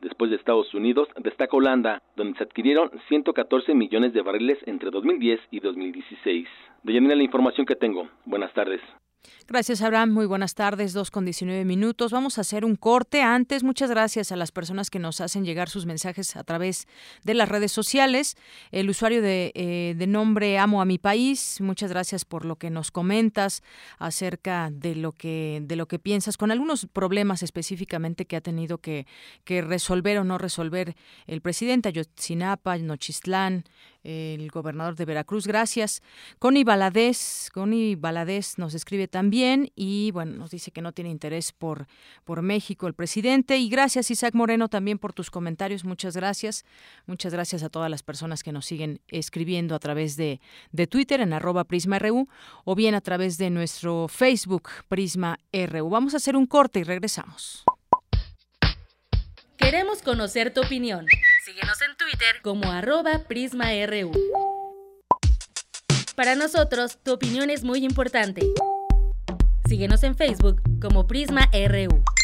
después 0.00 0.30
de 0.30 0.36
Estados 0.36 0.72
Unidos, 0.74 1.08
destaca 1.18 1.56
Holanda, 1.56 2.02
donde 2.16 2.38
se 2.38 2.44
adquirieron 2.44 2.90
114 3.08 3.74
millones 3.74 4.12
de 4.12 4.22
barriles 4.22 4.58
entre 4.66 4.90
2010 4.90 5.40
y 5.50 5.60
2016. 5.60 6.48
De 6.82 7.00
la 7.00 7.22
información 7.22 7.66
que 7.66 7.74
tengo. 7.74 8.08
Buenas 8.24 8.52
tardes. 8.52 8.80
Gracias, 9.48 9.80
Abraham. 9.80 10.10
Muy 10.10 10.26
buenas 10.26 10.56
tardes, 10.56 10.92
dos 10.92 11.12
con 11.12 11.24
19 11.24 11.64
minutos. 11.64 12.10
Vamos 12.10 12.36
a 12.36 12.40
hacer 12.40 12.64
un 12.64 12.74
corte. 12.74 13.22
Antes, 13.22 13.62
muchas 13.62 13.90
gracias 13.90 14.32
a 14.32 14.36
las 14.36 14.50
personas 14.50 14.90
que 14.90 14.98
nos 14.98 15.20
hacen 15.20 15.44
llegar 15.44 15.68
sus 15.68 15.86
mensajes 15.86 16.34
a 16.34 16.42
través 16.42 16.88
de 17.22 17.34
las 17.34 17.48
redes 17.48 17.70
sociales. 17.70 18.36
El 18.72 18.90
usuario 18.90 19.22
de, 19.22 19.52
eh, 19.54 19.94
de 19.96 20.06
nombre 20.08 20.58
Amo 20.58 20.82
a 20.82 20.84
mi 20.84 20.98
país, 20.98 21.60
muchas 21.60 21.90
gracias 21.90 22.24
por 22.24 22.44
lo 22.44 22.56
que 22.56 22.70
nos 22.70 22.90
comentas 22.90 23.62
acerca 24.00 24.70
de 24.72 24.96
lo 24.96 25.12
que, 25.12 25.60
de 25.62 25.76
lo 25.76 25.86
que 25.86 26.00
piensas, 26.00 26.36
con 26.36 26.50
algunos 26.50 26.88
problemas 26.92 27.44
específicamente 27.44 28.24
que 28.24 28.34
ha 28.34 28.40
tenido 28.40 28.78
que, 28.78 29.06
que 29.44 29.62
resolver 29.62 30.18
o 30.18 30.24
no 30.24 30.38
resolver 30.38 30.96
el 31.28 31.40
presidente 31.40 31.90
Ayotzinapa, 31.90 32.76
Nochistlán, 32.78 33.62
el 34.02 34.48
gobernador 34.50 34.94
de 34.94 35.04
Veracruz. 35.04 35.46
Gracias. 35.46 36.00
Connie 36.38 36.62
Baladés, 36.62 37.50
Connie 37.52 37.96
Baladés 37.96 38.56
nos 38.56 38.74
escribe 38.74 39.08
también 39.08 39.35
y 39.74 40.10
bueno, 40.12 40.36
nos 40.36 40.50
dice 40.50 40.70
que 40.70 40.80
no 40.80 40.92
tiene 40.92 41.10
interés 41.10 41.52
por, 41.52 41.86
por 42.24 42.42
México 42.42 42.86
el 42.86 42.94
presidente. 42.94 43.58
Y 43.58 43.68
gracias 43.68 44.10
Isaac 44.10 44.34
Moreno 44.34 44.68
también 44.68 44.98
por 44.98 45.12
tus 45.12 45.30
comentarios. 45.30 45.84
Muchas 45.84 46.16
gracias. 46.16 46.64
Muchas 47.06 47.32
gracias 47.32 47.62
a 47.62 47.68
todas 47.68 47.90
las 47.90 48.02
personas 48.02 48.42
que 48.42 48.52
nos 48.52 48.66
siguen 48.66 49.00
escribiendo 49.08 49.74
a 49.74 49.78
través 49.78 50.16
de, 50.16 50.40
de 50.72 50.86
Twitter 50.86 51.20
en 51.20 51.32
arroba 51.32 51.64
PrismaRU 51.64 52.28
o 52.64 52.74
bien 52.74 52.94
a 52.94 53.00
través 53.00 53.38
de 53.38 53.50
nuestro 53.50 54.08
Facebook 54.08 54.70
Prisma 54.88 55.38
RU. 55.52 55.88
Vamos 55.90 56.14
a 56.14 56.18
hacer 56.18 56.36
un 56.36 56.46
corte 56.46 56.80
y 56.80 56.84
regresamos. 56.84 57.64
Queremos 59.56 60.02
conocer 60.02 60.52
tu 60.52 60.60
opinión 60.60 61.06
Síguenos 61.46 61.80
en 61.80 61.96
Twitter 61.96 62.42
como 62.42 62.72
arroba 62.72 63.20
PrismaRU. 63.28 64.10
Para 66.16 66.34
nosotros, 66.34 66.98
tu 67.04 67.12
opinión 67.12 67.50
es 67.50 67.62
muy 67.62 67.84
importante. 67.84 68.42
Síguenos 69.68 70.04
en 70.04 70.14
Facebook 70.14 70.62
como 70.80 71.06
PrismaRU. 71.08 71.88
Somos 71.90 72.15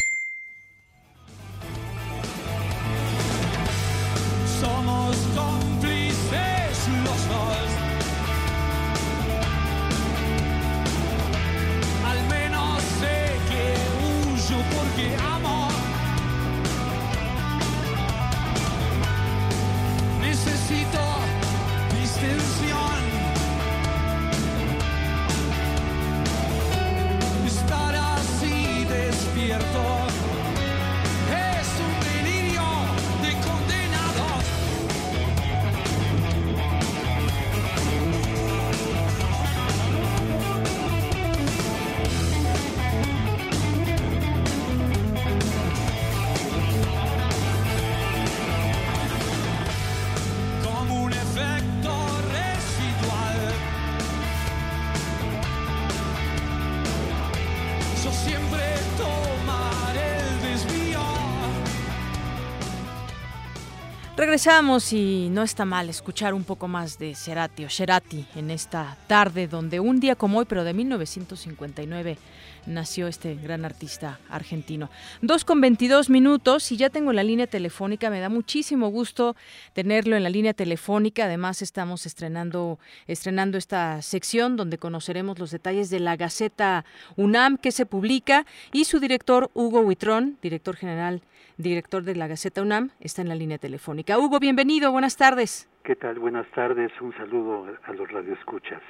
Regresamos 64.33 64.93
y 64.93 65.29
no 65.29 65.43
está 65.43 65.63
mal 65.63 65.89
escuchar 65.89 66.33
un 66.33 66.43
poco 66.43 66.67
más 66.67 66.97
de 66.97 67.13
Cerati 67.13 67.65
o 67.65 67.69
Cerati 67.69 68.25
en 68.35 68.49
esta 68.49 68.97
tarde 69.05 69.47
donde 69.47 69.79
un 69.79 69.99
día 69.99 70.15
como 70.15 70.39
hoy, 70.39 70.45
pero 70.49 70.63
de 70.63 70.73
1959, 70.73 72.17
nació 72.65 73.07
este 73.07 73.35
gran 73.35 73.63
artista 73.63 74.19
argentino. 74.29 74.89
Dos 75.21 75.45
con 75.45 75.61
22 75.61 76.09
minutos 76.09 76.71
y 76.71 76.77
ya 76.77 76.89
tengo 76.89 77.13
la 77.13 77.21
línea 77.21 77.45
telefónica. 77.45 78.09
Me 78.09 78.21
da 78.21 78.29
muchísimo 78.29 78.87
gusto 78.87 79.35
tenerlo 79.73 80.15
en 80.15 80.23
la 80.23 80.31
línea 80.31 80.55
telefónica. 80.55 81.25
Además, 81.25 81.61
estamos 81.61 82.07
estrenando, 82.07 82.79
estrenando 83.05 83.59
esta 83.59 84.01
sección 84.01 84.55
donde 84.55 84.79
conoceremos 84.79 85.37
los 85.37 85.51
detalles 85.51 85.91
de 85.91 85.99
la 85.99 86.15
Gaceta 86.15 86.85
UNAM 87.17 87.57
que 87.57 87.71
se 87.71 87.85
publica 87.85 88.47
y 88.71 88.85
su 88.85 88.99
director, 88.99 89.51
Hugo 89.53 89.81
Huitrón, 89.81 90.39
director 90.41 90.75
general, 90.75 91.21
director 91.57 92.03
de 92.03 92.15
la 92.15 92.27
Gaceta 92.27 92.61
UNAM, 92.61 92.89
está 92.99 93.21
en 93.21 93.29
la 93.29 93.35
línea 93.35 93.57
telefónica. 93.57 94.17
Hugo, 94.17 94.39
bienvenido. 94.39 94.91
Buenas 94.91 95.17
tardes. 95.17 95.69
¿Qué 95.83 95.95
tal? 95.95 96.17
Buenas 96.19 96.47
tardes. 96.51 96.91
Un 97.01 97.13
saludo 97.15 97.65
a 97.83 97.91
los 97.93 98.09
radioescuchas. 98.11 98.81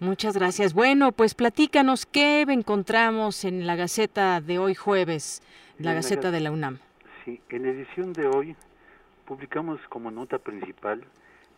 Muchas 0.00 0.36
gracias. 0.36 0.74
Bueno, 0.74 1.12
pues 1.12 1.34
platícanos 1.34 2.04
qué 2.06 2.42
encontramos 2.42 3.44
en 3.44 3.66
la 3.66 3.76
Gaceta 3.76 4.40
de 4.40 4.58
hoy 4.58 4.74
jueves, 4.74 5.42
la 5.78 5.90
En 5.90 5.96
Gaceta 5.98 6.28
Ga- 6.28 6.32
de 6.32 6.40
la 6.40 6.50
UNAM. 6.50 6.78
Sí, 7.24 7.40
en 7.50 7.62
la 7.62 7.68
edición 7.70 8.12
de 8.12 8.26
hoy 8.26 8.56
publicamos 9.26 9.80
como 9.88 10.10
nota 10.10 10.38
principal 10.38 11.02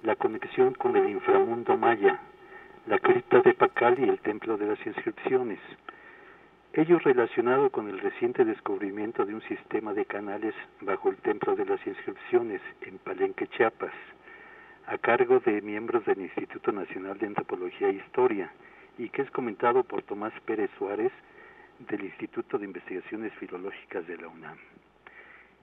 la 0.02 0.16
conexión 0.16 0.74
con 0.74 0.96
el 0.96 1.08
inframundo 1.08 1.78
maya, 1.78 2.20
la 2.86 2.98
cripta 2.98 3.40
de 3.40 3.54
Pacal 3.54 3.98
y 3.98 4.02
el 4.02 4.18
templo 4.20 4.58
de 4.58 4.66
las 4.66 4.86
inscripciones. 4.86 5.58
Ello 6.76 6.98
relacionado 6.98 7.70
con 7.70 7.88
el 7.88 8.00
reciente 8.00 8.44
descubrimiento 8.44 9.24
de 9.24 9.32
un 9.32 9.42
sistema 9.42 9.94
de 9.94 10.06
canales 10.06 10.56
bajo 10.80 11.08
el 11.08 11.16
templo 11.18 11.54
de 11.54 11.64
las 11.64 11.86
inscripciones 11.86 12.60
en 12.80 12.98
Palenque, 12.98 13.46
Chiapas, 13.46 13.92
a 14.88 14.98
cargo 14.98 15.38
de 15.38 15.62
miembros 15.62 16.04
del 16.04 16.22
Instituto 16.22 16.72
Nacional 16.72 17.16
de 17.18 17.28
Antropología 17.28 17.90
e 17.90 17.92
Historia, 17.92 18.50
y 18.98 19.08
que 19.10 19.22
es 19.22 19.30
comentado 19.30 19.84
por 19.84 20.02
Tomás 20.02 20.32
Pérez 20.46 20.68
Suárez 20.76 21.12
del 21.78 22.06
Instituto 22.06 22.58
de 22.58 22.64
Investigaciones 22.64 23.32
Filológicas 23.34 24.04
de 24.08 24.16
la 24.16 24.26
UNAM. 24.26 24.58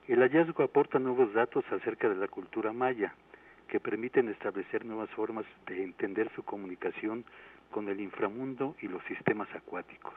El 0.07 0.21
hallazgo 0.21 0.63
aporta 0.63 0.97
nuevos 0.97 1.33
datos 1.33 1.65
acerca 1.73 2.07
de 2.07 2.15
la 2.15 2.29
cultura 2.29 2.71
maya, 2.71 3.13
que 3.67 3.81
permiten 3.81 4.29
establecer 4.29 4.85
nuevas 4.85 5.09
formas 5.09 5.43
de 5.67 5.83
entender 5.83 6.31
su 6.35 6.43
comunicación 6.43 7.25
con 7.69 7.89
el 7.89 7.99
inframundo 7.99 8.77
y 8.81 8.87
los 8.87 9.03
sistemas 9.03 9.49
acuáticos. 9.53 10.15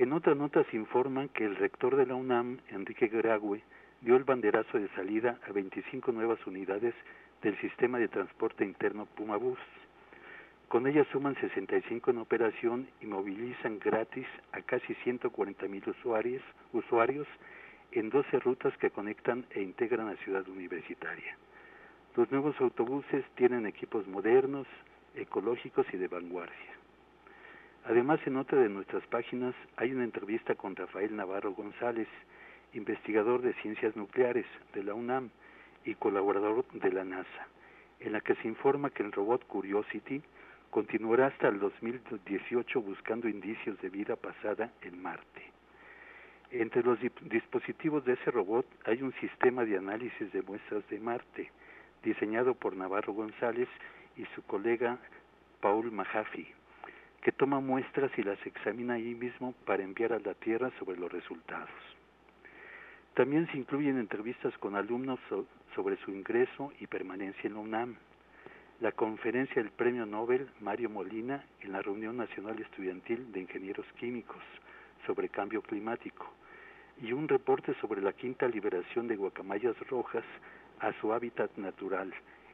En 0.00 0.14
otra 0.14 0.34
nota 0.34 0.64
se 0.70 0.78
informa 0.78 1.28
que 1.28 1.44
el 1.44 1.56
rector 1.56 1.94
de 1.94 2.06
la 2.06 2.14
UNAM, 2.14 2.56
Enrique 2.70 3.08
Graue, 3.08 3.60
dio 4.00 4.16
el 4.16 4.24
banderazo 4.24 4.78
de 4.78 4.88
salida 4.96 5.38
a 5.46 5.52
25 5.52 6.10
nuevas 6.12 6.38
unidades 6.46 6.94
del 7.42 7.54
sistema 7.60 7.98
de 7.98 8.08
transporte 8.08 8.64
interno 8.64 9.04
Pumabús. 9.04 9.58
Con 10.68 10.86
ellas 10.86 11.06
suman 11.12 11.34
65 11.38 12.12
en 12.12 12.16
operación 12.16 12.88
y 13.02 13.06
movilizan 13.08 13.78
gratis 13.78 14.26
a 14.52 14.62
casi 14.62 14.94
140 15.04 15.68
mil 15.68 15.86
usuarios, 15.86 16.42
usuarios 16.72 17.26
en 17.92 18.08
12 18.08 18.38
rutas 18.38 18.74
que 18.78 18.88
conectan 18.88 19.44
e 19.50 19.60
integran 19.60 20.06
la 20.06 20.16
ciudad 20.24 20.48
universitaria. 20.48 21.36
Los 22.16 22.32
nuevos 22.32 22.58
autobuses 22.58 23.22
tienen 23.34 23.66
equipos 23.66 24.08
modernos, 24.08 24.66
ecológicos 25.14 25.84
y 25.92 25.98
de 25.98 26.08
vanguardia. 26.08 26.69
Además, 27.84 28.20
en 28.26 28.36
otra 28.36 28.58
de 28.58 28.68
nuestras 28.68 29.06
páginas 29.06 29.54
hay 29.76 29.92
una 29.92 30.04
entrevista 30.04 30.54
con 30.54 30.76
Rafael 30.76 31.16
Navarro 31.16 31.52
González, 31.52 32.08
investigador 32.74 33.42
de 33.42 33.54
ciencias 33.54 33.96
nucleares 33.96 34.46
de 34.74 34.84
la 34.84 34.94
UNAM 34.94 35.30
y 35.84 35.94
colaborador 35.94 36.64
de 36.72 36.92
la 36.92 37.04
NASA, 37.04 37.48
en 38.00 38.12
la 38.12 38.20
que 38.20 38.34
se 38.36 38.48
informa 38.48 38.90
que 38.90 39.02
el 39.02 39.12
robot 39.12 39.46
Curiosity 39.46 40.22
continuará 40.70 41.26
hasta 41.28 41.48
el 41.48 41.58
2018 41.58 42.80
buscando 42.82 43.28
indicios 43.28 43.80
de 43.80 43.88
vida 43.88 44.16
pasada 44.16 44.70
en 44.82 45.02
Marte. 45.02 45.50
Entre 46.52 46.82
los 46.82 46.98
dispositivos 47.22 48.04
de 48.04 48.12
ese 48.14 48.30
robot 48.30 48.66
hay 48.84 49.02
un 49.02 49.12
sistema 49.14 49.64
de 49.64 49.78
análisis 49.78 50.32
de 50.32 50.42
muestras 50.42 50.86
de 50.90 51.00
Marte, 51.00 51.50
diseñado 52.02 52.54
por 52.54 52.76
Navarro 52.76 53.12
González 53.12 53.68
y 54.16 54.24
su 54.34 54.42
colega 54.42 54.98
Paul 55.60 55.92
Mahaffey, 55.92 56.52
que 57.22 57.32
toma 57.32 57.60
muestras 57.60 58.10
y 58.16 58.22
las 58.22 58.44
examina 58.46 58.94
ahí 58.94 59.14
mismo 59.14 59.52
para 59.66 59.82
enviar 59.82 60.12
a 60.12 60.18
la 60.18 60.34
Tierra 60.34 60.70
sobre 60.78 60.98
los 60.98 61.12
resultados. 61.12 61.68
También 63.14 63.46
se 63.48 63.58
incluyen 63.58 63.98
entrevistas 63.98 64.56
con 64.58 64.76
alumnos 64.76 65.18
so- 65.28 65.46
sobre 65.74 65.96
su 65.98 66.10
ingreso 66.10 66.72
y 66.80 66.86
permanencia 66.86 67.46
en 67.48 67.54
la 67.54 67.60
UNAM, 67.60 67.96
la 68.80 68.92
conferencia 68.92 69.62
del 69.62 69.70
Premio 69.72 70.06
Nobel 70.06 70.48
Mario 70.60 70.88
Molina 70.88 71.44
en 71.60 71.72
la 71.72 71.82
Reunión 71.82 72.16
Nacional 72.16 72.58
Estudiantil 72.60 73.30
de 73.32 73.40
Ingenieros 73.40 73.86
Químicos 73.98 74.42
sobre 75.06 75.28
cambio 75.28 75.60
climático 75.60 76.32
y 77.02 77.12
un 77.12 77.28
reporte 77.28 77.74
sobre 77.80 78.00
la 78.00 78.12
quinta 78.12 78.48
liberación 78.48 79.06
de 79.08 79.16
guacamayas 79.16 79.76
rojas 79.88 80.24
a 80.80 80.92
su 81.00 81.12
hábitat 81.12 81.50
natural 81.56 82.12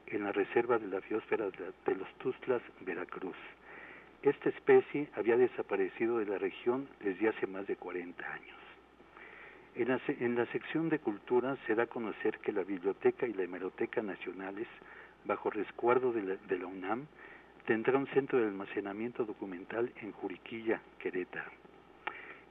en 0.08 0.24
la 0.24 0.32
Reserva 0.32 0.78
de 0.78 0.88
la 0.88 1.00
Biosfera 1.00 1.46
de, 1.50 1.72
de 1.84 1.94
los 1.96 2.12
Tuzlas, 2.18 2.62
Veracruz. 2.80 3.36
Esta 4.22 4.48
especie 4.48 5.08
había 5.14 5.36
desaparecido 5.36 6.18
de 6.18 6.26
la 6.26 6.38
región 6.38 6.88
desde 7.00 7.28
hace 7.28 7.46
más 7.46 7.66
de 7.66 7.76
40 7.76 8.32
años. 8.32 8.56
En 9.78 10.34
la, 10.36 10.46
sección 10.46 10.88
de 10.88 10.98
cultura 10.98 11.54
se 11.66 11.74
da 11.74 11.82
a 11.82 11.86
conocer 11.86 12.38
que 12.38 12.50
la 12.50 12.64
Biblioteca 12.64 13.26
y 13.26 13.34
la 13.34 13.42
Hemeroteca 13.42 14.00
Nacionales, 14.00 14.66
bajo 15.26 15.50
resguardo 15.50 16.12
de 16.12 16.38
la, 16.58 16.66
UNAM, 16.66 17.06
tendrá 17.66 17.98
un 17.98 18.06
centro 18.06 18.38
de 18.38 18.46
almacenamiento 18.46 19.26
documental 19.26 19.92
en 20.00 20.12
Juriquilla, 20.12 20.80
Querétaro. 20.98 21.50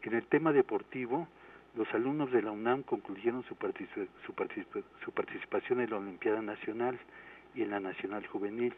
En 0.03 0.13
el 0.13 0.27
tema 0.27 0.53
deportivo, 0.53 1.27
los 1.75 1.91
alumnos 1.95 2.31
de 2.31 2.43
la 2.43 2.51
UNAM 2.51 2.83
concluyeron 2.83 3.43
su, 3.45 3.55
su 3.55 4.35
su 5.03 5.11
participación 5.11 5.81
en 5.81 5.89
la 5.89 5.97
Olimpiada 5.97 6.43
Nacional 6.43 6.99
y 7.55 7.63
en 7.63 7.71
la 7.71 7.79
Nacional 7.79 8.27
Juvenil. 8.27 8.75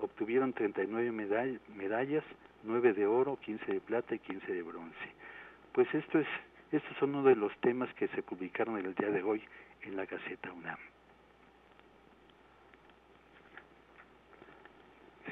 Obtuvieron 0.00 0.52
39 0.52 1.10
medall- 1.12 1.60
medallas, 1.74 2.24
9 2.62 2.92
de 2.92 3.06
oro, 3.06 3.36
15 3.40 3.72
de 3.72 3.80
plata 3.80 4.14
y 4.14 4.18
15 4.20 4.52
de 4.52 4.62
bronce. 4.62 4.96
Pues 5.72 5.92
esto 5.94 6.18
es, 6.18 6.26
estos 6.72 6.96
son 6.98 7.14
uno 7.14 7.28
de 7.28 7.36
los 7.36 7.56
temas 7.60 7.92
que 7.94 8.08
se 8.08 8.22
publicaron 8.22 8.78
el 8.78 8.94
día 8.94 9.10
de 9.10 9.22
hoy 9.22 9.42
en 9.82 9.96
la 9.96 10.06
Gaceta 10.06 10.52
UNAM. 10.52 10.78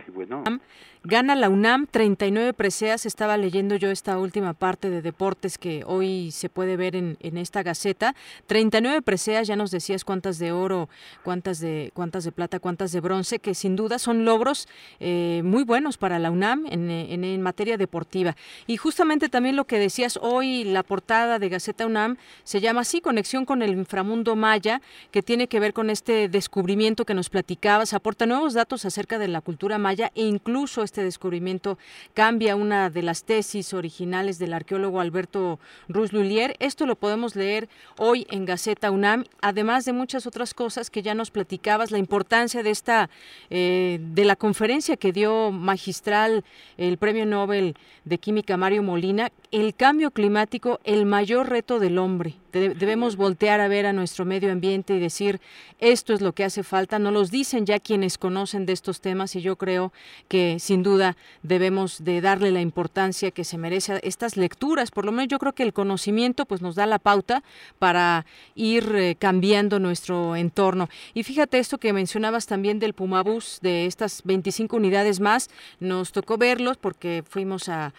Gana 1.09 1.36
la 1.36 1.48
UNAM 1.48 1.86
39 1.89 2.52
preseas. 2.52 3.06
Estaba 3.06 3.36
leyendo 3.36 3.77
yo 3.77 3.90
esta 3.93 4.18
última 4.18 4.55
parte 4.55 4.90
de 4.90 5.02
deportes 5.02 5.56
que 5.56 5.85
hoy 5.86 6.32
se 6.32 6.48
puede 6.48 6.77
ver 6.77 6.97
en, 6.97 7.16
en, 7.20 7.39
esta 7.39 7.62
gaceta. 7.62 8.16
39 8.48 9.02
preseas, 9.02 9.47
ya 9.47 9.55
nos 9.55 9.70
decías 9.70 10.05
cuántas 10.05 10.40
de 10.40 10.51
oro, 10.51 10.89
cuántas 11.23 11.60
de, 11.60 11.93
cuántas 11.94 12.24
de 12.24 12.32
plata, 12.32 12.59
cuántas 12.59 12.90
de 12.90 13.01
bronce, 13.01 13.39
que 13.39 13.55
sin 13.55 13.77
duda 13.77 14.01
son 14.01 14.24
logros 14.24 14.66
eh, 14.98 15.43
muy 15.44 15.62
buenos 15.62 15.97
para 15.97 16.18
la 16.18 16.32
UNAM 16.32 16.66
en, 16.66 16.90
en, 16.90 17.23
en, 17.23 17.40
materia 17.40 17.77
deportiva. 17.77 18.35
Y 18.66 18.77
justamente 18.77 19.28
también 19.28 19.55
lo 19.55 19.64
que 19.64 19.78
decías 19.78 20.18
hoy, 20.20 20.64
la 20.64 20.82
portada 20.82 21.39
de 21.39 21.48
Gaceta 21.48 21.86
UNAM 21.86 22.16
se 22.43 22.60
llama 22.60 22.81
así, 22.81 23.01
Conexión 23.01 23.44
con 23.44 23.62
el 23.62 23.70
inframundo 23.70 24.35
maya, 24.35 24.82
que 25.12 25.23
tiene 25.23 25.47
que 25.47 25.60
ver 25.60 25.73
con 25.73 25.89
este 25.89 26.28
descubrimiento 26.28 27.05
que 27.05 27.14
nos 27.14 27.31
platicabas, 27.31 27.94
aporta 27.94 28.27
nuevos 28.27 28.55
datos 28.55 28.85
acerca 28.85 29.20
de 29.20 29.28
la 29.28 29.40
cultura 29.40 29.78
maya 29.78 29.86
e 29.93 30.11
incluso 30.17 30.83
este 30.83 31.05
descubrimiento 31.05 31.79
cambia 32.13 32.57
una 32.57 32.91
de 32.91 33.03
las 33.03 33.25
tesis 33.25 33.73
originales 33.73 34.39
del 34.39 34.53
arqueólogo 34.53 35.01
Alberto 35.01 35.61
Ruz 35.89 36.13
Lulier. 36.13 36.57
Esto 36.59 36.87
lo 36.87 36.97
podemos 36.97 37.37
leer 37.37 37.69
hoy 37.97 38.27
en 38.31 38.47
Gaceta 38.47 38.91
UNAM, 38.91 39.25
además 39.41 39.85
de 39.85 39.93
muchas 39.93 40.27
otras 40.27 40.55
cosas 40.55 40.91
que 40.91 41.03
ya 41.03 41.15
nos 41.15 41.31
platicabas, 41.31 41.93
la 41.93 41.99
importancia 41.99 42.65
de 42.65 42.71
esta, 42.71 43.11
eh, 43.51 43.99
de 44.01 44.25
la 44.25 44.35
conferencia 44.35 44.97
que 44.97 45.13
dio 45.13 45.53
magistral 45.53 46.45
el 46.77 46.99
Premio 46.99 47.25
Nobel 47.25 47.77
de 48.05 48.19
Química 48.19 48.57
Mario 48.57 48.83
Molina, 48.83 49.31
el 49.53 49.75
cambio 49.75 50.11
climático, 50.11 50.81
el 50.83 51.07
mayor 51.07 51.49
reto 51.49 51.79
del 51.79 51.99
hombre. 51.99 52.35
Debemos 52.61 53.16
voltear 53.16 53.61
a 53.61 53.69
ver 53.69 53.87
a 53.87 53.93
nuestro 53.93 54.24
medio 54.24 54.51
ambiente 54.51 54.95
y 54.95 54.99
decir, 54.99 55.41
esto 55.78 56.15
es 56.15 56.20
lo 56.20 56.33
que 56.33 56.45
hace 56.45 56.62
falta. 56.62 56.99
Nos 56.99 57.12
los 57.12 57.31
dicen 57.31 57.66
ya 57.66 57.78
quienes 57.78 58.19
conocen 58.19 58.66
de 58.66 58.73
estos 58.73 59.01
temas 59.01 59.37
y 59.37 59.41
yo 59.41 59.57
creo 59.57 59.93
que 60.28 60.59
sin 60.59 60.83
duda 60.83 61.16
debemos 61.43 62.05
de 62.05 62.20
darle 62.20 62.51
la 62.51 62.61
importancia 62.61 63.31
que 63.31 63.45
se 63.45 63.59
merece 63.59 63.95
a 63.95 63.97
estas 63.99 64.37
lecturas. 64.37 64.91
Por 64.91 65.05
lo 65.05 65.12
menos 65.12 65.28
yo 65.28 65.39
creo 65.39 65.55
que 65.55 65.62
el 65.62 65.73
conocimiento 65.73 66.47
pues 66.47 66.62
nos 66.62 66.74
da 66.74 66.87
la 66.87 66.99
pauta 66.99 67.43
para 67.78 68.27
ir 68.55 68.91
eh, 68.95 69.16
cambiando 69.19 69.78
nuestro 69.78 70.37
entorno. 70.37 70.89
Y 71.15 71.23
fíjate 71.23 71.59
esto 71.59 71.78
que 71.78 71.93
mencionabas 71.93 72.47
también 72.47 72.78
del 72.78 72.95
Pumabús, 72.95 73.59
de 73.62 73.87
estas 73.87 74.23
25 74.24 74.77
unidades 74.77 75.20
más, 75.20 75.51
nos 75.81 76.12
tocó 76.12 76.39
verlos 76.39 76.77
porque 76.77 77.23
fuimos 77.28 77.69
a 77.69 77.93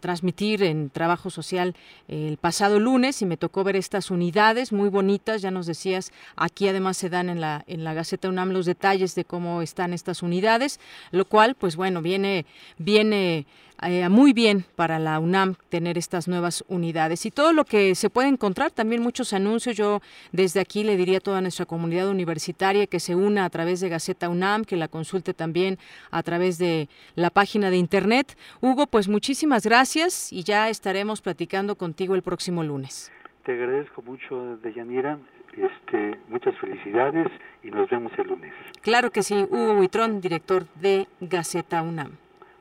transmitir 0.00 0.62
en 0.62 0.90
trabajo 0.90 1.30
social 1.30 1.74
el 2.08 2.36
pasado 2.36 2.80
lunes 2.80 3.22
y 3.22 3.26
me 3.26 3.36
tocó 3.36 3.57
ver 3.64 3.76
estas 3.76 4.10
unidades 4.10 4.72
muy 4.72 4.88
bonitas, 4.88 5.42
ya 5.42 5.50
nos 5.50 5.66
decías, 5.66 6.12
aquí 6.36 6.68
además 6.68 6.96
se 6.96 7.08
dan 7.08 7.28
en 7.28 7.40
la, 7.40 7.64
en 7.66 7.84
la 7.84 7.94
Gaceta 7.94 8.28
UNAM 8.28 8.50
los 8.50 8.66
detalles 8.66 9.14
de 9.14 9.24
cómo 9.24 9.62
están 9.62 9.92
estas 9.92 10.22
unidades, 10.22 10.80
lo 11.10 11.24
cual, 11.24 11.54
pues 11.54 11.76
bueno, 11.76 12.02
viene, 12.02 12.46
viene 12.78 13.46
eh, 13.80 14.08
muy 14.08 14.32
bien 14.32 14.64
para 14.74 14.98
la 14.98 15.20
UNAM 15.20 15.54
tener 15.68 15.98
estas 15.98 16.26
nuevas 16.26 16.64
unidades 16.66 17.24
y 17.26 17.30
todo 17.30 17.52
lo 17.52 17.64
que 17.64 17.94
se 17.94 18.10
puede 18.10 18.26
encontrar, 18.26 18.72
también 18.72 19.00
muchos 19.02 19.32
anuncios, 19.32 19.76
yo 19.76 20.02
desde 20.32 20.58
aquí 20.58 20.82
le 20.82 20.96
diría 20.96 21.18
a 21.18 21.20
toda 21.20 21.40
nuestra 21.40 21.64
comunidad 21.64 22.08
universitaria 22.08 22.88
que 22.88 22.98
se 22.98 23.14
una 23.14 23.44
a 23.44 23.50
través 23.50 23.78
de 23.78 23.88
Gaceta 23.88 24.28
UNAM, 24.28 24.64
que 24.64 24.76
la 24.76 24.88
consulte 24.88 25.32
también 25.32 25.78
a 26.10 26.24
través 26.24 26.58
de 26.58 26.88
la 27.14 27.30
página 27.30 27.70
de 27.70 27.76
internet. 27.76 28.36
Hugo, 28.60 28.88
pues 28.88 29.06
muchísimas 29.06 29.64
gracias 29.64 30.32
y 30.32 30.42
ya 30.42 30.70
estaremos 30.70 31.20
platicando 31.20 31.76
contigo 31.76 32.16
el 32.16 32.22
próximo 32.22 32.64
lunes 32.64 33.12
te 33.44 33.52
agradezco 33.52 34.02
mucho, 34.02 34.56
Deyanira. 34.58 35.18
Este, 35.52 36.18
muchas 36.28 36.56
felicidades 36.58 37.26
y 37.62 37.70
nos 37.70 37.88
vemos 37.90 38.12
el 38.18 38.28
lunes. 38.28 38.52
Claro 38.82 39.10
que 39.10 39.22
sí, 39.22 39.46
Hugo 39.50 39.74
Buitrón, 39.74 40.20
director 40.20 40.66
de 40.74 41.08
Gaceta 41.20 41.82
UNAM. 41.82 42.12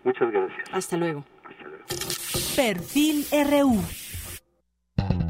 Muchas 0.03 0.31
gracias. 0.31 0.73
Hasta 0.73 0.97
luego. 0.97 1.23
Hasta 1.43 1.67
luego. 1.67 1.83
Perfil 2.55 3.25
RU. 3.31 5.26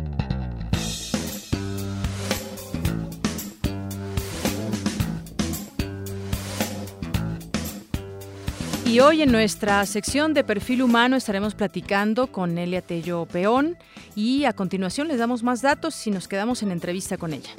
Y 8.88 9.02
hoy 9.02 9.22
en 9.22 9.34
nuestra 9.34 9.86
sección 9.86 10.34
de 10.34 10.46
perfil 10.46 10.82
humano 10.82 11.18
estaremos 11.18 11.56
platicando 11.56 12.28
con 12.28 12.56
Nelia 12.56 12.82
Tello 12.82 13.26
Peón 13.26 13.78
y 14.16 14.46
a 14.46 14.54
continuación 14.54 15.10
les 15.10 15.20
damos 15.20 15.44
más 15.44 15.62
datos 15.62 16.08
y 16.08 16.10
nos 16.10 16.30
quedamos 16.30 16.64
en 16.64 16.72
entrevista 16.72 17.18
con 17.18 17.34
ella. 17.34 17.50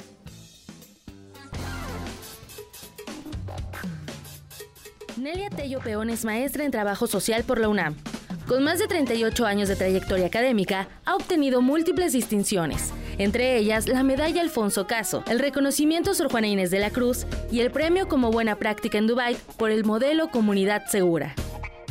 Nelia 5.17 5.51
Tello 5.51 5.79
Peón 5.81 6.09
es 6.09 6.25
maestra 6.25 6.63
en 6.65 6.71
trabajo 6.71 7.05
social 7.05 7.43
por 7.43 7.59
la 7.59 7.69
UNAM. 7.69 7.95
Con 8.47 8.63
más 8.63 8.79
de 8.79 8.87
38 8.87 9.45
años 9.45 9.69
de 9.69 9.75
trayectoria 9.75 10.25
académica, 10.25 10.87
ha 11.05 11.15
obtenido 11.15 11.61
múltiples 11.61 12.11
distinciones, 12.11 12.91
entre 13.19 13.57
ellas 13.57 13.87
la 13.87 14.01
medalla 14.01 14.41
Alfonso 14.41 14.87
Caso, 14.87 15.23
el 15.29 15.37
reconocimiento 15.37 16.15
Sor 16.15 16.31
Juana 16.31 16.47
Inés 16.47 16.71
de 16.71 16.79
la 16.79 16.89
Cruz 16.89 17.27
y 17.51 17.59
el 17.59 17.69
premio 17.69 18.07
como 18.07 18.31
buena 18.31 18.55
práctica 18.55 18.97
en 18.97 19.05
Dubái 19.05 19.37
por 19.57 19.69
el 19.69 19.85
modelo 19.85 20.29
Comunidad 20.29 20.87
Segura. 20.87 21.35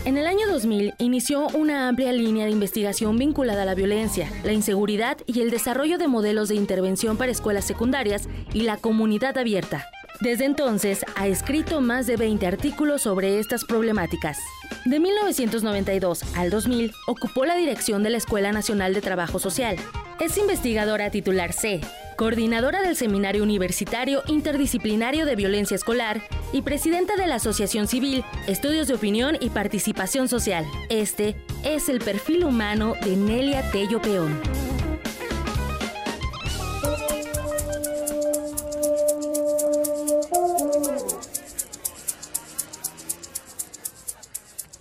En 0.04 0.16
el 0.16 0.26
año 0.26 0.46
2000 0.48 0.94
inició 0.98 1.48
una 1.48 1.88
amplia 1.88 2.12
línea 2.12 2.46
de 2.46 2.52
investigación 2.52 3.18
vinculada 3.18 3.62
a 3.62 3.66
la 3.66 3.74
violencia, 3.74 4.30
la 4.42 4.52
inseguridad 4.52 5.18
y 5.26 5.40
el 5.42 5.50
desarrollo 5.50 5.98
de 5.98 6.08
modelos 6.08 6.48
de 6.48 6.54
intervención 6.54 7.16
para 7.16 7.30
escuelas 7.30 7.66
secundarias 7.66 8.28
y 8.54 8.62
la 8.62 8.78
comunidad 8.78 9.36
abierta. 9.36 9.86
Desde 10.20 10.44
entonces 10.44 11.04
ha 11.14 11.28
escrito 11.28 11.80
más 11.80 12.06
de 12.06 12.16
20 12.16 12.46
artículos 12.46 13.02
sobre 13.02 13.38
estas 13.38 13.64
problemáticas. 13.64 14.38
De 14.84 15.00
1992 15.00 16.22
al 16.34 16.50
2000 16.50 16.92
ocupó 17.06 17.44
la 17.44 17.56
dirección 17.56 18.02
de 18.02 18.10
la 18.10 18.18
Escuela 18.18 18.52
Nacional 18.52 18.94
de 18.94 19.00
Trabajo 19.00 19.38
Social. 19.38 19.76
Es 20.20 20.36
investigadora 20.36 21.10
titular 21.10 21.52
C, 21.52 21.80
coordinadora 22.16 22.82
del 22.82 22.96
Seminario 22.96 23.44
Universitario 23.44 24.22
Interdisciplinario 24.26 25.24
de 25.24 25.36
Violencia 25.36 25.76
Escolar 25.76 26.20
y 26.52 26.62
presidenta 26.62 27.16
de 27.16 27.28
la 27.28 27.36
Asociación 27.36 27.86
Civil 27.86 28.24
Estudios 28.48 28.88
de 28.88 28.94
Opinión 28.94 29.36
y 29.40 29.50
Participación 29.50 30.28
Social. 30.28 30.66
Este 30.88 31.36
es 31.64 31.88
el 31.88 32.00
perfil 32.00 32.44
humano 32.44 32.94
de 33.04 33.16
Nelia 33.16 33.62
Tello 33.70 34.02
Peón. 34.02 34.67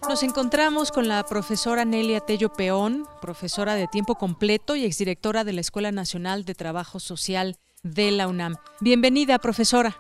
Nos 0.08 0.24
encontramos 0.24 0.94
con 0.94 1.10
la 1.10 1.22
profesora 1.26 1.84
Nelia 1.84 2.22
Tello 2.22 2.54
Peón, 2.54 3.06
profesora 3.20 3.76
de 3.76 3.88
tiempo 3.88 4.16
completo 4.16 4.78
y 4.78 4.86
exdirectora 4.86 5.44
de 5.44 5.52
la 5.52 5.60
Escuela 5.60 5.92
Nacional 5.92 6.46
de 6.46 6.56
Trabajo 6.56 7.02
Social 7.02 7.58
de 7.84 8.12
la 8.12 8.30
UNAM. 8.30 8.56
Bienvenida, 8.80 9.38
profesora. 9.38 9.98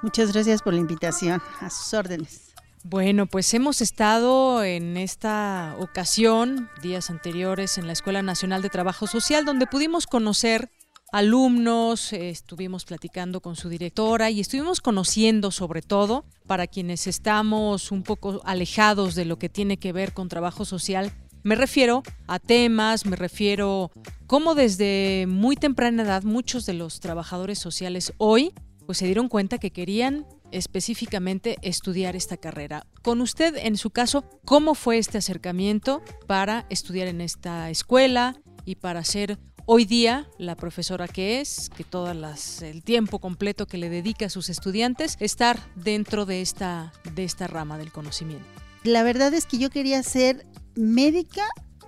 Muchas 0.00 0.32
gracias 0.32 0.62
por 0.62 0.72
la 0.72 0.80
invitación. 0.80 1.42
A 1.60 1.68
sus 1.68 1.92
órdenes. 1.92 2.54
Bueno, 2.84 3.26
pues 3.26 3.52
hemos 3.52 3.82
estado 3.82 4.64
en 4.64 4.96
esta 4.96 5.76
ocasión, 5.78 6.70
días 6.80 7.10
anteriores, 7.10 7.76
en 7.76 7.86
la 7.86 7.92
Escuela 7.92 8.22
Nacional 8.22 8.62
de 8.62 8.70
Trabajo 8.70 9.06
Social, 9.06 9.44
donde 9.44 9.66
pudimos 9.66 10.06
conocer 10.06 10.70
alumnos, 11.12 12.12
estuvimos 12.12 12.84
platicando 12.84 13.40
con 13.40 13.56
su 13.56 13.68
directora 13.68 14.30
y 14.30 14.40
estuvimos 14.40 14.80
conociendo 14.80 15.50
sobre 15.50 15.82
todo, 15.82 16.24
para 16.46 16.66
quienes 16.66 17.06
estamos 17.06 17.90
un 17.90 18.02
poco 18.02 18.40
alejados 18.44 19.14
de 19.14 19.24
lo 19.24 19.38
que 19.38 19.48
tiene 19.48 19.78
que 19.78 19.92
ver 19.92 20.12
con 20.12 20.28
trabajo 20.28 20.64
social, 20.64 21.12
me 21.42 21.54
refiero 21.54 22.02
a 22.26 22.38
temas, 22.38 23.06
me 23.06 23.16
refiero 23.16 23.90
cómo 24.26 24.54
desde 24.54 25.26
muy 25.26 25.56
temprana 25.56 26.02
edad 26.02 26.22
muchos 26.22 26.66
de 26.66 26.74
los 26.74 27.00
trabajadores 27.00 27.58
sociales 27.58 28.12
hoy 28.18 28.52
pues 28.84 28.98
se 28.98 29.06
dieron 29.06 29.28
cuenta 29.28 29.58
que 29.58 29.70
querían 29.70 30.26
específicamente 30.50 31.56
estudiar 31.62 32.16
esta 32.16 32.36
carrera. 32.36 32.86
Con 33.02 33.20
usted, 33.20 33.56
en 33.56 33.76
su 33.76 33.90
caso, 33.90 34.24
¿cómo 34.44 34.74
fue 34.74 34.98
este 34.98 35.18
acercamiento 35.18 36.02
para 36.26 36.66
estudiar 36.70 37.06
en 37.06 37.20
esta 37.20 37.70
escuela 37.70 38.36
y 38.64 38.74
para 38.74 39.04
ser 39.04 39.38
hoy 39.72 39.84
día 39.84 40.26
la 40.36 40.56
profesora 40.56 41.06
que 41.06 41.40
es, 41.40 41.70
que 41.76 41.84
todo 41.84 42.10
el 42.10 42.82
tiempo 42.82 43.20
completo 43.20 43.66
que 43.68 43.78
le 43.78 43.88
dedica 43.88 44.26
a 44.26 44.28
sus 44.28 44.48
estudiantes, 44.48 45.16
estar 45.20 45.60
dentro 45.76 46.26
de 46.26 46.42
esta, 46.42 46.92
de 47.14 47.22
esta 47.22 47.46
rama 47.46 47.78
del 47.78 47.92
conocimiento? 47.92 48.44
La 48.82 49.04
verdad 49.04 49.32
es 49.32 49.46
que 49.46 49.58
yo 49.58 49.70
quería 49.70 50.02
ser 50.02 50.44
médica 50.74 51.44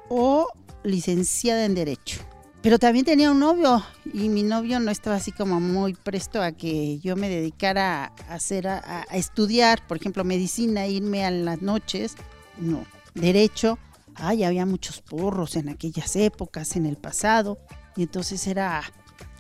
o 0.09 0.46
licenciada 0.84 1.64
en 1.64 1.74
Derecho. 1.74 2.20
Pero 2.62 2.78
también 2.78 3.04
tenía 3.04 3.32
un 3.32 3.40
novio 3.40 3.84
y 4.14 4.28
mi 4.28 4.44
novio 4.44 4.78
no 4.78 4.92
estaba 4.92 5.16
así 5.16 5.32
como 5.32 5.59
muy 5.59 5.94
presto 5.94 6.40
a 6.40 6.52
que 6.52 7.00
yo 7.00 7.16
me 7.16 7.28
dedicara 7.28 8.12
a, 8.28 8.34
hacer, 8.34 8.68
a, 8.68 9.06
a 9.09 9.16
estudiar, 9.16 9.84
por 9.88 9.96
ejemplo, 9.96 10.22
medicina, 10.22 10.86
irme 10.86 11.24
a 11.24 11.32
las 11.32 11.60
noches. 11.62 12.14
No, 12.59 12.86
derecho 13.14 13.76
ay, 14.16 14.44
había 14.44 14.66
muchos 14.66 15.01
porros 15.01 15.56
en 15.56 15.68
aquellas 15.68 16.16
épocas, 16.16 16.76
en 16.76 16.86
el 16.86 16.97
pasado, 16.97 17.59
y 17.97 18.02
entonces 18.02 18.47
era 18.47 18.82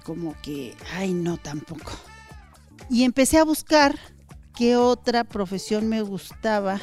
como 0.04 0.34
que, 0.42 0.74
ay, 0.94 1.12
no 1.12 1.36
tampoco. 1.36 1.92
Y 2.90 3.04
empecé 3.04 3.38
a 3.38 3.44
buscar 3.44 3.98
qué 4.54 4.76
otra 4.76 5.24
profesión 5.24 5.88
me 5.88 6.02
gustaba 6.02 6.80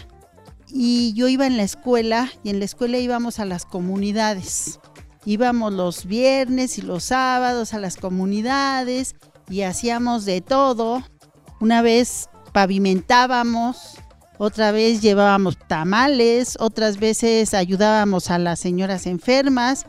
y 0.71 1.13
yo 1.13 1.27
iba 1.27 1.47
en 1.47 1.57
la 1.57 1.63
escuela 1.63 2.31
y 2.43 2.49
en 2.49 2.59
la 2.59 2.65
escuela 2.65 2.97
íbamos 2.97 3.39
a 3.39 3.45
las 3.45 3.65
comunidades. 3.65 4.79
Íbamos 5.25 5.73
los 5.73 6.05
viernes 6.05 6.77
y 6.77 6.81
los 6.81 7.05
sábados 7.05 7.73
a 7.73 7.79
las 7.79 7.97
comunidades 7.97 9.15
y 9.49 9.61
hacíamos 9.61 10.25
de 10.25 10.41
todo. 10.41 11.03
Una 11.59 11.81
vez 11.81 12.29
pavimentábamos, 12.53 13.98
otra 14.39 14.71
vez 14.71 15.01
llevábamos 15.01 15.57
tamales, 15.67 16.55
otras 16.61 16.97
veces 16.97 17.53
ayudábamos 17.53 18.31
a 18.31 18.39
las 18.39 18.57
señoras 18.61 19.05
enfermas. 19.05 19.85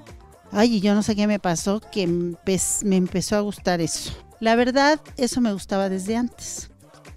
Ay, 0.50 0.80
yo 0.80 0.92
no 0.96 1.04
sé 1.04 1.14
qué 1.14 1.28
me 1.28 1.38
pasó, 1.38 1.80
que 1.80 2.08
me 2.08 2.96
empezó 2.96 3.36
a 3.36 3.40
gustar 3.42 3.80
eso. 3.80 4.12
La 4.40 4.56
verdad, 4.56 5.00
eso 5.16 5.40
me 5.40 5.52
gustaba 5.52 5.88
desde 5.88 6.16
antes. 6.16 6.68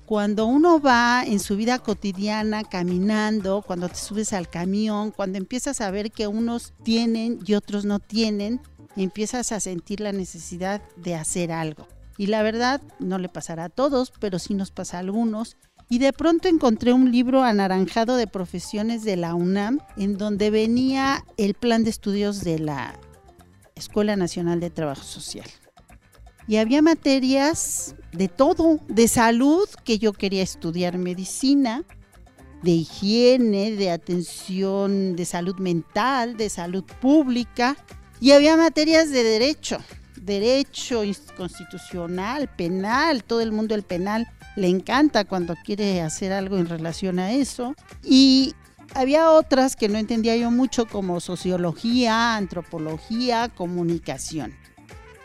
Cuando 0.05 0.45
uno 0.45 0.80
va 0.80 1.23
en 1.26 1.39
su 1.39 1.55
vida 1.55 1.80
cotidiana 1.80 2.64
caminando, 2.64 3.64
cuando 3.65 3.89
te 3.89 3.95
subes 3.95 4.31
al 4.31 4.47
camión, 4.47 5.10
cuando 5.10 5.39
empiezas 5.39 5.81
a 5.81 5.89
ver 5.89 6.11
que 6.11 6.27
unos 6.27 6.73
tienen 6.84 7.39
y 7.47 7.55
otros 7.55 7.84
no 7.84 7.99
tienen, 7.99 8.61
empiezas 8.95 9.51
a 9.51 9.60
sentir 9.60 10.01
la 10.01 10.11
necesidad 10.11 10.84
de 10.97 11.15
hacer 11.15 11.51
algo. 11.51 11.88
Y 12.15 12.27
la 12.27 12.43
verdad, 12.43 12.80
no 12.99 13.18
le 13.18 13.27
pasará 13.27 13.64
a 13.64 13.69
todos, 13.69 14.14
pero 14.19 14.38
sí 14.38 14.53
nos 14.53 14.69
pasa 14.69 14.97
a 14.97 14.99
algunos 14.99 15.57
y 15.93 15.99
de 15.99 16.11
pronto 16.11 16.47
encontré 16.47 16.91
un 16.91 17.11
libro 17.11 17.43
anaranjado 17.43 18.15
de 18.17 18.25
profesiones 18.25 19.03
de 19.03 19.15
la 19.15 19.35
UNAM 19.35 19.79
en 19.95 20.17
donde 20.17 20.49
venía 20.49 21.23
el 21.37 21.53
plan 21.53 21.83
de 21.83 21.91
estudios 21.91 22.43
de 22.43 22.57
la 22.57 22.99
Escuela 23.75 24.15
Nacional 24.15 24.59
de 24.59 24.71
Trabajo 24.71 25.03
Social. 25.03 25.45
Y 26.47 26.55
había 26.55 26.81
materias 26.81 27.93
de 28.11 28.27
todo, 28.27 28.79
de 28.87 29.07
salud, 29.07 29.69
que 29.83 29.99
yo 29.99 30.13
quería 30.13 30.41
estudiar 30.41 30.97
medicina, 30.97 31.83
de 32.63 32.71
higiene, 32.71 33.73
de 33.73 33.91
atención 33.91 35.15
de 35.15 35.25
salud 35.25 35.57
mental, 35.59 36.37
de 36.37 36.49
salud 36.49 36.85
pública, 37.01 37.77
y 38.19 38.31
había 38.31 38.57
materias 38.57 39.11
de 39.11 39.23
derecho, 39.23 39.77
derecho 40.19 41.03
constitucional, 41.37 42.49
penal, 42.55 43.23
todo 43.23 43.41
el 43.41 43.51
mundo 43.51 43.75
del 43.75 43.83
penal 43.83 44.27
le 44.55 44.67
encanta 44.67 45.25
cuando 45.25 45.55
quiere 45.63 46.01
hacer 46.01 46.31
algo 46.34 46.57
en 46.57 46.67
relación 46.67 47.19
a 47.19 47.31
eso. 47.31 47.75
Y 48.03 48.53
había 48.93 49.31
otras 49.31 49.75
que 49.75 49.89
no 49.89 49.97
entendía 49.97 50.35
yo 50.35 50.51
mucho 50.51 50.85
como 50.85 51.19
sociología, 51.19 52.35
antropología, 52.35 53.49
comunicación. 53.49 54.53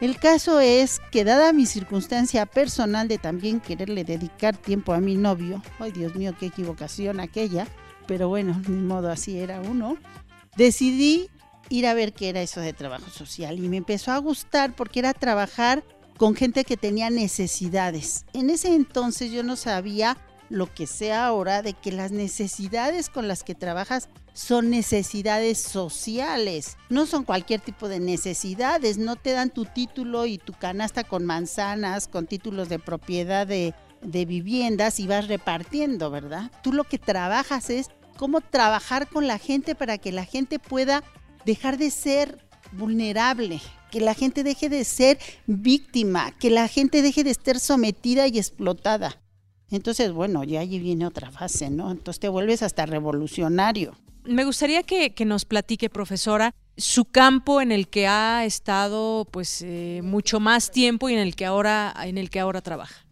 El 0.00 0.18
caso 0.18 0.60
es 0.60 1.00
que 1.10 1.24
dada 1.24 1.52
mi 1.52 1.66
circunstancia 1.66 2.46
personal 2.46 3.08
de 3.08 3.18
también 3.18 3.60
quererle 3.60 4.04
dedicar 4.04 4.56
tiempo 4.56 4.92
a 4.92 5.00
mi 5.00 5.16
novio, 5.16 5.60
ay 5.80 5.90
Dios 5.90 6.14
mío, 6.14 6.34
qué 6.38 6.46
equivocación 6.46 7.18
aquella, 7.18 7.66
pero 8.06 8.28
bueno, 8.28 8.60
ni 8.68 8.76
modo 8.76 9.10
así 9.10 9.38
era 9.38 9.60
uno, 9.60 9.96
decidí 10.56 11.28
ir 11.68 11.86
a 11.88 11.94
ver 11.94 12.12
qué 12.12 12.28
era 12.28 12.40
eso 12.40 12.60
de 12.60 12.72
trabajo 12.72 13.10
social 13.10 13.58
y 13.58 13.68
me 13.68 13.76
empezó 13.76 14.12
a 14.12 14.18
gustar 14.18 14.72
porque 14.74 15.00
era 15.00 15.12
trabajar 15.14 15.82
con 16.18 16.34
gente 16.34 16.64
que 16.64 16.76
tenía 16.76 17.08
necesidades. 17.08 18.26
En 18.34 18.50
ese 18.50 18.74
entonces 18.74 19.30
yo 19.32 19.42
no 19.42 19.56
sabía 19.56 20.18
lo 20.50 20.72
que 20.72 20.86
sé 20.86 21.12
ahora 21.12 21.62
de 21.62 21.74
que 21.74 21.92
las 21.92 22.10
necesidades 22.10 23.08
con 23.08 23.28
las 23.28 23.44
que 23.44 23.54
trabajas 23.54 24.08
son 24.34 24.70
necesidades 24.70 25.58
sociales, 25.58 26.76
no 26.90 27.06
son 27.06 27.24
cualquier 27.24 27.60
tipo 27.60 27.88
de 27.88 28.00
necesidades, 28.00 28.98
no 28.98 29.16
te 29.16 29.32
dan 29.32 29.50
tu 29.50 29.64
título 29.64 30.26
y 30.26 30.38
tu 30.38 30.52
canasta 30.52 31.04
con 31.04 31.24
manzanas, 31.24 32.08
con 32.08 32.26
títulos 32.26 32.68
de 32.68 32.78
propiedad 32.78 33.46
de, 33.46 33.74
de 34.02 34.24
viviendas 34.24 35.00
y 35.00 35.06
vas 35.06 35.28
repartiendo, 35.28 36.10
¿verdad? 36.10 36.50
Tú 36.62 36.72
lo 36.72 36.84
que 36.84 36.98
trabajas 36.98 37.70
es 37.70 37.90
cómo 38.16 38.40
trabajar 38.40 39.08
con 39.08 39.26
la 39.26 39.38
gente 39.38 39.74
para 39.74 39.98
que 39.98 40.12
la 40.12 40.24
gente 40.24 40.58
pueda 40.58 41.04
dejar 41.44 41.78
de 41.78 41.90
ser 41.90 42.47
vulnerable, 42.72 43.60
que 43.90 44.00
la 44.00 44.14
gente 44.14 44.42
deje 44.42 44.68
de 44.68 44.84
ser 44.84 45.18
víctima, 45.46 46.32
que 46.38 46.50
la 46.50 46.68
gente 46.68 47.02
deje 47.02 47.24
de 47.24 47.30
estar 47.30 47.58
sometida 47.58 48.26
y 48.28 48.38
explotada. 48.38 49.20
Entonces, 49.70 50.12
bueno, 50.12 50.44
ya 50.44 50.60
allí 50.60 50.78
viene 50.78 51.06
otra 51.06 51.30
fase, 51.30 51.70
¿no? 51.70 51.90
Entonces 51.90 52.20
te 52.20 52.28
vuelves 52.28 52.62
hasta 52.62 52.86
revolucionario. 52.86 53.94
Me 54.24 54.44
gustaría 54.44 54.82
que, 54.82 55.12
nos 55.24 55.44
platique, 55.44 55.90
profesora, 55.90 56.54
su 56.76 57.06
campo 57.06 57.60
en 57.60 57.72
el 57.72 57.88
que 57.88 58.06
ha 58.06 58.44
estado 58.44 59.26
pues 59.30 59.62
eh, 59.62 60.00
mucho 60.04 60.38
más 60.38 60.70
tiempo 60.70 61.08
y 61.08 61.14
en 61.14 61.18
el 61.18 61.34
que 61.34 61.44
ahora 61.44 61.94
en 62.04 62.18
el 62.18 62.30
que 62.30 62.40
ahora 62.40 62.60
trabaja. 62.60 63.06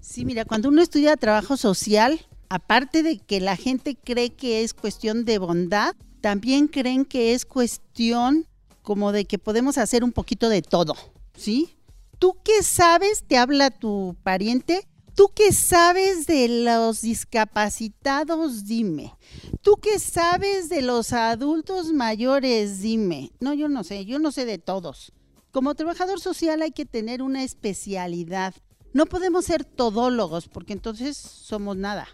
Sí, 0.00 0.24
mira, 0.24 0.44
cuando 0.44 0.68
uno 0.68 0.82
estudia 0.82 1.16
trabajo 1.16 1.56
social, 1.56 2.20
aparte 2.48 3.02
de 3.02 3.18
que 3.18 3.40
la 3.40 3.56
gente 3.56 3.96
cree 3.96 4.30
que 4.30 4.62
es 4.62 4.74
cuestión 4.74 5.24
de 5.24 5.38
bondad, 5.38 5.94
también 6.20 6.68
creen 6.68 7.04
que 7.04 7.34
es 7.34 7.46
cuestión 7.46 8.46
como 8.82 9.12
de 9.12 9.24
que 9.24 9.38
podemos 9.38 9.78
hacer 9.78 10.04
un 10.04 10.12
poquito 10.12 10.48
de 10.48 10.62
todo, 10.62 10.94
¿sí? 11.36 11.76
¿Tú 12.18 12.36
qué 12.44 12.62
sabes? 12.62 13.24
Te 13.26 13.36
habla 13.36 13.70
tu 13.70 14.16
pariente. 14.22 14.86
¿Tú 15.14 15.30
qué 15.34 15.52
sabes 15.52 16.26
de 16.26 16.64
los 16.64 17.02
discapacitados? 17.02 18.64
Dime. 18.64 19.12
¿Tú 19.60 19.76
qué 19.76 19.98
sabes 19.98 20.68
de 20.68 20.82
los 20.82 21.12
adultos 21.12 21.92
mayores? 21.92 22.80
Dime. 22.80 23.32
No, 23.40 23.52
yo 23.52 23.68
no 23.68 23.84
sé, 23.84 24.04
yo 24.04 24.18
no 24.18 24.32
sé 24.32 24.44
de 24.44 24.58
todos. 24.58 25.12
Como 25.50 25.74
trabajador 25.74 26.18
social 26.18 26.62
hay 26.62 26.70
que 26.70 26.86
tener 26.86 27.22
una 27.22 27.42
especialidad. 27.42 28.54
No 28.94 29.06
podemos 29.06 29.44
ser 29.44 29.64
todólogos 29.64 30.48
porque 30.48 30.72
entonces 30.72 31.16
somos 31.16 31.76
nada. 31.76 32.08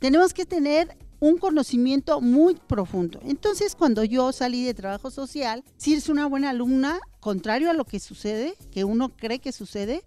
Tenemos 0.00 0.34
que 0.34 0.46
tener 0.46 0.96
un 1.22 1.38
conocimiento 1.38 2.20
muy 2.20 2.56
profundo. 2.56 3.20
Entonces, 3.24 3.76
cuando 3.76 4.02
yo 4.02 4.32
salí 4.32 4.64
de 4.64 4.74
trabajo 4.74 5.08
social, 5.08 5.62
si 5.76 5.92
eres 5.92 6.08
una 6.08 6.26
buena 6.26 6.50
alumna, 6.50 6.98
contrario 7.20 7.70
a 7.70 7.74
lo 7.74 7.84
que 7.84 8.00
sucede, 8.00 8.56
que 8.72 8.82
uno 8.82 9.08
cree 9.08 9.38
que 9.38 9.52
sucede, 9.52 10.02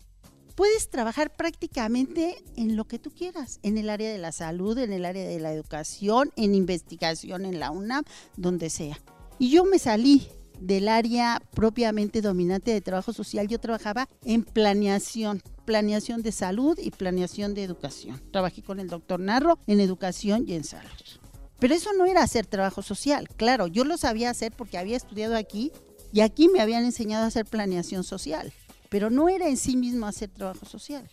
puedes 0.56 0.90
trabajar 0.90 1.34
prácticamente 1.34 2.44
en 2.58 2.76
lo 2.76 2.84
que 2.84 3.00
tú 3.00 3.12
quieras, 3.12 3.62
en 3.64 3.78
el 3.78 3.90
área 3.90 4.12
de 4.12 4.18
la 4.18 4.34
salud, 4.34 4.78
en 4.78 4.92
el 4.92 5.06
área 5.06 5.26
de 5.26 5.40
la 5.40 5.54
educación, 5.54 6.34
en 6.36 6.54
investigación 6.54 7.46
en 7.46 7.62
la 7.62 7.72
UNAM, 7.72 8.04
donde 8.36 8.70
sea. 8.70 9.00
Y 9.40 9.52
yo 9.52 9.64
me 9.64 9.80
salí 9.80 10.28
del 10.60 10.90
área 10.90 11.42
propiamente 11.54 12.22
dominante 12.22 12.72
de 12.72 12.82
trabajo 12.82 13.14
social, 13.14 13.48
yo 13.48 13.62
trabajaba 13.62 14.10
en 14.26 14.44
planeación, 14.44 15.42
planeación 15.66 16.22
de 16.22 16.32
salud 16.32 16.78
y 16.82 16.92
planeación 16.92 17.54
de 17.54 17.64
educación. 17.64 18.22
Trabajé 18.32 18.62
con 18.62 18.80
el 18.80 18.88
doctor 18.88 19.20
Narro 19.20 19.60
en 19.68 19.80
educación 19.80 20.46
y 20.48 20.54
en 20.54 20.64
salud. 20.64 20.90
Pero 21.60 21.74
eso 21.74 21.92
no 21.94 22.06
era 22.06 22.24
hacer 22.24 22.46
trabajo 22.46 22.82
social, 22.82 23.28
claro, 23.30 23.68
yo 23.68 23.84
lo 23.86 23.98
sabía 23.98 24.30
hacer 24.30 24.52
porque 24.52 24.78
había 24.78 24.98
estudiado 24.98 25.36
aquí 25.36 25.72
y 26.12 26.22
aquí 26.22 26.50
me 26.50 26.62
habían 26.62 26.86
enseñado 26.86 27.24
a 27.24 27.28
hacer 27.28 27.46
planeación 27.46 28.04
social, 28.04 28.54
pero 28.90 29.10
no 29.10 29.30
era 29.30 29.48
en 29.48 29.58
sí 29.58 29.76
mismo 29.76 30.06
hacer 30.06 30.30
trabajo 30.30 30.66
social. 30.66 31.10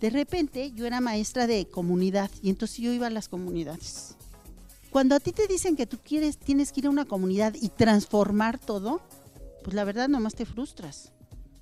De 0.00 0.10
repente 0.10 0.72
yo 0.74 0.86
era 0.86 1.00
maestra 1.00 1.46
de 1.46 1.66
comunidad 1.66 2.30
y 2.42 2.50
entonces 2.50 2.78
yo 2.78 2.92
iba 2.92 3.06
a 3.06 3.10
las 3.10 3.28
comunidades 3.28 4.16
cuando 4.96 5.14
a 5.14 5.20
ti 5.20 5.32
te 5.32 5.46
dicen 5.46 5.76
que 5.76 5.86
tú 5.86 5.98
quieres, 6.02 6.38
tienes 6.38 6.72
que 6.72 6.80
ir 6.80 6.86
a 6.86 6.88
una 6.88 7.04
comunidad 7.04 7.52
y 7.60 7.68
transformar 7.68 8.58
todo, 8.58 9.02
pues 9.62 9.74
la 9.74 9.84
verdad 9.84 10.08
nomás 10.08 10.34
te 10.34 10.46
frustras. 10.46 11.12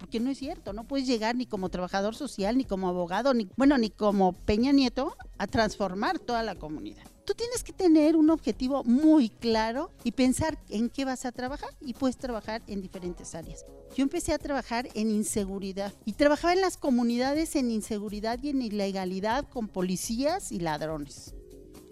Porque 0.05 0.21
no 0.21 0.31
es 0.31 0.37
cierto, 0.37 0.75
no 0.75 0.85
puedes 0.85 1.07
llegar 1.07 1.35
ni 1.35 1.47
como 1.47 1.71
trabajador 1.71 2.15
social, 2.15 2.59
ni 2.59 2.67
como 2.67 2.91
abogado, 2.91 3.33
ni 3.33 3.49
bueno, 3.57 3.79
ni 3.79 3.89
como 3.89 4.35
Peña 4.35 4.71
Nieto 4.71 5.17
a 5.39 5.47
transformar 5.47 6.19
toda 6.19 6.43
la 6.43 6.57
comunidad. 6.57 7.05
Tú 7.25 7.33
tienes 7.33 7.65
que 7.65 7.73
tener 7.73 8.15
un 8.15 8.29
objetivo 8.29 8.85
muy 8.85 9.31
claro 9.31 9.91
y 10.05 10.13
pensar 10.13 10.59
en 10.69 10.91
qué 10.91 11.07
vas 11.07 11.25
a 11.25 11.33
trabajar 11.33 11.71
y 11.81 11.95
puedes 11.95 12.19
trabajar 12.19 12.61
en 12.67 12.83
diferentes 12.83 13.35
áreas. 13.35 13.65
Yo 13.97 14.03
empecé 14.03 14.35
a 14.35 14.39
trabajar 14.39 14.91
en 14.93 15.11
inseguridad 15.11 15.95
y 16.05 16.13
trabajaba 16.13 16.53
en 16.53 16.61
las 16.61 16.77
comunidades 16.77 17.57
en 17.57 17.71
inseguridad 17.71 18.39
y 18.43 18.51
en 18.51 18.61
ilegalidad 18.61 19.49
con 19.49 19.69
policías 19.69 20.53
y 20.53 20.61
ladrones 20.61 21.35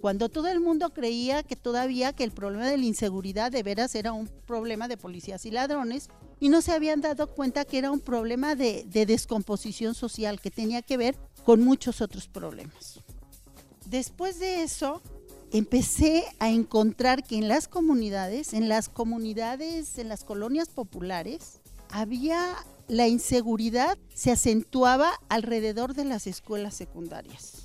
cuando 0.03 0.29
todo 0.29 0.49
el 0.49 0.59
mundo 0.59 0.91
creía 0.91 1.45
que 1.45 1.55
todavía 1.55 2.13
que 2.13 2.25
el 2.25 2.33
problema 2.33 2.69
de 2.69 2.77
la 2.77 2.85
inseguridad 2.85 3.53
de 3.53 3.63
veras 3.63 3.95
era 3.95 4.13
un 4.13 4.27
problema 4.27 4.89
de 4.89 4.97
policías 4.97 5.47
y 5.47 5.53
ladrones 5.53 6.09
y 6.41 6.49
no 6.49 6.61
se 6.61 6.73
habían 6.73 7.01
dado 7.01 7.29
cuenta 7.29 7.65
que 7.65 7.79
era 7.79 7.93
un 7.93 8.01
problema 8.01 8.57
de, 8.57 8.85
de 8.89 9.07
descomposición 9.07 9.95
social 9.95 10.41
que 10.41 10.51
tenía 10.51 10.83
que 10.83 10.97
ver 10.97 11.17
con 11.45 11.63
muchos 11.63 12.01
otros 12.01 12.27
problemas. 12.27 12.99
Después 13.87 14.41
de 14.41 14.65
eso, 14.65 15.01
empecé 15.53 16.25
a 16.41 16.51
encontrar 16.51 17.23
que 17.23 17.37
en 17.37 17.47
las 17.47 17.69
comunidades, 17.69 18.55
en 18.55 18.69
las 18.69 18.89
comunidades, 18.89 19.99
en 19.99 20.09
las 20.09 20.25
colonias 20.25 20.69
populares, 20.69 21.61
había 21.91 22.57
la 22.89 23.07
inseguridad 23.07 23.97
se 24.13 24.33
acentuaba 24.33 25.13
alrededor 25.29 25.95
de 25.95 26.07
las 26.07 26.27
escuelas 26.27 26.75
secundarias. 26.75 27.62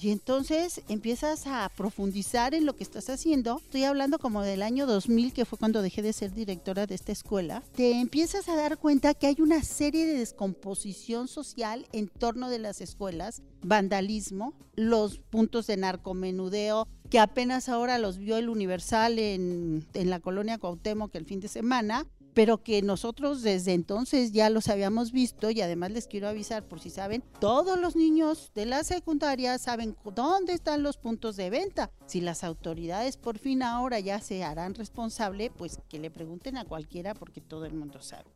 Y 0.00 0.10
entonces 0.10 0.82
empiezas 0.88 1.46
a 1.46 1.70
profundizar 1.76 2.54
en 2.54 2.66
lo 2.66 2.74
que 2.74 2.82
estás 2.82 3.08
haciendo. 3.10 3.58
Estoy 3.58 3.84
hablando 3.84 4.18
como 4.18 4.42
del 4.42 4.62
año 4.62 4.86
2000, 4.86 5.32
que 5.32 5.44
fue 5.44 5.58
cuando 5.58 5.82
dejé 5.82 6.02
de 6.02 6.12
ser 6.12 6.32
directora 6.32 6.86
de 6.86 6.94
esta 6.94 7.12
escuela. 7.12 7.62
Te 7.74 8.00
empiezas 8.00 8.48
a 8.48 8.56
dar 8.56 8.78
cuenta 8.78 9.14
que 9.14 9.26
hay 9.26 9.36
una 9.38 9.62
serie 9.62 10.06
de 10.06 10.18
descomposición 10.18 11.28
social 11.28 11.86
en 11.92 12.08
torno 12.08 12.50
de 12.50 12.58
las 12.58 12.80
escuelas, 12.80 13.42
vandalismo, 13.62 14.54
los 14.74 15.18
puntos 15.18 15.66
de 15.66 15.76
narcomenudeo, 15.76 16.88
que 17.10 17.18
apenas 17.18 17.68
ahora 17.68 17.98
los 17.98 18.18
vio 18.18 18.36
el 18.36 18.48
Universal 18.48 19.18
en, 19.18 19.86
la 19.92 20.20
colonia 20.20 20.58
Cuauhtémoc 20.58 21.14
el 21.14 21.26
fin 21.26 21.40
de 21.40 21.48
semana, 21.48 22.06
pero 22.34 22.62
que 22.62 22.82
nosotros 22.82 23.42
desde 23.42 23.72
entonces 23.72 24.32
ya 24.32 24.50
los 24.50 24.68
habíamos 24.68 25.12
visto 25.12 25.50
y 25.50 25.60
además 25.60 25.92
les 25.92 26.06
quiero 26.06 26.28
avisar 26.28 26.64
por 26.64 26.80
si 26.80 26.90
saben, 26.90 27.22
todos 27.40 27.78
los 27.78 27.96
niños 27.96 28.50
de 28.54 28.66
la 28.66 28.84
secundaria 28.84 29.56
saben 29.58 29.96
dónde 30.14 30.52
están 30.52 30.82
los 30.82 30.96
puntos 30.96 31.36
de 31.36 31.50
venta. 31.50 31.90
Si 32.06 32.20
las 32.20 32.44
autoridades 32.44 33.16
por 33.16 33.38
fin 33.38 33.62
ahora 33.62 34.00
ya 34.00 34.20
se 34.20 34.44
harán 34.44 34.74
responsable, 34.74 35.50
pues 35.50 35.78
que 35.88 35.98
le 35.98 36.10
pregunten 36.10 36.58
a 36.58 36.64
cualquiera 36.64 37.14
porque 37.14 37.40
todo 37.40 37.64
el 37.64 37.74
mundo 37.74 38.02
sabe. 38.02 38.30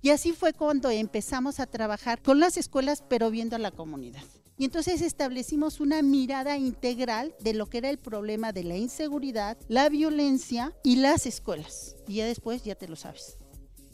Y 0.00 0.10
así 0.10 0.32
fue 0.32 0.52
cuando 0.52 0.90
empezamos 0.90 1.60
a 1.60 1.66
trabajar 1.66 2.20
con 2.22 2.40
las 2.40 2.56
escuelas, 2.56 3.04
pero 3.08 3.30
viendo 3.30 3.54
a 3.54 3.60
la 3.60 3.70
comunidad. 3.70 4.24
Y 4.58 4.64
entonces 4.64 5.00
establecimos 5.00 5.80
una 5.80 6.02
mirada 6.02 6.56
integral 6.58 7.34
de 7.40 7.54
lo 7.54 7.66
que 7.66 7.78
era 7.78 7.90
el 7.90 7.98
problema 7.98 8.52
de 8.52 8.64
la 8.64 8.76
inseguridad, 8.76 9.56
la 9.68 9.88
violencia 9.88 10.72
y 10.82 10.96
las 10.96 11.26
escuelas. 11.26 11.96
Y 12.06 12.16
ya 12.16 12.26
después 12.26 12.62
ya 12.62 12.74
te 12.74 12.88
lo 12.88 12.96
sabes. 12.96 13.38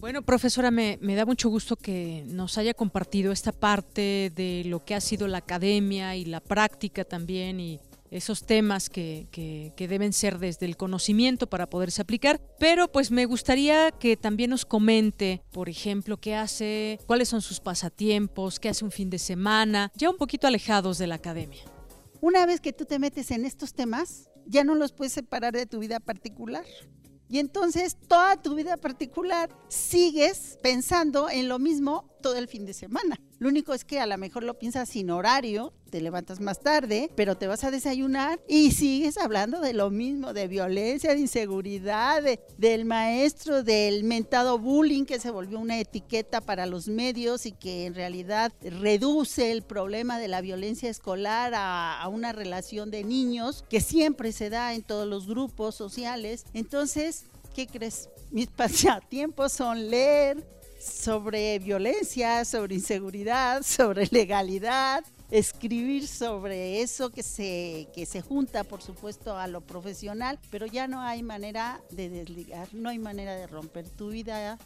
Bueno, 0.01 0.23
profesora, 0.23 0.71
me, 0.71 0.97
me, 1.01 1.17
da 1.17 1.27
mucho 1.27 1.49
gusto 1.49 1.75
que 1.75 2.25
nos 2.29 2.57
haya 2.57 2.73
compartido 2.73 3.33
esta 3.33 3.51
parte 3.51 4.31
de 4.35 4.63
lo 4.65 4.85
que 4.85 4.95
ha 4.95 5.01
sido 5.01 5.27
la 5.27 5.39
academia 5.39 6.15
y 6.15 6.25
la 6.25 6.41
práctica 6.41 7.05
también 7.05 7.59
y 7.59 7.81
esos 8.11 8.47
temas 8.47 8.89
que, 8.89 9.27
que, 9.31 9.89
deben 9.89 10.13
ser 10.13 10.39
desde 10.39 10.67
el 10.67 10.77
conocimiento 10.77 11.49
para 11.49 11.69
poderse 11.69 12.03
aplicar. 12.03 12.41
Pero 12.59 12.91
pues 12.91 13.11
me 13.11 13.27
gustaría 13.27 13.91
que 13.91 14.17
también 14.17 14.51
nos 14.51 14.65
comente, 14.65 15.43
por 15.53 15.69
ejemplo, 15.69 16.17
qué 16.17 16.35
hace, 16.35 16.99
cuáles 17.07 17.29
son 17.29 17.43
sus 17.43 17.61
pasatiempos, 17.61 18.61
qué 18.61 18.69
hace 18.69 18.85
un 18.85 18.91
fin 18.91 19.11
de 19.11 19.19
semana, 19.19 19.91
ya 19.95 20.11
un 20.11 20.17
poquito 20.17 20.47
alejados 20.47 20.99
de 20.99 21.07
la 21.07 21.17
academia. 21.17 21.63
Una 22.21 22.47
vez 22.47 22.61
que 22.61 22.73
tú 22.73 22.85
te 22.85 22.99
metes 22.99 23.31
en 23.31 23.45
estos 23.45 23.75
temas, 23.75 24.29
ya 24.47 24.65
no 24.65 24.75
los 24.75 24.93
puedes 24.93 25.13
separar 25.13 25.53
de 25.55 25.67
tu 25.67 25.79
vida 25.79 26.01
particular. 26.01 26.65
Y 27.29 27.39
entonces 27.39 27.97
toda 28.09 28.41
tu 28.41 28.55
vida 28.55 28.77
particular 28.77 29.51
sigues 29.69 30.59
pensando 30.63 31.29
en 31.29 31.49
lo 31.49 31.59
mismo 31.59 32.09
todo 32.23 32.37
el 32.37 32.49
fin 32.49 32.65
de 32.65 32.73
semana. 32.73 33.21
Lo 33.39 33.49
único 33.49 33.73
es 33.73 33.85
que 33.85 34.01
a 34.01 34.07
lo 34.07 34.19
mejor 34.19 34.43
lo 34.43 34.59
piensas 34.59 34.89
sin 34.89 35.11
horario, 35.11 35.73
te 35.91 36.01
levantas 36.01 36.41
más 36.41 36.61
tarde, 36.61 37.11
pero 37.15 37.37
te 37.37 37.47
vas 37.47 37.63
a 37.63 37.71
desayunar 37.71 38.41
y 38.49 38.73
sigues 38.73 39.17
hablando 39.17 39.61
de 39.61 39.75
lo 39.75 39.91
mismo, 39.91 40.33
de 40.33 40.49
violencia, 40.49 41.15
de 41.15 41.21
inseguridad, 41.21 42.23
de, 42.23 42.41
del 42.59 42.85
maestro, 42.85 43.63
del 43.63 44.03
mentado 44.03 44.59
bullying 44.59 45.05
que 45.05 45.21
se 45.21 45.31
volvió 45.31 45.61
una 45.61 45.79
etiqueta 45.79 46.41
para 46.41 46.67
los 46.67 46.89
medios 46.89 47.47
y 47.47 47.53
que 47.53 47.87
en 47.87 47.95
realidad 47.95 48.53
reduce 48.61 49.53
el 49.53 49.63
problema 49.63 50.19
de 50.19 50.29
la 50.29 50.41
violencia 50.41 50.91
escolar 50.91 51.55
a, 51.55 52.01
a 52.01 52.09
una 52.09 52.33
relación 52.33 52.91
de 52.91 53.05
niños 53.05 53.65
que 53.71 53.81
siempre 53.81 54.33
se 54.33 54.51
da 54.51 54.75
en 54.75 54.83
todos 54.83 55.07
los 55.07 55.29
grupos 55.29 55.77
sociales. 55.77 56.45
Entonces, 56.55 57.27
¿qué 57.55 57.67
crees? 57.67 58.09
Mis 58.31 58.47
pasatiempos 58.57 59.53
son 59.53 59.91
leer, 59.91 60.45
sobre 60.79 61.59
violencia, 61.59 62.45
sobre 62.45 62.77
inseguridad, 62.77 63.63
sobre 63.63 64.09
legalidad, 64.11 65.05
escribir 65.31 66.07
sobre 66.07 66.81
eso 66.81 67.11
que 67.11 67.23
se, 67.23 67.89
que 67.95 68.07
se 68.07 68.23
junta, 68.23 68.65
por 68.65 68.83
supuesto, 68.83 69.37
a 69.37 69.47
lo 69.47 69.61
profesional, 69.61 70.39
pero 70.51 70.67
ya 70.67 70.87
no 70.87 71.01
hay 71.01 71.23
manera 71.23 71.81
de 71.91 72.09
desligar, 72.09 72.69
no 72.73 72.89
hay 72.89 72.99
manera 72.99 73.35
de 73.35 73.47
romper. 73.47 73.89
Tu 73.89 74.09
vida 74.11 74.59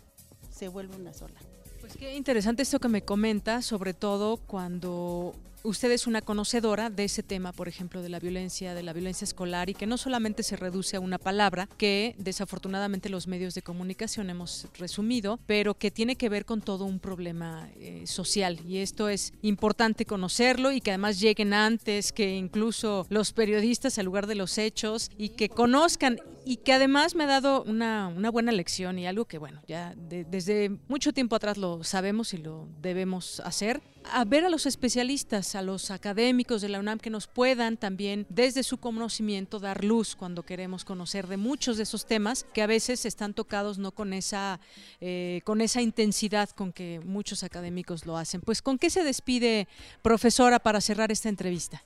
se 0.51 0.69
vuelve 0.69 0.97
una 0.97 1.13
sola. 1.13 1.41
Pues 1.81 1.97
qué 1.97 2.15
interesante 2.15 2.63
esto 2.63 2.79
que 2.79 2.89
me 2.89 3.03
comenta, 3.03 3.61
sobre 3.63 3.93
todo 3.93 4.37
cuando 4.37 5.35
usted 5.63 5.91
es 5.93 6.07
una 6.07 6.23
conocedora 6.23 6.91
de 6.91 7.05
ese 7.05 7.23
tema, 7.23 7.53
por 7.53 7.69
ejemplo, 7.69 8.03
de 8.03 8.09
la 8.09 8.19
violencia, 8.19 8.75
de 8.75 8.83
la 8.83 8.93
violencia 8.93 9.25
escolar 9.25 9.71
y 9.71 9.75
que 9.75 9.87
no 9.87 9.97
solamente 9.97 10.43
se 10.43 10.57
reduce 10.57 10.97
a 10.97 11.01
una 11.01 11.19
palabra 11.19 11.69
que 11.77 12.15
desafortunadamente 12.19 13.09
los 13.09 13.27
medios 13.27 13.55
de 13.55 13.63
comunicación 13.63 14.31
hemos 14.31 14.69
resumido, 14.79 15.39
pero 15.47 15.75
que 15.75 15.91
tiene 15.91 16.17
que 16.17 16.29
ver 16.29 16.45
con 16.45 16.61
todo 16.61 16.85
un 16.85 16.99
problema 16.99 17.69
eh, 17.77 18.05
social. 18.07 18.61
Y 18.67 18.79
esto 18.79 19.09
es 19.09 19.33
importante 19.43 20.05
conocerlo 20.05 20.73
y 20.73 20.81
que 20.81 20.91
además 20.91 21.21
lleguen 21.21 21.55
antes 21.55 22.13
que 22.13 22.37
incluso 22.37 23.07
los 23.09 23.33
periodistas 23.33 23.99
al 23.99 24.07
lugar 24.07 24.27
de 24.27 24.35
los 24.35 24.59
hechos 24.59 25.11
y 25.17 25.31
que 25.31 25.49
conozcan 25.49 26.19
y 26.45 26.57
que 26.57 26.73
además 26.73 27.15
me 27.15 27.25
ha 27.25 27.29
dado 27.29 27.63
una, 27.65 28.09
una 28.09 28.31
buena 28.31 28.53
lección 28.53 28.99
y 28.99 29.07
algo 29.07 29.27
que 29.27 29.39
bueno, 29.39 29.63
ya 29.67 29.95
de, 29.97 30.25
desde 30.25 30.71
mucho 30.89 31.13
tiempo 31.13 31.37
atrás 31.37 31.57
lo 31.57 31.85
sabemos 31.85 32.35
y 32.35 32.39
lo 32.39 32.69
debemos 32.81 33.41
hacer, 33.41 33.81
a 34.11 34.25
ver 34.25 34.45
a 34.45 34.51
los 34.51 34.67
especialistas, 34.67 35.55
a 35.55 35.63
los 35.63 35.91
académicos 35.91 36.63
de 36.63 36.69
la 36.69 36.81
UNAM 36.81 36.99
que 36.99 37.11
nos 37.11 37.27
puedan 37.27 37.77
también 37.77 38.27
desde 38.29 38.63
su 38.63 38.79
conocimiento 38.79 39.59
dar 39.59 39.85
luz 39.85 40.17
cuando 40.17 40.43
queremos 40.43 40.85
conocer 40.85 41.27
de 41.27 41.37
muchos 41.37 41.77
de 41.77 41.85
esos 41.85 42.07
temas 42.07 42.45
que 42.53 42.63
a 42.63 42.67
veces 42.67 43.05
están 43.07 43.35
tocados 43.35 43.79
no 43.79 43.93
con 43.93 44.13
esa, 44.13 44.61
eh, 45.01 45.41
con 45.45 45.61
esa 45.61 45.83
intensidad 45.83 46.51
con 46.51 46.73
que 46.73 47.01
muchos 47.05 47.43
académicos 47.43 48.07
lo 48.07 48.17
hacen. 48.17 48.41
Pues 48.41 48.63
con 48.63 48.79
qué 48.79 48.91
se 48.91 49.05
despide, 49.05 49.69
profesora, 50.03 50.59
para 50.59 50.81
cerrar 50.81 51.13
esta 51.13 51.29
entrevista. 51.29 51.83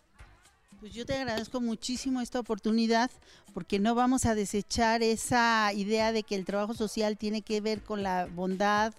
Pues 0.80 0.93
yo 0.93 1.06
te 1.06 1.14
agradezco 1.14 1.60
muchísimo 1.60 2.20
esta 2.20 2.38
oportunidad 2.38 3.10
porque 3.55 3.78
no 3.78 3.94
vamos 3.94 4.26
a 4.26 4.34
desechar 4.34 5.02
esa 5.02 5.72
idea 5.74 6.12
de 6.12 6.22
que 6.22 6.34
el 6.34 6.44
trabajo 6.44 6.74
social 6.74 7.16
tiene 7.16 7.40
que 7.40 7.62
ver 7.62 7.82
con 7.82 8.02
la 8.02 8.26
bondad, 8.26 8.93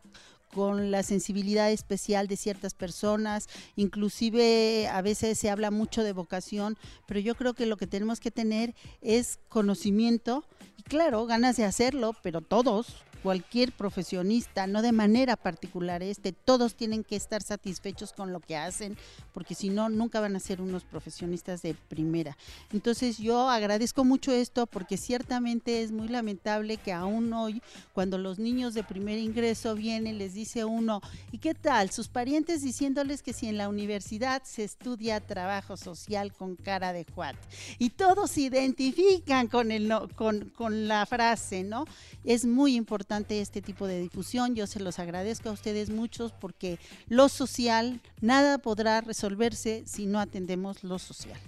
con 0.53 0.91
la 0.91 1.03
sensibilidad 1.03 1.72
especial 1.72 2.28
de 2.28 2.38
ciertas 2.38 2.74
personas, 2.74 3.48
inclusive 3.76 4.88
a 4.88 5.02
veces 5.02 5.38
se 5.38 5.49
habla 5.49 5.72
mucho 5.72 6.03
de 6.03 6.14
vocación, 6.14 6.78
pero 7.06 7.19
yo 7.19 7.36
creo 7.36 7.53
que 7.53 7.65
lo 7.65 7.78
que 7.78 7.88
tenemos 7.88 8.19
que 8.19 8.32
tener 8.32 8.76
es 9.02 9.40
conocimiento 9.49 10.44
y 10.78 10.84
claro, 10.84 11.26
ganas 11.26 11.57
de 11.57 11.65
hacerlo, 11.65 12.15
pero 12.22 12.41
todos, 12.41 12.95
cualquier 13.18 13.72
profesionista, 13.72 14.68
no 14.68 14.81
de 14.81 14.91
manera 14.91 15.35
particular 15.35 16.03
este, 16.03 16.31
todos 16.34 16.76
tienen 16.76 17.03
que 17.03 17.15
estar 17.15 17.41
satisfechos 17.41 18.14
con 18.14 18.31
lo 18.31 18.39
que 18.39 18.56
hacen, 18.56 18.98
porque 19.34 19.56
si 19.56 19.69
no, 19.69 19.89
nunca 19.89 20.19
van 20.19 20.35
a 20.35 20.39
ser 20.39 20.61
unos 20.61 20.84
profesionistas 20.84 21.61
de 21.61 21.73
primera. 21.73 22.38
Entonces 22.72 23.18
yo 23.18 23.49
agradezco 23.49 24.03
mucho 24.03 24.31
esto 24.31 24.68
porque 24.68 24.98
ciertamente 24.98 25.81
es 25.81 25.91
muy 25.91 26.07
lamentable 26.07 26.77
que 26.77 26.94
aún 26.94 27.34
hoy, 27.34 27.61
cuando 27.94 28.18
los 28.18 28.39
niños 28.39 28.73
de 28.73 28.84
primer 28.84 29.18
ingreso 29.18 29.76
vienen, 29.76 30.18
les 30.18 30.34
dice 30.34 30.65
uno, 30.65 31.02
¿y 31.31 31.39
qué 31.39 31.53
tal? 31.53 31.89
Sus 31.89 32.07
parientes 32.07 32.61
diciéndoles 32.61 33.23
que 33.23 33.34
si 33.34 33.48
en 33.48 33.57
la 33.57 33.69
universidad 33.69 34.44
se 34.44 34.64
estudia 34.64 35.19
trabajo 35.19 35.77
social 35.77 36.34
con 36.34 36.56
cara 36.56 36.94
de 36.94 37.06
juat. 37.15 37.35
Y 37.80 37.89
todos 37.89 38.31
se 38.31 38.41
identifican 38.41 39.48
con, 39.48 39.72
el, 39.72 39.91
con, 40.15 40.49
con 40.52 40.88
la 40.88 41.06
frase, 41.06 41.64
¿no? 41.64 41.85
Es 42.23 42.45
muy 42.45 42.76
importante 42.76 43.06
este 43.09 43.61
tipo 43.61 43.88
de 43.88 43.99
difusión. 44.01 44.53
Yo 44.55 44.67
se 44.67 44.79
los 44.79 44.99
agradezco 44.99 45.49
a 45.49 45.51
ustedes 45.53 45.89
muchos 45.89 46.34
porque 46.34 46.77
lo 47.07 47.29
social, 47.29 48.01
nada 48.19 48.57
podrá 48.57 49.01
resolverse 49.01 49.84
si 49.85 50.05
no 50.05 50.19
atendemos 50.19 50.84
lo 50.84 50.99
social. 50.99 51.39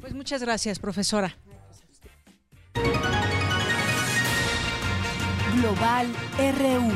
Pues 0.00 0.12
muchas 0.12 0.42
gracias, 0.42 0.78
profesora. 0.78 1.36
Global 5.54 6.06
RU. 6.38 6.92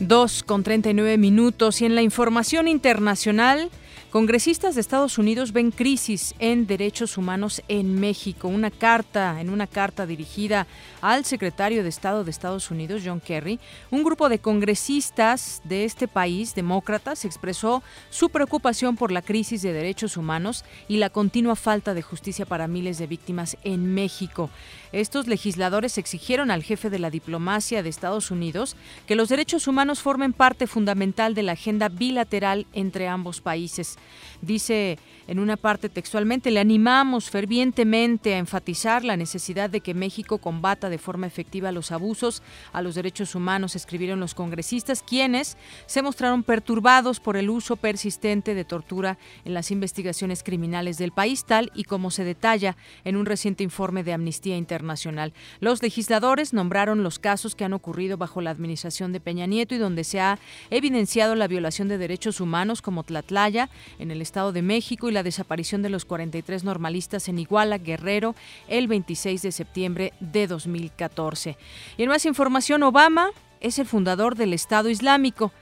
Dos 0.00 0.42
con 0.42 0.62
39 0.62 1.16
minutos 1.16 1.80
y 1.80 1.86
en 1.86 1.94
la 1.94 2.02
información 2.02 2.68
internacional. 2.68 3.70
Congresistas 4.14 4.76
de 4.76 4.80
Estados 4.80 5.18
Unidos 5.18 5.50
ven 5.52 5.72
crisis 5.72 6.36
en 6.38 6.68
derechos 6.68 7.18
humanos 7.18 7.60
en 7.66 7.98
México. 7.98 8.46
Una 8.46 8.70
carta, 8.70 9.40
en 9.40 9.50
una 9.50 9.66
carta 9.66 10.06
dirigida 10.06 10.68
al 11.00 11.24
secretario 11.24 11.82
de 11.82 11.88
Estado 11.88 12.22
de 12.22 12.30
Estados 12.30 12.70
Unidos, 12.70 13.02
John 13.04 13.18
Kerry, 13.18 13.58
un 13.90 14.04
grupo 14.04 14.28
de 14.28 14.38
congresistas 14.38 15.62
de 15.64 15.84
este 15.84 16.06
país, 16.06 16.54
demócratas, 16.54 17.24
expresó 17.24 17.82
su 18.08 18.28
preocupación 18.28 18.94
por 18.94 19.10
la 19.10 19.20
crisis 19.20 19.62
de 19.62 19.72
derechos 19.72 20.16
humanos 20.16 20.64
y 20.86 20.98
la 20.98 21.10
continua 21.10 21.56
falta 21.56 21.92
de 21.92 22.02
justicia 22.02 22.46
para 22.46 22.68
miles 22.68 22.98
de 22.98 23.08
víctimas 23.08 23.56
en 23.64 23.94
México. 23.94 24.48
Estos 24.92 25.26
legisladores 25.26 25.98
exigieron 25.98 26.52
al 26.52 26.62
jefe 26.62 26.88
de 26.88 27.00
la 27.00 27.10
diplomacia 27.10 27.82
de 27.82 27.88
Estados 27.88 28.30
Unidos 28.30 28.76
que 29.08 29.16
los 29.16 29.28
derechos 29.28 29.66
humanos 29.66 30.02
formen 30.02 30.32
parte 30.32 30.68
fundamental 30.68 31.34
de 31.34 31.42
la 31.42 31.52
agenda 31.52 31.88
bilateral 31.88 32.68
entre 32.74 33.08
ambos 33.08 33.40
países 33.40 33.54
países. 33.54 34.03
Dice 34.40 34.98
en 35.26 35.38
una 35.38 35.56
parte 35.56 35.88
textualmente, 35.88 36.50
le 36.50 36.60
animamos 36.60 37.30
fervientemente 37.30 38.34
a 38.34 38.38
enfatizar 38.38 39.04
la 39.04 39.16
necesidad 39.16 39.70
de 39.70 39.80
que 39.80 39.94
México 39.94 40.38
combata 40.38 40.88
de 40.88 40.98
forma 40.98 41.26
efectiva 41.26 41.72
los 41.72 41.92
abusos 41.92 42.42
a 42.72 42.82
los 42.82 42.94
derechos 42.94 43.34
humanos, 43.34 43.76
escribieron 43.76 44.20
los 44.20 44.34
congresistas, 44.34 45.02
quienes 45.02 45.56
se 45.86 46.02
mostraron 46.02 46.42
perturbados 46.42 47.20
por 47.20 47.36
el 47.36 47.50
uso 47.50 47.76
persistente 47.76 48.54
de 48.54 48.64
tortura 48.64 49.18
en 49.44 49.54
las 49.54 49.70
investigaciones 49.70 50.42
criminales 50.42 50.98
del 50.98 51.12
país, 51.12 51.44
tal 51.44 51.70
y 51.74 51.84
como 51.84 52.10
se 52.10 52.24
detalla 52.24 52.76
en 53.04 53.16
un 53.16 53.26
reciente 53.26 53.64
informe 53.64 54.04
de 54.04 54.12
Amnistía 54.12 54.56
Internacional. 54.56 55.32
Los 55.60 55.82
legisladores 55.82 56.52
nombraron 56.52 57.02
los 57.02 57.18
casos 57.18 57.54
que 57.54 57.64
han 57.64 57.72
ocurrido 57.72 58.16
bajo 58.16 58.40
la 58.40 58.50
administración 58.50 59.12
de 59.12 59.20
Peña 59.20 59.46
Nieto 59.46 59.74
y 59.74 59.78
donde 59.78 60.04
se 60.04 60.20
ha 60.20 60.38
evidenciado 60.70 61.34
la 61.34 61.48
violación 61.48 61.88
de 61.88 61.98
derechos 61.98 62.40
humanos 62.40 62.82
como 62.82 63.04
Tlatlaya 63.04 63.68
en 63.98 64.10
el 64.10 64.20
Estado 64.20 64.52
de 64.52 64.62
México 64.62 65.08
y 65.08 65.12
la 65.14 65.22
desaparición 65.22 65.80
de 65.80 65.88
los 65.88 66.04
43 66.04 66.64
normalistas 66.64 67.28
en 67.28 67.38
Iguala, 67.38 67.78
Guerrero, 67.78 68.34
el 68.68 68.88
26 68.88 69.40
de 69.40 69.52
septiembre 69.52 70.12
de 70.20 70.46
2014. 70.46 71.56
Y 71.96 72.02
en 72.02 72.10
más 72.10 72.26
información, 72.26 72.82
Obama 72.82 73.30
es 73.60 73.78
el 73.78 73.86
fundador 73.86 74.36
del 74.36 74.52
Estado 74.52 74.90
Islámico. 74.90 75.52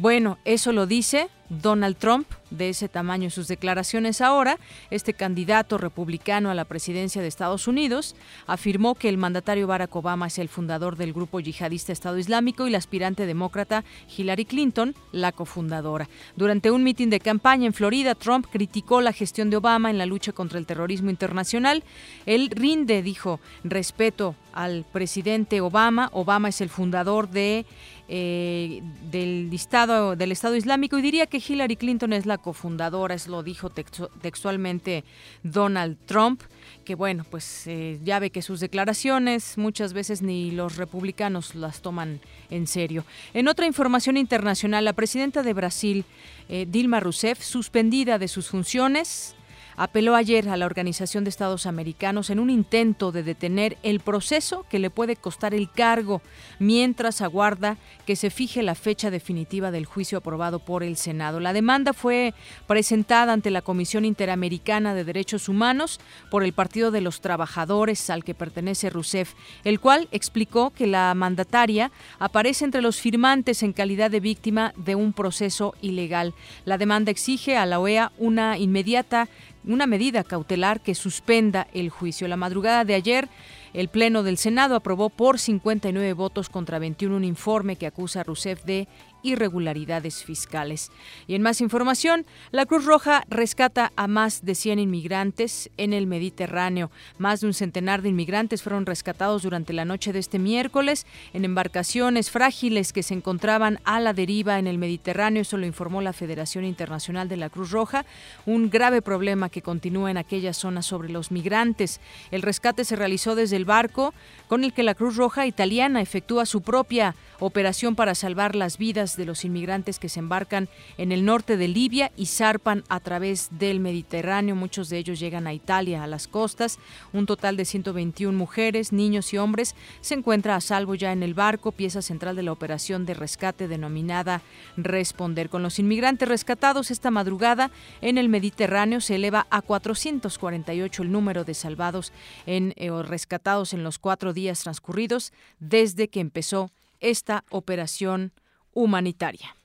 Bueno, 0.00 0.38
eso 0.44 0.70
lo 0.70 0.86
dice 0.86 1.28
Donald 1.48 1.96
Trump, 1.96 2.28
de 2.50 2.68
ese 2.68 2.88
tamaño 2.88 3.30
sus 3.30 3.48
declaraciones 3.48 4.20
ahora, 4.20 4.58
este 4.90 5.12
candidato 5.12 5.76
republicano 5.76 6.50
a 6.50 6.54
la 6.54 6.64
presidencia 6.64 7.20
de 7.20 7.28
Estados 7.28 7.66
Unidos 7.68 8.14
afirmó 8.46 8.94
que 8.94 9.08
el 9.08 9.18
mandatario 9.18 9.66
Barack 9.66 9.94
Obama 9.96 10.28
es 10.28 10.38
el 10.38 10.48
fundador 10.48 10.96
del 10.96 11.12
grupo 11.12 11.40
yihadista 11.40 11.92
Estado 11.92 12.18
Islámico 12.18 12.66
y 12.66 12.70
la 12.70 12.78
aspirante 12.78 13.26
demócrata 13.26 13.84
Hillary 14.16 14.44
Clinton, 14.44 14.94
la 15.10 15.32
cofundadora. 15.32 16.08
Durante 16.36 16.70
un 16.70 16.84
mitin 16.84 17.10
de 17.10 17.20
campaña 17.20 17.66
en 17.66 17.74
Florida, 17.74 18.14
Trump 18.14 18.46
criticó 18.50 19.00
la 19.00 19.12
gestión 19.12 19.50
de 19.50 19.56
Obama 19.56 19.90
en 19.90 19.98
la 19.98 20.06
lucha 20.06 20.32
contra 20.32 20.58
el 20.58 20.66
terrorismo 20.66 21.10
internacional. 21.10 21.82
Él 22.24 22.50
rinde, 22.50 23.02
dijo, 23.02 23.40
respeto 23.64 24.34
al 24.52 24.84
presidente 24.90 25.60
Obama. 25.60 26.10
Obama 26.12 26.48
es 26.48 26.60
el 26.60 26.68
fundador 26.68 27.28
de 27.28 27.66
eh, 28.08 28.82
del 29.10 29.52
Estado 29.52 30.16
del 30.16 30.32
Estado 30.32 30.56
Islámico 30.56 30.98
y 30.98 31.02
diría 31.02 31.26
que 31.26 31.42
Hillary 31.46 31.76
Clinton 31.76 32.14
es 32.14 32.24
la 32.24 32.38
cofundadora, 32.38 33.14
es 33.14 33.28
lo 33.28 33.42
dijo 33.42 33.70
textualmente 33.70 35.04
Donald 35.42 35.98
Trump, 36.06 36.42
que 36.84 36.94
bueno, 36.94 37.24
pues 37.30 37.66
eh, 37.66 37.98
ya 38.02 38.18
ve 38.18 38.30
que 38.30 38.40
sus 38.40 38.60
declaraciones 38.60 39.58
muchas 39.58 39.92
veces 39.92 40.22
ni 40.22 40.50
los 40.50 40.76
republicanos 40.76 41.54
las 41.54 41.82
toman 41.82 42.20
en 42.50 42.66
serio. 42.66 43.04
En 43.34 43.46
otra 43.46 43.66
información 43.66 44.16
internacional, 44.16 44.86
la 44.86 44.94
presidenta 44.94 45.42
de 45.42 45.52
Brasil, 45.52 46.04
eh, 46.48 46.66
Dilma 46.66 47.00
Rousseff, 47.00 47.42
suspendida 47.42 48.18
de 48.18 48.28
sus 48.28 48.48
funciones, 48.48 49.36
apeló 49.78 50.16
ayer 50.16 50.48
a 50.48 50.56
la 50.56 50.66
Organización 50.66 51.24
de 51.24 51.30
Estados 51.30 51.64
Americanos 51.64 52.30
en 52.30 52.40
un 52.40 52.50
intento 52.50 53.12
de 53.12 53.22
detener 53.22 53.78
el 53.84 54.00
proceso 54.00 54.66
que 54.68 54.80
le 54.80 54.90
puede 54.90 55.16
costar 55.16 55.54
el 55.54 55.70
cargo 55.70 56.20
mientras 56.58 57.22
aguarda 57.22 57.78
que 58.04 58.16
se 58.16 58.30
fije 58.30 58.62
la 58.62 58.74
fecha 58.74 59.10
definitiva 59.10 59.70
del 59.70 59.86
juicio 59.86 60.18
aprobado 60.18 60.58
por 60.58 60.82
el 60.82 60.96
Senado. 60.96 61.38
La 61.38 61.52
demanda 61.52 61.92
fue 61.92 62.34
presentada 62.66 63.32
ante 63.32 63.52
la 63.52 63.62
Comisión 63.62 64.04
Interamericana 64.04 64.94
de 64.94 65.04
Derechos 65.04 65.48
Humanos 65.48 66.00
por 66.28 66.42
el 66.42 66.52
Partido 66.52 66.90
de 66.90 67.00
los 67.00 67.20
Trabajadores 67.20 68.10
al 68.10 68.24
que 68.24 68.34
pertenece 68.34 68.90
Rousseff, 68.90 69.34
el 69.62 69.78
cual 69.78 70.08
explicó 70.10 70.70
que 70.70 70.88
la 70.88 71.14
mandataria 71.14 71.92
aparece 72.18 72.64
entre 72.64 72.82
los 72.82 73.00
firmantes 73.00 73.62
en 73.62 73.72
calidad 73.72 74.10
de 74.10 74.20
víctima 74.20 74.72
de 74.76 74.96
un 74.96 75.12
proceso 75.12 75.74
ilegal. 75.80 76.34
La 76.64 76.78
demanda 76.78 77.12
exige 77.12 77.56
a 77.56 77.64
la 77.64 77.78
OEA 77.78 78.10
una 78.18 78.58
inmediata 78.58 79.28
una 79.64 79.86
medida 79.86 80.24
cautelar 80.24 80.80
que 80.80 80.94
suspenda 80.94 81.66
el 81.72 81.90
juicio. 81.90 82.28
La 82.28 82.36
madrugada 82.36 82.84
de 82.84 82.94
ayer, 82.94 83.28
el 83.74 83.88
Pleno 83.88 84.22
del 84.22 84.38
Senado 84.38 84.74
aprobó 84.74 85.10
por 85.10 85.38
59 85.38 86.12
votos 86.12 86.48
contra 86.48 86.78
21 86.78 87.16
un 87.16 87.24
informe 87.24 87.76
que 87.76 87.86
acusa 87.86 88.20
a 88.20 88.24
Rousseff 88.24 88.64
de 88.64 88.88
irregularidades 89.22 90.24
fiscales. 90.24 90.90
Y 91.26 91.34
en 91.34 91.42
más 91.42 91.60
información, 91.60 92.26
la 92.50 92.66
Cruz 92.66 92.84
Roja 92.84 93.24
rescata 93.28 93.92
a 93.96 94.06
más 94.06 94.44
de 94.44 94.54
100 94.54 94.78
inmigrantes 94.78 95.70
en 95.76 95.92
el 95.92 96.06
Mediterráneo. 96.06 96.90
Más 97.18 97.40
de 97.40 97.48
un 97.48 97.54
centenar 97.54 98.02
de 98.02 98.10
inmigrantes 98.10 98.62
fueron 98.62 98.86
rescatados 98.86 99.42
durante 99.42 99.72
la 99.72 99.84
noche 99.84 100.12
de 100.12 100.18
este 100.18 100.38
miércoles 100.38 101.06
en 101.32 101.44
embarcaciones 101.44 102.30
frágiles 102.30 102.92
que 102.92 103.02
se 103.02 103.14
encontraban 103.14 103.78
a 103.84 104.00
la 104.00 104.12
deriva 104.12 104.58
en 104.58 104.66
el 104.66 104.78
Mediterráneo. 104.78 105.42
Eso 105.42 105.56
lo 105.56 105.66
informó 105.66 106.00
la 106.02 106.12
Federación 106.12 106.64
Internacional 106.64 107.28
de 107.28 107.36
la 107.36 107.50
Cruz 107.50 107.70
Roja. 107.70 108.04
Un 108.46 108.70
grave 108.70 109.02
problema 109.02 109.48
que 109.48 109.62
continúa 109.62 110.10
en 110.10 110.16
aquella 110.16 110.52
zona 110.52 110.82
sobre 110.82 111.08
los 111.08 111.30
migrantes. 111.30 112.00
El 112.30 112.42
rescate 112.42 112.84
se 112.84 112.96
realizó 112.96 113.34
desde 113.34 113.56
el 113.56 113.64
barco 113.64 114.14
con 114.46 114.64
el 114.64 114.72
que 114.72 114.82
la 114.82 114.94
Cruz 114.94 115.16
Roja 115.16 115.46
italiana 115.46 116.00
efectúa 116.00 116.46
su 116.46 116.62
propia 116.62 117.14
operación 117.40 117.94
para 117.94 118.14
salvar 118.14 118.54
las 118.54 118.78
vidas 118.78 119.07
de 119.16 119.24
los 119.24 119.44
inmigrantes 119.44 119.98
que 119.98 120.08
se 120.08 120.20
embarcan 120.20 120.68
en 120.96 121.12
el 121.12 121.24
norte 121.24 121.56
de 121.56 121.68
Libia 121.68 122.12
y 122.16 122.26
zarpan 122.26 122.84
a 122.88 123.00
través 123.00 123.48
del 123.52 123.80
Mediterráneo. 123.80 124.54
Muchos 124.54 124.88
de 124.88 124.98
ellos 124.98 125.18
llegan 125.18 125.46
a 125.46 125.54
Italia, 125.54 126.02
a 126.02 126.06
las 126.06 126.28
costas. 126.28 126.78
Un 127.12 127.26
total 127.26 127.56
de 127.56 127.64
121 127.64 128.36
mujeres, 128.36 128.92
niños 128.92 129.32
y 129.32 129.38
hombres 129.38 129.74
se 130.00 130.14
encuentra 130.14 130.56
a 130.56 130.60
salvo 130.60 130.94
ya 130.94 131.12
en 131.12 131.22
el 131.22 131.34
barco, 131.34 131.72
pieza 131.72 132.02
central 132.02 132.36
de 132.36 132.42
la 132.42 132.52
operación 132.52 133.06
de 133.06 133.14
rescate 133.14 133.68
denominada 133.68 134.42
Responder. 134.76 135.48
Con 135.48 135.62
los 135.62 135.78
inmigrantes 135.78 136.28
rescatados 136.28 136.90
esta 136.90 137.10
madrugada 137.10 137.70
en 138.00 138.18
el 138.18 138.28
Mediterráneo 138.28 139.00
se 139.00 139.16
eleva 139.16 139.46
a 139.50 139.62
448 139.62 141.02
el 141.02 141.12
número 141.12 141.44
de 141.44 141.54
salvados 141.54 142.12
en, 142.46 142.74
eh, 142.76 142.90
o 142.90 143.02
rescatados 143.02 143.72
en 143.72 143.82
los 143.82 143.98
cuatro 143.98 144.32
días 144.32 144.60
transcurridos 144.60 145.32
desde 145.58 146.08
que 146.08 146.20
empezó 146.20 146.70
esta 147.00 147.44
operación 147.50 148.32
humanitaria. 148.78 149.56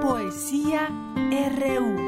Poesía 0.00 0.88
RU. 1.58 2.06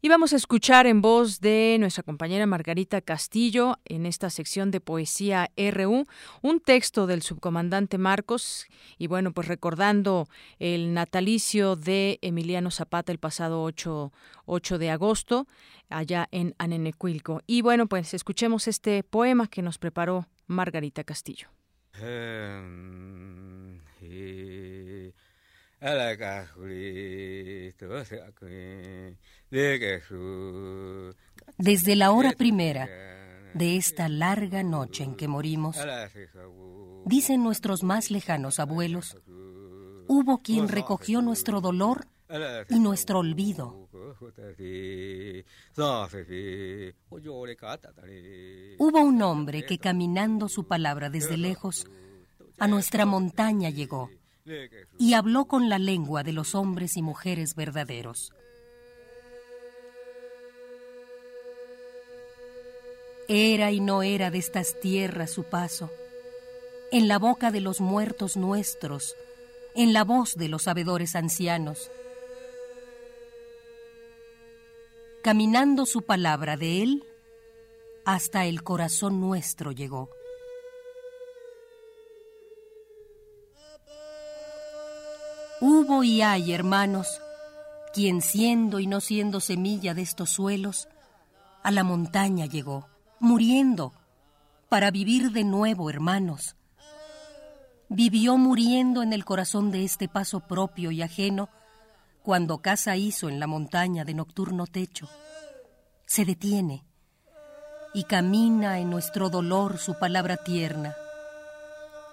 Y 0.00 0.08
vamos 0.08 0.32
a 0.32 0.36
escuchar 0.36 0.86
en 0.86 1.00
voz 1.00 1.40
de 1.40 1.78
nuestra 1.80 2.04
compañera 2.04 2.46
Margarita 2.46 3.00
Castillo 3.00 3.78
en 3.84 4.06
esta 4.06 4.30
sección 4.30 4.70
de 4.70 4.80
Poesía 4.80 5.50
RU 5.56 6.06
un 6.42 6.60
texto 6.60 7.08
del 7.08 7.22
subcomandante 7.22 7.98
Marcos 7.98 8.66
y 8.98 9.08
bueno, 9.08 9.32
pues 9.32 9.48
recordando 9.48 10.28
el 10.60 10.94
natalicio 10.94 11.74
de 11.74 12.20
Emiliano 12.22 12.70
Zapata 12.70 13.10
el 13.10 13.18
pasado 13.18 13.64
8, 13.64 14.12
8 14.44 14.78
de 14.78 14.90
agosto 14.90 15.48
allá 15.88 16.28
en 16.30 16.54
Anenecuilco. 16.58 17.42
Y 17.48 17.62
bueno, 17.62 17.88
pues 17.88 18.14
escuchemos 18.14 18.68
este 18.68 19.02
poema 19.02 19.48
que 19.48 19.62
nos 19.62 19.78
preparó 19.78 20.28
Margarita 20.46 21.02
Castillo. 21.02 21.48
Desde 31.58 31.96
la 31.96 32.12
hora 32.12 32.32
primera 32.32 32.88
de 33.54 33.76
esta 33.76 34.08
larga 34.08 34.62
noche 34.62 35.04
en 35.04 35.14
que 35.16 35.28
morimos, 35.28 35.76
dicen 37.04 37.42
nuestros 37.42 37.82
más 37.82 38.10
lejanos 38.10 38.58
abuelos, 38.58 39.16
hubo 40.08 40.38
quien 40.38 40.68
recogió 40.68 41.20
nuestro 41.20 41.60
dolor 41.60 42.06
y 42.68 42.78
nuestro 42.78 43.18
olvido. 43.18 43.88
Hubo 48.78 49.00
un 49.00 49.22
hombre 49.22 49.66
que 49.66 49.78
caminando 49.78 50.48
su 50.48 50.66
palabra 50.66 51.10
desde 51.10 51.36
lejos 51.36 51.86
a 52.58 52.68
nuestra 52.68 53.06
montaña 53.06 53.70
llegó 53.70 54.10
y 54.98 55.14
habló 55.14 55.46
con 55.46 55.68
la 55.68 55.78
lengua 55.78 56.22
de 56.22 56.32
los 56.32 56.54
hombres 56.54 56.96
y 56.96 57.02
mujeres 57.02 57.54
verdaderos. 57.54 58.32
Era 63.28 63.70
y 63.70 63.80
no 63.80 64.02
era 64.02 64.30
de 64.30 64.38
estas 64.38 64.78
tierras 64.80 65.30
su 65.30 65.44
paso, 65.44 65.90
en 66.90 67.08
la 67.08 67.18
boca 67.18 67.50
de 67.50 67.60
los 67.60 67.80
muertos 67.80 68.36
nuestros, 68.36 69.14
en 69.74 69.92
la 69.92 70.04
voz 70.04 70.34
de 70.34 70.48
los 70.48 70.64
sabedores 70.64 71.14
ancianos. 71.14 71.90
Caminando 75.22 75.86
su 75.86 76.02
palabra 76.02 76.56
de 76.56 76.82
él, 76.82 77.04
hasta 78.04 78.44
el 78.46 78.64
corazón 78.64 79.20
nuestro 79.20 79.70
llegó. 79.70 80.10
Hubo 85.60 86.02
y 86.02 86.22
hay, 86.22 86.52
hermanos, 86.52 87.20
quien 87.94 88.20
siendo 88.20 88.80
y 88.80 88.88
no 88.88 89.00
siendo 89.00 89.38
semilla 89.38 89.94
de 89.94 90.02
estos 90.02 90.30
suelos, 90.30 90.88
a 91.62 91.70
la 91.70 91.84
montaña 91.84 92.46
llegó, 92.46 92.88
muriendo, 93.20 93.92
para 94.68 94.90
vivir 94.90 95.30
de 95.30 95.44
nuevo, 95.44 95.88
hermanos. 95.88 96.56
Vivió 97.88 98.38
muriendo 98.38 99.04
en 99.04 99.12
el 99.12 99.24
corazón 99.24 99.70
de 99.70 99.84
este 99.84 100.08
paso 100.08 100.40
propio 100.40 100.90
y 100.90 101.00
ajeno, 101.00 101.48
cuando 102.22 102.58
casa 102.58 102.96
hizo 102.96 103.28
en 103.28 103.40
la 103.40 103.46
montaña 103.46 104.04
de 104.04 104.14
nocturno 104.14 104.66
techo. 104.66 105.08
Se 106.06 106.24
detiene 106.24 106.84
y 107.94 108.04
camina 108.04 108.78
en 108.78 108.90
nuestro 108.90 109.28
dolor 109.28 109.78
su 109.78 109.98
palabra 109.98 110.36
tierna. 110.36 110.94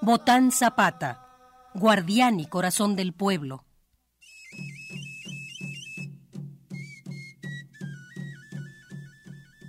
Botán 0.01 0.51
Zapata, 0.51 1.27
guardián 1.73 2.39
y 2.39 2.47
corazón 2.47 2.95
del 2.95 3.13
pueblo. 3.13 3.65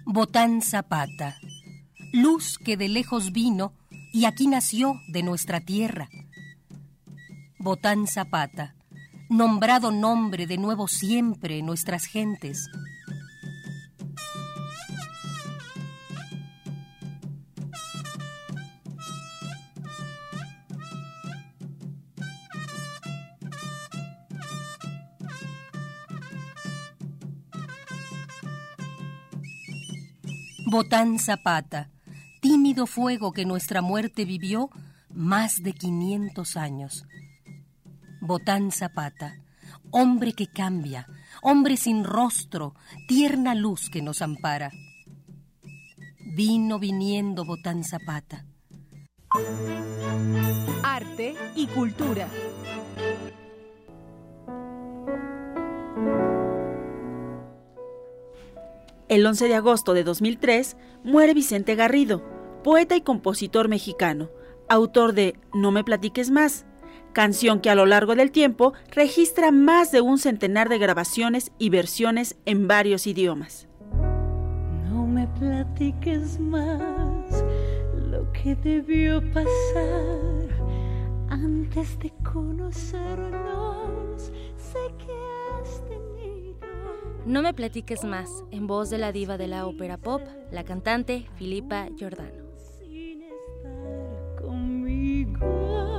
Botán 0.06 0.62
Zapata, 0.62 1.36
luz 2.12 2.58
que 2.58 2.76
de 2.76 2.88
lejos 2.88 3.30
vino 3.32 3.74
y 4.12 4.24
aquí 4.24 4.48
nació 4.48 4.94
de 5.08 5.22
nuestra 5.22 5.60
tierra. 5.60 6.08
Botán 7.58 8.06
Zapata, 8.08 8.74
nombrado 9.30 9.92
nombre 9.92 10.46
de 10.46 10.58
nuevo 10.58 10.88
siempre 10.88 11.58
en 11.58 11.66
nuestras 11.66 12.04
gentes. 12.04 12.68
Botán 30.66 31.18
Zapata, 31.18 31.90
tímido 32.40 32.86
fuego 32.86 33.32
que 33.32 33.44
nuestra 33.44 33.80
muerte 33.80 34.24
vivió 34.24 34.70
más 35.08 35.62
de 35.62 35.72
500 35.72 36.56
años. 36.56 37.06
Botán 38.20 38.70
Zapata, 38.70 39.40
hombre 39.90 40.34
que 40.34 40.46
cambia, 40.46 41.06
hombre 41.40 41.78
sin 41.78 42.04
rostro, 42.04 42.74
tierna 43.08 43.54
luz 43.54 43.88
que 43.88 44.02
nos 44.02 44.20
ampara. 44.20 44.70
Vino 46.18 46.78
viniendo 46.78 47.46
Botán 47.46 47.82
Zapata. 47.82 48.44
Arte 50.82 51.34
y 51.54 51.66
cultura. 51.68 52.28
El 59.08 59.26
11 59.26 59.48
de 59.48 59.54
agosto 59.54 59.94
de 59.94 60.04
2003 60.04 60.76
muere 61.04 61.32
Vicente 61.32 61.74
Garrido, 61.74 62.22
poeta 62.62 62.96
y 62.96 63.00
compositor 63.00 63.68
mexicano, 63.68 64.28
autor 64.68 65.14
de 65.14 65.34
No 65.54 65.70
me 65.70 65.82
platiques 65.82 66.30
más, 66.30 66.66
canción 67.12 67.60
que 67.60 67.70
a 67.70 67.74
lo 67.74 67.86
largo 67.86 68.14
del 68.14 68.30
tiempo 68.30 68.72
registra 68.90 69.50
más 69.50 69.92
de 69.92 70.00
un 70.00 70.18
centenar 70.18 70.68
de 70.68 70.78
grabaciones 70.78 71.52
y 71.58 71.70
versiones 71.70 72.36
en 72.46 72.68
varios 72.68 73.06
idiomas. 73.06 73.66
No 74.90 75.06
me 75.06 75.26
platiques 75.38 76.38
más 76.38 77.44
lo 78.10 78.30
que 78.32 78.54
debió 78.56 79.20
pasar 79.32 80.48
antes 81.28 81.98
de 81.98 82.12
conocernos. 82.32 84.32
Sé 84.56 84.78
que 84.98 85.12
has 85.54 85.84
tenido 85.86 86.66
No 87.26 87.42
me 87.42 87.54
platiques 87.54 88.04
más, 88.04 88.44
en 88.50 88.66
voz 88.66 88.90
de 88.90 88.98
la 88.98 89.12
diva 89.12 89.38
de 89.38 89.48
la 89.48 89.66
ópera 89.66 89.96
pop, 89.96 90.22
la 90.50 90.64
cantante 90.64 91.26
Filipa 91.36 91.88
Giordano. 91.96 92.40
conmigo. 94.40 95.89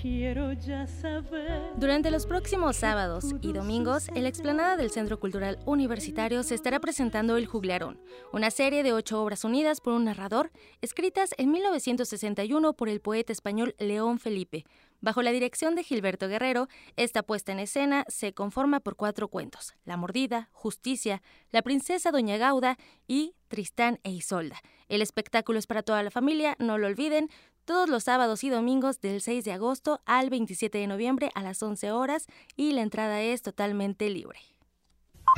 Quiero 0.00 0.52
ya 0.52 0.86
saber. 0.86 1.72
Durante 1.76 2.10
los 2.10 2.26
próximos 2.26 2.76
sábados 2.76 3.34
y 3.42 3.52
domingos, 3.52 4.08
en 4.08 4.22
la 4.22 4.28
explanada 4.28 4.76
del 4.76 4.90
Centro 4.90 5.20
Cultural 5.20 5.58
Universitario 5.66 6.42
se 6.42 6.54
estará 6.54 6.80
presentando 6.80 7.36
El 7.36 7.46
Juglarón, 7.46 8.00
una 8.32 8.50
serie 8.50 8.82
de 8.82 8.92
ocho 8.92 9.22
obras 9.22 9.44
unidas 9.44 9.80
por 9.80 9.92
un 9.92 10.04
narrador, 10.04 10.50
escritas 10.80 11.34
en 11.36 11.50
1961 11.50 12.72
por 12.72 12.88
el 12.88 13.00
poeta 13.00 13.32
español 13.32 13.74
León 13.78 14.18
Felipe. 14.18 14.64
Bajo 15.02 15.22
la 15.22 15.32
dirección 15.32 15.74
de 15.74 15.82
Gilberto 15.82 16.28
Guerrero, 16.28 16.68
esta 16.96 17.22
puesta 17.22 17.52
en 17.52 17.60
escena 17.60 18.04
se 18.08 18.34
conforma 18.34 18.80
por 18.80 18.96
cuatro 18.96 19.28
cuentos: 19.28 19.74
La 19.84 19.96
Mordida, 19.96 20.50
Justicia, 20.52 21.22
La 21.50 21.62
Princesa 21.62 22.10
Doña 22.10 22.36
Gauda 22.36 22.76
y 23.08 23.34
Tristán 23.48 23.98
e 24.04 24.10
Isolda. 24.10 24.60
El 24.88 25.00
espectáculo 25.00 25.58
es 25.58 25.66
para 25.66 25.82
toda 25.82 26.02
la 26.02 26.10
familia, 26.10 26.54
no 26.58 26.76
lo 26.76 26.86
olviden, 26.86 27.30
todos 27.64 27.88
los 27.88 28.04
sábados 28.04 28.44
y 28.44 28.50
domingos 28.50 29.00
del 29.00 29.20
6 29.20 29.44
de 29.44 29.52
agosto 29.52 30.00
al 30.06 30.30
27 30.30 30.78
de 30.78 30.86
noviembre 30.86 31.30
a 31.34 31.42
las 31.42 31.62
11 31.62 31.90
horas 31.92 32.26
y 32.56 32.72
la 32.72 32.82
entrada 32.82 33.20
es 33.20 33.42
totalmente 33.42 34.08
libre. 34.10 34.38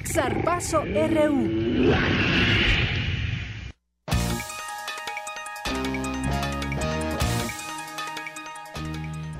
Zarpazo 0.04 0.82
RU. 0.82 1.92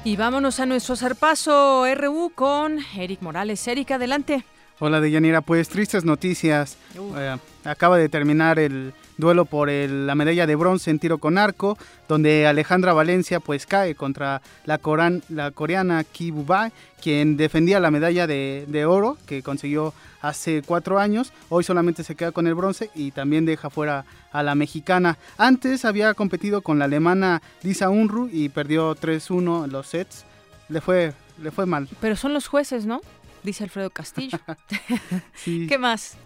Y 0.05 0.17
vámonos 0.17 0.59
a 0.59 0.67
nuestro 0.67 0.97
zarpazo 0.97 1.85
RU 1.95 2.33
con 2.35 2.79
Eric 2.97 3.23
Morales. 3.23 3.67
Eric, 3.69 3.93
adelante. 3.93 4.45
Hola 4.81 5.01
Deyanira, 5.01 5.43
pues 5.43 5.69
tristes 5.69 6.05
noticias. 6.05 6.77
Eh, 7.17 7.37
acaba 7.65 7.99
de 7.99 8.09
terminar 8.09 8.59
el 8.59 8.93
duelo 9.19 9.45
por 9.45 9.69
el- 9.71 10.07
la 10.07 10.15
medalla 10.15 10.47
de 10.47 10.55
bronce 10.57 10.91
en 10.91 10.99
tiro 10.99 11.19
con 11.19 11.39
arco, 11.39 11.77
donde 12.09 12.47
Alejandra 12.47 12.93
Valencia 12.93 13.41
pues 13.41 13.67
cae 13.67 13.95
contra 13.95 14.41
la, 14.65 14.79
coran- 14.79 15.23
la 15.29 15.51
coreana 15.51 16.03
Ki 16.05 16.31
Bubai, 16.31 16.73
quien 17.01 17.37
defendía 17.37 17.81
la 17.81 17.91
medalla 17.91 18.27
de, 18.27 18.65
de 18.69 18.85
oro 18.87 19.19
que 19.27 19.43
consiguió 19.43 19.93
hace 20.21 20.63
cuatro 20.65 20.99
años. 20.99 21.33
Hoy 21.49 21.65
solamente 21.65 22.05
se 22.05 22.15
queda 22.15 22.33
con 22.33 22.47
el 22.47 22.55
bronce 22.55 22.91
y 22.95 23.11
también 23.11 23.45
deja 23.45 23.71
fuera 23.71 24.05
a 24.33 24.43
la 24.43 24.55
mexicana. 24.55 25.19
Antes 25.37 25.85
había 25.85 26.15
competido 26.15 26.63
con 26.63 26.79
la 26.79 26.85
alemana 26.87 27.43
Lisa 27.63 27.91
Unruh 27.91 28.29
y 28.33 28.49
perdió 28.49 28.95
3-1 28.95 29.65
en 29.65 29.73
los 29.73 29.89
sets. 29.89 30.25
Le 30.69 30.81
fue, 30.81 31.13
le 31.43 31.51
fue 31.51 31.67
mal. 31.67 31.89
Pero 32.01 32.17
son 32.17 32.33
los 32.33 32.47
jueces, 32.47 32.87
¿no? 32.87 33.01
Dice 33.43 33.65
Alfredo 33.65 33.91
Castillo. 33.91 34.39
Sí. 35.35 35.67
¿Qué 35.69 35.77
más? 35.79 36.17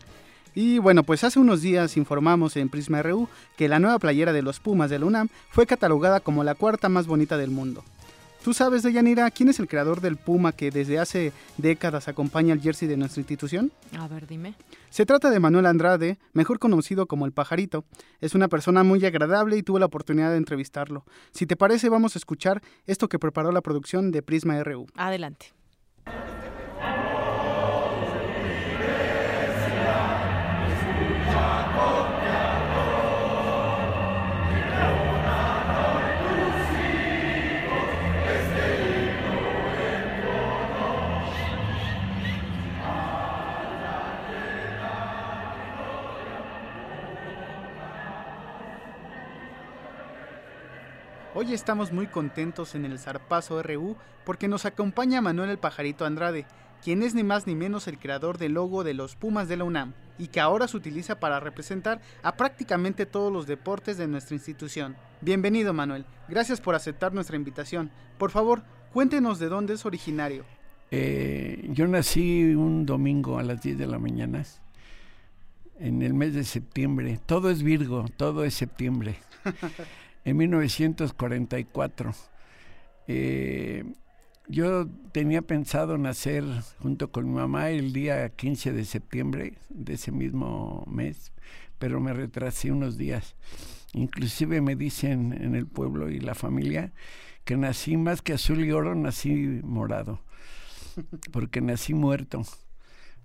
Y 0.56 0.78
bueno, 0.78 1.02
pues 1.02 1.22
hace 1.22 1.38
unos 1.38 1.60
días 1.60 1.98
informamos 1.98 2.56
en 2.56 2.70
Prisma 2.70 3.02
RU 3.02 3.28
que 3.58 3.68
la 3.68 3.78
nueva 3.78 3.98
playera 3.98 4.32
de 4.32 4.40
los 4.40 4.58
Pumas 4.58 4.88
de 4.88 4.98
la 4.98 5.04
UNAM 5.04 5.28
fue 5.50 5.66
catalogada 5.66 6.20
como 6.20 6.44
la 6.44 6.54
cuarta 6.54 6.88
más 6.88 7.06
bonita 7.06 7.36
del 7.36 7.50
mundo. 7.50 7.84
¿Tú 8.42 8.54
sabes, 8.54 8.82
Deyanira, 8.82 9.30
quién 9.30 9.50
es 9.50 9.60
el 9.60 9.68
creador 9.68 10.00
del 10.00 10.16
Puma 10.16 10.52
que 10.52 10.70
desde 10.70 10.98
hace 10.98 11.34
décadas 11.58 12.08
acompaña 12.08 12.54
el 12.54 12.62
jersey 12.62 12.88
de 12.88 12.96
nuestra 12.96 13.20
institución? 13.20 13.70
A 13.98 14.08
ver, 14.08 14.26
dime. 14.26 14.54
Se 14.88 15.04
trata 15.04 15.28
de 15.28 15.40
Manuel 15.40 15.66
Andrade, 15.66 16.16
mejor 16.32 16.58
conocido 16.58 17.04
como 17.04 17.26
el 17.26 17.32
pajarito. 17.32 17.84
Es 18.22 18.34
una 18.34 18.48
persona 18.48 18.82
muy 18.82 19.04
agradable 19.04 19.58
y 19.58 19.62
tuve 19.62 19.80
la 19.80 19.86
oportunidad 19.86 20.30
de 20.30 20.38
entrevistarlo. 20.38 21.04
Si 21.32 21.44
te 21.44 21.56
parece, 21.56 21.90
vamos 21.90 22.16
a 22.16 22.18
escuchar 22.18 22.62
esto 22.86 23.10
que 23.10 23.18
preparó 23.18 23.52
la 23.52 23.60
producción 23.60 24.10
de 24.10 24.22
Prisma 24.22 24.62
RU. 24.64 24.86
Adelante. 24.94 25.52
Hoy 51.38 51.52
estamos 51.52 51.92
muy 51.92 52.06
contentos 52.06 52.74
en 52.74 52.86
el 52.86 52.98
Zarpazo 52.98 53.62
RU 53.62 53.94
porque 54.24 54.48
nos 54.48 54.64
acompaña 54.64 55.20
Manuel 55.20 55.50
el 55.50 55.58
Pajarito 55.58 56.06
Andrade, 56.06 56.46
quien 56.82 57.02
es 57.02 57.14
ni 57.14 57.24
más 57.24 57.46
ni 57.46 57.54
menos 57.54 57.88
el 57.88 57.98
creador 57.98 58.38
del 58.38 58.54
logo 58.54 58.84
de 58.84 58.94
los 58.94 59.16
Pumas 59.16 59.46
de 59.46 59.58
la 59.58 59.64
UNAM 59.64 59.92
y 60.16 60.28
que 60.28 60.40
ahora 60.40 60.66
se 60.66 60.78
utiliza 60.78 61.20
para 61.20 61.38
representar 61.38 62.00
a 62.22 62.38
prácticamente 62.38 63.04
todos 63.04 63.30
los 63.30 63.46
deportes 63.46 63.98
de 63.98 64.08
nuestra 64.08 64.34
institución. 64.34 64.96
Bienvenido 65.20 65.74
Manuel, 65.74 66.06
gracias 66.26 66.62
por 66.62 66.74
aceptar 66.74 67.12
nuestra 67.12 67.36
invitación. 67.36 67.90
Por 68.16 68.30
favor, 68.30 68.62
cuéntenos 68.94 69.38
de 69.38 69.50
dónde 69.50 69.74
es 69.74 69.84
originario. 69.84 70.46
Eh, 70.90 71.68
yo 71.68 71.86
nací 71.86 72.54
un 72.54 72.86
domingo 72.86 73.38
a 73.38 73.42
las 73.42 73.60
10 73.60 73.76
de 73.76 73.86
la 73.86 73.98
mañana, 73.98 74.42
en 75.78 76.00
el 76.00 76.14
mes 76.14 76.32
de 76.32 76.44
septiembre. 76.44 77.20
Todo 77.26 77.50
es 77.50 77.62
Virgo, 77.62 78.06
todo 78.16 78.42
es 78.42 78.54
septiembre. 78.54 79.18
en 80.26 80.36
1944. 80.36 82.12
Eh, 83.06 83.84
yo 84.48 84.88
tenía 85.12 85.40
pensado 85.40 85.96
nacer 85.98 86.44
junto 86.80 87.12
con 87.12 87.26
mi 87.26 87.36
mamá 87.36 87.70
el 87.70 87.92
día 87.92 88.28
15 88.28 88.72
de 88.72 88.84
septiembre 88.84 89.54
de 89.68 89.94
ese 89.94 90.10
mismo 90.10 90.84
mes, 90.88 91.32
pero 91.78 92.00
me 92.00 92.12
retrasé 92.12 92.72
unos 92.72 92.98
días. 92.98 93.36
Inclusive 93.92 94.60
me 94.60 94.74
dicen 94.74 95.32
en 95.32 95.54
el 95.54 95.66
pueblo 95.66 96.10
y 96.10 96.18
la 96.18 96.34
familia 96.34 96.92
que 97.44 97.56
nací 97.56 97.96
más 97.96 98.20
que 98.20 98.32
azul 98.32 98.64
y 98.64 98.72
oro, 98.72 98.96
nací 98.96 99.60
morado, 99.62 100.20
porque 101.32 101.60
nací 101.60 101.94
muerto. 101.94 102.42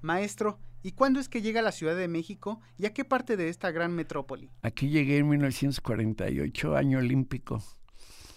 Maestro, 0.01 0.59
¿y 0.83 0.91
cuándo 0.93 1.19
es 1.19 1.29
que 1.29 1.41
llega 1.41 1.59
a 1.59 1.63
la 1.63 1.71
Ciudad 1.71 1.95
de 1.95 2.07
México 2.07 2.61
y 2.77 2.85
a 2.85 2.93
qué 2.93 3.05
parte 3.05 3.37
de 3.37 3.49
esta 3.49 3.71
gran 3.71 3.93
metrópoli? 3.93 4.49
Aquí 4.61 4.89
llegué 4.89 5.17
en 5.17 5.29
1948, 5.29 6.75
año 6.75 6.99
olímpico. 6.99 7.63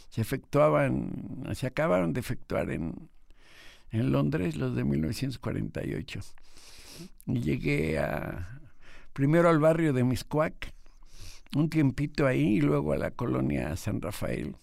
Se 0.09 0.21
efectuaban, 0.21 1.45
se 1.55 1.67
acabaron 1.67 2.13
de 2.13 2.21
efectuar 2.21 2.71
en, 2.71 3.11
en 3.91 4.13
Londres 4.13 4.57
los 4.57 4.75
de 4.77 4.85
1948. 4.85 6.21
Y 7.27 7.41
llegué 7.41 7.99
a, 7.99 8.61
primero 9.13 9.49
al 9.49 9.59
barrio 9.59 9.93
de 9.93 10.05
Miscuac, 10.05 10.73
un 11.57 11.71
tiempito 11.71 12.27
ahí 12.27 12.57
y 12.57 12.61
luego 12.61 12.93
a 12.93 12.97
la 12.97 13.13
colonia 13.13 13.77
San 13.77 14.03
Rafael, 14.03 14.57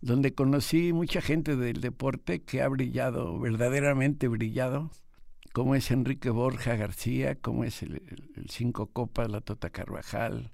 donde 0.00 0.34
conocí 0.34 0.92
mucha 0.92 1.20
gente 1.20 1.56
del 1.56 1.80
deporte 1.80 2.42
que 2.42 2.62
ha 2.62 2.68
brillado, 2.68 3.38
verdaderamente 3.38 4.28
brillado, 4.28 4.90
como 5.54 5.76
es 5.76 5.92
Enrique 5.92 6.30
Borja 6.30 6.74
García, 6.74 7.36
como 7.36 7.62
es 7.62 7.84
el, 7.84 8.02
el 8.34 8.50
Cinco 8.50 8.86
Copas, 8.86 9.30
la 9.30 9.40
Tota 9.40 9.70
Carvajal, 9.70 10.50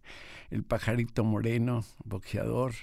el 0.50 0.62
Pajarito 0.62 1.24
Moreno, 1.24 1.84
boxeador, 2.04 2.74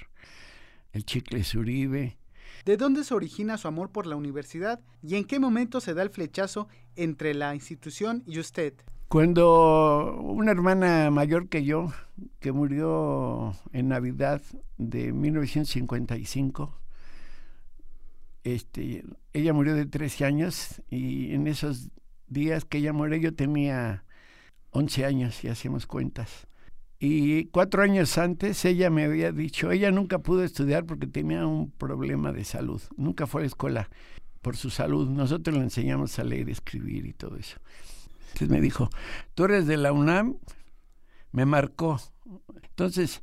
el 0.94 1.06
Chicle 1.06 1.44
Zuribe. 1.44 2.18
¿De 2.66 2.76
dónde 2.76 3.04
se 3.04 3.14
origina 3.14 3.60
su 3.60 3.68
amor 3.68 3.92
por 3.92 4.08
la 4.08 4.16
universidad 4.16 4.80
y 5.04 5.14
en 5.14 5.26
qué 5.26 5.40
momento 5.40 5.80
se 5.80 5.94
da 5.94 6.02
el 6.02 6.10
flechazo 6.10 6.68
entre 6.96 7.36
la 7.36 7.54
institución 7.54 8.24
y 8.26 8.40
usted? 8.40 8.74
Cuando 9.10 10.20
una 10.20 10.54
hermana 10.54 11.12
mayor 11.12 11.50
que 11.50 11.64
yo, 11.66 11.94
que 12.40 12.52
murió 12.52 13.54
en 13.74 13.90
Navidad 13.90 14.42
de 14.80 15.14
1955, 15.14 16.80
este, 18.44 19.06
ella 19.34 19.54
murió 19.54 19.76
de 19.76 19.86
13 19.86 20.26
años 20.26 20.82
y 20.90 21.36
en 21.36 21.46
esos 21.46 21.92
días 22.28 22.66
que 22.66 22.80
ella 22.80 22.94
murió 22.94 23.18
yo 23.18 23.34
tenía 23.34 24.04
11 24.72 25.06
años 25.06 25.44
y 25.44 25.48
hacemos 25.48 25.88
cuentas. 25.88 26.48
Y 27.00 27.46
cuatro 27.46 27.84
años 27.84 28.18
antes 28.18 28.66
ella 28.66 28.90
me 28.90 29.04
había 29.04 29.32
dicho, 29.32 29.72
ella 29.72 29.92
nunca 29.92 30.20
pudo 30.20 30.44
estudiar 30.44 30.86
porque 30.86 31.06
tenía 31.06 31.46
un 31.46 31.70
problema 31.70 32.32
de 32.32 32.44
salud, 32.44 32.82
nunca 32.96 33.28
fue 33.28 33.42
a 33.42 33.44
la 33.44 33.48
escuela 33.48 33.90
por 34.42 34.58
su 34.58 34.70
salud, 34.70 35.08
nosotros 35.08 35.56
le 35.56 35.64
enseñamos 35.64 36.18
a 36.18 36.24
leer, 36.24 36.50
escribir 36.50 37.06
y 37.06 37.14
todo 37.14 37.38
eso. 37.38 37.60
Entonces 38.28 38.50
me 38.50 38.62
dijo, 38.62 38.90
tú 39.36 39.46
eres 39.46 39.68
de 39.68 39.78
la 39.78 39.92
UNAM, 39.92 40.38
me 41.32 41.46
marcó. 41.46 42.00
Entonces, 42.64 43.22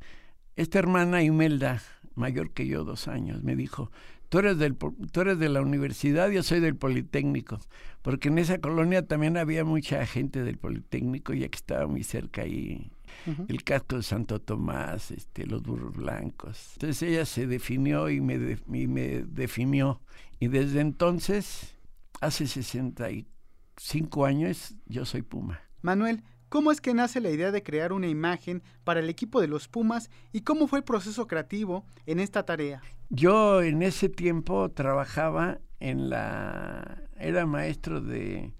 esta 0.55 0.79
hermana 0.79 1.21
Imelda, 1.23 1.81
mayor 2.15 2.51
que 2.51 2.67
yo 2.67 2.85
dos 2.85 3.07
años, 3.07 3.43
me 3.43 3.55
dijo, 3.55 3.91
tú 4.35 4.39
eres, 4.39 4.57
del, 4.57 4.75
tú 4.75 5.21
eres 5.21 5.39
de 5.39 5.47
la 5.47 5.61
universidad, 5.61 6.29
yo 6.29 6.43
soy 6.43 6.59
del 6.59 6.75
Politécnico, 6.75 7.57
porque 8.01 8.27
en 8.27 8.37
esa 8.37 8.59
colonia 8.59 9.07
también 9.07 9.37
había 9.37 9.63
mucha 9.63 10.05
gente 10.05 10.43
del 10.43 10.57
Politécnico, 10.57 11.33
ya 11.33 11.47
que 11.47 11.55
estaba 11.55 11.87
muy 11.87 12.03
cerca 12.03 12.41
ahí, 12.41 12.91
uh 13.27 13.29
-huh. 13.29 13.45
el 13.47 13.63
casco 13.63 13.95
de 13.95 14.03
Santo 14.03 14.41
Tomás, 14.41 15.11
este, 15.11 15.45
los 15.45 15.63
burros 15.63 15.95
blancos. 15.95 16.71
Entonces 16.73 17.01
ella 17.03 17.23
se 17.23 17.47
definió 17.47 18.09
y 18.09 18.19
me, 18.19 18.37
de, 18.37 18.59
y 18.73 18.87
me 18.87 19.23
definió, 19.23 20.01
y 20.37 20.49
desde 20.49 20.81
entonces, 20.81 21.73
hace 22.19 22.45
65 22.45 24.25
años, 24.25 24.75
yo 24.85 25.05
soy 25.05 25.21
Puma. 25.21 25.61
Manuel, 25.81 26.23
¿Cómo 26.55 26.71
es 26.71 26.79
que 26.79 26.93
nace 26.93 27.19
la 27.19 27.31
idea 27.31 27.51
de 27.51 27.63
crear 27.63 27.91
una 27.91 28.07
imagen 28.07 28.63
para 28.85 29.01
el 29.01 29.09
equipo 29.09 29.41
de 29.41 29.49
los 29.49 29.67
Pumas 29.67 30.09
y 30.31 30.39
cómo 30.39 30.67
fue 30.67 30.79
el 30.79 30.85
proceso 30.85 31.27
creativo 31.27 31.85
en 32.05 32.21
esta 32.21 32.45
tarea? 32.45 32.81
Yo 33.09 33.61
en 33.61 33.81
ese 33.81 34.07
tiempo 34.07 34.71
trabajaba 34.71 35.59
en 35.81 36.09
la... 36.09 37.03
era 37.17 37.45
maestro 37.45 37.99
de 37.99 38.53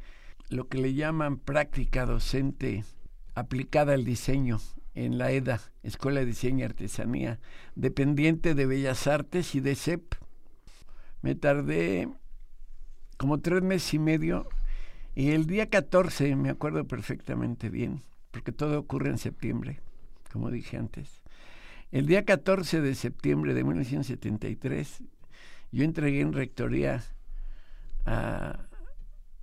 lo 0.50 0.68
que 0.68 0.80
le 0.80 0.94
llaman 0.94 1.38
práctica 1.38 2.06
docente 2.06 2.84
aplicada 3.34 3.94
al 3.94 4.04
diseño 4.04 4.60
en 4.94 5.18
la 5.18 5.32
EDA, 5.32 5.62
Escuela 5.82 6.20
de 6.20 6.26
Diseño 6.26 6.60
y 6.60 6.64
Artesanía, 6.64 7.40
dependiente 7.76 8.56
de 8.56 8.66
Bellas 8.66 9.08
Artes 9.08 9.56
y 9.56 9.62
de 9.62 9.74
CEP. 9.74 10.16
Me 11.22 11.34
tardé 11.34 12.10
como 13.16 13.40
tres 13.40 13.62
meses 13.62 13.94
y 13.94 14.00
medio 14.00 14.50
y 15.16 15.32
el 15.32 15.48
día 15.48 15.70
14, 15.70 16.36
me 16.36 16.50
acuerdo 16.50 16.86
perfectamente 16.86 17.70
bien, 17.70 18.04
porque 18.32 18.52
todo 18.52 18.78
ocurre 18.78 19.10
en 19.10 19.18
septiembre, 19.18 19.80
como 20.32 20.52
dije 20.52 20.76
antes. 20.76 21.22
El 21.92 22.06
día 22.06 22.26
14 22.26 22.82
de 22.82 22.96
septiembre 22.96 23.54
de 23.54 23.64
1973, 23.64 25.04
yo 25.72 25.86
entregué 25.86 26.20
en 26.20 26.34
rectoría 26.34 27.02
a, 28.06 28.60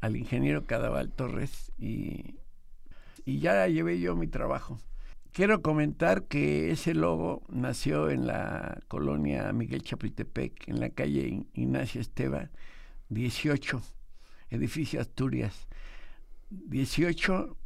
al 0.02 0.16
ingeniero 0.16 0.66
Cadaval 0.66 1.10
Torres 1.10 1.72
y, 1.78 2.34
ya 3.24 3.66
llevé 3.66 3.98
yo 3.98 4.14
mi 4.14 4.26
trabajo. 4.26 4.78
Quiero 5.32 5.62
comentar 5.62 6.24
que 6.24 6.70
ese 6.70 6.92
logo 6.92 7.42
nació 7.48 8.10
en 8.10 8.26
la 8.26 8.82
colonia 8.88 9.50
Miguel 9.54 9.82
Chapultepec, 9.82 10.68
en 10.68 10.80
la 10.80 10.90
calle 10.90 11.46
Ignacio 11.54 12.02
Esteba, 12.02 12.50
18 13.08 13.80
edificio 14.52 15.00
Asturias, 15.00 15.66
18, 16.50 17.56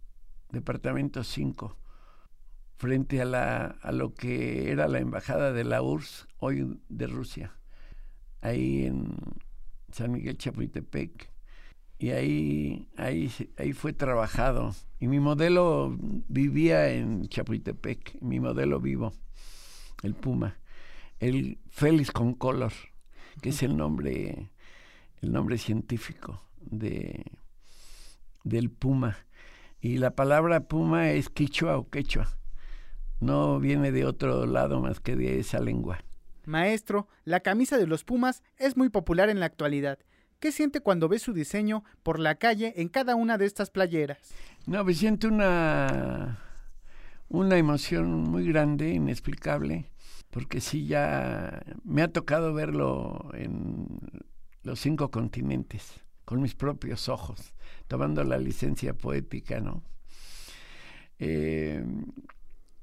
departamento 0.53 1.25
5, 1.25 1.77
frente 2.77 3.21
a, 3.21 3.25
la, 3.25 3.67
a 3.83 3.91
lo 3.91 4.15
que 4.15 4.71
era 4.71 4.87
la 4.87 5.01
embajada 5.01 5.53
de 5.53 5.65
la 5.65 5.83
URSS, 5.83 6.29
hoy 6.39 6.79
de 6.89 7.07
Rusia, 7.09 7.57
ahí 8.41 8.85
en 8.85 9.17
San 9.91 10.13
Miguel 10.13 10.39
Chapultepec. 10.39 11.33
Y 11.99 12.11
ahí, 12.11 12.89
ahí, 12.99 13.33
ahí 13.57 13.73
fue 13.73 13.95
trabajado. 13.95 14.75
Y 15.01 15.09
mi 15.09 15.19
modelo 15.19 15.97
vivía 16.29 16.91
en 16.91 17.27
Chapultepec, 17.27 18.21
mi 18.21 18.39
modelo 18.39 18.81
vivo, 18.81 19.13
el 20.03 20.15
Puma, 20.15 20.59
el 21.19 21.59
Félix 21.69 22.13
con 22.13 22.35
color, 22.35 22.73
que 23.41 23.49
es 23.49 23.63
el 23.63 23.77
nombre, 23.77 24.51
el 25.23 25.33
nombre 25.33 25.59
científico 25.59 26.45
de, 26.66 27.24
del 28.44 28.70
puma. 28.70 29.16
Y 29.80 29.98
la 29.98 30.12
palabra 30.12 30.68
puma 30.68 31.10
es 31.10 31.28
quichua 31.28 31.76
o 31.76 31.88
quechua. 31.88 32.28
No 33.20 33.60
viene 33.60 33.93
de 33.93 34.05
otro 34.05 34.47
lado 34.47 34.80
más 34.80 35.01
que 35.01 35.16
de 35.16 35.38
esa 35.38 35.60
lengua. 35.60 35.98
Maestro, 36.44 37.09
la 37.24 37.40
camisa 37.40 37.76
de 37.76 37.86
los 37.86 38.05
Pumas 38.05 38.43
es 38.56 38.76
muy 38.76 38.88
popular 38.88 39.28
en 39.28 39.40
la 39.40 39.47
actualidad. 39.47 39.98
¿Qué 40.38 40.52
siente 40.52 40.80
cuando 40.80 41.09
ve 41.09 41.18
su 41.18 41.32
diseño 41.32 41.82
por 42.02 42.20
la 42.20 42.36
calle 42.36 42.74
en 42.76 42.88
cada 42.88 43.16
una 43.16 43.38
de 43.38 43.47
estas 43.47 43.70
playeras? 43.70 44.18
No, 44.66 44.84
me 44.84 44.94
siento 44.94 45.28
una, 45.28 46.38
una 47.28 47.56
emoción 47.56 48.22
muy 48.22 48.47
grande, 48.47 48.90
inexplicable, 48.90 49.90
porque 50.30 50.60
sí 50.60 50.86
ya 50.86 51.62
me 51.84 52.02
ha 52.02 52.12
tocado 52.12 52.52
verlo 52.52 53.30
en 53.34 53.86
los 54.62 54.78
cinco 54.78 55.10
continentes 55.10 56.06
con 56.27 56.43
mis 56.43 56.55
propios 56.55 57.09
ojos, 57.09 57.55
tomando 57.86 58.23
la 58.24 58.36
licencia 58.36 58.93
poética, 58.93 59.61
¿no? 59.61 59.82
Eh, 61.19 61.82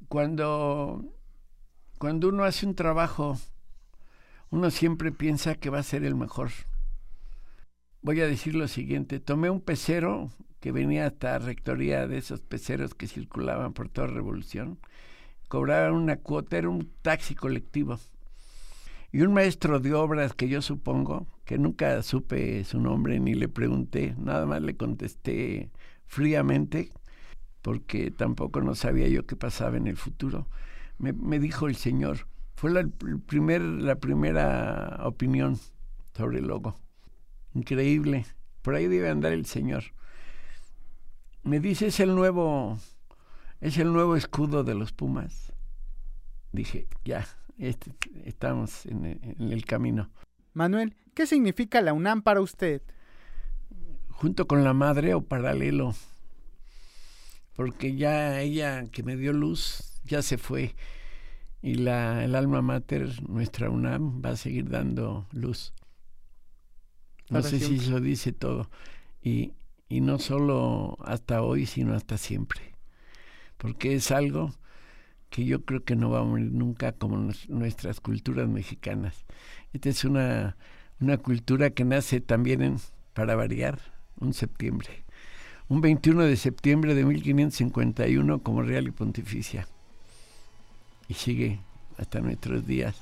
cuando, 0.07 1.03
cuando 1.99 2.29
uno 2.29 2.45
hace 2.45 2.65
un 2.65 2.73
trabajo, 2.73 3.37
uno 4.49 4.71
siempre 4.71 5.11
piensa 5.11 5.55
que 5.55 5.69
va 5.69 5.79
a 5.79 5.83
ser 5.83 6.03
el 6.03 6.15
mejor. 6.15 6.49
Voy 8.01 8.21
a 8.21 8.27
decir 8.27 8.55
lo 8.55 8.67
siguiente, 8.67 9.19
tomé 9.19 9.49
un 9.49 9.61
pecero 9.61 10.31
que 10.59 10.71
venía 10.71 11.05
hasta 11.05 11.37
rectoría 11.37 12.07
de 12.07 12.17
esos 12.17 12.39
peceros 12.41 12.95
que 12.95 13.07
circulaban 13.07 13.73
por 13.73 13.89
toda 13.89 14.07
Revolución, 14.07 14.79
cobraban 15.49 15.93
una 15.93 16.15
cuota, 16.17 16.57
era 16.57 16.69
un 16.69 16.89
taxi 17.01 17.35
colectivo. 17.35 17.99
Y 19.13 19.21
un 19.21 19.31
maestro 19.31 19.79
de 19.79 19.93
obras 19.93 20.33
que 20.33 20.49
yo 20.49 20.63
supongo, 20.63 21.27
que 21.45 21.59
nunca 21.59 22.01
supe 22.01 22.63
su 22.63 22.79
nombre 22.79 23.19
ni 23.19 23.35
le 23.35 23.47
pregunté, 23.47 24.15
nada 24.17 24.47
más 24.47 24.59
le 24.63 24.75
contesté 24.75 25.69
fríamente, 26.07 26.91
porque 27.61 28.09
tampoco 28.09 28.61
no 28.61 28.73
sabía 28.73 29.07
yo 29.07 29.27
qué 29.27 29.35
pasaba 29.35 29.77
en 29.77 29.85
el 29.85 29.97
futuro. 29.97 30.47
Me, 30.97 31.13
me 31.13 31.37
dijo 31.37 31.67
el 31.67 31.75
señor, 31.75 32.27
fue 32.55 32.71
la, 32.71 32.87
primer, 33.27 33.61
la 33.61 33.97
primera 33.97 34.99
opinión 35.03 35.59
sobre 36.17 36.39
el 36.39 36.47
logo. 36.47 36.75
Increíble. 37.53 38.25
Por 38.63 38.73
ahí 38.73 38.87
debe 38.87 39.09
andar 39.09 39.31
el 39.31 39.45
señor. 39.45 39.83
Me 41.43 41.59
dice, 41.59 41.85
es 41.85 41.99
el 41.99 42.15
nuevo, 42.15 42.79
es 43.61 43.77
el 43.77 43.93
nuevo 43.93 44.15
escudo 44.15 44.63
de 44.63 44.73
los 44.73 44.91
Pumas. 44.91 45.53
Dije, 46.51 46.87
ya, 47.05 47.27
este, 47.57 47.93
estamos 48.25 48.85
en 48.85 49.05
el, 49.05 49.19
en 49.39 49.51
el 49.51 49.65
camino. 49.65 50.09
Manuel, 50.53 50.95
¿qué 51.13 51.25
significa 51.25 51.81
la 51.81 51.93
UNAM 51.93 52.21
para 52.21 52.41
usted? 52.41 52.81
Junto 54.09 54.47
con 54.47 54.63
la 54.63 54.73
madre 54.73 55.13
o 55.13 55.21
paralelo, 55.21 55.95
porque 57.55 57.95
ya 57.95 58.39
ella 58.41 58.85
que 58.91 59.03
me 59.03 59.17
dio 59.17 59.33
luz 59.33 59.99
ya 60.05 60.21
se 60.21 60.37
fue 60.37 60.75
y 61.63 61.75
la, 61.75 62.23
el 62.25 62.35
alma 62.35 62.61
mater, 62.61 63.23
nuestra 63.29 63.69
UNAM, 63.69 64.21
va 64.23 64.31
a 64.31 64.35
seguir 64.35 64.69
dando 64.69 65.27
luz. 65.31 65.73
No 67.29 67.41
sé 67.41 67.57
si 67.57 67.75
eso 67.75 68.01
dice 68.01 68.33
todo. 68.33 68.69
Y, 69.21 69.53
y 69.87 70.01
no 70.01 70.19
solo 70.19 70.97
hasta 71.05 71.41
hoy, 71.41 71.65
sino 71.65 71.93
hasta 71.93 72.17
siempre. 72.17 72.75
Porque 73.57 73.95
es 73.95 74.11
algo 74.11 74.53
que 75.33 75.45
yo 75.45 75.65
creo 75.65 75.83
que 75.83 75.95
no 75.95 76.11
va 76.11 76.19
a 76.19 76.23
morir 76.23 76.51
nunca 76.51 76.91
como 76.91 77.31
nuestras 77.47 77.99
culturas 77.99 78.47
mexicanas. 78.47 79.25
Esta 79.73 79.89
es 79.89 80.05
una, 80.05 80.55
una 80.99 81.17
cultura 81.17 81.71
que 81.71 81.83
nace 81.83 82.21
también, 82.21 82.77
para 83.15 83.35
variar, 83.35 83.79
un 84.19 84.35
septiembre. 84.35 85.03
Un 85.69 85.81
21 85.81 86.25
de 86.25 86.37
septiembre 86.37 86.93
de 86.93 87.03
1551 87.03 88.43
como 88.43 88.61
real 88.61 88.87
y 88.87 88.91
pontificia. 88.91 89.67
Y 91.07 91.15
sigue 91.15 91.59
hasta 91.97 92.19
nuestros 92.19 92.67
días. 92.67 92.95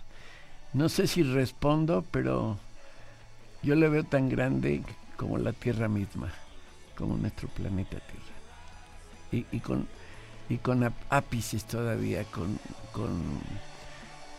No 0.71 0.87
sé 0.87 1.07
si 1.07 1.23
respondo, 1.23 2.05
pero 2.11 2.57
yo 3.61 3.75
le 3.75 3.89
veo 3.89 4.05
tan 4.05 4.29
grande 4.29 4.83
como 5.17 5.37
la 5.37 5.51
Tierra 5.51 5.89
misma, 5.89 6.31
como 6.95 7.17
nuestro 7.17 7.49
planeta 7.49 7.97
Tierra. 7.99 9.47
Y 9.51 9.59
con, 9.59 9.85
y 10.51 10.57
con 10.57 10.83
áp- 10.83 10.93
ápices 11.09 11.63
todavía, 11.63 12.23
con, 12.25 12.59
con, 12.91 13.21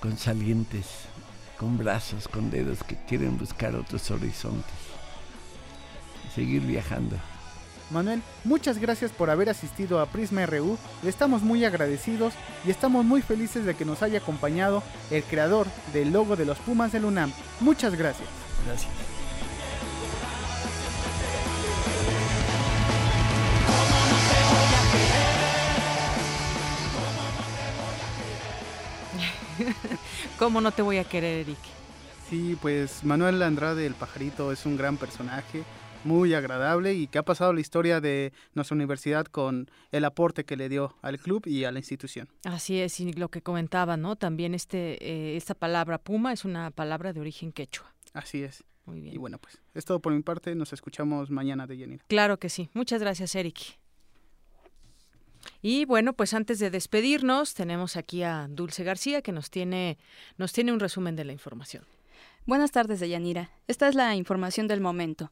con 0.01 0.19
salientes, 0.19 0.85
con 1.59 1.79
brazos, 1.79 2.29
con 2.29 2.51
dedos 2.51 2.83
que 2.85 2.97
quieren 3.09 3.39
buscar 3.39 3.75
otros 3.75 4.11
horizontes. 4.11 4.75
Seguir 6.35 6.61
viajando. 6.63 7.17
Manuel, 7.91 8.23
muchas 8.45 8.79
gracias 8.79 9.11
por 9.11 9.31
haber 9.31 9.49
asistido 9.51 10.01
a 10.01 10.07
Prisma 10.07 10.45
RU. 10.47 10.79
Le 11.03 11.11
estamos 11.11 11.43
muy 11.43 11.65
agradecidos 11.65 12.35
y 12.67 12.71
estamos 12.71 13.05
muy 13.05 13.23
felices 13.23 13.65
de 13.65 13.75
que 13.75 13.85
nos 13.85 14.03
haya 14.03 14.19
acompañado 14.19 14.83
el 15.11 15.23
creador 15.25 15.67
del 15.93 16.13
logo 16.13 16.37
de 16.37 16.45
los 16.47 16.59
Pumas 16.59 16.93
del 16.93 17.05
UNAM. 17.05 17.33
Muchas 17.61 17.95
gracias. 17.95 18.29
Gracias. 18.67 18.91
¿Cómo 30.39 30.61
no 30.61 30.73
te 30.73 30.83
voy 30.83 30.99
a 30.99 31.05
querer, 31.05 31.41
Eric? 31.41 31.59
Sí, 32.29 32.57
pues 32.61 33.05
Manuel 33.05 33.43
Andrade 33.43 33.87
el 33.87 33.95
pajarito 33.95 34.53
es 34.53 34.65
un 34.65 34.77
gran 34.77 34.97
personaje, 34.97 35.65
muy 36.05 36.35
agradable 36.35 36.95
y 36.95 37.07
que 37.07 37.19
ha 37.19 37.25
pasado 37.25 37.53
la 37.53 37.61
historia 37.61 38.01
de 38.01 38.33
nuestra 38.55 38.75
universidad 38.75 39.27
con 39.27 39.71
el 39.91 40.05
aporte 40.05 40.45
que 40.45 40.57
le 40.57 40.69
dio 40.69 40.97
al 41.03 41.19
club 41.19 41.47
y 41.47 41.65
a 41.65 41.73
la 41.73 41.79
institución. 41.79 42.29
Así 42.45 42.81
es, 42.81 42.99
y 43.01 43.13
lo 43.13 43.29
que 43.29 43.43
comentaba, 43.43 43.97
¿no? 43.97 44.17
También 44.17 44.55
este, 44.55 44.99
eh, 45.07 45.37
esta 45.37 45.55
palabra 45.55 45.99
puma 45.99 46.33
es 46.33 46.45
una 46.45 46.71
palabra 46.71 47.13
de 47.13 47.21
origen 47.21 47.53
quechua. 47.53 47.95
Así 48.13 48.43
es. 48.43 48.65
Muy 48.85 49.01
bien. 49.01 49.15
Y 49.15 49.19
bueno, 49.19 49.39
pues 49.39 49.61
es 49.75 49.85
todo 49.85 50.01
por 50.01 50.13
mi 50.13 50.23
parte. 50.23 50.55
Nos 50.57 50.73
escuchamos 50.73 51.31
mañana 51.31 51.67
de 51.67 51.79
Yanira. 51.79 52.05
Claro 52.09 52.39
que 52.39 52.49
sí. 52.49 52.69
Muchas 52.75 53.01
gracias, 53.01 53.35
Eric. 53.37 53.79
Y 55.63 55.85
bueno, 55.85 56.13
pues 56.13 56.35
antes 56.35 56.59
de 56.59 56.71
despedirnos, 56.71 57.55
tenemos 57.55 57.97
aquí 57.97 58.25
a 58.25 58.49
Dulce 58.51 58.83
García 58.83 59.23
que 59.23 59.31
nos 59.31 59.49
tiene, 59.49 59.97
nos 60.37 60.53
tiene 60.53 60.73
un 60.73 60.81
resumen 60.81 61.15
de 61.15 61.25
la 61.25 61.33
información. 61.33 61.85
Buenas 62.45 62.73
tardes, 62.73 62.99
Deyanira. 62.99 63.51
Esta 63.69 63.89
es 63.89 63.95
la 63.95 64.17
información 64.17 64.67
del 64.67 64.81
momento. 64.81 65.31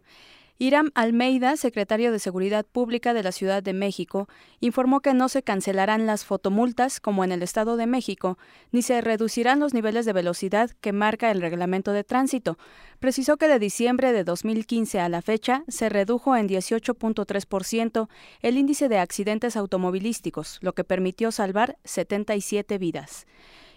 Iram 0.63 0.91
Almeida, 0.95 1.57
secretario 1.57 2.13
de 2.13 2.19
Seguridad 2.19 2.67
Pública 2.67 3.15
de 3.15 3.23
la 3.23 3.33
Ciudad 3.33 3.63
de 3.63 3.73
México, 3.73 4.29
informó 4.61 5.01
que 5.01 5.15
no 5.15 5.31
se 5.31 5.43
cancelarán 5.43 6.05
las 6.05 6.27
fotomultas 6.27 7.01
como 7.01 7.25
en 7.25 7.33
el 7.33 7.43
Estado 7.43 7.79
de 7.79 7.87
México, 7.87 8.37
ni 8.71 8.83
se 8.83 9.01
reducirán 9.01 9.59
los 9.59 9.73
niveles 9.73 10.05
de 10.05 10.13
velocidad 10.13 10.71
que 10.83 10.93
marca 10.93 11.31
el 11.31 11.41
reglamento 11.41 11.95
de 11.95 12.05
tránsito. 12.05 12.59
Precisó 12.99 13.39
que 13.39 13.49
de 13.49 13.59
diciembre 13.59 14.13
de 14.13 14.23
2015 14.23 15.01
a 15.01 15.09
la 15.09 15.23
fecha 15.23 15.65
se 15.67 15.89
redujo 15.89 16.37
en 16.37 16.47
18.3% 16.47 18.09
el 18.43 18.59
índice 18.59 18.91
de 18.91 18.99
accidentes 18.99 19.57
automovilísticos, 19.57 20.59
lo 20.61 20.75
que 20.75 20.85
permitió 20.85 21.33
salvar 21.33 21.79
77 21.85 22.77
vidas. 22.77 23.27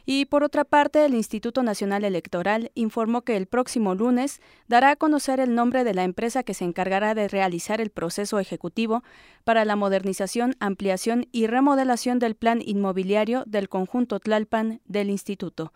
Y 0.06 0.26
por 0.26 0.44
otra 0.44 0.66
parte, 0.66 1.06
el 1.06 1.14
Instituto 1.14 1.64
Nacional 1.64 2.04
Electoral 2.04 2.72
informó 2.76 3.22
que 3.22 3.38
el 3.38 3.48
próximo 3.48 3.96
lunes 3.96 4.42
dará 4.68 4.92
a 4.92 4.96
conocer 4.98 5.40
el 5.40 5.56
nombre 5.56 5.86
de 5.86 5.94
la 5.94 6.04
empresa 6.04 6.44
que 6.44 6.54
se 6.54 6.66
encargará 6.66 7.16
de 7.16 7.30
realizar 7.30 7.80
el 7.80 7.90
proceso 7.90 8.40
ejecutivo 8.40 9.04
para 9.46 9.64
la 9.64 9.78
modernización, 9.78 10.56
ampliación 10.60 11.28
y 11.32 11.48
remodelación 11.48 12.20
del 12.20 12.36
plan 12.36 12.62
inmobiliario 12.64 13.44
del 13.46 13.70
conjunto 13.70 14.20
Tlalpan 14.20 14.82
del 14.86 15.10
instituto. 15.10 15.72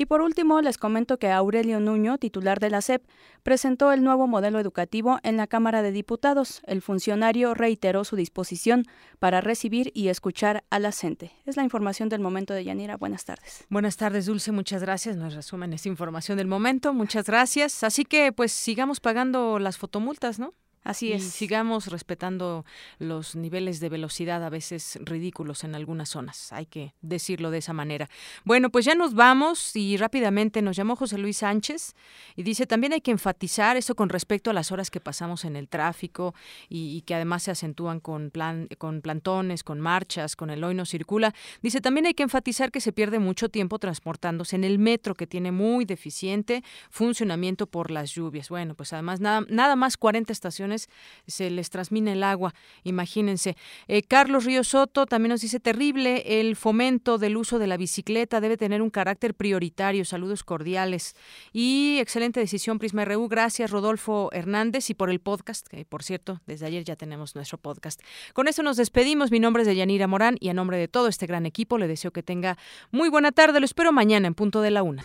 Y 0.00 0.06
por 0.06 0.22
último, 0.22 0.62
les 0.62 0.78
comento 0.78 1.18
que 1.18 1.30
Aurelio 1.30 1.78
Nuño, 1.78 2.16
titular 2.16 2.58
de 2.58 2.70
la 2.70 2.80
SEP, 2.80 3.04
presentó 3.42 3.92
el 3.92 4.02
nuevo 4.02 4.26
modelo 4.26 4.58
educativo 4.58 5.18
en 5.22 5.36
la 5.36 5.46
Cámara 5.46 5.82
de 5.82 5.92
Diputados. 5.92 6.62
El 6.64 6.80
funcionario 6.80 7.52
reiteró 7.52 8.04
su 8.04 8.16
disposición 8.16 8.86
para 9.18 9.42
recibir 9.42 9.92
y 9.92 10.08
escuchar 10.08 10.64
a 10.70 10.78
la 10.78 10.90
gente. 10.90 11.32
Es 11.44 11.58
la 11.58 11.64
información 11.64 12.08
del 12.08 12.22
momento 12.22 12.54
de 12.54 12.64
Yanira. 12.64 12.96
Buenas 12.96 13.26
tardes. 13.26 13.66
Buenas 13.68 13.98
tardes, 13.98 14.24
Dulce. 14.24 14.52
Muchas 14.52 14.80
gracias. 14.80 15.18
Nos 15.18 15.34
resumen 15.34 15.74
esta 15.74 15.90
información 15.90 16.38
del 16.38 16.46
momento. 16.46 16.94
Muchas 16.94 17.26
gracias. 17.26 17.84
Así 17.84 18.06
que, 18.06 18.32
pues, 18.32 18.52
sigamos 18.52 19.00
pagando 19.00 19.58
las 19.58 19.76
fotomultas, 19.76 20.38
¿no? 20.38 20.54
Así 20.82 21.08
y 21.08 21.12
es. 21.12 21.24
sigamos 21.24 21.88
respetando 21.88 22.64
los 22.98 23.36
niveles 23.36 23.80
de 23.80 23.90
velocidad 23.90 24.42
a 24.42 24.48
veces 24.48 24.98
ridículos 25.02 25.62
en 25.64 25.74
algunas 25.74 26.08
zonas. 26.08 26.52
Hay 26.52 26.64
que 26.64 26.94
decirlo 27.02 27.50
de 27.50 27.58
esa 27.58 27.74
manera. 27.74 28.08
Bueno, 28.44 28.70
pues 28.70 28.86
ya 28.86 28.94
nos 28.94 29.14
vamos 29.14 29.76
y 29.76 29.98
rápidamente 29.98 30.62
nos 30.62 30.76
llamó 30.76 30.96
José 30.96 31.18
Luis 31.18 31.38
Sánchez 31.38 31.94
y 32.34 32.44
dice 32.44 32.66
también 32.66 32.94
hay 32.94 33.02
que 33.02 33.10
enfatizar 33.10 33.76
esto 33.76 33.94
con 33.94 34.08
respecto 34.08 34.50
a 34.50 34.54
las 34.54 34.72
horas 34.72 34.90
que 34.90 35.00
pasamos 35.00 35.44
en 35.44 35.54
el 35.54 35.68
tráfico 35.68 36.34
y, 36.70 36.96
y 36.96 37.02
que 37.02 37.14
además 37.14 37.42
se 37.42 37.50
acentúan 37.50 38.00
con 38.00 38.30
plan, 38.30 38.68
con 38.78 39.02
plantones, 39.02 39.62
con 39.62 39.80
marchas, 39.80 40.34
con 40.34 40.48
el 40.48 40.64
hoy 40.64 40.74
no 40.74 40.86
circula. 40.86 41.34
Dice 41.60 41.82
también 41.82 42.06
hay 42.06 42.14
que 42.14 42.22
enfatizar 42.22 42.70
que 42.70 42.80
se 42.80 42.92
pierde 42.92 43.18
mucho 43.18 43.50
tiempo 43.50 43.78
transportándose 43.78 44.56
en 44.56 44.64
el 44.64 44.78
metro 44.78 45.14
que 45.14 45.26
tiene 45.26 45.52
muy 45.52 45.84
deficiente 45.84 46.64
funcionamiento 46.88 47.66
por 47.66 47.90
las 47.90 48.12
lluvias. 48.12 48.48
Bueno, 48.48 48.74
pues 48.74 48.94
además 48.94 49.20
nada, 49.20 49.44
nada 49.50 49.76
más 49.76 49.98
40 49.98 50.32
estaciones 50.32 50.69
se 50.78 51.50
les 51.50 51.70
transmina 51.70 52.12
el 52.12 52.22
agua, 52.22 52.54
imagínense. 52.84 53.56
Eh, 53.88 54.02
Carlos 54.02 54.44
Río 54.44 54.64
Soto 54.64 55.06
también 55.06 55.30
nos 55.30 55.40
dice 55.40 55.60
terrible 55.60 56.40
el 56.40 56.56
fomento 56.56 57.18
del 57.18 57.36
uso 57.36 57.58
de 57.58 57.66
la 57.66 57.76
bicicleta 57.76 58.40
debe 58.40 58.56
tener 58.56 58.82
un 58.82 58.90
carácter 58.90 59.34
prioritario. 59.34 60.04
Saludos 60.04 60.44
cordiales 60.44 61.14
y 61.52 61.98
excelente 62.00 62.40
decisión 62.40 62.78
Prisma 62.78 63.04
RU. 63.04 63.28
Gracias 63.28 63.70
Rodolfo 63.70 64.30
Hernández 64.32 64.90
y 64.90 64.94
por 64.94 65.10
el 65.10 65.20
podcast, 65.20 65.66
que 65.66 65.84
por 65.84 66.02
cierto 66.02 66.40
desde 66.46 66.66
ayer 66.66 66.84
ya 66.84 66.96
tenemos 66.96 67.34
nuestro 67.34 67.58
podcast. 67.58 68.00
Con 68.32 68.48
esto 68.48 68.62
nos 68.62 68.76
despedimos. 68.76 69.30
Mi 69.30 69.40
nombre 69.40 69.62
es 69.62 69.66
Deyanira 69.66 70.06
Morán 70.06 70.36
y 70.40 70.48
a 70.48 70.54
nombre 70.54 70.76
de 70.76 70.88
todo 70.88 71.08
este 71.08 71.26
gran 71.26 71.46
equipo 71.46 71.78
le 71.78 71.88
deseo 71.88 72.10
que 72.10 72.22
tenga 72.22 72.56
muy 72.90 73.08
buena 73.08 73.32
tarde. 73.32 73.60
Lo 73.60 73.66
espero 73.66 73.92
mañana 73.92 74.26
en 74.26 74.34
punto 74.34 74.60
de 74.60 74.70
la 74.70 74.82
una. 74.82 75.04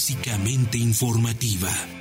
clásicamente 0.00 0.78
informativa. 0.78 1.99